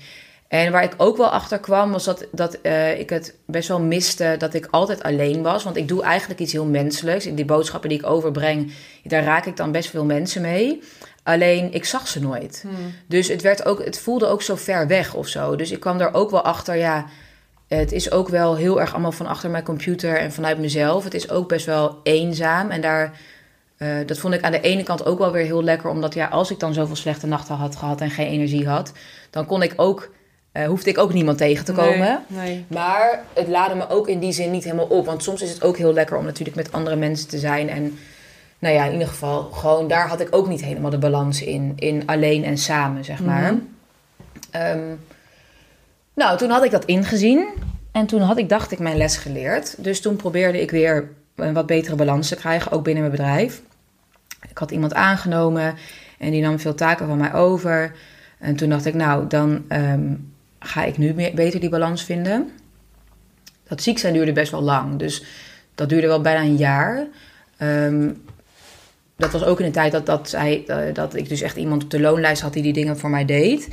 En 0.47 0.71
waar 0.71 0.83
ik 0.83 0.93
ook 0.97 1.17
wel 1.17 1.29
achter 1.29 1.59
kwam, 1.59 1.91
was 1.91 2.03
dat, 2.03 2.25
dat 2.31 2.53
eh, 2.61 2.99
ik 2.99 3.09
het 3.09 3.35
best 3.45 3.67
wel 3.67 3.79
miste 3.79 4.35
dat 4.37 4.53
ik 4.53 4.67
altijd 4.71 5.03
alleen 5.03 5.41
was. 5.41 5.63
Want 5.63 5.75
ik 5.75 5.87
doe 5.87 6.03
eigenlijk 6.03 6.39
iets 6.39 6.51
heel 6.51 6.65
menselijks. 6.65 7.25
Die 7.25 7.45
boodschappen 7.45 7.89
die 7.89 7.99
ik 7.99 8.05
overbreng, 8.05 8.73
daar 9.03 9.23
raak 9.23 9.45
ik 9.45 9.57
dan 9.57 9.71
best 9.71 9.89
veel 9.89 10.05
mensen 10.05 10.41
mee. 10.41 10.81
Alleen 11.23 11.73
ik 11.73 11.85
zag 11.85 12.07
ze 12.07 12.21
nooit. 12.21 12.65
Dus 13.07 13.27
het, 13.27 13.41
werd 13.41 13.65
ook, 13.65 13.85
het 13.85 13.99
voelde 13.99 14.27
ook 14.27 14.41
zo 14.41 14.55
ver 14.55 14.87
weg 14.87 15.13
of 15.13 15.27
zo. 15.27 15.55
Dus 15.55 15.71
ik 15.71 15.79
kwam 15.79 15.99
er 15.99 16.13
ook 16.13 16.31
wel 16.31 16.41
achter, 16.41 16.75
ja, 16.75 17.05
het 17.67 17.91
is 17.91 18.11
ook 18.11 18.29
wel 18.29 18.55
heel 18.55 18.79
erg 18.79 18.91
allemaal 18.93 19.11
van 19.11 19.27
achter 19.27 19.49
mijn 19.49 19.63
computer 19.63 20.17
en 20.17 20.31
vanuit 20.31 20.59
mezelf. 20.59 21.03
Het 21.03 21.13
is 21.13 21.29
ook 21.29 21.47
best 21.47 21.65
wel 21.65 21.99
eenzaam. 22.03 22.69
En 22.69 22.81
daar, 22.81 23.19
eh, 23.77 23.97
dat 24.05 24.17
vond 24.17 24.33
ik 24.33 24.41
aan 24.41 24.51
de 24.51 24.61
ene 24.61 24.83
kant 24.83 25.05
ook 25.05 25.19
wel 25.19 25.31
weer 25.31 25.45
heel 25.45 25.63
lekker. 25.63 25.89
Omdat 25.89 26.13
ja, 26.13 26.27
als 26.27 26.51
ik 26.51 26.59
dan 26.59 26.73
zoveel 26.73 26.95
slechte 26.95 27.27
nachten 27.27 27.55
had 27.55 27.75
gehad 27.75 28.01
en 28.01 28.09
geen 28.09 28.27
energie 28.27 28.67
had, 28.67 28.91
dan 29.29 29.45
kon 29.45 29.61
ik 29.61 29.73
ook, 29.75 30.11
eh, 30.51 30.67
hoefde 30.67 30.89
ik 30.89 30.97
ook 30.97 31.13
niemand 31.13 31.37
tegen 31.37 31.65
te 31.65 31.73
komen. 31.73 32.23
Nee, 32.27 32.45
nee. 32.45 32.65
Maar 32.67 33.23
het 33.33 33.47
laadde 33.47 33.75
me 33.75 33.89
ook 33.89 34.07
in 34.07 34.19
die 34.19 34.31
zin 34.31 34.51
niet 34.51 34.63
helemaal 34.63 34.85
op. 34.85 35.05
Want 35.05 35.23
soms 35.23 35.41
is 35.41 35.49
het 35.49 35.63
ook 35.63 35.77
heel 35.77 35.93
lekker 35.93 36.17
om 36.17 36.25
natuurlijk 36.25 36.57
met 36.57 36.71
andere 36.71 36.95
mensen 36.95 37.27
te 37.27 37.39
zijn. 37.39 37.69
En 37.69 37.97
nou 38.59 38.73
ja, 38.73 38.85
in 38.85 38.91
ieder 38.91 39.07
geval, 39.07 39.43
gewoon 39.43 39.87
daar 39.87 40.07
had 40.07 40.19
ik 40.19 40.27
ook 40.31 40.47
niet 40.47 40.63
helemaal 40.63 40.89
de 40.89 40.97
balans 40.97 41.41
in. 41.41 41.73
In 41.75 42.03
alleen 42.05 42.43
en 42.43 42.57
samen, 42.57 43.05
zeg 43.05 43.23
maar. 43.23 43.55
Ehm, 44.51 44.95
nou, 46.13 46.37
toen 46.37 46.49
had 46.49 46.63
ik 46.63 46.71
dat 46.71 46.85
ingezien. 46.85 47.47
En 47.91 48.05
toen 48.05 48.21
had 48.21 48.37
ik, 48.37 48.49
dacht 48.49 48.71
ik, 48.71 48.79
mijn 48.79 48.97
les 48.97 49.17
geleerd. 49.17 49.83
Dus 49.83 50.01
toen 50.01 50.15
probeerde 50.15 50.61
ik 50.61 50.71
weer 50.71 51.09
een 51.35 51.53
wat 51.53 51.65
betere 51.65 51.95
balans 51.95 52.27
te 52.27 52.35
krijgen, 52.35 52.71
ook 52.71 52.83
binnen 52.83 53.03
mijn 53.03 53.15
bedrijf. 53.15 53.61
Ik 54.49 54.57
had 54.57 54.71
iemand 54.71 54.93
aangenomen 54.93 55.75
en 56.17 56.31
die 56.31 56.41
nam 56.41 56.59
veel 56.59 56.75
taken 56.75 57.07
van 57.07 57.17
mij 57.17 57.33
over. 57.33 57.95
En 58.39 58.55
toen 58.55 58.69
dacht 58.69 58.85
ik, 58.85 58.93
nou, 58.93 59.27
dan 59.27 59.65
ehm, 59.67 60.13
ga 60.59 60.83
ik 60.83 60.97
nu 60.97 61.13
meer, 61.13 61.33
beter 61.33 61.59
die 61.59 61.69
balans 61.69 62.03
vinden. 62.03 62.49
Dat 63.67 63.81
ziek 63.81 63.97
zijn 63.97 64.13
duurde 64.13 64.31
best 64.31 64.51
wel 64.51 64.61
lang. 64.61 64.99
Dus 64.99 65.23
dat 65.75 65.89
duurde 65.89 66.07
wel 66.07 66.21
bijna 66.21 66.41
een 66.41 66.55
jaar. 66.55 67.07
Ehm, 67.57 68.09
dat 69.19 69.31
was 69.31 69.43
ook 69.43 69.59
in 69.59 69.65
de 69.65 69.71
tijd 69.71 69.91
dat, 69.91 70.05
dat, 70.05 70.29
zij, 70.29 70.63
eh, 70.67 70.93
dat 70.93 71.15
ik 71.15 71.29
dus 71.29 71.41
echt 71.41 71.55
iemand 71.55 71.83
op 71.83 71.89
de 71.89 71.99
loonlijst 71.99 72.41
had 72.41 72.53
die 72.53 72.63
die 72.63 72.73
dingen 72.73 72.97
voor 72.97 73.09
mij 73.09 73.25
deed. 73.25 73.67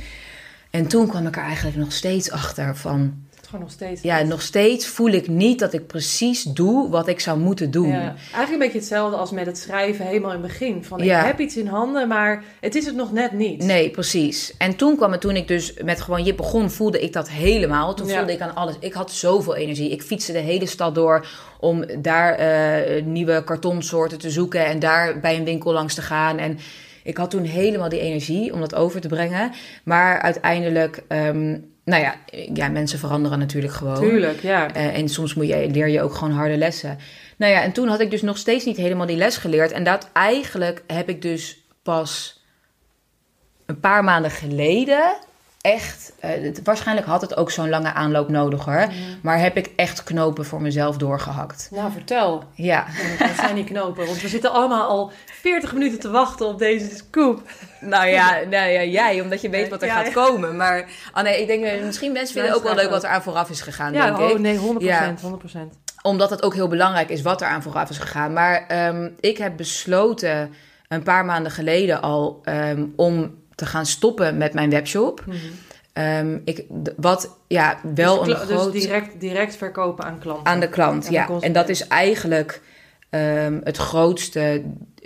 En 0.69 0.87
toen 0.87 1.07
kwam 1.07 1.27
ik 1.27 1.35
er 1.35 1.43
eigenlijk 1.43 1.77
nog 1.77 1.91
steeds 1.91 2.31
achter 2.31 2.75
van... 2.75 3.25
Gewoon 3.47 3.61
nog 3.61 3.71
steeds. 3.71 4.01
Ja, 4.01 4.21
nog 4.23 4.41
steeds 4.41 4.87
voel 4.87 5.09
ik 5.09 5.27
niet 5.27 5.59
dat 5.59 5.73
ik 5.73 5.87
precies 5.87 6.43
doe 6.43 6.89
wat 6.89 7.07
ik 7.07 7.19
zou 7.19 7.39
moeten 7.39 7.71
doen. 7.71 7.87
Ja, 7.89 7.99
eigenlijk 8.15 8.51
een 8.51 8.57
beetje 8.59 8.77
hetzelfde 8.77 9.17
als 9.17 9.31
met 9.31 9.45
het 9.45 9.57
schrijven 9.57 10.05
helemaal 10.05 10.31
in 10.33 10.41
het 10.41 10.47
begin. 10.47 10.83
Van 10.83 11.03
Ja. 11.03 11.19
ik 11.19 11.25
heb 11.25 11.39
iets 11.39 11.57
in 11.57 11.67
handen, 11.67 12.07
maar 12.07 12.43
het 12.59 12.75
is 12.75 12.85
het 12.85 12.95
nog 12.95 13.11
net 13.11 13.31
niet. 13.31 13.63
Nee, 13.63 13.89
precies. 13.91 14.53
En 14.57 14.75
toen 14.75 14.95
kwam 14.95 15.11
het, 15.11 15.21
toen 15.21 15.35
ik 15.35 15.47
dus 15.47 15.73
met 15.83 16.01
gewoon 16.01 16.23
Jip 16.23 16.37
begon, 16.37 16.69
voelde 16.69 16.99
ik 17.01 17.13
dat 17.13 17.29
helemaal. 17.29 17.93
Toen 17.93 18.07
Ja. 18.07 18.17
voelde 18.17 18.31
ik 18.33 18.41
aan 18.41 18.55
alles. 18.55 18.75
Ik 18.79 18.93
had 18.93 19.11
zoveel 19.11 19.55
energie. 19.55 19.91
Ik 19.91 20.01
fietste 20.01 20.31
de 20.31 20.39
hele 20.39 20.65
stad 20.65 20.95
door 20.95 21.27
om 21.59 21.85
daar 22.01 22.33
eh, 22.33 23.03
nieuwe 23.03 23.43
kartonsoorten 23.43 24.17
te 24.19 24.29
zoeken 24.29 24.65
en 24.65 24.79
daar 24.79 25.19
bij 25.19 25.35
een 25.37 25.43
winkel 25.45 25.73
langs 25.73 25.93
te 25.93 26.01
gaan. 26.01 26.37
En 26.37 26.57
ik 27.03 27.17
had 27.17 27.29
toen 27.29 27.43
helemaal 27.43 27.89
die 27.89 27.99
energie 27.99 28.53
om 28.53 28.59
dat 28.59 28.75
over 28.75 29.01
te 29.01 29.07
brengen. 29.07 29.51
Maar 29.83 30.21
uiteindelijk 30.21 31.03
ehm, 31.07 31.57
nou 31.87 32.01
ja, 32.01 32.15
ja, 32.53 32.69
mensen 32.69 32.99
veranderen 32.99 33.39
natuurlijk 33.39 33.73
gewoon. 33.73 33.99
Tuurlijk, 33.99 34.41
ja. 34.41 34.73
Eh, 34.73 34.97
en 34.97 35.09
soms 35.09 35.33
moet 35.33 35.47
je, 35.47 35.69
leer 35.71 35.87
je 35.87 36.01
ook 36.01 36.13
gewoon 36.13 36.33
harde 36.33 36.57
lessen. 36.57 36.97
Nou 37.37 37.51
ja, 37.51 37.61
en 37.61 37.71
toen 37.71 37.87
had 37.87 37.99
ik 37.99 38.11
dus 38.11 38.21
nog 38.21 38.37
steeds 38.37 38.65
niet 38.65 38.77
helemaal 38.77 39.05
die 39.05 39.17
les 39.17 39.37
geleerd. 39.37 39.71
En 39.71 39.83
dat 39.83 40.09
eigenlijk 40.13 40.83
heb 40.87 41.09
ik 41.09 41.21
dus 41.21 41.63
pas 41.83 42.41
een 43.65 43.79
paar 43.79 44.03
maanden 44.03 44.31
geleden 44.31 45.15
echt, 45.67 46.13
uh, 46.25 46.29
het, 46.31 46.59
waarschijnlijk 46.63 47.07
had 47.07 47.21
het 47.21 47.37
ook 47.37 47.51
zo'n 47.51 47.69
lange 47.69 47.93
aanloop 47.93 48.29
nodig 48.29 48.65
hoor. 48.65 48.87
Maar 49.21 49.39
heb 49.39 49.57
ik 49.57 49.71
echt 49.75 50.03
knopen 50.03 50.45
voor 50.45 50.61
mezelf 50.61 50.97
doorgehakt. 50.97 51.69
Nou, 51.71 51.91
vertel. 51.91 52.43
Ja. 52.53 52.85
Wat 53.19 53.35
zijn 53.35 53.55
die 53.55 53.63
knopen? 53.63 54.05
Want 54.05 54.21
we 54.21 54.27
zitten 54.27 54.51
allemaal 54.51 54.87
al 54.87 55.11
40 55.25 55.73
minuten 55.73 55.99
te 55.99 56.09
wachten 56.09 56.45
op 56.45 56.59
deze 56.59 56.95
scoop. 56.95 57.41
Nou 57.79 58.07
ja, 58.07 58.39
nou 58.49 58.69
ja 58.69 58.83
jij, 58.83 59.21
omdat 59.21 59.41
je 59.41 59.49
weet 59.49 59.69
wat 59.69 59.81
er 59.81 59.89
gaat 59.89 60.11
komen. 60.11 60.55
Maar 60.55 60.89
oh 61.13 61.23
nee, 61.23 61.41
ik 61.41 61.47
denk, 61.47 61.63
eh, 61.63 61.83
misschien 61.83 62.11
mensen 62.11 62.33
vinden 62.33 62.55
ook 62.55 62.63
wel 62.63 62.75
leuk 62.75 62.89
wat 62.89 63.03
er 63.03 63.09
aan 63.09 63.21
vooraf 63.21 63.49
is 63.49 63.61
gegaan, 63.61 63.93
ja, 63.93 64.05
denk 64.05 64.17
oh, 64.17 64.29
ik. 64.29 64.39
nee, 64.39 64.57
100%, 64.57 64.59
Ja. 64.79 65.13
100%. 65.13 65.57
Omdat 66.01 66.29
het 66.29 66.43
ook 66.43 66.53
heel 66.53 66.67
belangrijk 66.67 67.09
is 67.09 67.21
wat 67.21 67.41
er 67.41 67.47
aan 67.47 67.61
vooraf 67.61 67.89
is 67.89 67.97
gegaan. 67.97 68.33
Maar 68.33 68.65
ehm, 68.67 69.09
ik 69.19 69.37
heb 69.37 69.57
besloten 69.57 70.53
een 70.87 71.03
paar 71.03 71.25
maanden 71.25 71.51
geleden 71.51 72.01
al 72.01 72.39
ehm, 72.43 72.85
om 72.95 73.45
te 73.57 73.65
gaan 73.65 73.85
stoppen 73.85 74.37
met 74.37 74.53
mijn 74.53 74.69
webshop. 74.69 75.23
Ehm, 75.93 76.37
ik, 76.45 76.65
wat 76.95 77.37
ja, 77.47 77.79
wel 77.95 78.23
dus, 78.23 78.27
een 78.27 78.45
kla- 78.45 78.55
groot... 78.55 78.73
dus 78.73 78.81
direct, 78.81 79.19
direct 79.19 79.55
verkopen 79.55 80.05
aan 80.05 80.19
klanten. 80.19 80.45
Aan 80.45 80.59
de 80.59 80.69
klant, 80.69 81.05
Aan 81.05 81.11
de 81.11 81.17
ja. 81.17 81.27
En 81.39 81.53
dat 81.53 81.69
is 81.69 81.87
eigenlijk 81.87 82.61
ehm, 83.09 83.59
het 83.63 83.77
grootste 83.77 84.63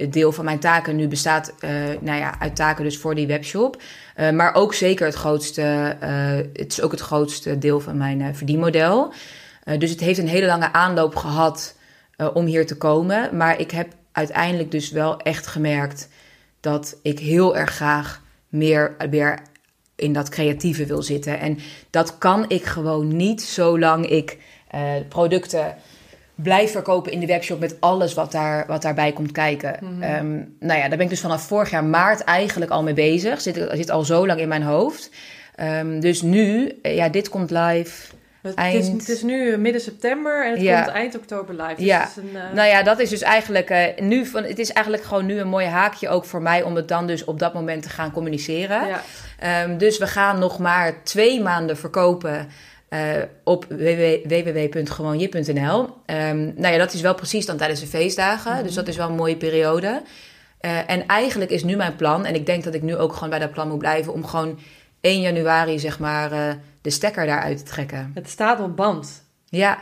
deel 0.09 0.31
van 0.31 0.45
mijn 0.45 0.59
taken. 0.59 0.95
Nu 0.95 1.07
bestaat 1.07 1.53
eh, 1.59 1.71
nou 1.99 2.19
ja, 2.19 2.39
uit 2.39 2.55
taken 2.55 2.83
dus 2.83 2.97
voor 2.97 3.15
die 3.15 3.27
webshop. 3.27 3.81
Eh, 4.15 4.29
maar 4.29 4.53
ook 4.53 4.73
zeker 4.73 5.05
het 5.05 5.15
grootste, 5.15 5.97
eh, 5.99 6.35
het 6.53 6.71
is 6.71 6.81
ook 6.81 6.91
het 6.91 7.01
grootste 7.01 7.57
deel 7.57 7.79
van 7.79 7.97
mijn 7.97 8.35
verdienmodel. 8.35 9.13
Dus 9.77 9.89
het 9.89 9.99
heeft 9.99 10.19
een 10.19 10.27
hele 10.27 10.45
lange 10.45 10.73
aanloop 10.73 11.15
gehad 11.15 11.75
eh, 12.21 12.27
om 12.33 12.45
hier 12.45 12.65
te 12.65 12.77
komen. 12.77 13.37
Maar 13.37 13.59
ik 13.59 13.71
heb 13.71 13.93
uiteindelijk 14.11 14.71
dus 14.71 14.91
wel 14.91 15.19
echt 15.19 15.47
gemerkt 15.47 16.09
dat 16.59 16.95
ik 17.01 17.19
heel 17.19 17.57
erg 17.57 17.69
graag 17.69 18.21
meer 18.51 18.95
weer 19.09 19.39
in 19.95 20.13
dat 20.13 20.29
creatieve 20.29 20.85
wil 20.85 21.01
zitten. 21.01 21.39
En 21.39 21.57
dat 21.89 22.17
kan 22.17 22.45
ik 22.47 22.65
gewoon 22.65 23.15
niet 23.15 23.41
zolang 23.41 24.09
ik 24.09 24.37
eh, 24.67 24.81
producten 25.09 25.75
blijf 26.35 26.71
verkopen 26.71 27.11
in 27.11 27.19
de 27.19 27.25
webshop 27.25 27.59
met 27.59 27.77
alles 27.79 28.13
wat, 28.13 28.31
daar, 28.31 28.67
wat 28.67 28.81
daarbij 28.81 29.11
komt 29.11 29.31
kijken. 29.31 29.79
Ehm, 30.01 30.31
nou 30.59 30.79
ja, 30.79 30.87
daar 30.87 30.89
ben 30.89 30.99
ik 30.99 31.09
dus 31.09 31.21
vanaf 31.21 31.47
vorig 31.47 31.69
jaar 31.69 31.83
maart 31.83 32.23
eigenlijk 32.23 32.71
al 32.71 32.83
mee 32.83 32.93
bezig. 32.93 33.41
Zit, 33.41 33.67
zit 33.71 33.89
al 33.89 34.03
zo 34.03 34.27
lang 34.27 34.39
in 34.39 34.47
mijn 34.47 34.63
hoofd. 34.63 35.09
Ehm, 35.55 35.99
dus 35.99 36.21
nu, 36.21 36.71
eh, 36.81 36.95
ja, 36.95 37.09
dit 37.09 37.29
komt 37.29 37.51
live. 37.51 38.13
Het, 38.41 38.55
eind- 38.55 38.83
is, 38.83 38.87
het 38.87 39.09
is 39.09 39.21
nu 39.21 39.57
midden 39.57 39.81
september 39.81 40.45
en 40.45 40.51
het 40.51 40.61
Ja. 40.61 40.81
komt 40.81 40.95
eind 40.95 41.15
oktober 41.17 41.55
live. 41.55 41.75
Dus 41.75 41.85
Ja. 41.85 42.07
is 42.07 42.15
een, 42.15 42.29
eh, 42.35 42.53
Nou 42.53 42.67
ja, 42.67 42.83
dat 42.83 42.99
is 42.99 43.09
dus 43.09 43.21
eigenlijk 43.21 43.69
eh, 43.69 43.99
nu 44.03 44.25
van. 44.25 44.43
Het 44.43 44.59
is 44.59 44.71
eigenlijk 44.71 45.05
gewoon 45.05 45.25
nu 45.25 45.39
een 45.39 45.47
mooi 45.47 45.65
haakje 45.65 46.09
ook 46.09 46.25
voor 46.25 46.41
mij 46.41 46.63
om 46.63 46.75
het 46.75 46.87
dan 46.87 47.07
dus 47.07 47.23
op 47.23 47.39
dat 47.39 47.53
moment 47.53 47.83
te 47.83 47.89
gaan 47.89 48.11
communiceren. 48.11 48.87
ja. 48.87 49.01
Ehm, 49.39 49.77
dus 49.77 49.97
we 49.97 50.07
gaan 50.07 50.39
nog 50.39 50.59
maar 50.59 51.03
twee 51.03 51.41
maanden 51.41 51.77
verkopen 51.77 52.47
eh, 52.89 52.99
op 53.43 53.65
www- 53.69 54.27
www.gewoonje.nl. 54.27 55.89
Ehm, 56.05 56.37
nou 56.55 56.73
ja, 56.73 56.77
dat 56.77 56.93
is 56.93 57.01
wel 57.01 57.15
precies 57.15 57.45
dan 57.45 57.57
tijdens 57.57 57.79
de 57.79 57.87
feestdagen. 57.87 58.63
Dus 58.63 58.73
dat 58.73 58.87
is 58.87 58.97
wel 58.97 59.09
een 59.09 59.15
mooie 59.15 59.35
periode. 59.37 60.01
Eh, 60.59 60.77
en 60.89 61.07
eigenlijk 61.07 61.51
is 61.51 61.63
nu 61.63 61.75
mijn 61.75 61.95
plan, 61.95 62.25
en 62.25 62.35
ik 62.35 62.45
denk 62.45 62.63
dat 62.63 62.73
ik 62.73 62.81
nu 62.81 62.95
ook 62.97 63.13
gewoon 63.13 63.29
bij 63.29 63.39
dat 63.39 63.51
plan 63.51 63.67
moet 63.67 63.77
blijven, 63.77 64.13
om 64.13 64.25
gewoon 64.25 64.59
1 65.01 65.21
januari 65.21 65.79
zeg 65.79 65.99
maar 65.99 66.31
eh, 66.31 66.53
de 66.81 66.89
stekker 66.89 67.25
daaruit 67.25 67.57
te 67.57 67.63
trekken. 67.63 68.11
Het 68.13 68.29
staat 68.29 68.59
op 68.59 68.75
band. 68.75 69.23
Ja. 69.45 69.79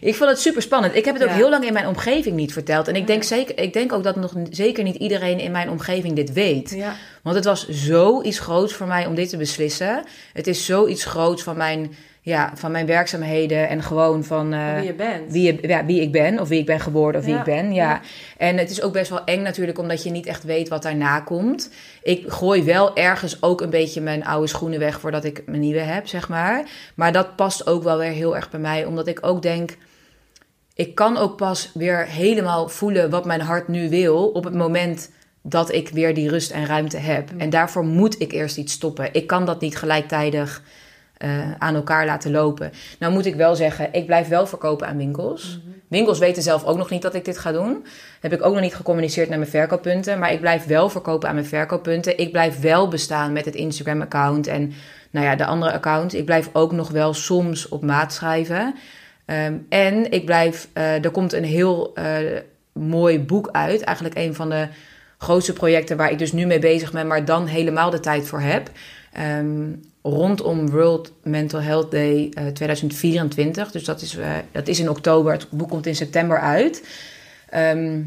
Ik 0.00 0.14
vond 0.14 0.30
het 0.30 0.40
super 0.40 0.62
spannend. 0.62 0.94
Ik 0.94 1.04
heb 1.04 1.14
het 1.14 1.24
ook 1.24 1.30
heel 1.30 1.50
lang 1.50 1.64
in 1.64 1.72
mijn 1.72 1.86
omgeving 1.86 2.36
niet 2.36 2.52
verteld. 2.52 2.88
En 2.88 2.96
ik 2.96 3.06
denk, 3.06 3.22
zeker, 3.22 3.58
ik 3.58 3.72
denk 3.72 3.92
ook 3.92 4.02
dat 4.02 4.16
nog 4.16 4.32
zeker 4.50 4.84
niet 4.84 4.96
iedereen 4.96 5.38
in 5.38 5.50
mijn 5.50 5.70
omgeving 5.70 6.16
dit 6.16 6.32
weet. 6.32 6.70
Ja. 6.70 6.94
Want 7.22 7.36
het 7.36 7.44
was 7.44 7.68
zoiets 7.68 8.38
groots 8.38 8.72
voor 8.72 8.86
mij 8.86 9.06
om 9.06 9.14
dit 9.14 9.28
te 9.28 9.36
beslissen. 9.36 10.04
Het 10.32 10.46
is 10.46 10.64
zoiets 10.64 11.04
groots 11.04 11.42
van 11.42 11.56
mijn, 11.56 11.94
ja, 12.22 12.52
van 12.54 12.70
mijn 12.70 12.86
werkzaamheden 12.86 13.68
en 13.68 13.82
gewoon 13.82 14.24
van 14.24 14.52
eh, 14.52 14.74
wie 14.74 14.86
je 14.86 14.94
bent. 14.94 15.32
wie, 15.32 15.42
je, 15.42 15.68
ja, 15.68 15.84
wie 15.84 16.00
ik 16.00 16.12
ben 16.12 16.40
of 16.40 16.48
wie 16.48 16.58
ik 16.58 16.66
ben 16.66 16.80
geboren 16.80 17.18
of 17.18 17.24
wie 17.24 17.36
ik 17.36 17.44
ben. 17.44 17.72
Ja. 17.72 17.90
ja. 17.90 18.00
En 18.36 18.56
het 18.56 18.70
is 18.70 18.82
ook 18.82 18.92
best 18.92 19.10
wel 19.10 19.24
eng 19.24 19.42
natuurlijk 19.42 19.78
omdat 19.78 20.02
je 20.02 20.10
niet 20.10 20.26
echt 20.26 20.44
weet 20.44 20.68
wat 20.68 20.82
daarna 20.82 21.20
komt. 21.20 21.70
Ik 22.02 22.24
gooi 22.26 22.62
wel 22.62 22.96
ergens 22.96 23.42
ook 23.42 23.60
een 23.60 23.70
beetje 23.70 24.00
mijn 24.00 24.24
oude 24.24 24.46
schoenen 24.46 24.78
weg 24.78 25.00
voordat 25.00 25.24
ik 25.24 25.42
mijn 25.46 25.60
nieuwe 25.60 25.80
heb, 25.80 26.06
zeg 26.06 26.28
maar. 26.28 26.64
Maar 26.94 27.12
dat 27.12 27.36
past 27.36 27.66
ook 27.66 27.82
wel 27.82 27.98
weer 27.98 28.10
heel 28.10 28.36
erg 28.36 28.50
bij 28.50 28.60
mij, 28.60 28.84
omdat 28.84 29.06
ik 29.06 29.26
ook 29.26 29.42
denk... 29.42 29.76
Ik 30.74 30.94
kan 30.94 31.16
ook 31.16 31.36
pas 31.36 31.70
weer 31.74 32.06
helemaal 32.06 32.68
voelen 32.68 33.10
wat 33.10 33.24
mijn 33.24 33.40
hart 33.40 33.68
nu 33.68 33.88
wil 33.88 34.28
op 34.28 34.44
het 34.44 34.54
moment 34.54 35.10
dat 35.42 35.72
ik 35.72 35.88
weer 35.88 36.14
die 36.14 36.28
rust 36.28 36.50
en 36.50 36.66
ruimte 36.66 36.96
heb. 36.96 37.30
En 37.36 37.50
daarvoor 37.50 37.84
moet 37.84 38.20
ik 38.20 38.32
eerst 38.32 38.56
iets 38.56 38.72
stoppen. 38.72 39.08
Ik 39.12 39.26
kan 39.26 39.44
dat 39.44 39.60
niet 39.60 39.76
gelijktijdig 39.76 40.62
eh, 41.20 41.52
aan 41.58 41.74
elkaar 41.74 42.06
laten 42.06 42.30
lopen. 42.30 42.72
Nou 42.98 43.12
moet 43.12 43.26
ik 43.26 43.34
wel 43.34 43.56
zeggen, 43.56 43.88
ik 43.92 44.06
blijf 44.06 44.28
wel 44.28 44.46
verkopen 44.46 44.86
aan 44.86 44.96
winkels. 44.96 45.60
Winkels 45.88 46.18
weten 46.18 46.42
zelf 46.42 46.64
ook 46.64 46.76
nog 46.76 46.90
niet 46.90 47.02
dat 47.02 47.14
ik 47.14 47.24
dit 47.24 47.38
ga 47.38 47.52
doen. 47.52 47.86
Heb 48.20 48.32
ik 48.32 48.42
ook 48.42 48.52
nog 48.52 48.62
niet 48.62 48.74
gecommuniceerd 48.74 49.28
naar 49.28 49.38
mijn 49.38 49.50
verkooppunten. 49.50 50.18
Maar 50.18 50.32
ik 50.32 50.40
blijf 50.40 50.64
wel 50.66 50.88
verkopen 50.88 51.28
aan 51.28 51.34
mijn 51.34 51.46
verkooppunten. 51.46 52.18
Ik 52.18 52.32
blijf 52.32 52.60
wel 52.60 52.88
bestaan 52.88 53.32
met 53.32 53.44
het 53.44 53.54
Instagram-account 53.54 54.46
en 54.46 54.72
nou 55.10 55.26
ja, 55.26 55.36
de 55.36 55.44
andere 55.44 55.72
account. 55.72 56.14
Ik 56.14 56.24
blijf 56.24 56.50
ook 56.52 56.72
nog 56.72 56.90
wel 56.90 57.14
soms 57.14 57.68
op 57.68 57.82
maat 57.82 58.12
schrijven. 58.12 58.74
Ehm, 59.24 59.54
en 59.68 60.10
ik 60.10 60.24
blijf, 60.24 60.68
eh, 60.72 61.04
er 61.04 61.10
komt 61.10 61.32
een 61.32 61.44
heel 61.44 61.94
eh, 61.94 62.16
mooi 62.72 63.20
boek 63.20 63.48
uit. 63.52 63.80
Eigenlijk 63.80 64.16
een 64.18 64.34
van 64.34 64.48
de 64.48 64.68
grootste 65.18 65.52
projecten 65.52 65.96
waar 65.96 66.10
ik 66.10 66.18
dus 66.18 66.32
nu 66.32 66.46
mee 66.46 66.58
bezig 66.58 66.92
ben, 66.92 67.06
maar 67.06 67.24
dan 67.24 67.46
helemaal 67.46 67.90
de 67.90 68.00
tijd 68.00 68.26
voor 68.26 68.40
heb. 68.40 68.70
Ehm, 69.12 69.72
rondom 70.02 70.70
World 70.70 71.12
Mental 71.22 71.60
Health 71.62 71.90
Day 71.90 72.30
eh, 72.34 72.46
2024. 72.46 73.70
Dus 73.70 73.84
dat 73.84 74.00
is, 74.00 74.16
eh, 74.16 74.32
dat 74.52 74.68
is 74.68 74.80
in 74.80 74.88
oktober. 74.90 75.32
Het 75.32 75.46
boek 75.50 75.68
komt 75.68 75.86
in 75.86 75.96
september 75.96 76.38
uit. 76.40 76.86
Ehm, 77.48 78.02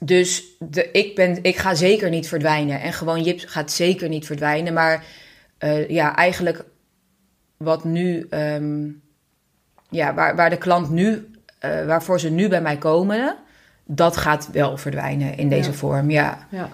dus 0.00 0.42
de, 0.58 0.90
ik, 0.90 1.14
ben, 1.14 1.38
ik 1.42 1.56
ga 1.56 1.74
zeker 1.74 2.10
niet 2.10 2.28
verdwijnen. 2.28 2.80
En 2.80 2.92
gewoon 2.92 3.22
Jip 3.22 3.42
gaat 3.46 3.72
zeker 3.72 4.08
niet 4.08 4.26
verdwijnen. 4.26 4.72
Maar 4.72 5.04
eh, 5.58 5.88
ja, 5.88 6.16
eigenlijk 6.16 6.64
wat 7.56 7.84
nu... 7.84 8.26
ehm, 8.30 8.88
ja, 9.88 10.14
waar, 10.14 10.36
waar 10.36 10.50
de 10.50 10.56
klant 10.58 10.90
nu... 10.90 11.30
eh, 11.58 11.86
waarvoor 11.86 12.20
ze 12.20 12.30
nu 12.30 12.48
bij 12.48 12.62
mij 12.62 12.76
komen... 12.76 13.36
Dat 13.84 14.16
gaat 14.16 14.48
wel 14.52 14.76
verdwijnen 14.76 15.36
in 15.36 15.48
deze 15.48 15.70
Ja. 15.70 15.76
vorm, 15.76 16.10
ja. 16.10 16.46
Ja. 16.50 16.68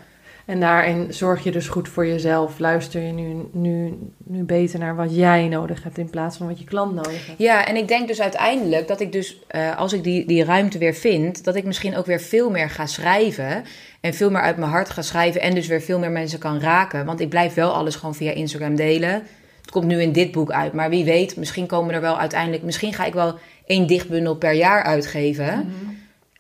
En 0.49 0.61
daarin 0.61 1.15
zorg 1.15 1.45
je 1.45 1.51
dus 1.51 1.69
goed 1.69 1.89
voor 1.89 2.07
jezelf. 2.07 2.59
Luister 2.59 3.03
je 3.03 3.13
nu, 3.13 3.49
nu, 3.53 3.99
nu 4.25 4.43
beter 4.43 4.79
naar 4.79 4.97
wat 4.97 5.15
jij 5.15 5.49
nodig 5.49 5.83
hebt 5.83 5.99
in 5.99 6.11
plaats 6.11 6.37
van 6.37 6.47
wat 6.47 6.59
je 6.59 6.65
klant 6.65 6.95
nodig 6.95 7.27
heeft. 7.27 7.39
Ja, 7.39 7.67
en 7.67 7.77
ik 7.77 7.89
denk 7.89 8.09
dus 8.09 8.21
uiteindelijk 8.21 8.89
dat 8.89 9.01
ik 9.01 9.13
dus, 9.13 9.41
eh, 9.47 9.77
als 9.77 9.93
ik 9.93 10.05
die, 10.05 10.27
die 10.27 10.45
ruimte 10.45 10.79
weer 10.79 10.95
vind, 10.95 11.45
dat 11.45 11.55
ik 11.55 11.65
misschien 11.65 11.97
ook 11.97 12.07
weer 12.07 12.21
veel 12.21 12.51
meer 12.51 12.71
ga 12.71 12.87
schrijven. 12.87 13.65
En 14.01 14.15
veel 14.15 14.31
meer 14.31 14.41
uit 14.41 14.57
mijn 14.57 14.71
hart 14.71 14.91
ga 14.91 15.03
schrijven. 15.03 15.41
En 15.41 15.55
dus 15.55 15.67
weer 15.67 15.81
veel 15.81 15.99
meer 15.99 16.11
mensen 16.11 16.39
kan 16.39 16.61
raken. 16.61 17.05
Want 17.05 17.21
ik 17.21 17.29
blijf 17.29 17.55
wel 17.55 17.73
alles 17.73 17.97
gewoon 17.97 18.15
via 18.15 18.33
Instagram 18.33 18.77
delen. 18.77 19.13
Het 19.61 19.71
komt 19.71 19.87
nu 19.87 20.01
in 20.01 20.13
dit 20.13 20.33
boek 20.33 20.51
uit. 20.51 20.73
Maar 20.73 20.91
wie 20.91 21.05
weet, 21.05 21.37
misschien 21.37 21.67
komen 21.67 21.95
er 21.95 22.01
wel 22.01 22.19
uiteindelijk. 22.19 22.63
Misschien 22.63 22.95
ga 22.95 23.05
ik 23.05 23.15
wel 23.15 23.39
één 23.67 23.87
dichtbundel 23.87 24.37
per 24.37 24.53
jaar 24.53 24.83
uitgeven. 24.83 25.73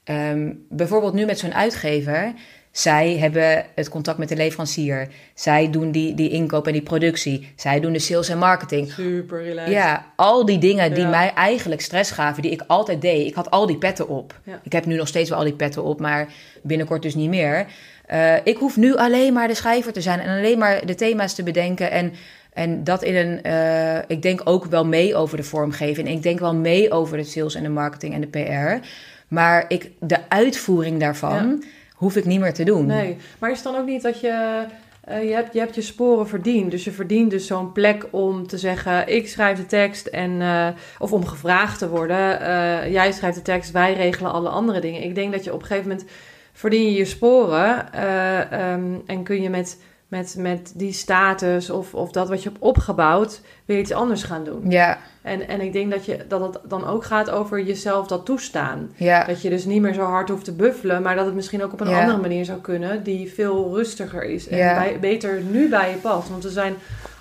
Ehm, 0.04 0.52
bijvoorbeeld 0.68 1.14
nu 1.14 1.24
met 1.24 1.38
zo'n 1.38 1.54
uitgever. 1.54 2.32
Zij 2.78 3.16
hebben 3.16 3.64
het 3.74 3.88
contact 3.88 4.18
met 4.18 4.28
de 4.28 4.36
leverancier. 4.36 5.08
Zij 5.34 5.70
doen 5.70 5.90
die, 5.90 6.14
die 6.14 6.30
inkoop 6.30 6.66
en 6.66 6.72
die 6.72 6.82
productie. 6.82 7.52
Zij 7.56 7.80
doen 7.80 7.92
de 7.92 7.98
sales 7.98 8.28
en 8.28 8.38
marketing. 8.38 8.90
Super 8.92 9.42
relaxed. 9.42 9.72
Ja, 9.74 10.06
al 10.16 10.44
die 10.44 10.58
dingen 10.58 10.94
die 10.94 11.02
Ja. 11.02 11.08
mij 11.10 11.32
eigenlijk 11.34 11.80
stress 11.80 12.10
gaven, 12.10 12.42
die 12.42 12.50
ik 12.50 12.62
altijd 12.66 13.00
deed. 13.00 13.26
Ik 13.26 13.34
had 13.34 13.50
al 13.50 13.66
die 13.66 13.76
petten 13.78 14.08
op. 14.08 14.40
Ja. 14.44 14.60
Ik 14.62 14.72
heb 14.72 14.86
nu 14.86 14.96
nog 14.96 15.08
steeds 15.08 15.28
wel 15.30 15.38
al 15.38 15.44
die 15.44 15.52
petten 15.54 15.84
op, 15.84 16.00
maar 16.00 16.28
binnenkort 16.62 17.02
dus 17.02 17.14
niet 17.14 17.28
meer. 17.28 17.66
Eh, 18.06 18.34
ik 18.44 18.56
hoef 18.56 18.76
nu 18.76 18.96
alleen 18.96 19.32
maar 19.32 19.48
de 19.48 19.54
schrijver 19.54 19.92
te 19.92 20.00
zijn 20.00 20.20
en 20.20 20.38
alleen 20.38 20.58
maar 20.58 20.86
de 20.86 20.94
thema's 20.94 21.34
te 21.34 21.42
bedenken. 21.42 21.90
En, 21.90 22.12
en 22.52 22.84
dat 22.84 23.02
in 23.02 23.16
een. 23.16 23.42
eh, 23.42 23.98
ik 24.06 24.22
denk 24.22 24.40
ook 24.44 24.64
wel 24.64 24.84
mee 24.86 25.14
over 25.14 25.36
de 25.36 25.42
vormgeving. 25.42 26.08
Ik 26.08 26.22
denk 26.22 26.38
wel 26.38 26.54
mee 26.54 26.92
over 26.92 27.16
de 27.16 27.24
sales 27.24 27.54
en 27.54 27.62
de 27.62 27.68
marketing 27.68 28.14
en 28.14 28.20
de 28.20 28.26
PR. 28.26 28.86
Maar 29.28 29.64
ik, 29.68 29.90
de 30.00 30.18
uitvoering 30.28 31.00
daarvan 31.00 31.64
hoef 31.98 32.16
ik 32.16 32.24
niet 32.24 32.40
meer 32.40 32.54
te 32.54 32.64
doen. 32.64 32.86
Nee, 32.86 33.16
maar 33.38 33.50
is 33.50 33.56
het 33.56 33.72
dan 33.72 33.80
ook 33.80 33.86
niet 33.86 34.02
dat 34.02 34.20
je... 34.20 34.64
eh, 35.04 35.22
je, 35.28 35.46
hebt, 35.52 35.74
je 35.74 35.82
sporen 35.82 36.28
verdiend. 36.28 36.70
Dus 36.70 36.84
je 36.84 36.90
verdient 36.90 37.30
dus 37.30 37.46
zo'n 37.46 37.72
plek 37.72 38.06
om 38.10 38.46
te 38.46 38.58
zeggen... 38.58 39.14
ik 39.14 39.28
schrijf 39.28 39.58
de 39.58 39.66
tekst 39.66 40.06
en... 40.06 40.40
eh, 40.40 40.68
of 40.98 41.12
om 41.12 41.26
gevraagd 41.26 41.78
te 41.78 41.88
worden. 41.88 42.40
eh, 42.40 42.92
jij 42.92 43.12
schrijft 43.12 43.36
de 43.36 43.42
tekst, 43.42 43.70
wij 43.70 43.94
regelen 43.94 44.32
alle 44.32 44.48
andere 44.48 44.80
dingen. 44.80 45.02
Ik 45.02 45.14
denk 45.14 45.32
dat 45.32 45.44
je 45.44 45.52
op 45.52 45.60
een 45.60 45.66
gegeven 45.66 45.88
moment... 45.88 46.08
verdien 46.52 46.84
je 46.84 46.98
je 46.98 47.04
sporen... 47.04 47.92
eh, 47.92 48.52
ehm, 48.52 48.94
en 49.06 49.22
kun 49.22 49.42
je 49.42 49.50
met 49.50 49.78
met, 50.08 50.34
met 50.38 50.72
die 50.74 50.92
status 50.92 51.70
of, 51.70 51.94
of 51.94 52.10
dat 52.10 52.28
wat 52.28 52.42
je 52.42 52.48
hebt 52.48 52.60
opgebouwd 52.62 53.40
weer 53.64 53.78
iets 53.78 53.92
anders 53.92 54.22
gaan 54.22 54.44
doen. 54.44 54.70
Ja, 54.70 54.98
En, 55.22 55.48
en 55.48 55.60
ik 55.60 55.72
denk 55.72 55.90
dat, 55.90 56.04
je, 56.04 56.24
dat 56.28 56.40
het 56.40 56.58
dan 56.70 56.86
ook 56.86 57.04
gaat 57.04 57.30
over 57.30 57.62
jezelf 57.62 58.06
dat 58.06 58.24
toestaan. 58.24 58.90
ja, 58.96 59.24
Dat 59.24 59.42
je 59.42 59.50
dus 59.50 59.64
niet 59.64 59.80
meer 59.80 59.94
zo 59.94 60.02
hard 60.02 60.28
hoeft 60.28 60.44
te 60.44 60.52
buffelen, 60.52 61.02
maar 61.02 61.16
dat 61.16 61.26
het 61.26 61.34
misschien 61.34 61.62
ook 61.64 61.72
op 61.72 61.80
een 61.80 61.88
Ja. 61.88 62.00
andere 62.00 62.18
manier 62.20 62.44
zou 62.44 62.60
kunnen 62.60 63.02
die 63.02 63.32
veel 63.32 63.74
rustiger 63.74 64.24
is. 64.24 64.48
En 64.48 64.58
bij- 64.58 64.98
beter 65.00 65.40
nu 65.40 65.68
bij 65.68 65.90
je 65.90 65.96
past. 65.96 66.28
Want 66.28 66.42
we 66.42 66.50
zijn 66.50 66.74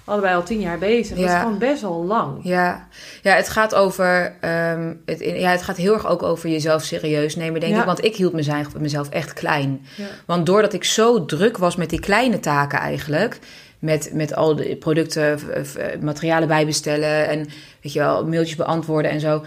allebei 0.07 0.35
al 0.35 0.43
tien 0.43 0.59
jaar 0.59 0.77
bezig. 0.77 1.15
Dat 1.15 1.25
is 1.25 1.31
Ja. 1.31 1.39
gewoon 1.41 1.57
best 1.57 1.81
wel 1.81 2.05
lang. 2.05 2.39
ja. 2.43 2.87
Ja, 3.21 3.35
het 3.35 3.49
gaat 3.49 3.75
over... 3.75 4.35
ehm, 4.41 4.93
het, 5.05 5.19
ja, 5.19 5.51
het 5.51 5.61
gaat 5.61 5.77
heel 5.77 5.93
erg 5.93 6.07
ook 6.07 6.23
over 6.23 6.49
jezelf 6.49 6.83
serieus 6.83 7.35
nemen, 7.35 7.59
denk 7.59 7.73
Ja. 7.73 7.79
ik. 7.79 7.85
Want 7.85 8.03
ik 8.05 8.15
hield 8.15 8.33
mezelf, 8.79 9.09
echt 9.09 9.33
klein. 9.33 9.85
Ja. 9.95 10.05
Want 10.25 10.45
doordat 10.45 10.73
ik 10.73 10.83
zo 10.83 11.25
druk 11.25 11.57
was 11.57 11.75
met 11.75 11.89
die 11.89 11.99
kleine 11.99 12.39
taken 12.39 12.79
eigenlijk... 12.79 13.39
Met, 13.79 14.09
met 14.13 14.35
al 14.35 14.55
de 14.55 14.75
producten, 14.75 15.39
materialen 16.01 16.47
bijbestellen... 16.47 17.27
en 17.27 17.37
weet 17.81 17.93
je 17.93 17.99
wel, 17.99 18.25
mailtjes 18.27 18.55
beantwoorden 18.55 19.11
en 19.11 19.19
zo... 19.19 19.45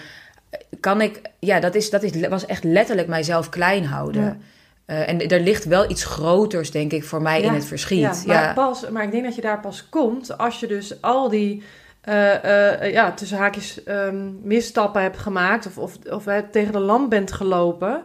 kan 0.80 1.00
ik... 1.00 1.20
Ja, 1.38 1.61
dat, 1.61 1.74
is, 1.74 1.90
dat 1.90 2.02
is, 2.02 2.28
was 2.28 2.46
echt 2.46 2.64
letterlijk 2.64 3.08
mijzelf 3.08 3.48
klein 3.48 3.84
houden. 3.84 4.42
Eh, 4.91 5.09
en 5.09 5.28
er 5.28 5.41
ligt 5.41 5.64
wel 5.64 5.91
iets 5.91 6.05
groters, 6.05 6.70
denk 6.70 6.93
ik, 6.93 7.05
voor 7.05 7.22
mij 7.22 7.41
Ja, 7.41 7.47
in 7.47 7.55
het 7.55 7.64
verschiet. 7.64 8.01
Ja, 8.01 8.32
Ja, 8.32 8.45
maar, 8.45 8.55
Pas, 8.55 8.88
maar 8.88 9.03
ik 9.03 9.11
denk 9.11 9.24
dat 9.24 9.34
je 9.34 9.41
daar 9.41 9.61
pas 9.61 9.88
komt 9.88 10.38
als 10.38 10.61
je 10.61 10.66
dus 10.66 11.03
al 11.03 11.28
die 11.28 11.62
eh, 12.01 12.93
ja, 12.93 13.12
tussen 13.12 13.38
haakjes 13.38 13.84
ehm, 13.84 14.28
misstappen 14.43 15.03
hebt 15.03 15.18
gemaakt 15.18 15.66
of, 15.66 15.78
of, 15.78 15.97
of 16.11 16.24
tegen 16.51 16.72
de 16.72 16.78
lamp 16.78 17.11
bent 17.11 17.32
gelopen 17.32 18.03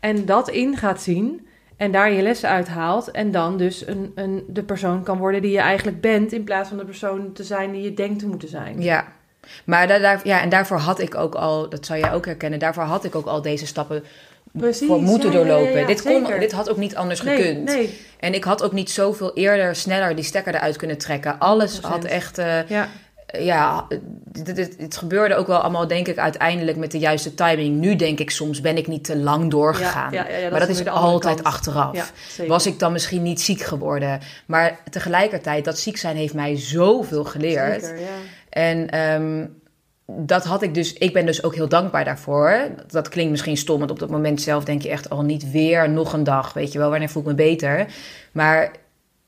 en 0.00 0.26
dat 0.26 0.48
in 0.48 0.76
gaat 0.76 1.02
zien 1.02 1.46
en 1.76 1.92
daar 1.92 2.12
je 2.12 2.22
lessen 2.22 2.48
uithaalt 2.48 3.10
en 3.10 3.30
dan 3.30 3.56
dus 3.56 3.86
een, 3.86 4.12
een, 4.14 4.44
de 4.48 4.62
persoon 4.62 5.02
kan 5.02 5.18
worden 5.18 5.42
die 5.42 5.52
je 5.52 5.58
eigenlijk 5.58 6.00
bent 6.00 6.32
in 6.32 6.44
plaats 6.44 6.68
van 6.68 6.78
de 6.78 6.84
persoon 6.84 7.32
te 7.32 7.44
zijn 7.44 7.72
die 7.72 7.82
je 7.82 7.94
denkt 7.94 8.18
te 8.18 8.26
moeten 8.26 8.48
zijn. 8.48 8.82
Ja. 8.82 9.04
Maar 9.64 9.88
daar, 9.88 10.00
daar, 10.00 10.20
ja, 10.24 10.40
en 10.40 10.48
daarvoor 10.48 10.78
had 10.78 11.00
ik 11.00 11.14
ook 11.14 11.34
al, 11.34 11.68
dat 11.68 11.86
zou 11.86 11.98
jij 12.00 12.12
ook 12.12 12.26
herkennen, 12.26 12.58
daarvoor 12.58 12.82
had 12.82 13.04
ik 13.04 13.14
ook 13.14 13.26
al 13.26 13.42
deze 13.42 13.66
stappen 13.66 14.04
Precies, 14.58 14.86
voor 14.86 15.02
moeten 15.02 15.32
ja, 15.32 15.38
ja, 15.38 15.44
ja, 15.44 15.52
doorlopen. 15.52 15.80
ja, 15.80 15.86
dit, 15.86 16.02
kon, 16.02 16.26
dit 16.38 16.52
had 16.52 16.70
ook 16.70 16.76
niet 16.76 16.96
anders 16.96 17.22
nee, 17.22 17.36
gekund. 17.36 17.64
Nee, 17.64 17.98
En 18.18 18.34
ik 18.34 18.44
had 18.44 18.62
ook 18.62 18.72
niet 18.72 18.90
zoveel 18.90 19.34
eerder, 19.34 19.76
sneller 19.76 20.14
die 20.14 20.24
stekker 20.24 20.54
eruit 20.54 20.76
kunnen 20.76 20.98
trekken. 20.98 21.38
Alles 21.38 21.76
100%. 21.76 21.80
had 21.80 22.04
echt, 22.04 22.38
eh, 22.38 22.58
ja, 23.38 23.86
het, 24.78 24.96
gebeurde 24.96 25.34
ook 25.34 25.46
wel 25.46 25.58
allemaal, 25.58 25.86
denk 25.86 26.08
ik, 26.08 26.18
uiteindelijk 26.18 26.76
met 26.76 26.90
de 26.90 26.98
juiste 26.98 27.34
timing. 27.34 27.76
Nu 27.76 27.96
denk 27.96 28.18
ik 28.18 28.30
soms, 28.30 28.60
ben 28.60 28.76
ik 28.76 28.86
niet 28.86 29.04
te 29.04 29.16
lang 29.16 29.50
doorgegaan. 29.50 30.12
Ja, 30.12 30.28
ja, 30.28 30.36
ja, 30.36 30.42
dat 30.42 30.50
maar 30.50 30.60
dat 30.60 30.68
is 30.68 30.86
altijd 30.86 31.34
kant. 31.34 31.46
achteraf. 31.46 32.12
Was 32.46 32.66
ik 32.66 32.78
dan 32.78 32.92
misschien 32.92 33.22
niet 33.22 33.40
ziek 33.40 33.60
geworden? 33.60 34.20
Maar 34.46 34.78
tegelijkertijd, 34.90 35.64
dat 35.64 35.78
ziek 35.78 35.96
zijn 35.96 36.16
heeft 36.16 36.34
mij 36.34 36.56
zoveel 36.56 37.24
geleerd. 37.24 37.84
Zeker. 37.84 37.98
En 38.48 38.90
ehm, 38.90 39.44
dat 40.06 40.44
had 40.44 40.62
ik 40.62 40.74
dus. 40.74 40.92
Ik 40.92 41.12
ben 41.12 41.26
dus 41.26 41.42
ook 41.42 41.54
heel 41.54 41.68
dankbaar 41.68 42.04
daarvoor. 42.04 42.58
Dat 42.90 43.08
klinkt 43.08 43.30
misschien 43.30 43.56
stom, 43.56 43.78
want 43.78 43.90
op 43.90 43.98
dat 43.98 44.10
moment 44.10 44.42
zelf 44.42 44.64
denk 44.64 44.82
je 44.82 44.88
echt 44.88 45.10
al 45.10 45.22
niet 45.22 45.50
weer 45.50 45.90
nog 45.90 46.12
een 46.12 46.24
dag. 46.24 46.52
Weet 46.52 46.72
je 46.72 46.78
wel, 46.78 46.90
wanneer 46.90 47.08
voel 47.08 47.22
ik 47.22 47.28
me 47.28 47.34
beter? 47.34 47.86
Maar 48.32 48.70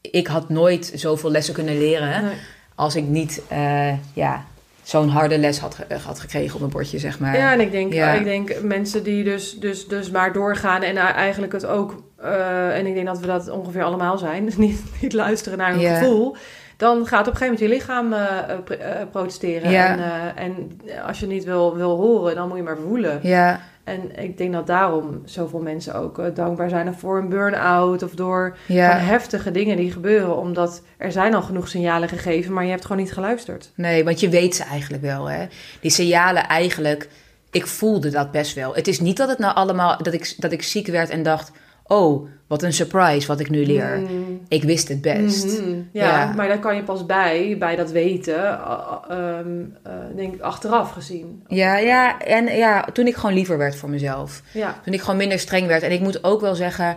ik 0.01 0.27
had 0.27 0.49
nooit 0.49 0.93
zoveel 0.95 1.31
lessen 1.31 1.55
kunnen 1.55 1.79
leren 1.79 2.25
Nee. 2.25 2.33
als 2.75 2.97
ik 2.97 3.05
niet 3.05 3.43
eh, 3.49 3.93
ja, 4.13 4.45
zo'n 4.83 5.09
harde 5.09 5.39
les 5.39 5.59
had, 5.59 5.75
ge- 5.75 5.95
had 6.07 6.21
gekregen 6.21 6.55
op 6.55 6.61
mijn 6.61 6.73
bordje, 6.73 6.99
zeg 6.99 7.19
maar. 7.19 7.37
Ja, 7.37 7.53
en 7.53 7.61
ik 7.61 7.71
denk, 7.71 7.93
Ja. 7.93 8.13
ik 8.13 8.25
denk 8.25 8.63
mensen 8.63 9.03
die 9.03 9.25
dus, 9.25 9.59
dus, 9.61 9.87
dus 9.89 10.11
maar 10.11 10.33
doorgaan 10.33 10.83
en 10.83 10.97
eigenlijk 10.97 11.53
het 11.53 11.67
ook... 11.67 12.03
eh, 12.17 12.77
en 12.79 12.87
ik 12.87 12.95
denk 12.95 13.07
dat 13.07 13.19
we 13.19 13.27
dat 13.27 13.49
ongeveer 13.51 13.83
allemaal 13.83 14.19
zijn. 14.19 14.45
Dus 14.45 14.57
niet, 14.67 14.81
niet 15.01 15.13
luisteren 15.13 15.59
naar 15.59 15.71
hun 15.71 15.81
Ja. 15.81 15.99
gevoel. 15.99 16.37
Dan 16.79 17.07
gaat 17.07 17.27
op 17.27 17.33
een 17.33 17.39
gegeven 17.39 17.45
moment 17.45 17.61
je 17.61 17.69
lichaam 17.69 18.13
eh, 18.13 18.39
eh, 18.39 19.01
eh, 19.01 19.09
protesteren. 19.11 19.71
Ja. 19.71 19.97
En, 19.97 20.01
en 20.37 20.81
als 21.07 21.21
je 21.21 21.27
niet 21.27 21.45
wil, 21.45 21.77
wil 21.77 21.97
horen, 21.97 22.35
dan 22.35 22.49
moet 22.49 22.57
je 22.57 22.63
maar 22.63 22.79
voelen. 22.87 23.19
Ja, 23.23 23.61
En 23.85 24.23
ik 24.23 24.39
denk 24.39 24.53
dat 24.53 24.67
daarom 24.67 25.23
zoveel 25.25 25.61
mensen 25.61 25.95
ook 25.95 26.35
dankbaar 26.35 26.69
zijn 26.69 26.95
voor 26.95 27.19
een 27.19 27.29
burn-out... 27.29 28.03
of 28.03 28.11
door 28.15 28.57
ja. 28.67 28.91
heftige 28.91 29.51
dingen 29.51 29.77
die 29.77 29.93
gebeuren. 29.93 30.37
Omdat 30.37 30.83
er 30.97 31.13
zijn 31.13 31.35
al 31.35 31.43
genoeg 31.43 31.69
signalen 31.69 32.09
gegeven, 32.09 32.53
maar 32.53 32.65
je 32.65 32.71
hebt 32.71 32.83
gewoon 32.83 33.03
niet 33.03 33.13
geluisterd. 33.13 33.71
Nee, 33.75 34.05
want 34.05 34.21
je 34.21 34.29
weet 34.29 34.57
ze 34.57 34.65
eigenlijk 34.65 35.03
wel, 35.03 35.31
hè. 35.31 35.47
Die 35.81 35.91
signalen 35.91 36.47
eigenlijk... 36.47 37.09
Ik 37.51 37.67
voelde 37.67 38.11
dat 38.11 38.31
best 38.31 38.55
wel. 38.55 38.75
Het 38.75 38.89
is 38.89 39.01
niet 39.01 39.17
dat 39.17 39.29
het 39.29 39.39
nou 39.39 39.55
allemaal... 39.55 40.03
Dat 40.03 40.15
ik, 40.15 40.35
dat 40.39 40.53
ik 40.53 40.63
ziek 40.63 40.87
werd 40.87 41.11
en 41.11 41.23
dacht... 41.23 41.53
Oh, 41.89 42.29
wat 42.47 42.63
een 42.63 42.73
surprise 42.73 43.27
wat 43.27 43.41
ik 43.41 43.51
nu 43.51 43.67
leer. 43.67 43.99
Mm. 43.99 44.41
Ik 44.49 44.63
wist 44.63 44.89
het 44.89 45.01
best. 45.01 45.61
Mhm, 45.61 45.71
ja, 45.93 46.07
Ja. 46.07 46.33
maar 46.33 46.49
daar 46.49 46.59
kan 46.59 46.77
je 46.77 46.83
pas 46.83 47.07
bij, 47.07 47.57
bij 47.59 47.77
dat 47.77 47.91
weten, 47.91 48.35
uh, 48.35 48.95
ehm, 49.09 49.61
uh, 49.61 50.17
denk 50.17 50.35
ik, 50.35 50.41
achteraf 50.41 50.91
gezien. 50.91 51.43
Ja, 51.47 51.77
ja, 51.77 52.19
en 52.21 52.57
ja, 52.57 52.83
toen 52.93 53.07
ik 53.07 53.15
gewoon 53.15 53.35
liever 53.35 53.59
werd 53.59 53.77
voor 53.77 53.91
mezelf. 53.91 54.43
Ja, 54.53 54.81
Toen 54.85 54.93
ik 54.93 55.01
gewoon 55.01 55.17
minder 55.17 55.39
streng 55.39 55.67
werd. 55.67 55.83
En 55.83 55.93
ik 55.93 56.01
moet 56.01 56.25
ook 56.25 56.41
wel 56.41 56.55
zeggen... 56.55 56.97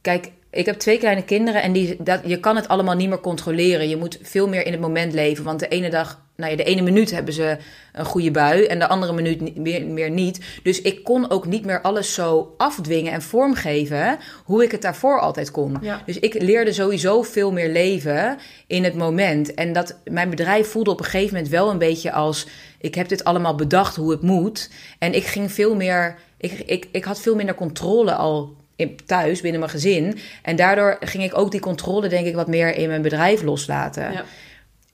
Kijk, 0.00 0.32
ik 0.50 0.66
heb 0.66 0.78
twee 0.78 0.98
kleine 0.98 1.22
kinderen 1.24 1.62
en 1.62 1.72
die, 1.72 1.96
dat, 1.98 2.20
je 2.24 2.40
kan 2.40 2.56
het 2.56 2.68
allemaal 2.68 2.94
niet 2.96 3.08
meer 3.08 3.20
controleren. 3.20 3.88
Je 3.88 3.96
moet 3.96 4.18
veel 4.22 4.48
meer 4.48 4.66
in 4.66 4.72
het 4.72 4.80
moment 4.80 5.12
leven. 5.12 5.44
Want 5.44 5.60
de 5.60 5.68
ene 5.68 5.90
dag, 5.90 6.20
nou 6.36 6.50
ja, 6.50 6.56
de 6.56 6.64
ene 6.64 6.82
minuut 6.82 7.10
hebben 7.10 7.34
ze 7.34 7.56
een 7.92 8.04
goede 8.04 8.30
bui 8.30 8.64
en 8.64 8.78
de 8.78 8.86
andere 8.88 9.12
minuut 9.12 9.40
ni- 9.40 9.52
meer, 9.56 9.86
meer 9.86 10.10
niet. 10.10 10.40
Dus 10.62 10.80
ik 10.82 11.04
kon 11.04 11.30
ook 11.30 11.46
niet 11.46 11.64
meer 11.64 11.80
alles 11.80 12.14
zo 12.14 12.54
afdwingen 12.56 13.12
en 13.12 13.22
vormgeven 13.22 14.18
hoe 14.44 14.62
ik 14.62 14.70
het 14.72 14.82
daarvoor 14.82 15.20
altijd 15.20 15.50
kon. 15.50 15.76
ja. 15.80 16.02
Dus 16.06 16.18
ik 16.18 16.42
leerde 16.42 16.72
sowieso 16.72 17.22
veel 17.22 17.52
meer 17.52 17.68
leven 17.68 18.38
in 18.66 18.84
het 18.84 18.94
moment. 18.94 19.54
En 19.54 19.72
dat 19.72 19.98
mijn 20.04 20.30
bedrijf 20.30 20.68
voelde 20.68 20.90
op 20.90 20.98
een 20.98 21.04
gegeven 21.04 21.34
moment 21.34 21.52
wel 21.52 21.70
een 21.70 21.78
beetje 21.78 22.12
als: 22.12 22.46
ik 22.80 22.94
heb 22.94 23.08
dit 23.08 23.24
allemaal 23.24 23.54
bedacht 23.54 23.96
hoe 23.96 24.10
het 24.10 24.22
moet. 24.22 24.70
En 24.98 25.14
ik 25.14 25.24
ging 25.24 25.52
veel 25.52 25.74
meer, 25.74 26.16
ik, 26.38 26.52
ik, 26.52 26.88
ik 26.92 27.04
had 27.04 27.20
veel 27.20 27.34
minder 27.34 27.54
controle 27.54 28.12
al 28.12 28.58
thuis 29.06 29.40
binnen 29.40 29.60
mijn 29.60 29.72
gezin. 29.72 30.18
En 30.42 30.56
daardoor 30.56 30.96
ging 31.00 31.24
ik 31.24 31.38
ook 31.38 31.50
die 31.50 31.60
controle, 31.60 32.08
denk 32.08 32.26
ik, 32.26 32.34
wat 32.34 32.46
meer 32.48 32.74
in 32.74 32.88
mijn 32.88 33.02
bedrijf 33.02 33.42
loslaten. 33.42 34.12
Ja. 34.12 34.24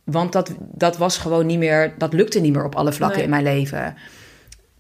Want 0.05 0.33
dat, 0.33 0.51
dat 0.59 0.97
was 0.97 1.19
gewoon 1.19 1.47
niet 1.47 1.59
meer, 1.59 1.95
dat 1.99 2.13
lukte 2.13 2.41
niet 2.41 2.53
meer 2.53 2.65
op 2.65 2.75
alle 2.75 2.93
vlakken 2.93 3.17
Nee. 3.17 3.25
in 3.27 3.31
mijn 3.31 3.57
leven. 3.57 3.85
En 3.85 3.95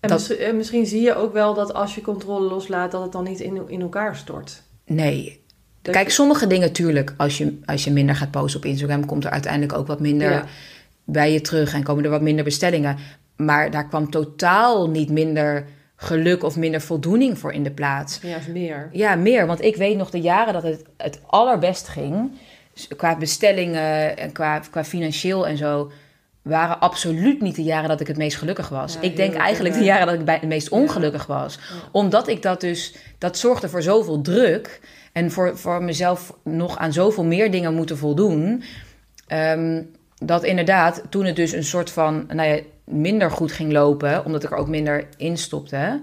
Dat- 0.00 0.10
misschien, 0.18 0.38
en 0.46 0.56
misschien 0.56 0.86
zie 0.86 1.00
je 1.00 1.14
ook 1.14 1.32
wel 1.32 1.54
dat 1.54 1.74
als 1.74 1.94
je 1.94 2.00
controle 2.00 2.48
loslaat, 2.48 2.90
dat 2.90 3.02
het 3.02 3.12
dan 3.12 3.24
niet 3.24 3.40
in, 3.40 3.60
in 3.66 3.80
elkaar 3.80 4.16
stort. 4.16 4.62
Nee. 4.86 5.40
Dat 5.82 5.94
Kijk, 5.94 6.06
je- 6.06 6.12
sommige 6.12 6.46
dingen, 6.46 6.72
tuurlijk, 6.72 7.14
als 7.16 7.38
je, 7.38 7.58
als 7.64 7.84
je 7.84 7.90
minder 7.90 8.14
gaat 8.16 8.30
posten 8.30 8.60
op 8.60 8.66
Instagram, 8.66 9.06
komt 9.06 9.24
er 9.24 9.30
uiteindelijk 9.30 9.72
ook 9.72 9.86
wat 9.86 10.00
minder 10.00 10.30
Ja. 10.30 10.44
bij 11.04 11.32
je 11.32 11.40
terug 11.40 11.74
en 11.74 11.82
komen 11.82 12.04
er 12.04 12.10
wat 12.10 12.22
minder 12.22 12.44
bestellingen. 12.44 12.96
Maar 13.36 13.70
daar 13.70 13.88
kwam 13.88 14.10
totaal 14.10 14.90
niet 14.90 15.10
minder 15.10 15.66
geluk 15.96 16.42
of 16.42 16.56
minder 16.56 16.80
voldoening 16.80 17.38
voor 17.38 17.52
in 17.52 17.62
de 17.62 17.70
plaats. 17.70 18.18
Juist 18.22 18.48
meer. 18.48 18.88
Ja, 18.92 19.14
meer. 19.14 19.46
Want 19.46 19.62
ik 19.62 19.76
weet 19.76 19.96
nog 19.96 20.10
de 20.10 20.20
jaren 20.20 20.52
dat 20.52 20.62
het 20.62 20.82
het 20.96 21.20
allerbest 21.26 21.88
ging. 21.88 22.30
Qua 22.96 23.16
bestellingen 23.16 24.16
en 24.18 24.32
qua, 24.32 24.58
qua 24.70 24.84
financieel 24.84 25.46
en 25.46 25.56
zo. 25.56 25.90
Waren 26.42 26.80
absoluut 26.80 27.40
niet 27.42 27.56
de 27.56 27.62
jaren 27.62 27.88
dat 27.88 28.00
ik 28.00 28.06
het 28.06 28.16
meest 28.16 28.36
gelukkig 28.36 28.68
was. 28.68 28.94
Ja, 28.94 29.00
ik 29.00 29.16
denk 29.16 29.34
eigenlijk 29.34 29.74
de 29.74 29.84
jaren 29.84 30.06
dat 30.06 30.14
ik 30.14 30.24
bij 30.24 30.34
het 30.34 30.48
meest 30.48 30.70
Ja. 30.70 30.76
ongelukkig 30.76 31.26
was. 31.26 31.54
Ja. 31.54 31.88
Omdat 31.92 32.28
ik 32.28 32.42
dat 32.42 32.60
dus. 32.60 32.94
Dat 33.18 33.38
zorgde 33.38 33.68
voor 33.68 33.82
zoveel 33.82 34.20
druk. 34.20 34.80
En 35.12 35.30
voor, 35.30 35.58
voor 35.58 35.82
mezelf 35.82 36.32
nog 36.44 36.78
aan 36.78 36.92
zoveel 36.92 37.24
meer 37.24 37.50
dingen 37.50 37.74
moeten 37.74 37.98
voldoen. 37.98 38.62
ehm, 39.26 39.82
dat 40.24 40.44
inderdaad, 40.44 41.02
toen 41.10 41.24
het 41.24 41.36
dus 41.36 41.52
een 41.52 41.64
soort 41.64 41.90
van. 41.90 42.26
Nou 42.32 42.48
ja, 42.48 42.60
minder 42.86 43.30
goed 43.30 43.52
ging 43.52 43.72
lopen. 43.72 44.24
Omdat 44.24 44.44
ik 44.44 44.50
er 44.50 44.56
ook 44.56 44.68
minder 44.68 45.06
in 45.16 45.38
stopte 45.38 46.00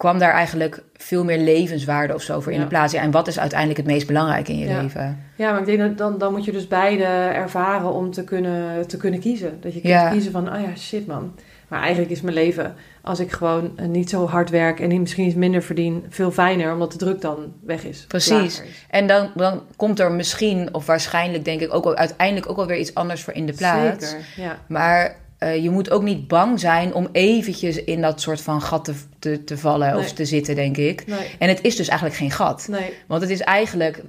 kwam 0.00 0.18
daar 0.18 0.32
eigenlijk 0.32 0.82
veel 0.96 1.24
meer 1.24 1.38
levenswaarde 1.38 2.14
of 2.14 2.22
zo 2.22 2.40
voor 2.40 2.52
in 2.52 2.60
de 2.60 2.66
plaats. 2.66 2.92
Ja, 2.92 3.00
en 3.00 3.10
wat 3.10 3.28
is 3.28 3.38
uiteindelijk 3.38 3.78
het 3.78 3.88
meest 3.88 4.06
belangrijke 4.06 4.52
in 4.52 4.58
je 4.58 4.68
Ja. 4.68 4.82
leven? 4.82 5.24
Ja, 5.36 5.50
maar 5.50 5.60
ik 5.60 5.66
denk 5.66 5.78
dat 5.78 5.98
dan, 5.98 6.18
dan 6.18 6.32
moet 6.32 6.44
je 6.44 6.52
dus 6.52 6.66
beide 6.68 7.04
ervaren 7.04 7.92
om 7.92 8.10
te 8.10 8.24
kunnen, 8.24 8.86
te 8.88 8.96
kunnen 8.96 9.20
kiezen. 9.20 9.58
Dat 9.60 9.74
je 9.74 9.80
kunt 9.80 10.10
kiezen 10.10 10.32
van, 10.32 10.54
oh 10.54 10.60
ja, 10.60 10.76
shit 10.76 11.06
man. 11.06 11.34
Maar 11.68 11.80
eigenlijk 11.80 12.10
is 12.10 12.20
mijn 12.20 12.34
leven, 12.34 12.74
als 13.02 13.20
ik 13.20 13.32
gewoon 13.32 13.72
eh, 13.76 13.86
niet 13.86 14.10
zo 14.10 14.26
hard 14.26 14.50
werk 14.50 14.80
en 14.80 15.00
misschien 15.00 15.26
iets 15.26 15.34
minder 15.34 15.62
verdien, 15.62 16.04
veel 16.08 16.30
fijner, 16.30 16.72
omdat 16.72 16.92
de 16.92 16.98
druk 16.98 17.20
dan 17.20 17.52
weg 17.64 17.84
is. 17.84 18.04
Precies. 18.08 18.60
is. 18.60 18.62
En 18.88 19.06
dan, 19.06 19.30
dan 19.34 19.62
komt 19.76 20.00
er 20.00 20.12
misschien, 20.12 20.74
of 20.74 20.86
waarschijnlijk 20.86 21.44
denk 21.44 21.60
ik, 21.60 21.74
ook 21.74 21.84
wel, 21.84 21.96
uiteindelijk 21.96 22.50
ook 22.50 22.56
wel 22.56 22.66
weer 22.66 22.78
iets 22.78 22.94
anders 22.94 23.22
voor 23.22 23.32
in 23.32 23.46
de 23.46 23.52
plaats. 23.52 24.10
Zeker, 24.10 24.24
ja. 24.36 24.58
Maar 24.68 25.16
eh, 25.40 25.62
je 25.62 25.70
moet 25.70 25.90
ook 25.90 26.02
niet 26.02 26.28
bang 26.28 26.60
zijn 26.60 26.94
om 26.94 27.08
eventjes 27.12 27.84
in 27.84 28.00
dat 28.00 28.20
soort 28.20 28.40
van 28.40 28.62
gat 28.62 28.84
te, 28.84 28.94
te, 29.18 29.44
te 29.44 29.58
vallen 29.58 29.96
of 29.96 30.12
te 30.12 30.24
zitten, 30.24 30.54
denk 30.54 30.76
ik. 30.76 31.06
Nee, 31.06 31.18
En 31.38 31.48
het 31.48 31.58
is 31.62 31.76
dus 31.76 31.88
eigenlijk 31.88 32.18
geen 32.18 32.30
gat. 32.30 32.66
nee. 32.70 32.92
Want 33.06 33.20
het 33.22 33.30
is 33.30 33.40
eigenlijk 33.40 34.02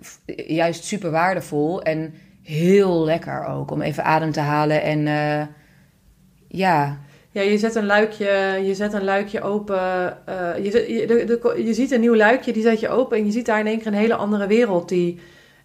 juist 0.48 0.84
super 0.84 1.12
waardevol 1.12 1.82
en 1.82 2.14
heel 2.44 3.04
lekker 3.06 3.46
ook 3.46 3.72
om 3.72 3.82
even 3.82 4.04
adem 4.04 4.32
te 4.32 4.40
halen. 4.40 4.82
En 4.84 5.08
eh, 5.08 5.46
ja, 6.48 6.98
Ja, 7.32 7.42
je 7.42 7.58
zet 7.58 7.76
een 7.76 7.86
luikje, 7.86 8.60
je 8.66 8.76
zet 8.76 8.94
een 8.94 9.04
luikje 9.04 9.42
open. 9.42 10.18
eh, 10.28 10.64
je, 10.64 10.72
zet- 10.72 10.88
je, 10.88 11.08
de, 11.08 11.24
de- 11.26 11.64
je 11.66 11.74
ziet 11.74 11.92
een 11.92 12.00
nieuw 12.02 12.16
luikje, 12.16 12.54
die 12.54 12.62
zet 12.64 12.80
je 12.80 12.90
open 12.90 13.18
en 13.18 13.26
je 13.26 13.32
ziet 13.32 13.46
daar 13.46 13.60
in 13.60 13.68
één 13.68 13.78
keer 13.78 13.88
een 13.88 13.94
hele 13.94 14.16
andere 14.16 14.48
wereld 14.48 14.90
die, 14.90 15.20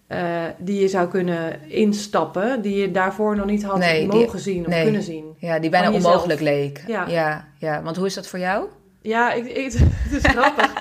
eh, 0.07 0.45
die 0.59 0.81
je 0.81 0.89
zou 0.89 1.09
kunnen 1.09 1.71
instappen, 1.71 2.63
die 2.63 2.77
je 2.77 2.91
daarvoor 2.91 3.37
nog 3.37 3.47
niet 3.47 3.65
had 3.65 3.79
Nee, 3.79 4.09
die- 4.09 4.21
mogen 4.21 4.39
zien 4.39 4.61
of 4.61 4.67
nee. 4.67 4.83
kunnen 4.83 5.03
zien. 5.03 5.35
Ja, 5.39 5.59
die 5.59 5.71
bijna 5.71 5.93
onmogelijk 5.93 6.41
leek. 6.41 6.85
Ja. 6.87 7.07
ja. 7.07 7.49
Ja, 7.59 7.83
Want 7.83 7.97
hoe 7.97 8.07
is 8.07 8.15
dat 8.15 8.27
voor 8.29 8.39
jou? 8.39 8.67
Ja, 9.03 9.33
ik, 9.33 9.45
ik, 9.47 9.73
het 10.09 10.25
is 10.25 10.31
grappig. 10.31 10.73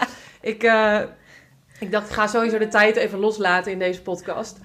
ik, 0.41 0.63
eh, 0.63 0.99
ik 1.80 1.91
dacht, 1.91 2.07
ik 2.09 2.13
ga 2.15 2.28
sowieso 2.28 2.57
de 2.57 2.67
tijd 2.67 2.95
even 2.95 3.19
loslaten 3.19 3.71
in 3.71 3.80
deze 3.80 4.01
podcast. 4.01 4.59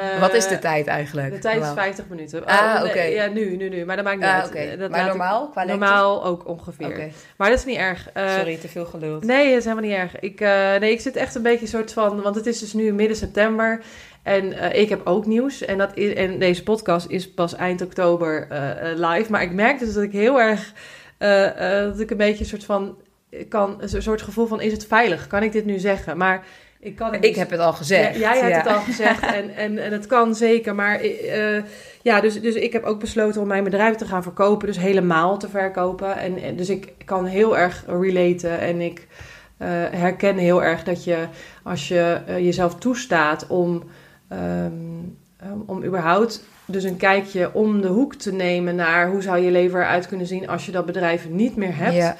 Eh, 0.00 0.20
Wat 0.20 0.34
is 0.34 0.48
de 0.48 0.58
tijd 0.58 0.86
eigenlijk? 0.86 1.32
De 1.32 1.38
tijd 1.38 1.54
is 1.56 1.66
Normaal. 1.66 1.84
50 1.84 2.08
minuten. 2.08 2.46
Ah, 2.46 2.80
nee, 2.82 2.90
oké. 2.90 3.02
Ja, 3.02 3.26
nu, 3.26 3.56
nu, 3.56 3.68
nu. 3.68 3.84
Maar 3.84 3.96
dat 3.96 4.04
maakt 4.04 4.16
niet 4.18 4.26
Ah, 4.26 4.40
uit. 4.40 4.54
Eh, 4.54 4.78
dat 4.78 4.90
Maar 4.90 5.06
normaal, 5.06 5.48
qua 5.48 5.64
lengte? 5.64 5.84
Normaal 5.84 6.24
ook 6.24 6.48
ongeveer. 6.48 7.08
Maar 7.36 7.50
dat 7.50 7.58
is 7.58 7.64
niet 7.64 7.76
erg. 7.76 8.10
Eh, 8.12 8.34
sorry, 8.34 8.56
te 8.56 8.68
veel 8.68 8.84
geluld. 8.84 9.24
Nee, 9.24 9.48
dat 9.48 9.58
is 9.58 9.64
helemaal 9.64 9.84
niet 9.88 9.98
erg. 9.98 10.20
Ik, 10.20 10.40
eh, 10.40 10.74
nee, 10.80 10.92
ik 10.92 11.00
zit 11.00 11.16
echt 11.16 11.34
een 11.34 11.42
beetje 11.42 11.60
een 11.62 11.68
soort 11.68 11.92
van... 11.92 12.22
Want 12.22 12.34
het 12.34 12.46
is 12.46 12.58
dus 12.58 12.72
nu 12.72 12.92
midden 12.92 13.16
september. 13.16 13.82
En 14.22 14.52
eh, 14.52 14.80
ik 14.80 14.88
heb 14.88 15.00
ook 15.06 15.26
nieuws. 15.26 15.64
En, 15.64 15.78
dat 15.78 15.90
is, 15.96 16.14
en 16.14 16.38
deze 16.38 16.62
podcast 16.62 17.08
is 17.10 17.30
pas 17.34 17.54
eind 17.54 17.82
oktober 17.82 18.46
live. 18.96 19.30
Maar 19.30 19.42
ik 19.42 19.52
merk 19.52 19.78
dus 19.78 19.94
dat 19.94 20.02
ik 20.02 20.12
heel 20.12 20.40
erg... 20.40 20.72
eh, 21.18 21.78
eh, 21.78 21.84
dat 21.90 22.00
ik 22.00 22.10
een 22.10 22.16
beetje 22.16 22.40
een 22.40 22.50
soort 22.50 22.64
van... 22.64 22.96
Kan, 23.48 23.76
een 23.80 24.02
soort 24.02 24.22
gevoel 24.22 24.46
van, 24.46 24.60
is 24.60 24.72
het 24.72 24.86
veilig? 24.86 25.26
Kan 25.26 25.42
ik 25.42 25.52
dit 25.52 25.64
nu 25.64 25.78
zeggen? 25.78 26.16
Maar 26.16 26.44
ik 26.84 26.96
kan 26.96 27.06
het 27.06 27.16
Ik 27.16 27.22
niet 27.22 27.36
heb 27.36 27.50
het 27.50 27.60
al 27.60 27.72
gezegd. 27.72 28.14
ja, 28.14 28.18
jij 28.20 28.38
hebt 28.40 28.50
Ja. 28.50 28.56
het 28.58 28.66
al 28.66 28.80
gezegd 28.80 29.22
en, 29.40 29.54
en, 29.56 29.78
en 29.78 29.92
het 29.92 30.06
kan 30.06 30.34
zeker. 30.34 30.74
Maar 30.74 31.00
eh, 31.00 31.62
ja, 32.02 32.20
dus, 32.20 32.40
dus 32.40 32.54
ik 32.54 32.72
heb 32.72 32.84
ook 32.84 33.00
besloten 33.00 33.40
om 33.40 33.46
mijn 33.48 33.64
bedrijf 33.64 33.96
te 33.96 34.04
gaan 34.06 34.22
verkopen. 34.22 34.66
Dus 34.66 34.78
helemaal 34.78 35.38
te 35.38 35.48
verkopen. 35.48 36.16
En, 36.16 36.42
en 36.42 36.56
dus 36.56 36.68
ik 36.68 36.92
kan 37.04 37.24
heel 37.26 37.58
erg 37.58 37.84
relaten. 37.86 38.58
En 38.60 38.80
ik 38.80 39.06
eh, 39.56 39.68
herken 39.90 40.36
heel 40.36 40.62
erg 40.62 40.82
dat 40.84 41.04
je 41.04 41.26
als 41.62 41.88
je 41.88 42.20
eh, 42.26 42.38
jezelf 42.38 42.74
toestaat 42.74 43.46
om, 43.46 43.82
ehm, 44.28 44.72
um, 45.52 45.62
om 45.66 45.84
überhaupt 45.84 46.44
dus 46.66 46.84
een 46.84 46.96
kijkje 46.96 47.54
om 47.54 47.80
de 47.80 47.88
hoek 47.88 48.14
te 48.14 48.32
nemen 48.32 48.74
naar 48.74 49.08
hoe 49.08 49.22
zou 49.22 49.38
je 49.38 49.50
leven 49.50 49.80
eruit 49.80 50.08
kunnen 50.08 50.26
zien 50.26 50.48
als 50.48 50.66
je 50.66 50.72
dat 50.72 50.86
bedrijf 50.86 51.28
niet 51.28 51.56
meer 51.56 51.76
hebt. 51.76 51.94
Ja. 51.94 52.16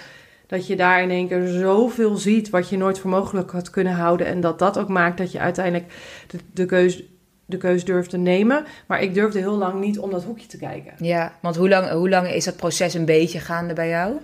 Dat 0.46 0.66
je 0.66 0.76
daar 0.76 1.02
in 1.02 1.10
één 1.10 1.28
keer 1.28 1.46
zoveel 1.46 2.16
ziet 2.16 2.50
wat 2.50 2.68
je 2.68 2.76
nooit 2.76 2.98
voor 2.98 3.10
mogelijk 3.10 3.50
had 3.50 3.70
kunnen 3.70 3.92
houden. 3.92 4.26
En 4.26 4.40
dat 4.40 4.58
dat 4.58 4.78
ook 4.78 4.88
maakt 4.88 5.18
dat 5.18 5.32
je 5.32 5.38
uiteindelijk 5.38 5.92
de, 6.26 6.38
de, 6.52 6.66
keus, 6.66 7.02
de 7.46 7.56
keus 7.56 7.84
durft 7.84 8.10
te 8.10 8.18
nemen. 8.18 8.64
Maar 8.86 9.02
ik 9.02 9.14
durfde 9.14 9.38
heel 9.38 9.56
lang 9.56 9.80
niet 9.80 9.98
om 9.98 10.10
dat 10.10 10.24
hoekje 10.24 10.46
te 10.46 10.58
kijken. 10.58 10.92
Ja, 10.98 11.32
want 11.42 11.56
hoe 11.56 11.68
lang, 11.68 11.90
hoe 11.90 12.08
lang 12.08 12.28
is 12.28 12.44
dat 12.44 12.56
proces 12.56 12.94
een 12.94 13.04
beetje 13.04 13.40
gaande 13.40 13.74
bij 13.74 13.88
jou? 13.88 14.16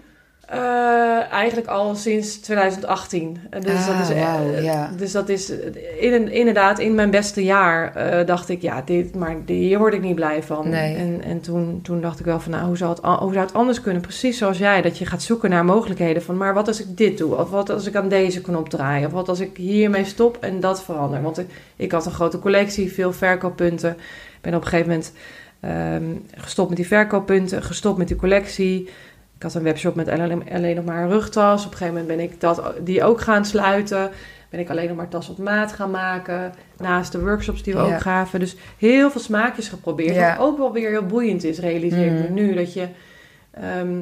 Eh, 0.51 1.33
eigenlijk 1.33 1.67
al 1.67 1.95
sinds 1.95 2.41
2018. 2.41 3.41
En 3.51 3.61
Dus, 3.61 3.73
Ah, 3.73 3.87
dat 3.87 4.09
is, 4.09 4.15
eh, 4.15 4.23
wauw, 4.23 4.61
ja. 4.61 4.91
dus 4.97 5.13
dat 5.13 5.29
is 5.29 5.51
eh, 5.51 6.03
in, 6.13 6.33
inderdaad 6.33 6.79
in 6.79 6.95
mijn 6.95 7.11
beste 7.11 7.45
jaar 7.45 7.95
eh, 7.97 8.27
dacht 8.27 8.49
ik, 8.49 8.63
ja, 8.63 8.83
dit, 8.85 9.15
maar 9.15 9.37
hier 9.47 9.79
word 9.79 9.95
ik 9.95 10.01
niet 10.03 10.15
blij 10.15 10.43
van. 10.43 10.69
Nee. 10.69 10.97
En, 10.97 11.23
en 11.25 11.41
toen, 11.41 11.81
toen 11.83 12.01
dacht 12.01 12.19
ik 12.19 12.25
wel 12.25 12.41
van, 12.41 12.53
nou, 12.53 12.67
hoe 12.67 12.77
zou, 12.77 12.91
het, 12.91 13.01
hoe 13.05 13.33
zou 13.33 13.47
het 13.47 13.55
anders 13.55 13.81
kunnen? 13.81 14.03
Precies 14.03 14.39
zoals 14.39 14.59
jij, 14.59 14.83
dat 14.83 14.99
je 14.99 15.07
gaat 15.07 15.23
zoeken 15.23 15.51
naar 15.51 15.65
mogelijkheden 15.65 16.23
van, 16.23 16.37
maar 16.37 16.55
wat 16.55 16.69
als 16.69 16.81
ik 16.81 16.97
dit 16.97 17.19
doe? 17.19 17.37
Of 17.37 17.51
wat 17.51 17.71
als 17.71 17.87
ik 17.87 17.97
aan 17.97 18.09
deze 18.09 18.41
knop 18.41 18.69
draai? 18.69 19.07
Of 19.07 19.13
wat 19.13 19.29
als 19.29 19.41
ik 19.41 19.57
hiermee 19.57 20.05
stop 20.05 20.37
en 20.41 20.61
dat 20.61 20.83
verander? 20.83 21.23
Want 21.23 21.39
ik, 21.39 21.47
ik 21.77 21.93
had 21.93 22.07
een 22.07 22.13
grote 22.13 22.39
collectie, 22.39 22.93
veel 22.93 23.13
verkooppunten. 23.13 23.91
Ik 23.91 24.41
ben 24.41 24.55
op 24.55 24.63
een 24.63 24.69
gegeven 24.69 24.89
moment 24.89 25.13
ehm, 25.61 26.41
gestopt 26.43 26.69
met 26.69 26.77
die 26.79 26.87
verkooppunten, 26.87 27.63
gestopt 27.63 27.99
met 27.99 28.09
die 28.09 28.17
collectie. 28.17 28.89
Ik 29.41 29.47
had 29.47 29.55
een 29.55 29.63
webshop 29.63 29.95
met 29.95 30.09
alleen, 30.09 30.43
alleen 30.53 30.77
nog 30.77 30.85
maar 30.85 31.03
een 31.03 31.09
rugtas. 31.11 31.65
Op 31.67 31.71
een 31.73 31.77
gegeven 31.77 32.01
moment 32.01 32.17
ben 32.17 32.27
ik 32.27 32.41
dat, 32.41 32.63
die 32.83 33.05
ook 33.05 33.21
gaan 33.21 33.45
sluiten. 33.45 34.11
Ben 34.51 34.61
ik 34.61 34.71
alleen 34.71 34.89
nog 34.89 34.97
maar 34.97 35.09
tas 35.09 35.29
op 35.29 35.39
maat 35.39 35.73
gaan 35.73 35.91
maken. 35.91 36.53
Naast 36.79 37.13
de 37.13 37.21
workshops 37.21 37.63
die 37.63 37.75
we 37.75 37.81
Ja. 37.81 37.95
ook 37.95 38.01
gaven. 38.01 38.41
Dus 38.41 38.57
heel 38.79 39.11
veel 39.11 39.21
smaakjes 39.21 39.69
geprobeerd. 39.69 40.15
Ja. 40.15 40.37
Wat 40.37 40.47
ook 40.47 40.59
wel 40.59 40.73
weer 40.73 40.91
heel 40.91 41.07
boeiend 41.07 41.45
is, 41.45 41.59
realiseer 41.59 42.07
ik 42.07 42.13
me 42.13 42.23
Mhm. 42.23 42.33
nu. 42.35 42.55
Dat 42.55 42.73
je 42.73 42.89
ehm, 43.51 43.99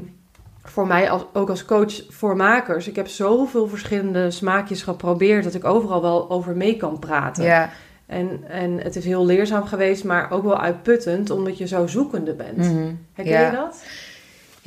voor 0.65 0.87
mij 0.87 1.11
als, 1.11 1.25
ook 1.33 1.49
als 1.51 1.65
coach 1.65 1.93
voor 2.09 2.37
makers... 2.37 2.89
Ik 2.89 2.97
heb 2.97 3.09
zoveel 3.09 3.69
verschillende 3.69 4.31
smaakjes 4.31 4.83
geprobeerd... 4.83 5.45
dat 5.45 5.55
ik 5.55 5.65
overal 5.65 6.03
wel 6.03 6.31
over 6.31 6.57
mee 6.57 6.77
kan 6.77 6.99
praten. 6.99 7.45
Ja. 7.45 7.71
En, 8.07 8.41
en 8.49 8.79
het 8.83 8.97
is 8.97 9.05
heel 9.05 9.27
leerzaam 9.27 9.65
geweest, 9.65 10.05
maar 10.05 10.31
ook 10.31 10.43
wel 10.43 10.61
uitputtend... 10.61 11.31
omdat 11.31 11.59
je 11.59 11.67
zo 11.67 11.87
zoekende 11.87 12.33
bent. 12.35 12.57
Mhm. 12.57 12.93
Herken 13.13 13.33
Ja. 13.35 13.47
je 13.51 13.57
dat? 13.57 13.85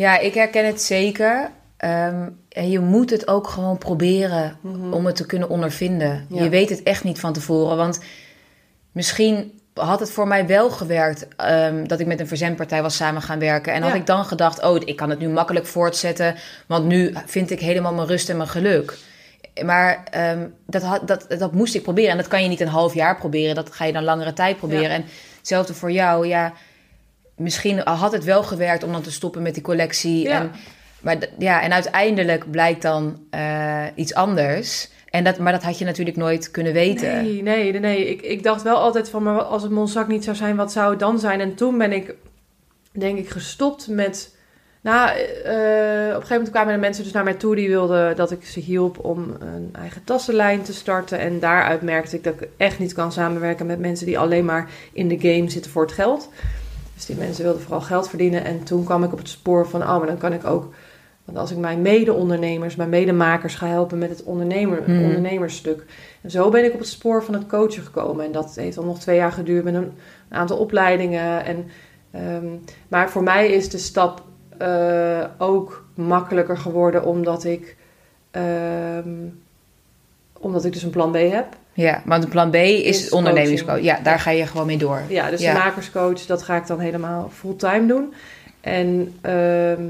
Ja, 0.02 0.20
ik 0.20 0.34
herken 0.34 0.66
het 0.66 0.82
zeker. 0.82 1.52
Ehm, 1.78 2.30
en 2.50 2.70
je 2.70 2.80
moet 2.80 3.10
het 3.10 3.28
ook 3.28 3.48
gewoon 3.48 3.78
proberen 3.78 4.58
Mhm. 4.62 4.94
om 4.94 5.06
het 5.06 5.16
te 5.16 5.26
kunnen 5.26 5.50
ondervinden. 5.50 6.26
Ja. 6.30 6.44
Je 6.44 6.50
weet 6.50 6.70
het 6.70 6.84
echt 6.84 7.04
niet 7.04 7.20
van 7.20 7.34
tevoren. 7.34 7.78
Want 7.78 8.00
misschien 8.92 9.60
had 9.74 10.00
het 10.00 10.12
voor 10.12 10.28
mij 10.28 10.48
wel 10.48 10.70
gewerkt 10.70 11.28
ehm, 11.36 11.88
dat 11.88 12.00
ik 12.00 12.08
met 12.08 12.20
een 12.20 12.28
verzendpartij 12.28 12.82
was 12.82 12.96
samen 12.96 13.22
gaan 13.22 13.40
werken. 13.40 13.74
En 13.74 13.82
had 13.82 13.94
ik 13.94 14.06
dan 14.06 14.26
gedacht, 14.26 14.64
oh, 14.64 14.76
ik 14.86 14.96
kan 14.96 15.10
het 15.10 15.20
nu 15.20 15.30
makkelijk 15.30 15.66
voortzetten. 15.66 16.36
Want 16.68 16.86
nu 16.86 17.14
vind 17.26 17.52
ik 17.52 17.60
helemaal 17.60 17.94
mijn 17.94 18.08
rust 18.08 18.30
en 18.30 18.38
mijn 18.38 18.50
geluk. 18.50 18.98
Maar 19.66 20.04
ehm, 20.12 20.48
dat, 20.68 20.82
had, 20.82 21.08
dat, 21.08 21.26
dat 21.38 21.54
moest 21.54 21.76
ik 21.76 21.84
proberen. 21.84 22.12
En 22.12 22.18
dat 22.18 22.28
kan 22.28 22.44
je 22.44 22.50
niet 22.50 22.62
een 22.62 22.68
half 22.68 22.94
jaar 22.94 23.18
proberen. 23.18 23.56
Dat 23.56 23.72
ga 23.72 23.86
je 23.86 23.94
dan 23.94 24.04
langere 24.04 24.34
tijd 24.34 24.58
proberen. 24.58 24.90
Ja. 24.90 24.96
En 24.96 25.06
hetzelfde 25.38 25.74
voor 25.74 25.92
jou. 25.92 26.28
Ja, 26.28 26.54
misschien 27.36 27.80
had 27.80 28.12
het 28.12 28.24
wel 28.24 28.44
gewerkt 28.44 28.84
om 28.84 28.92
dan 28.92 29.02
te 29.02 29.12
stoppen 29.12 29.42
met 29.42 29.54
die 29.54 29.64
collectie. 29.64 30.24
Ja. 30.24 30.40
En, 30.40 30.52
maar 31.02 31.18
ja, 31.38 31.62
en 31.62 31.74
uiteindelijk 31.74 32.52
blijkt 32.52 32.82
dan 32.82 33.20
eh, 33.30 33.86
iets 33.96 34.14
anders. 34.14 34.90
En 35.12 35.24
dat, 35.24 35.40
maar 35.40 35.52
dat 35.52 35.64
had 35.64 35.78
je 35.78 35.86
natuurlijk 35.86 36.18
nooit 36.18 36.52
kunnen 36.52 36.74
weten. 36.74 37.24
Nee, 37.24 37.42
nee, 37.42 37.72
nee. 37.72 37.80
nee. 37.80 38.10
Ik, 38.10 38.22
ik 38.22 38.44
dacht 38.44 38.62
wel 38.62 38.76
altijd 38.76 39.10
van, 39.10 39.24
maar 39.24 39.42
als 39.42 39.64
het 39.64 39.72
Monzak 39.72 40.08
niet 40.08 40.24
zou 40.24 40.36
zijn, 40.36 40.56
wat 40.56 40.72
zou 40.72 40.90
het 40.90 41.00
dan 41.00 41.20
zijn? 41.20 41.40
En 41.40 41.56
toen 41.56 41.78
ben 41.78 41.92
ik, 41.92 42.16
denk 42.92 43.18
ik, 43.18 43.30
gestopt 43.30 43.88
met... 43.88 44.36
Nou, 44.82 45.10
eh, 45.10 45.14
op 45.14 45.20
een 45.46 46.12
gegeven 46.12 46.28
moment 46.30 46.50
kwamen 46.50 46.74
er 46.74 46.80
mensen 46.80 47.04
dus 47.04 47.14
naar 47.14 47.24
mij 47.24 47.34
toe 47.34 47.56
die 47.56 47.68
wilden 47.68 48.16
dat 48.16 48.32
ik 48.32 48.46
ze 48.46 48.60
hielp 48.60 49.06
om 49.06 49.36
een 49.40 49.70
eigen 49.72 50.04
tassenlijn 50.04 50.62
te 50.62 50.74
starten. 50.74 51.20
En 51.20 51.40
daaruit 51.40 51.82
merkte 51.82 52.16
ik 52.16 52.24
dat 52.24 52.34
ik 52.34 52.48
echt 52.58 52.80
niet 52.80 52.94
kan 52.94 53.12
samenwerken 53.12 53.66
met 53.66 53.80
mensen 53.80 54.06
die 54.06 54.20
alleen 54.20 54.46
maar 54.46 54.70
in 54.94 55.08
de 55.08 55.20
game 55.20 55.50
zitten 55.50 55.72
voor 55.72 55.82
het 55.82 55.92
geld. 55.92 56.30
Dus 57.02 57.16
die 57.16 57.26
mensen 57.26 57.44
wilden 57.44 57.62
vooral 57.62 57.82
geld 57.82 58.10
verdienen. 58.10 58.46
En 58.46 58.64
toen 58.64 58.84
kwam 58.84 59.04
ik 59.04 59.12
op 59.12 59.18
het 59.18 59.30
spoor 59.30 59.68
van, 59.68 59.82
oh, 59.82 59.98
maar 59.98 60.08
dan 60.08 60.18
kan 60.18 60.34
ik 60.34 60.46
ook... 60.46 60.74
Want 61.26 61.38
als 61.38 61.52
ik 61.52 61.58
mijn 61.58 61.82
mede-ondernemers, 61.82 62.76
mijn 62.76 62.90
medemakers 62.90 63.56
ga 63.56 63.68
helpen 63.68 63.98
met 63.98 64.10
het 64.10 64.24
ondernemer, 64.24 64.84
Hmm. 64.84 65.04
ondernemersstuk. 65.04 65.86
En 66.22 66.32
zo 66.32 66.50
ben 66.50 66.66
ik 66.66 66.74
op 66.74 66.80
het 66.80 66.88
spoor 66.88 67.24
van 67.24 67.34
het 67.34 67.48
coachen 67.48 67.84
gekomen. 67.84 68.26
En 68.26 68.32
dat 68.32 68.56
heeft 68.56 68.76
dan 68.76 68.86
nog 68.86 69.00
twee 69.00 69.16
jaar 69.16 69.32
geduurd 69.32 69.64
met 69.64 69.74
een, 69.74 69.84
een 70.30 70.38
aantal 70.38 70.58
opleidingen. 70.58 71.46
En, 71.46 71.66
ehm, 72.12 72.46
maar 72.88 73.10
voor 73.10 73.24
mij 73.24 73.52
is 73.52 73.70
de 73.70 73.78
stap 73.78 74.24
eh, 74.58 75.26
ook 75.38 75.86
makkelijker 75.94 76.58
geworden 76.58 77.06
omdat 77.06 77.44
ik, 77.44 77.76
ehm, 78.32 79.10
omdat 80.40 80.66
ik 80.66 80.74
dus 80.74 80.84
een 80.84 80.90
plan 80.90 81.12
B 81.12 81.16
heb. 81.16 81.46
Ja, 81.82 82.02
want 82.06 82.30
plan 82.30 82.50
B 82.50 82.56
is, 82.56 83.04
Is 83.04 83.10
ondernemingscoach. 83.10 83.82
Ja, 83.82 84.00
daar 84.04 84.20
ga 84.20 84.32
je 84.32 84.46
gewoon 84.48 84.66
mee 84.66 84.78
door. 84.78 85.02
Ja, 85.08 85.30
dus 85.30 85.40
de 85.40 85.52
makerscoach, 85.54 86.26
dat 86.26 86.44
ga 86.44 86.56
ik 86.56 86.68
dan 86.68 86.80
helemaal 86.80 87.30
fulltime 87.40 87.86
doen. 87.86 88.14
En, 88.62 89.16
ehm, 89.22 89.82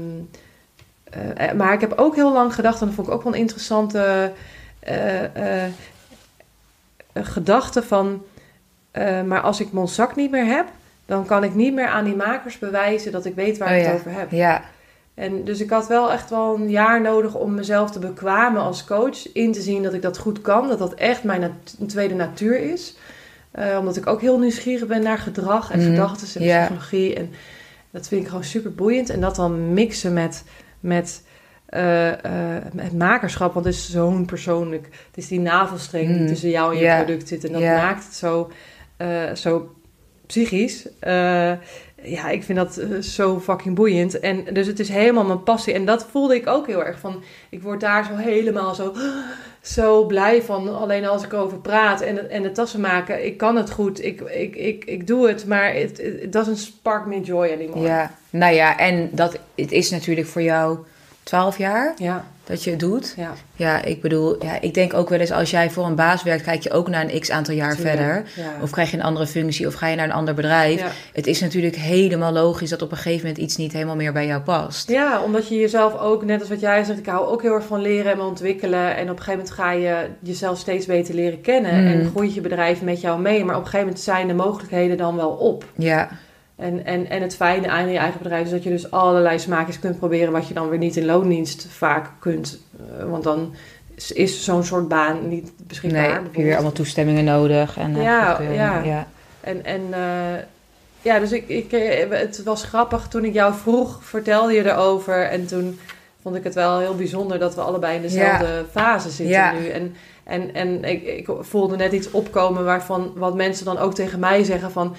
eh, 1.34 1.52
maar 1.52 1.72
ik 1.72 1.80
heb 1.80 1.92
ook 1.96 2.14
heel 2.14 2.32
lang 2.32 2.54
gedacht, 2.54 2.80
en 2.80 2.86
dat 2.86 2.94
vond 2.94 3.06
ik 3.08 3.14
ook 3.14 3.22
wel 3.22 3.32
een 3.32 3.38
interessante 3.38 4.32
eh, 4.78 5.24
eh, 5.24 5.64
eh, 5.64 5.70
gedachte 7.14 7.82
van... 7.82 8.22
eh, 8.90 9.22
maar 9.22 9.40
als 9.40 9.60
ik 9.60 9.72
Monzak 9.72 10.16
niet 10.16 10.30
meer 10.30 10.44
heb, 10.46 10.66
dan 11.06 11.26
kan 11.26 11.44
ik 11.44 11.54
niet 11.54 11.74
meer 11.74 11.86
aan 11.86 12.04
die 12.04 12.16
makers 12.16 12.58
bewijzen 12.58 13.12
dat 13.12 13.24
ik 13.24 13.34
weet 13.34 13.58
waar 13.58 13.68
Oh 13.70 13.76
ik 13.76 13.82
ja. 13.82 13.88
het 13.88 13.98
over 13.98 14.12
heb. 14.12 14.30
Ja, 14.30 14.62
En 15.14 15.44
dus 15.44 15.60
ik 15.60 15.70
had 15.70 15.86
wel 15.88 16.12
echt 16.12 16.30
wel 16.30 16.54
een 16.54 16.70
jaar 16.70 17.00
nodig 17.00 17.34
om 17.34 17.54
mezelf 17.54 17.90
te 17.90 17.98
bekwamen 17.98 18.62
als 18.62 18.84
coach. 18.84 19.32
In 19.32 19.52
te 19.52 19.60
zien 19.60 19.82
dat 19.82 19.94
ik 19.94 20.02
dat 20.02 20.18
goed 20.18 20.40
kan. 20.40 20.68
Dat 20.68 20.78
dat 20.78 20.94
echt 20.94 21.24
mijn 21.24 21.40
nat- 21.40 21.76
tweede 21.88 22.14
natuur 22.14 22.58
is. 22.72 22.96
Eh, 23.50 23.76
omdat 23.78 23.96
ik 23.96 24.06
ook 24.06 24.20
heel 24.20 24.38
nieuwsgierig 24.38 24.86
ben 24.86 25.02
naar 25.02 25.18
gedrag 25.18 25.70
en 25.70 25.78
Mhm, 25.78 25.88
gedachten 25.88 26.40
en 26.40 26.46
psychologie. 26.64 27.14
En 27.14 27.30
dat 27.90 28.08
vind 28.08 28.22
ik 28.22 28.28
gewoon 28.28 28.44
super 28.44 28.74
boeiend. 28.74 29.10
En 29.10 29.20
dat 29.20 29.36
dan 29.36 29.72
mixen 29.74 30.12
met, 30.12 30.44
met, 30.80 31.22
eh, 31.66 32.08
eh, 32.56 32.64
met 32.72 32.92
makerschap. 32.98 33.52
Want 33.54 33.64
het 33.66 33.74
is 33.74 33.90
zo'n 33.90 34.24
persoonlijk... 34.26 34.84
Het 35.06 35.16
is 35.16 35.28
die 35.28 35.40
navelstreng 35.40 36.06
die 36.06 36.16
Mhm, 36.18 36.26
tussen 36.26 36.50
jou 36.50 36.72
en 36.72 36.78
je 36.78 36.84
product 37.04 37.28
zit. 37.28 37.44
En 37.44 37.52
dat 37.52 37.60
maakt 37.76 38.04
het 38.04 38.14
zo, 38.14 38.50
zo 39.34 39.74
psychisch. 40.26 40.88
Ja, 42.02 42.28
ik 42.28 42.42
vind 42.42 42.58
dat 42.58 42.76
eh, 42.76 42.98
zo 42.98 43.40
fucking 43.40 43.74
boeiend. 43.74 44.20
En 44.20 44.44
dus 44.52 44.66
het 44.66 44.80
is 44.80 44.88
helemaal 44.88 45.24
mijn 45.24 45.42
passie. 45.42 45.74
En 45.74 45.84
dat 45.84 46.06
voelde 46.10 46.34
ik 46.34 46.46
ook 46.46 46.66
heel 46.66 46.84
erg 46.84 46.98
van. 46.98 47.22
Ik 47.48 47.62
word 47.62 47.80
daar 47.80 48.04
zo 48.04 48.16
helemaal 48.16 48.74
zo, 48.74 48.94
zo 49.76 50.06
blij 50.06 50.42
van. 50.42 50.76
Alleen 50.76 51.06
als 51.06 51.24
ik 51.24 51.32
erover 51.32 51.58
praat 51.58 52.00
en, 52.00 52.30
en 52.30 52.42
de 52.42 52.52
tassen 52.52 52.80
maken. 52.80 53.24
Ik 53.26 53.36
kan 53.36 53.56
het 53.56 53.70
goed. 53.70 54.04
Ik, 54.04 54.20
ik, 54.20 54.56
ik, 54.56 54.84
ik 54.84 55.06
doe 55.06 55.28
het. 55.28 55.46
Maar 55.46 55.74
it 55.76 56.32
doesn't 56.32 56.58
spark 56.58 57.06
me 57.06 57.20
joy 57.20 57.52
anymore. 57.52 57.80
ja. 57.80 58.14
Nou 58.30 58.54
ja, 58.54 58.78
en 58.78 59.08
dat, 59.12 59.38
het 59.54 59.72
is 59.72 59.90
natuurlijk 59.90 60.26
voor 60.26 60.42
jou 60.42 60.78
12 61.22 61.58
jaar. 61.58 61.94
Ja. 61.96 62.24
Dat 62.44 62.64
je 62.64 62.70
het 62.70 62.80
doet. 62.80 63.14
Ja, 63.16 63.32
Ja, 63.56 63.84
ik 63.84 64.00
bedoel, 64.00 64.44
ja, 64.44 64.60
ik 64.60 64.74
denk 64.74 64.94
ook 64.94 65.08
wel 65.08 65.18
eens 65.18 65.30
als 65.30 65.50
jij 65.50 65.70
voor 65.70 65.86
een 65.86 65.94
baas 65.94 66.22
werkt, 66.22 66.42
kijk 66.42 66.62
je 66.62 66.70
ook 66.70 66.88
naar 66.88 67.04
een 67.08 67.20
x 67.20 67.30
aantal 67.30 67.54
jaar 67.54 67.76
tuurlijk. 67.76 67.96
verder. 67.96 68.24
Ja. 68.36 68.62
Of 68.62 68.70
krijg 68.70 68.90
je 68.90 68.96
een 68.96 69.02
andere 69.02 69.26
functie 69.26 69.66
of 69.66 69.74
ga 69.74 69.86
je 69.86 69.96
naar 69.96 70.04
een 70.04 70.12
ander 70.12 70.34
bedrijf. 70.34 70.80
Ja. 70.80 70.90
Het 71.12 71.26
is 71.26 71.40
natuurlijk 71.40 71.76
helemaal 71.76 72.32
logisch 72.32 72.70
dat 72.70 72.82
op 72.82 72.90
een 72.90 72.96
gegeven 72.96 73.26
moment 73.26 73.44
iets 73.44 73.56
niet 73.56 73.72
helemaal 73.72 73.96
meer 73.96 74.12
bij 74.12 74.26
jou 74.26 74.42
past. 74.42 74.88
Ja, 74.88 75.22
omdat 75.22 75.48
je 75.48 75.54
jezelf 75.54 75.98
ook, 75.98 76.24
net 76.24 76.40
als 76.40 76.48
wat 76.48 76.60
jij 76.60 76.84
zegt, 76.84 76.98
ik 76.98 77.06
hou 77.06 77.26
ook 77.26 77.42
heel 77.42 77.54
erg 77.54 77.66
van 77.66 77.80
leren 77.80 78.12
en 78.12 78.20
ontwikkelen. 78.20 78.96
En 78.96 79.10
op 79.10 79.18
een 79.18 79.22
gegeven 79.22 79.38
moment 79.38 79.50
ga 79.50 79.72
je 79.72 80.06
jezelf 80.20 80.58
steeds 80.58 80.86
beter 80.86 81.14
leren 81.14 81.40
kennen. 81.40 81.80
Mm. 81.80 81.86
En 81.86 82.10
groeit 82.10 82.34
je 82.34 82.40
bedrijf 82.40 82.82
met 82.82 83.00
jou 83.00 83.20
mee. 83.20 83.44
Maar 83.44 83.56
op 83.56 83.60
een 83.60 83.66
gegeven 83.66 83.86
moment 83.86 84.04
zijn 84.04 84.26
de 84.26 84.34
mogelijkheden 84.34 84.96
dan 84.96 85.16
wel 85.16 85.30
op. 85.30 85.64
Ja, 85.76 86.08
En, 86.62 86.84
en, 86.84 87.10
en 87.10 87.22
het 87.22 87.36
fijne 87.36 87.68
aan 87.68 87.88
je 87.90 87.98
eigen 87.98 88.18
bedrijf 88.22 88.44
is 88.44 88.50
dat 88.50 88.62
je 88.62 88.70
dus 88.70 88.90
allerlei 88.90 89.38
smaakjes 89.38 89.78
kunt 89.78 89.98
proberen. 89.98 90.32
Wat 90.32 90.48
je 90.48 90.54
dan 90.54 90.68
weer 90.68 90.78
niet 90.78 90.96
in 90.96 91.04
loondienst 91.04 91.66
vaak 91.70 92.10
kunt. 92.18 92.58
Eh, 92.98 93.04
want 93.10 93.24
dan 93.24 93.54
is, 94.14 94.44
zo'n 94.44 94.64
soort 94.64 94.88
baan 94.88 95.28
niet 95.28 95.52
beschikbaar. 95.66 96.02
nee, 96.02 96.12
heb 96.12 96.34
je 96.34 96.42
weer 96.42 96.54
allemaal 96.54 96.72
toestemmingen 96.72 97.24
nodig. 97.24 97.76
En, 97.78 97.96
eh, 97.96 98.02
Ja, 98.02 98.24
goedkeuring. 98.24 98.58
ja. 98.58 98.82
ja. 98.82 99.06
En, 99.40 99.64
en 99.64 99.82
eh, 99.90 100.42
ja, 101.02 101.18
dus 101.18 101.32
ik, 101.32 101.48
ik, 101.48 101.72
eh, 101.72 102.10
het 102.10 102.42
was 102.42 102.62
grappig 102.64 103.08
toen 103.08 103.24
ik 103.24 103.32
jou 103.32 103.54
vroeg, 103.54 103.98
vertelde 104.04 104.52
je 104.52 104.70
erover. 104.72 105.22
En 105.22 105.46
toen 105.46 105.78
vond 106.22 106.36
ik 106.36 106.44
het 106.44 106.54
wel 106.54 106.78
heel 106.78 106.94
bijzonder 106.94 107.38
dat 107.38 107.54
we 107.54 107.60
allebei 107.60 107.96
in 107.96 108.02
dezelfde 108.02 108.64
fase 108.70 109.10
zitten 109.10 109.34
Ja. 109.36 109.52
nu. 109.52 109.68
En, 109.68 109.94
en, 110.24 110.54
en 110.54 110.84
ik, 110.84 111.02
ik 111.02 111.28
voelde 111.40 111.76
net 111.76 111.92
iets 111.92 112.10
opkomen 112.10 112.64
waarvan 112.64 113.12
wat 113.16 113.34
mensen 113.34 113.64
dan 113.64 113.78
ook 113.78 113.94
tegen 113.94 114.18
mij 114.18 114.44
zeggen 114.44 114.70
van... 114.70 114.96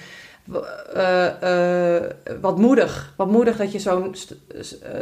eh, 0.94 1.96
eh, 1.96 2.10
wat 2.40 2.58
moedig. 2.58 3.12
Wat 3.16 3.30
moedig 3.30 3.56
dat 3.56 3.72
je 3.72 3.78
zo'n 3.78 4.14
eh, 4.54 5.00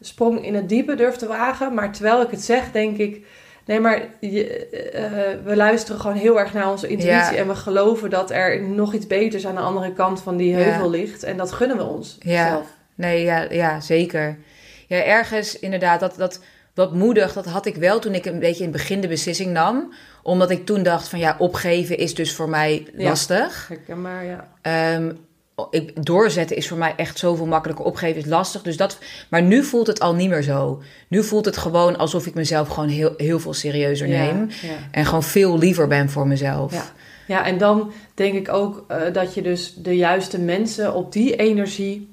sprong 0.00 0.44
in 0.44 0.54
het 0.54 0.68
diepe 0.68 0.94
durft 0.94 1.18
te 1.18 1.26
wagen. 1.26 1.74
Maar 1.74 1.92
terwijl 1.92 2.22
ik 2.22 2.30
het 2.30 2.42
zeg, 2.42 2.72
denk 2.72 2.96
ik... 2.96 3.26
Nee, 3.66 3.80
maar 3.80 4.02
je, 4.20 5.38
we 5.44 5.56
luisteren 5.56 6.00
gewoon 6.00 6.16
heel 6.16 6.38
erg 6.38 6.52
naar 6.52 6.70
onze 6.70 6.88
intuïtie. 6.88 7.34
Ja. 7.34 7.34
En 7.34 7.48
we 7.48 7.54
geloven 7.54 8.10
dat 8.10 8.30
er 8.30 8.62
nog 8.62 8.94
iets 8.94 9.06
beters 9.06 9.46
aan 9.46 9.54
de 9.54 9.60
andere 9.60 9.92
kant 9.92 10.22
van 10.22 10.36
die 10.36 10.50
Ja. 10.50 10.56
heuvel 10.56 10.90
ligt. 10.90 11.22
En 11.22 11.36
dat 11.36 11.52
gunnen 11.52 11.76
we 11.76 11.82
ons 11.82 12.16
Ja. 12.20 12.48
zelf. 12.48 12.66
Nee, 12.94 13.22
ja, 13.24 13.46
ja, 13.50 13.80
zeker. 13.80 14.38
Ja, 14.86 15.02
ergens 15.02 15.58
inderdaad, 15.58 16.00
dat, 16.00 16.14
dat 16.16 16.40
wat 16.80 16.94
moedig, 16.94 17.32
dat 17.32 17.44
had 17.44 17.66
ik 17.66 17.76
wel 17.76 17.98
toen 17.98 18.14
ik 18.14 18.24
een 18.26 18.38
beetje 18.38 18.64
in 18.64 18.68
het 18.68 18.76
begin 18.78 19.00
de 19.00 19.08
beslissing 19.08 19.52
nam. 19.52 19.92
Omdat 20.22 20.50
ik 20.50 20.66
toen 20.66 20.82
dacht 20.82 21.08
van 21.08 21.18
ja, 21.18 21.36
opgeven 21.38 21.98
is 21.98 22.14
dus 22.14 22.34
voor 22.34 22.48
mij 22.48 22.86
Ja. 22.96 23.08
lastig. 23.08 23.68
Herkenbaar, 23.68 24.24
ja. 24.24 24.48
Ehm, 24.62 25.12
ik, 25.70 26.04
doorzetten 26.04 26.56
is 26.56 26.68
voor 26.68 26.78
mij 26.78 26.94
echt 26.96 27.18
zoveel 27.18 27.46
makkelijker. 27.46 27.84
Opgeven 27.84 28.20
is 28.20 28.26
lastig. 28.26 28.62
Dus 28.62 28.76
dat, 28.76 28.98
maar 29.30 29.42
nu 29.42 29.62
voelt 29.64 29.86
het 29.86 30.00
al 30.00 30.14
niet 30.14 30.28
meer 30.28 30.42
zo. 30.42 30.82
Nu 31.08 31.22
voelt 31.24 31.44
het 31.44 31.56
gewoon 31.56 31.98
alsof 31.98 32.26
ik 32.26 32.34
mezelf 32.34 32.68
gewoon 32.68 32.88
heel, 32.88 33.14
heel 33.16 33.40
veel 33.40 33.54
serieuzer 33.54 34.08
neem. 34.08 34.48
Ja, 34.48 34.68
ja. 34.68 34.74
En 34.90 35.04
gewoon 35.04 35.22
veel 35.22 35.58
liever 35.58 35.86
ben 35.86 36.10
voor 36.10 36.26
mezelf. 36.26 36.72
Ja. 36.72 36.84
Ja, 37.26 37.44
en 37.46 37.58
dan 37.58 37.92
denk 38.14 38.34
ik 38.34 38.52
ook 38.52 38.84
eh, 38.88 39.12
dat 39.12 39.34
je 39.34 39.42
dus 39.42 39.74
de 39.74 39.96
juiste 39.96 40.38
mensen 40.38 40.94
op 40.94 41.12
die 41.12 41.36
energie, 41.36 42.08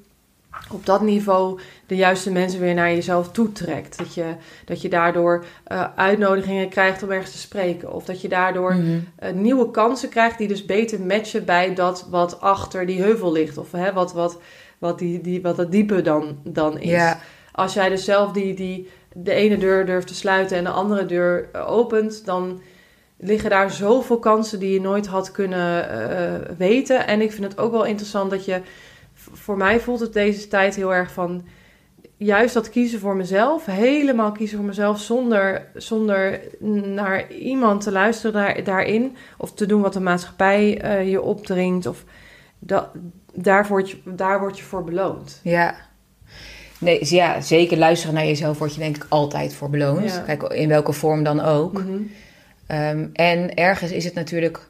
op 0.72 0.86
dat 0.86 1.02
niveau, 1.02 1.60
de 1.86 1.96
juiste 1.96 2.32
mensen 2.32 2.60
weer 2.60 2.74
naar 2.74 2.90
jezelf 2.90 3.32
toetrekt. 3.32 3.98
Dat 3.98 4.14
je, 4.14 4.26
dat 4.66 4.82
je 4.82 4.90
daardoor 4.90 5.46
eh, 5.64 5.84
uitnodigingen 5.96 6.70
krijgt 6.70 7.04
om 7.04 7.12
ergens 7.12 7.32
te 7.32 7.38
spreken. 7.38 7.94
Of 7.94 8.06
dat 8.06 8.22
je 8.22 8.28
daardoor 8.28 8.74
Mhm. 8.76 9.00
eh, 9.16 9.34
nieuwe 9.34 9.72
kansen 9.72 10.10
krijgt 10.10 10.38
die 10.38 10.48
dus 10.48 10.66
beter 10.66 11.02
matchen 11.02 11.46
bij 11.46 11.74
dat 11.74 12.08
wat 12.10 12.42
achter 12.42 12.86
die 12.86 13.02
heuvel 13.02 13.32
ligt. 13.32 13.58
Of 13.58 13.72
hè, 13.72 13.94
wat, 13.94 14.14
wat, 14.14 14.40
wat, 14.78 15.00
die, 15.00 15.22
die, 15.22 15.42
wat 15.42 15.58
het 15.58 15.72
diepe 15.72 16.02
dan, 16.02 16.38
dan 16.44 16.80
is. 16.80 16.92
Als 17.52 17.74
jij 17.74 17.90
dus 17.90 18.04
zelf 18.06 18.32
die, 18.32 18.54
die, 18.54 18.90
de 19.14 19.34
ene 19.34 19.58
deur 19.58 19.86
durft 19.86 20.08
te 20.08 20.16
sluiten 20.16 20.58
en 20.58 20.64
de 20.64 20.70
andere 20.70 21.06
deur 21.06 21.50
eh, 21.52 21.72
opent, 21.72 22.26
dan 22.26 22.62
liggen 23.20 23.50
daar 23.50 23.72
zoveel 23.72 24.20
kansen 24.20 24.60
die 24.60 24.74
je 24.74 24.82
nooit 24.82 25.08
had 25.08 25.32
kunnen 25.32 25.88
weten. 26.58 27.08
En 27.08 27.22
ik 27.22 27.32
vind 27.32 27.44
het 27.44 27.58
ook 27.58 27.72
wel 27.72 27.86
interessant 27.86 28.32
dat 28.32 28.46
je, 28.46 28.62
voor 29.32 29.58
mij 29.58 29.80
voelt 29.80 30.00
het 30.00 30.14
deze 30.14 30.48
tijd 30.48 30.76
heel 30.76 30.94
erg 30.94 31.12
van, 31.12 31.46
juist 32.18 32.54
dat 32.54 32.70
kiezen 32.70 33.00
voor 33.00 33.16
mezelf, 33.16 33.66
helemaal 33.66 34.32
kiezen 34.32 34.58
voor 34.58 34.68
mezelf 34.68 35.00
zonder, 35.00 35.66
zonder 35.76 36.40
naar 36.84 37.32
iemand 37.32 37.82
te 37.82 37.92
luisteren 37.92 38.34
daar, 38.34 38.64
daarin, 38.64 39.16
of 39.38 39.54
te 39.54 39.66
doen 39.66 39.82
wat 39.82 39.94
de 39.94 40.00
maatschappij 40.00 40.82
eh, 40.82 41.10
je 41.10 41.22
opdringt, 41.22 41.86
of 41.86 42.04
dat, 42.60 42.90
daar, 43.34 43.68
word 43.68 43.90
je, 43.90 43.98
daar 44.06 44.40
word 44.40 44.58
je 44.58 44.64
voor 44.64 44.84
beloond. 44.84 45.40
ja. 45.44 45.86
Nee, 46.80 47.00
ja, 47.02 47.42
zeker 47.42 47.78
luisteren 47.78 48.16
naar 48.16 48.26
jezelf 48.26 48.58
word 48.58 48.74
je 48.74 48.80
denk 48.80 48.96
ik 48.96 49.06
altijd 49.10 49.54
voor 49.54 49.70
beloond. 49.70 50.14
Ja. 50.14 50.20
Kijk, 50.20 50.44
in 50.44 50.68
welke 50.68 50.94
vorm 50.94 51.24
dan 51.24 51.40
ook. 51.40 51.74
Mhm. 51.74 51.98
Ehm, 52.68 53.08
en 53.14 53.54
ergens 53.56 53.92
is 53.92 54.06
het 54.06 54.14
natuurlijk, 54.14 54.70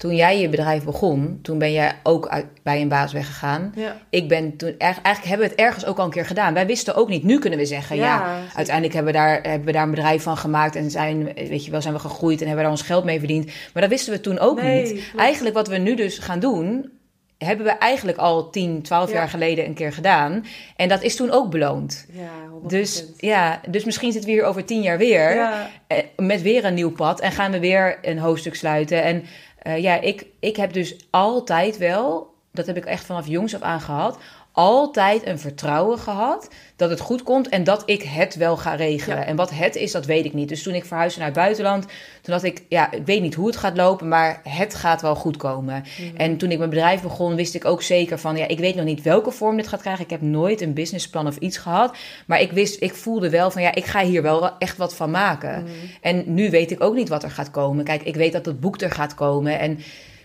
toen 0.00 0.14
jij 0.16 0.40
je 0.40 0.48
bedrijf 0.48 0.84
begon, 0.84 1.38
toen 1.42 1.58
ben 1.58 1.72
jij 1.72 1.92
ook 2.02 2.28
uit, 2.28 2.46
bij 2.62 2.80
een 2.80 2.88
baas 2.88 3.12
weggegaan. 3.12 3.72
Ja. 3.76 3.96
Ik 4.10 4.28
ben 4.28 4.56
toen, 4.56 4.74
eigenlijk 4.78 5.24
hebben 5.26 5.46
we 5.46 5.52
het 5.52 5.60
ergens 5.62 5.86
ook 5.86 5.98
al 5.98 6.04
een 6.04 6.10
keer 6.10 6.26
gedaan. 6.26 6.54
Wij 6.54 6.66
wisten 6.66 6.94
ook 6.94 7.08
niet, 7.08 7.22
nu 7.24 7.38
kunnen 7.38 7.58
we 7.58 7.66
zeggen, 7.66 7.96
ja, 7.96 8.38
uiteindelijk 8.54 8.94
hebben 8.94 9.12
we, 9.12 9.18
daar, 9.18 9.40
hebben 9.42 9.66
we 9.66 9.72
daar 9.72 9.82
een 9.82 9.90
bedrijf 9.90 10.22
van 10.22 10.36
gemaakt 10.36 10.76
en 10.76 10.90
zijn, 10.90 11.24
weet 11.34 11.64
je 11.64 11.70
wel, 11.70 11.82
zijn 11.82 11.94
we 11.94 12.00
gegroeid 12.00 12.40
en 12.40 12.46
hebben 12.46 12.56
we 12.64 12.70
daar 12.70 12.78
ons 12.78 12.86
geld 12.88 13.04
mee 13.04 13.18
verdiend. 13.18 13.44
Maar 13.72 13.82
dat 13.82 13.90
wisten 13.90 14.12
we 14.12 14.20
toen 14.20 14.38
ook 14.38 14.62
Nee, 14.62 14.82
niet. 14.82 14.92
klopt. 14.92 15.16
Eigenlijk 15.16 15.54
wat 15.54 15.68
we 15.68 15.76
nu 15.76 15.94
dus 15.94 16.18
gaan 16.18 16.40
doen, 16.40 16.90
hebben 17.38 17.66
we 17.66 17.72
eigenlijk 17.72 18.18
al 18.18 18.50
10, 18.50 18.82
12 18.82 19.08
Ja. 19.08 19.14
jaar 19.14 19.28
geleden 19.28 19.64
een 19.66 19.74
keer 19.74 19.92
gedaan. 19.92 20.44
En 20.76 20.88
dat 20.88 21.02
is 21.02 21.16
toen 21.16 21.30
ook 21.30 21.50
beloond. 21.50 22.06
Ja, 22.12 22.28
100%. 22.50 22.70
Dus 22.70 23.04
ja, 23.16 23.60
dus 23.68 23.84
misschien 23.84 24.12
zitten 24.12 24.30
we 24.30 24.36
hier 24.36 24.44
over 24.46 24.64
tien 24.64 24.82
jaar 24.82 24.98
weer. 24.98 25.34
Ja, 25.34 25.70
Eh, 25.86 25.98
met 26.16 26.42
weer 26.42 26.64
een 26.64 26.74
nieuw 26.74 26.90
pad 26.92 27.20
en 27.20 27.32
gaan 27.32 27.50
we 27.52 27.58
weer 27.60 27.98
een 28.02 28.18
hoofdstuk 28.18 28.54
sluiten. 28.54 29.02
En 29.02 29.24
eh, 29.62 29.82
ja, 29.82 30.00
ik, 30.00 30.26
ik 30.40 30.56
heb 30.56 30.72
dus 30.72 30.96
altijd 31.10 31.78
wel, 31.78 32.34
dat 32.52 32.66
heb 32.66 32.76
ik 32.76 32.84
echt 32.84 33.04
vanaf 33.04 33.26
jongs 33.26 33.54
af 33.54 33.60
aan 33.60 33.80
gehad, 33.80 34.18
altijd 34.60 35.26
een 35.26 35.38
vertrouwen 35.38 35.98
gehad 35.98 36.48
dat 36.76 36.90
het 36.90 37.00
goed 37.00 37.22
komt 37.22 37.48
en 37.48 37.64
dat 37.64 37.82
ik 37.86 38.02
het 38.02 38.34
wel 38.34 38.56
ga 38.56 38.74
regelen. 38.74 39.18
Ja. 39.18 39.24
En 39.24 39.36
wat 39.36 39.50
het 39.50 39.76
is, 39.76 39.92
dat 39.92 40.06
weet 40.06 40.24
ik 40.24 40.32
niet. 40.32 40.48
Dus 40.48 40.62
toen 40.62 40.74
ik 40.74 40.84
verhuisde 40.84 41.18
naar 41.18 41.28
het 41.28 41.36
buitenland, 41.36 41.82
toen 41.82 42.32
dacht 42.34 42.44
ik, 42.44 42.62
ja, 42.68 42.92
ik 42.92 43.06
weet 43.06 43.22
niet 43.22 43.34
hoe 43.34 43.46
het 43.46 43.56
gaat 43.56 43.76
lopen, 43.76 44.08
maar 44.08 44.40
het 44.48 44.74
gaat 44.74 45.02
wel 45.02 45.14
goed 45.14 45.36
komen. 45.36 45.84
En 46.16 46.36
toen 46.36 46.50
ik 46.50 46.58
mijn 46.58 46.70
bedrijf 46.70 47.02
begon, 47.02 47.34
wist 47.34 47.54
ik 47.54 47.64
ook 47.64 47.82
zeker 47.82 48.18
van, 48.18 48.36
ja, 48.36 48.48
ik 48.48 48.58
weet 48.58 48.74
nog 48.74 48.84
niet 48.84 49.02
welke 49.02 49.30
vorm 49.30 49.56
dit 49.56 49.68
gaat 49.68 49.80
krijgen. 49.80 50.04
Ik 50.04 50.10
heb 50.10 50.20
nooit 50.20 50.60
een 50.60 50.74
businessplan 50.74 51.26
of 51.26 51.36
iets 51.36 51.58
gehad, 51.58 51.96
maar 52.26 52.40
ik 52.40 52.52
wist, 52.52 52.82
ik 52.82 52.94
voelde 52.94 53.30
wel 53.30 53.50
van, 53.50 53.62
ja, 53.62 53.74
ik 53.74 53.84
ga 53.84 54.04
hier 54.04 54.22
wel 54.22 54.58
echt 54.58 54.76
wat 54.76 54.94
van 54.94 55.10
maken. 55.10 55.66
En 56.00 56.22
nu 56.26 56.50
weet 56.50 56.70
ik 56.70 56.82
ook 56.82 56.94
niet 56.94 57.08
wat 57.08 57.22
er 57.22 57.30
gaat 57.30 57.50
komen. 57.50 57.84
Kijk, 57.84 58.02
ik 58.02 58.14
weet 58.14 58.32
dat 58.32 58.46
het 58.46 58.60
boek 58.60 58.80
er 58.80 58.90
gaat 58.90 59.14
komen 59.14 59.58
en 59.58 59.78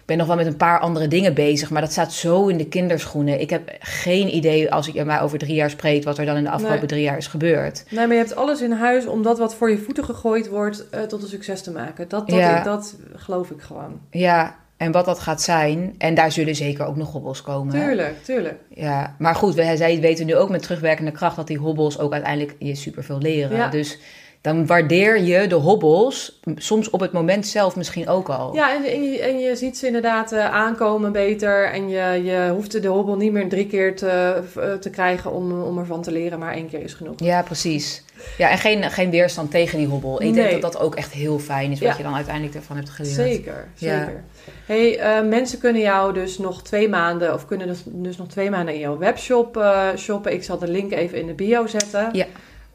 ben 0.06 0.18
nog 0.18 0.28
wel 0.28 0.36
met 0.36 0.45
een 0.45 0.58
paar 0.58 0.80
andere 0.80 1.08
dingen 1.08 1.34
bezig, 1.34 1.70
maar 1.70 1.82
dat 1.82 1.91
staat 1.91 2.14
zo 2.14 2.47
in 2.47 2.58
de 2.58 2.68
kinderschoenen. 2.68 3.39
Ik 3.41 3.49
heb 3.49 3.76
geen 3.80 4.36
idee, 4.36 4.72
als 4.72 4.88
ik 4.88 5.06
maar 5.06 5.22
over 5.24 5.38
drie 5.38 5.56
jaar 5.56 5.70
spreek, 5.70 6.03
wat 6.03 6.18
er 6.18 6.26
dan 6.26 6.38
in 6.38 6.43
de 6.43 6.49
afgelopen 6.49 6.80
Nee. 6.80 6.88
drie 6.88 7.03
jaar 7.03 7.18
is 7.18 7.28
gebeurd. 7.28 7.84
Nee, 7.89 8.06
maar 8.08 8.16
je 8.16 8.22
hebt 8.22 8.36
alles 8.36 8.62
in 8.62 8.72
huis 8.72 9.06
om 9.06 9.24
dat 9.24 9.38
wat 9.38 9.56
voor 9.56 9.70
je 9.70 9.78
voeten 9.78 10.03
gegooid 10.03 10.49
wordt 10.49 10.89
eh, 10.89 11.01
tot 11.01 11.22
een 11.22 11.28
succes 11.30 11.62
te 11.62 11.72
maken. 11.72 12.10
Dat, 12.10 12.30
dat, 12.30 12.38
Ja. 12.39 12.64
dat 12.64 12.95
geloof 13.16 13.49
ik 13.49 13.62
gewoon. 13.62 13.99
Ja, 14.12 14.56
en 14.78 14.91
wat 14.91 15.06
dat 15.06 15.20
gaat 15.20 15.41
zijn, 15.41 15.95
en 15.97 16.14
daar 16.16 16.32
zullen 16.32 16.56
zeker 16.56 16.86
ook 16.86 16.95
nog 16.95 17.12
hobbels 17.12 17.41
komen. 17.41 17.74
Tuurlijk, 17.74 18.24
tuurlijk. 18.24 18.56
Ja, 18.74 19.16
maar 19.20 19.36
goed, 19.36 19.53
we, 19.56 19.74
zij 19.78 19.99
weten 19.99 20.26
nu 20.26 20.36
ook 20.36 20.49
met 20.49 20.62
terugwerkende 20.62 21.12
kracht 21.12 21.36
dat 21.36 21.47
die 21.47 21.58
hobbels 21.58 21.99
ook 21.99 22.14
uiteindelijk 22.14 22.56
je 22.60 22.76
superveel 22.76 23.18
leren. 23.18 23.58
Ja. 23.58 23.68
Dus 23.70 23.97
dan 24.46 24.66
waardeer 24.66 25.22
je 25.22 25.48
de 25.48 25.56
hobbels 25.56 26.39
soms 26.56 26.89
op 26.89 27.00
het 27.00 27.12
moment 27.12 27.48
zelf 27.48 27.76
misschien 27.76 28.08
ook 28.08 28.30
al. 28.30 28.54
Ja, 28.56 28.76
en, 28.76 28.84
en, 28.84 29.04
je, 29.12 29.20
en 29.22 29.39
je 29.39 29.56
ziet 29.56 29.78
ze 29.78 29.86
inderdaad 29.88 30.32
eh, 30.32 30.52
aankomen 30.52 31.12
beter. 31.12 31.72
En 31.72 31.89
je, 31.89 32.22
je 32.24 32.50
hoeft 32.54 32.82
de 32.82 32.88
hobbel 32.88 33.16
niet 33.16 33.32
meer 33.32 33.50
drie 33.50 33.68
keer 33.68 33.96
te, 33.96 34.41
eh, 34.60 34.74
te 34.74 34.89
krijgen 34.89 35.32
om, 35.32 35.62
om 35.64 35.78
ervan 35.78 36.02
te 36.02 36.12
leren. 36.12 36.39
Maar 36.39 36.54
één 36.54 36.70
keer 36.70 36.82
is 36.82 36.93
genoeg. 36.93 37.14
Ja, 37.18 37.41
precies. 37.41 38.04
Ja, 38.38 38.50
en 38.50 38.58
geen, 38.58 38.84
geen 38.91 39.10
weerstand 39.10 39.52
tegen 39.52 39.78
die 39.78 39.88
hobbel. 39.88 40.22
Ik 40.22 40.32
Nee. 40.32 40.34
denk 40.34 40.52
dat 40.62 40.74
dat 40.74 40.82
ook 40.82 40.96
echt 40.96 41.12
heel 41.12 41.39
fijn 41.39 41.72
is, 41.72 41.80
wat 41.80 41.89
Ja. 41.89 41.98
je 41.98 42.04
dan 42.04 42.16
uiteindelijk 42.16 42.56
ervan 42.56 42.76
hebt 42.76 42.89
geleerd. 42.89 43.16
Zeker, 43.16 43.68
Ja. 43.76 44.00
zeker. 44.00 44.24
Hey, 44.66 45.00
eh, 45.00 45.28
mensen 45.28 45.60
kunnen 45.60 45.82
jou 45.82 46.14
dus 46.14 46.38
nog 46.38 46.64
twee 46.64 46.89
maanden, 46.89 47.34
of 47.34 47.46
kunnen 47.46 47.68
dus, 47.68 47.82
dus 47.86 48.18
nog 48.18 48.28
twee 48.28 48.50
maanden 48.50 48.74
in 48.74 48.80
jouw 48.80 48.98
webshop 48.98 49.64
shoppen. 49.98 50.34
Ik 50.34 50.43
zal 50.43 50.58
de 50.58 50.68
link 50.68 50.91
even 50.91 51.18
in 51.20 51.28
de 51.28 51.34
bio 51.34 51.68
zetten. 51.68 52.10
Ja. 52.12 52.26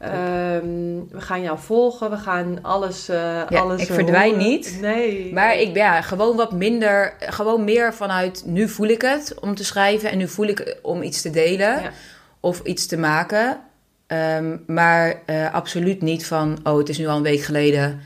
Ehm, 0.01 0.99
we 1.09 1.21
gaan 1.21 1.41
jou 1.41 1.59
volgen, 1.59 2.09
we 2.09 2.17
gaan 2.17 2.59
alles. 2.61 3.09
eh 3.09 3.15
Ja, 3.49 3.59
alles 3.59 3.81
ik 3.81 3.87
verdwijn 3.93 4.31
horen. 4.33 4.47
niet. 4.47 4.77
Nee. 4.81 5.33
Maar 5.33 5.55
ik 5.59 5.73
ben 5.73 5.83
ja, 5.83 6.01
gewoon 6.01 6.35
wat 6.35 6.51
minder, 6.51 7.13
gewoon 7.19 7.63
meer 7.63 7.93
vanuit 7.93 8.43
nu 8.45 8.67
voel 8.69 8.87
ik 8.87 9.01
het 9.01 9.35
om 9.39 9.55
te 9.55 9.63
schrijven 9.65 10.11
en 10.11 10.17
nu 10.17 10.27
voel 10.27 10.47
ik 10.47 10.57
het 10.57 10.77
om 10.81 11.01
iets 11.01 11.21
te 11.21 11.29
delen 11.29 11.81
Ja. 11.81 11.91
of 12.39 12.59
iets 12.63 12.85
te 12.87 12.97
maken. 12.97 13.59
Ehm, 14.07 14.57
maar 14.67 15.21
eh, 15.25 15.53
absoluut 15.53 16.01
niet 16.01 16.25
van, 16.25 16.57
oh, 16.63 16.77
het 16.77 16.89
is 16.89 16.97
nu 16.97 17.07
al 17.07 17.17
een 17.17 17.23
week 17.23 17.41
geleden. 17.41 17.99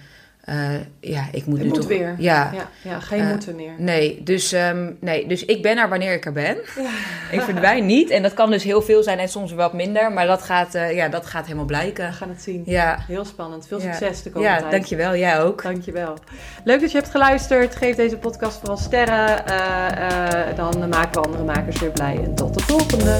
Eh, 0.45 0.69
ja, 0.99 1.25
ik 1.31 1.45
moet 1.45 1.57
Het 1.57 1.67
nu 1.67 1.71
moet 1.73 1.79
toch... 1.79 1.87
weer. 1.87 2.15
Ja, 2.17 2.51
Ja, 2.53 2.69
ja 2.81 2.99
geen 2.99 3.19
Eh, 3.21 3.29
moeten 3.29 3.55
meer. 3.55 3.71
Nee, 3.77 4.21
dus, 4.23 4.51
ehm, 4.51 4.91
nee, 4.99 5.27
dus 5.27 5.45
ik 5.45 5.61
ben 5.61 5.77
er 5.77 5.89
wanneer 5.89 6.13
ik 6.13 6.25
er 6.25 6.31
ben. 6.33 6.57
Ik 7.31 7.41
verdwijn 7.41 7.85
niet. 7.85 8.09
En 8.09 8.21
dat 8.21 8.33
kan 8.33 8.51
dus 8.51 8.63
heel 8.63 8.81
veel 8.81 9.03
zijn 9.03 9.19
en 9.19 9.29
soms 9.29 9.51
wat 9.51 9.73
minder. 9.73 10.11
Maar 10.11 10.27
dat 10.27 10.41
gaat, 10.41 10.75
eh, 10.75 10.95
ja, 10.95 11.07
dat 11.09 11.25
gaat 11.25 11.43
helemaal 11.43 11.65
We 11.65 11.71
blijken. 11.71 12.13
gaan 12.13 12.29
het 12.29 12.41
zien. 12.41 12.61
Ja, 12.65 13.03
Heel 13.07 13.25
spannend. 13.25 13.67
Veel 13.67 13.81
Ja. 13.81 13.93
succes 13.93 14.23
de 14.23 14.29
komende 14.29 14.53
ja 14.55 14.59
tijd. 14.59 14.71
dankjewel. 14.71 15.15
Jij 15.15 15.41
ook. 15.41 15.63
Dankjewel. 15.63 16.13
Leuk 16.63 16.81
dat 16.81 16.91
je 16.91 16.97
hebt 16.97 17.09
geluisterd. 17.09 17.75
Geef 17.75 17.95
deze 17.95 18.17
podcast 18.17 18.57
vooral 18.57 18.77
sterren. 18.77 19.43
Dan 20.55 20.89
maken 20.89 21.11
we 21.21 21.27
andere 21.27 21.43
makers 21.43 21.79
weer 21.79 21.91
blij. 21.91 22.19
En 22.23 22.35
tot 22.35 22.53
de 22.53 22.63
volgende. 22.63 23.17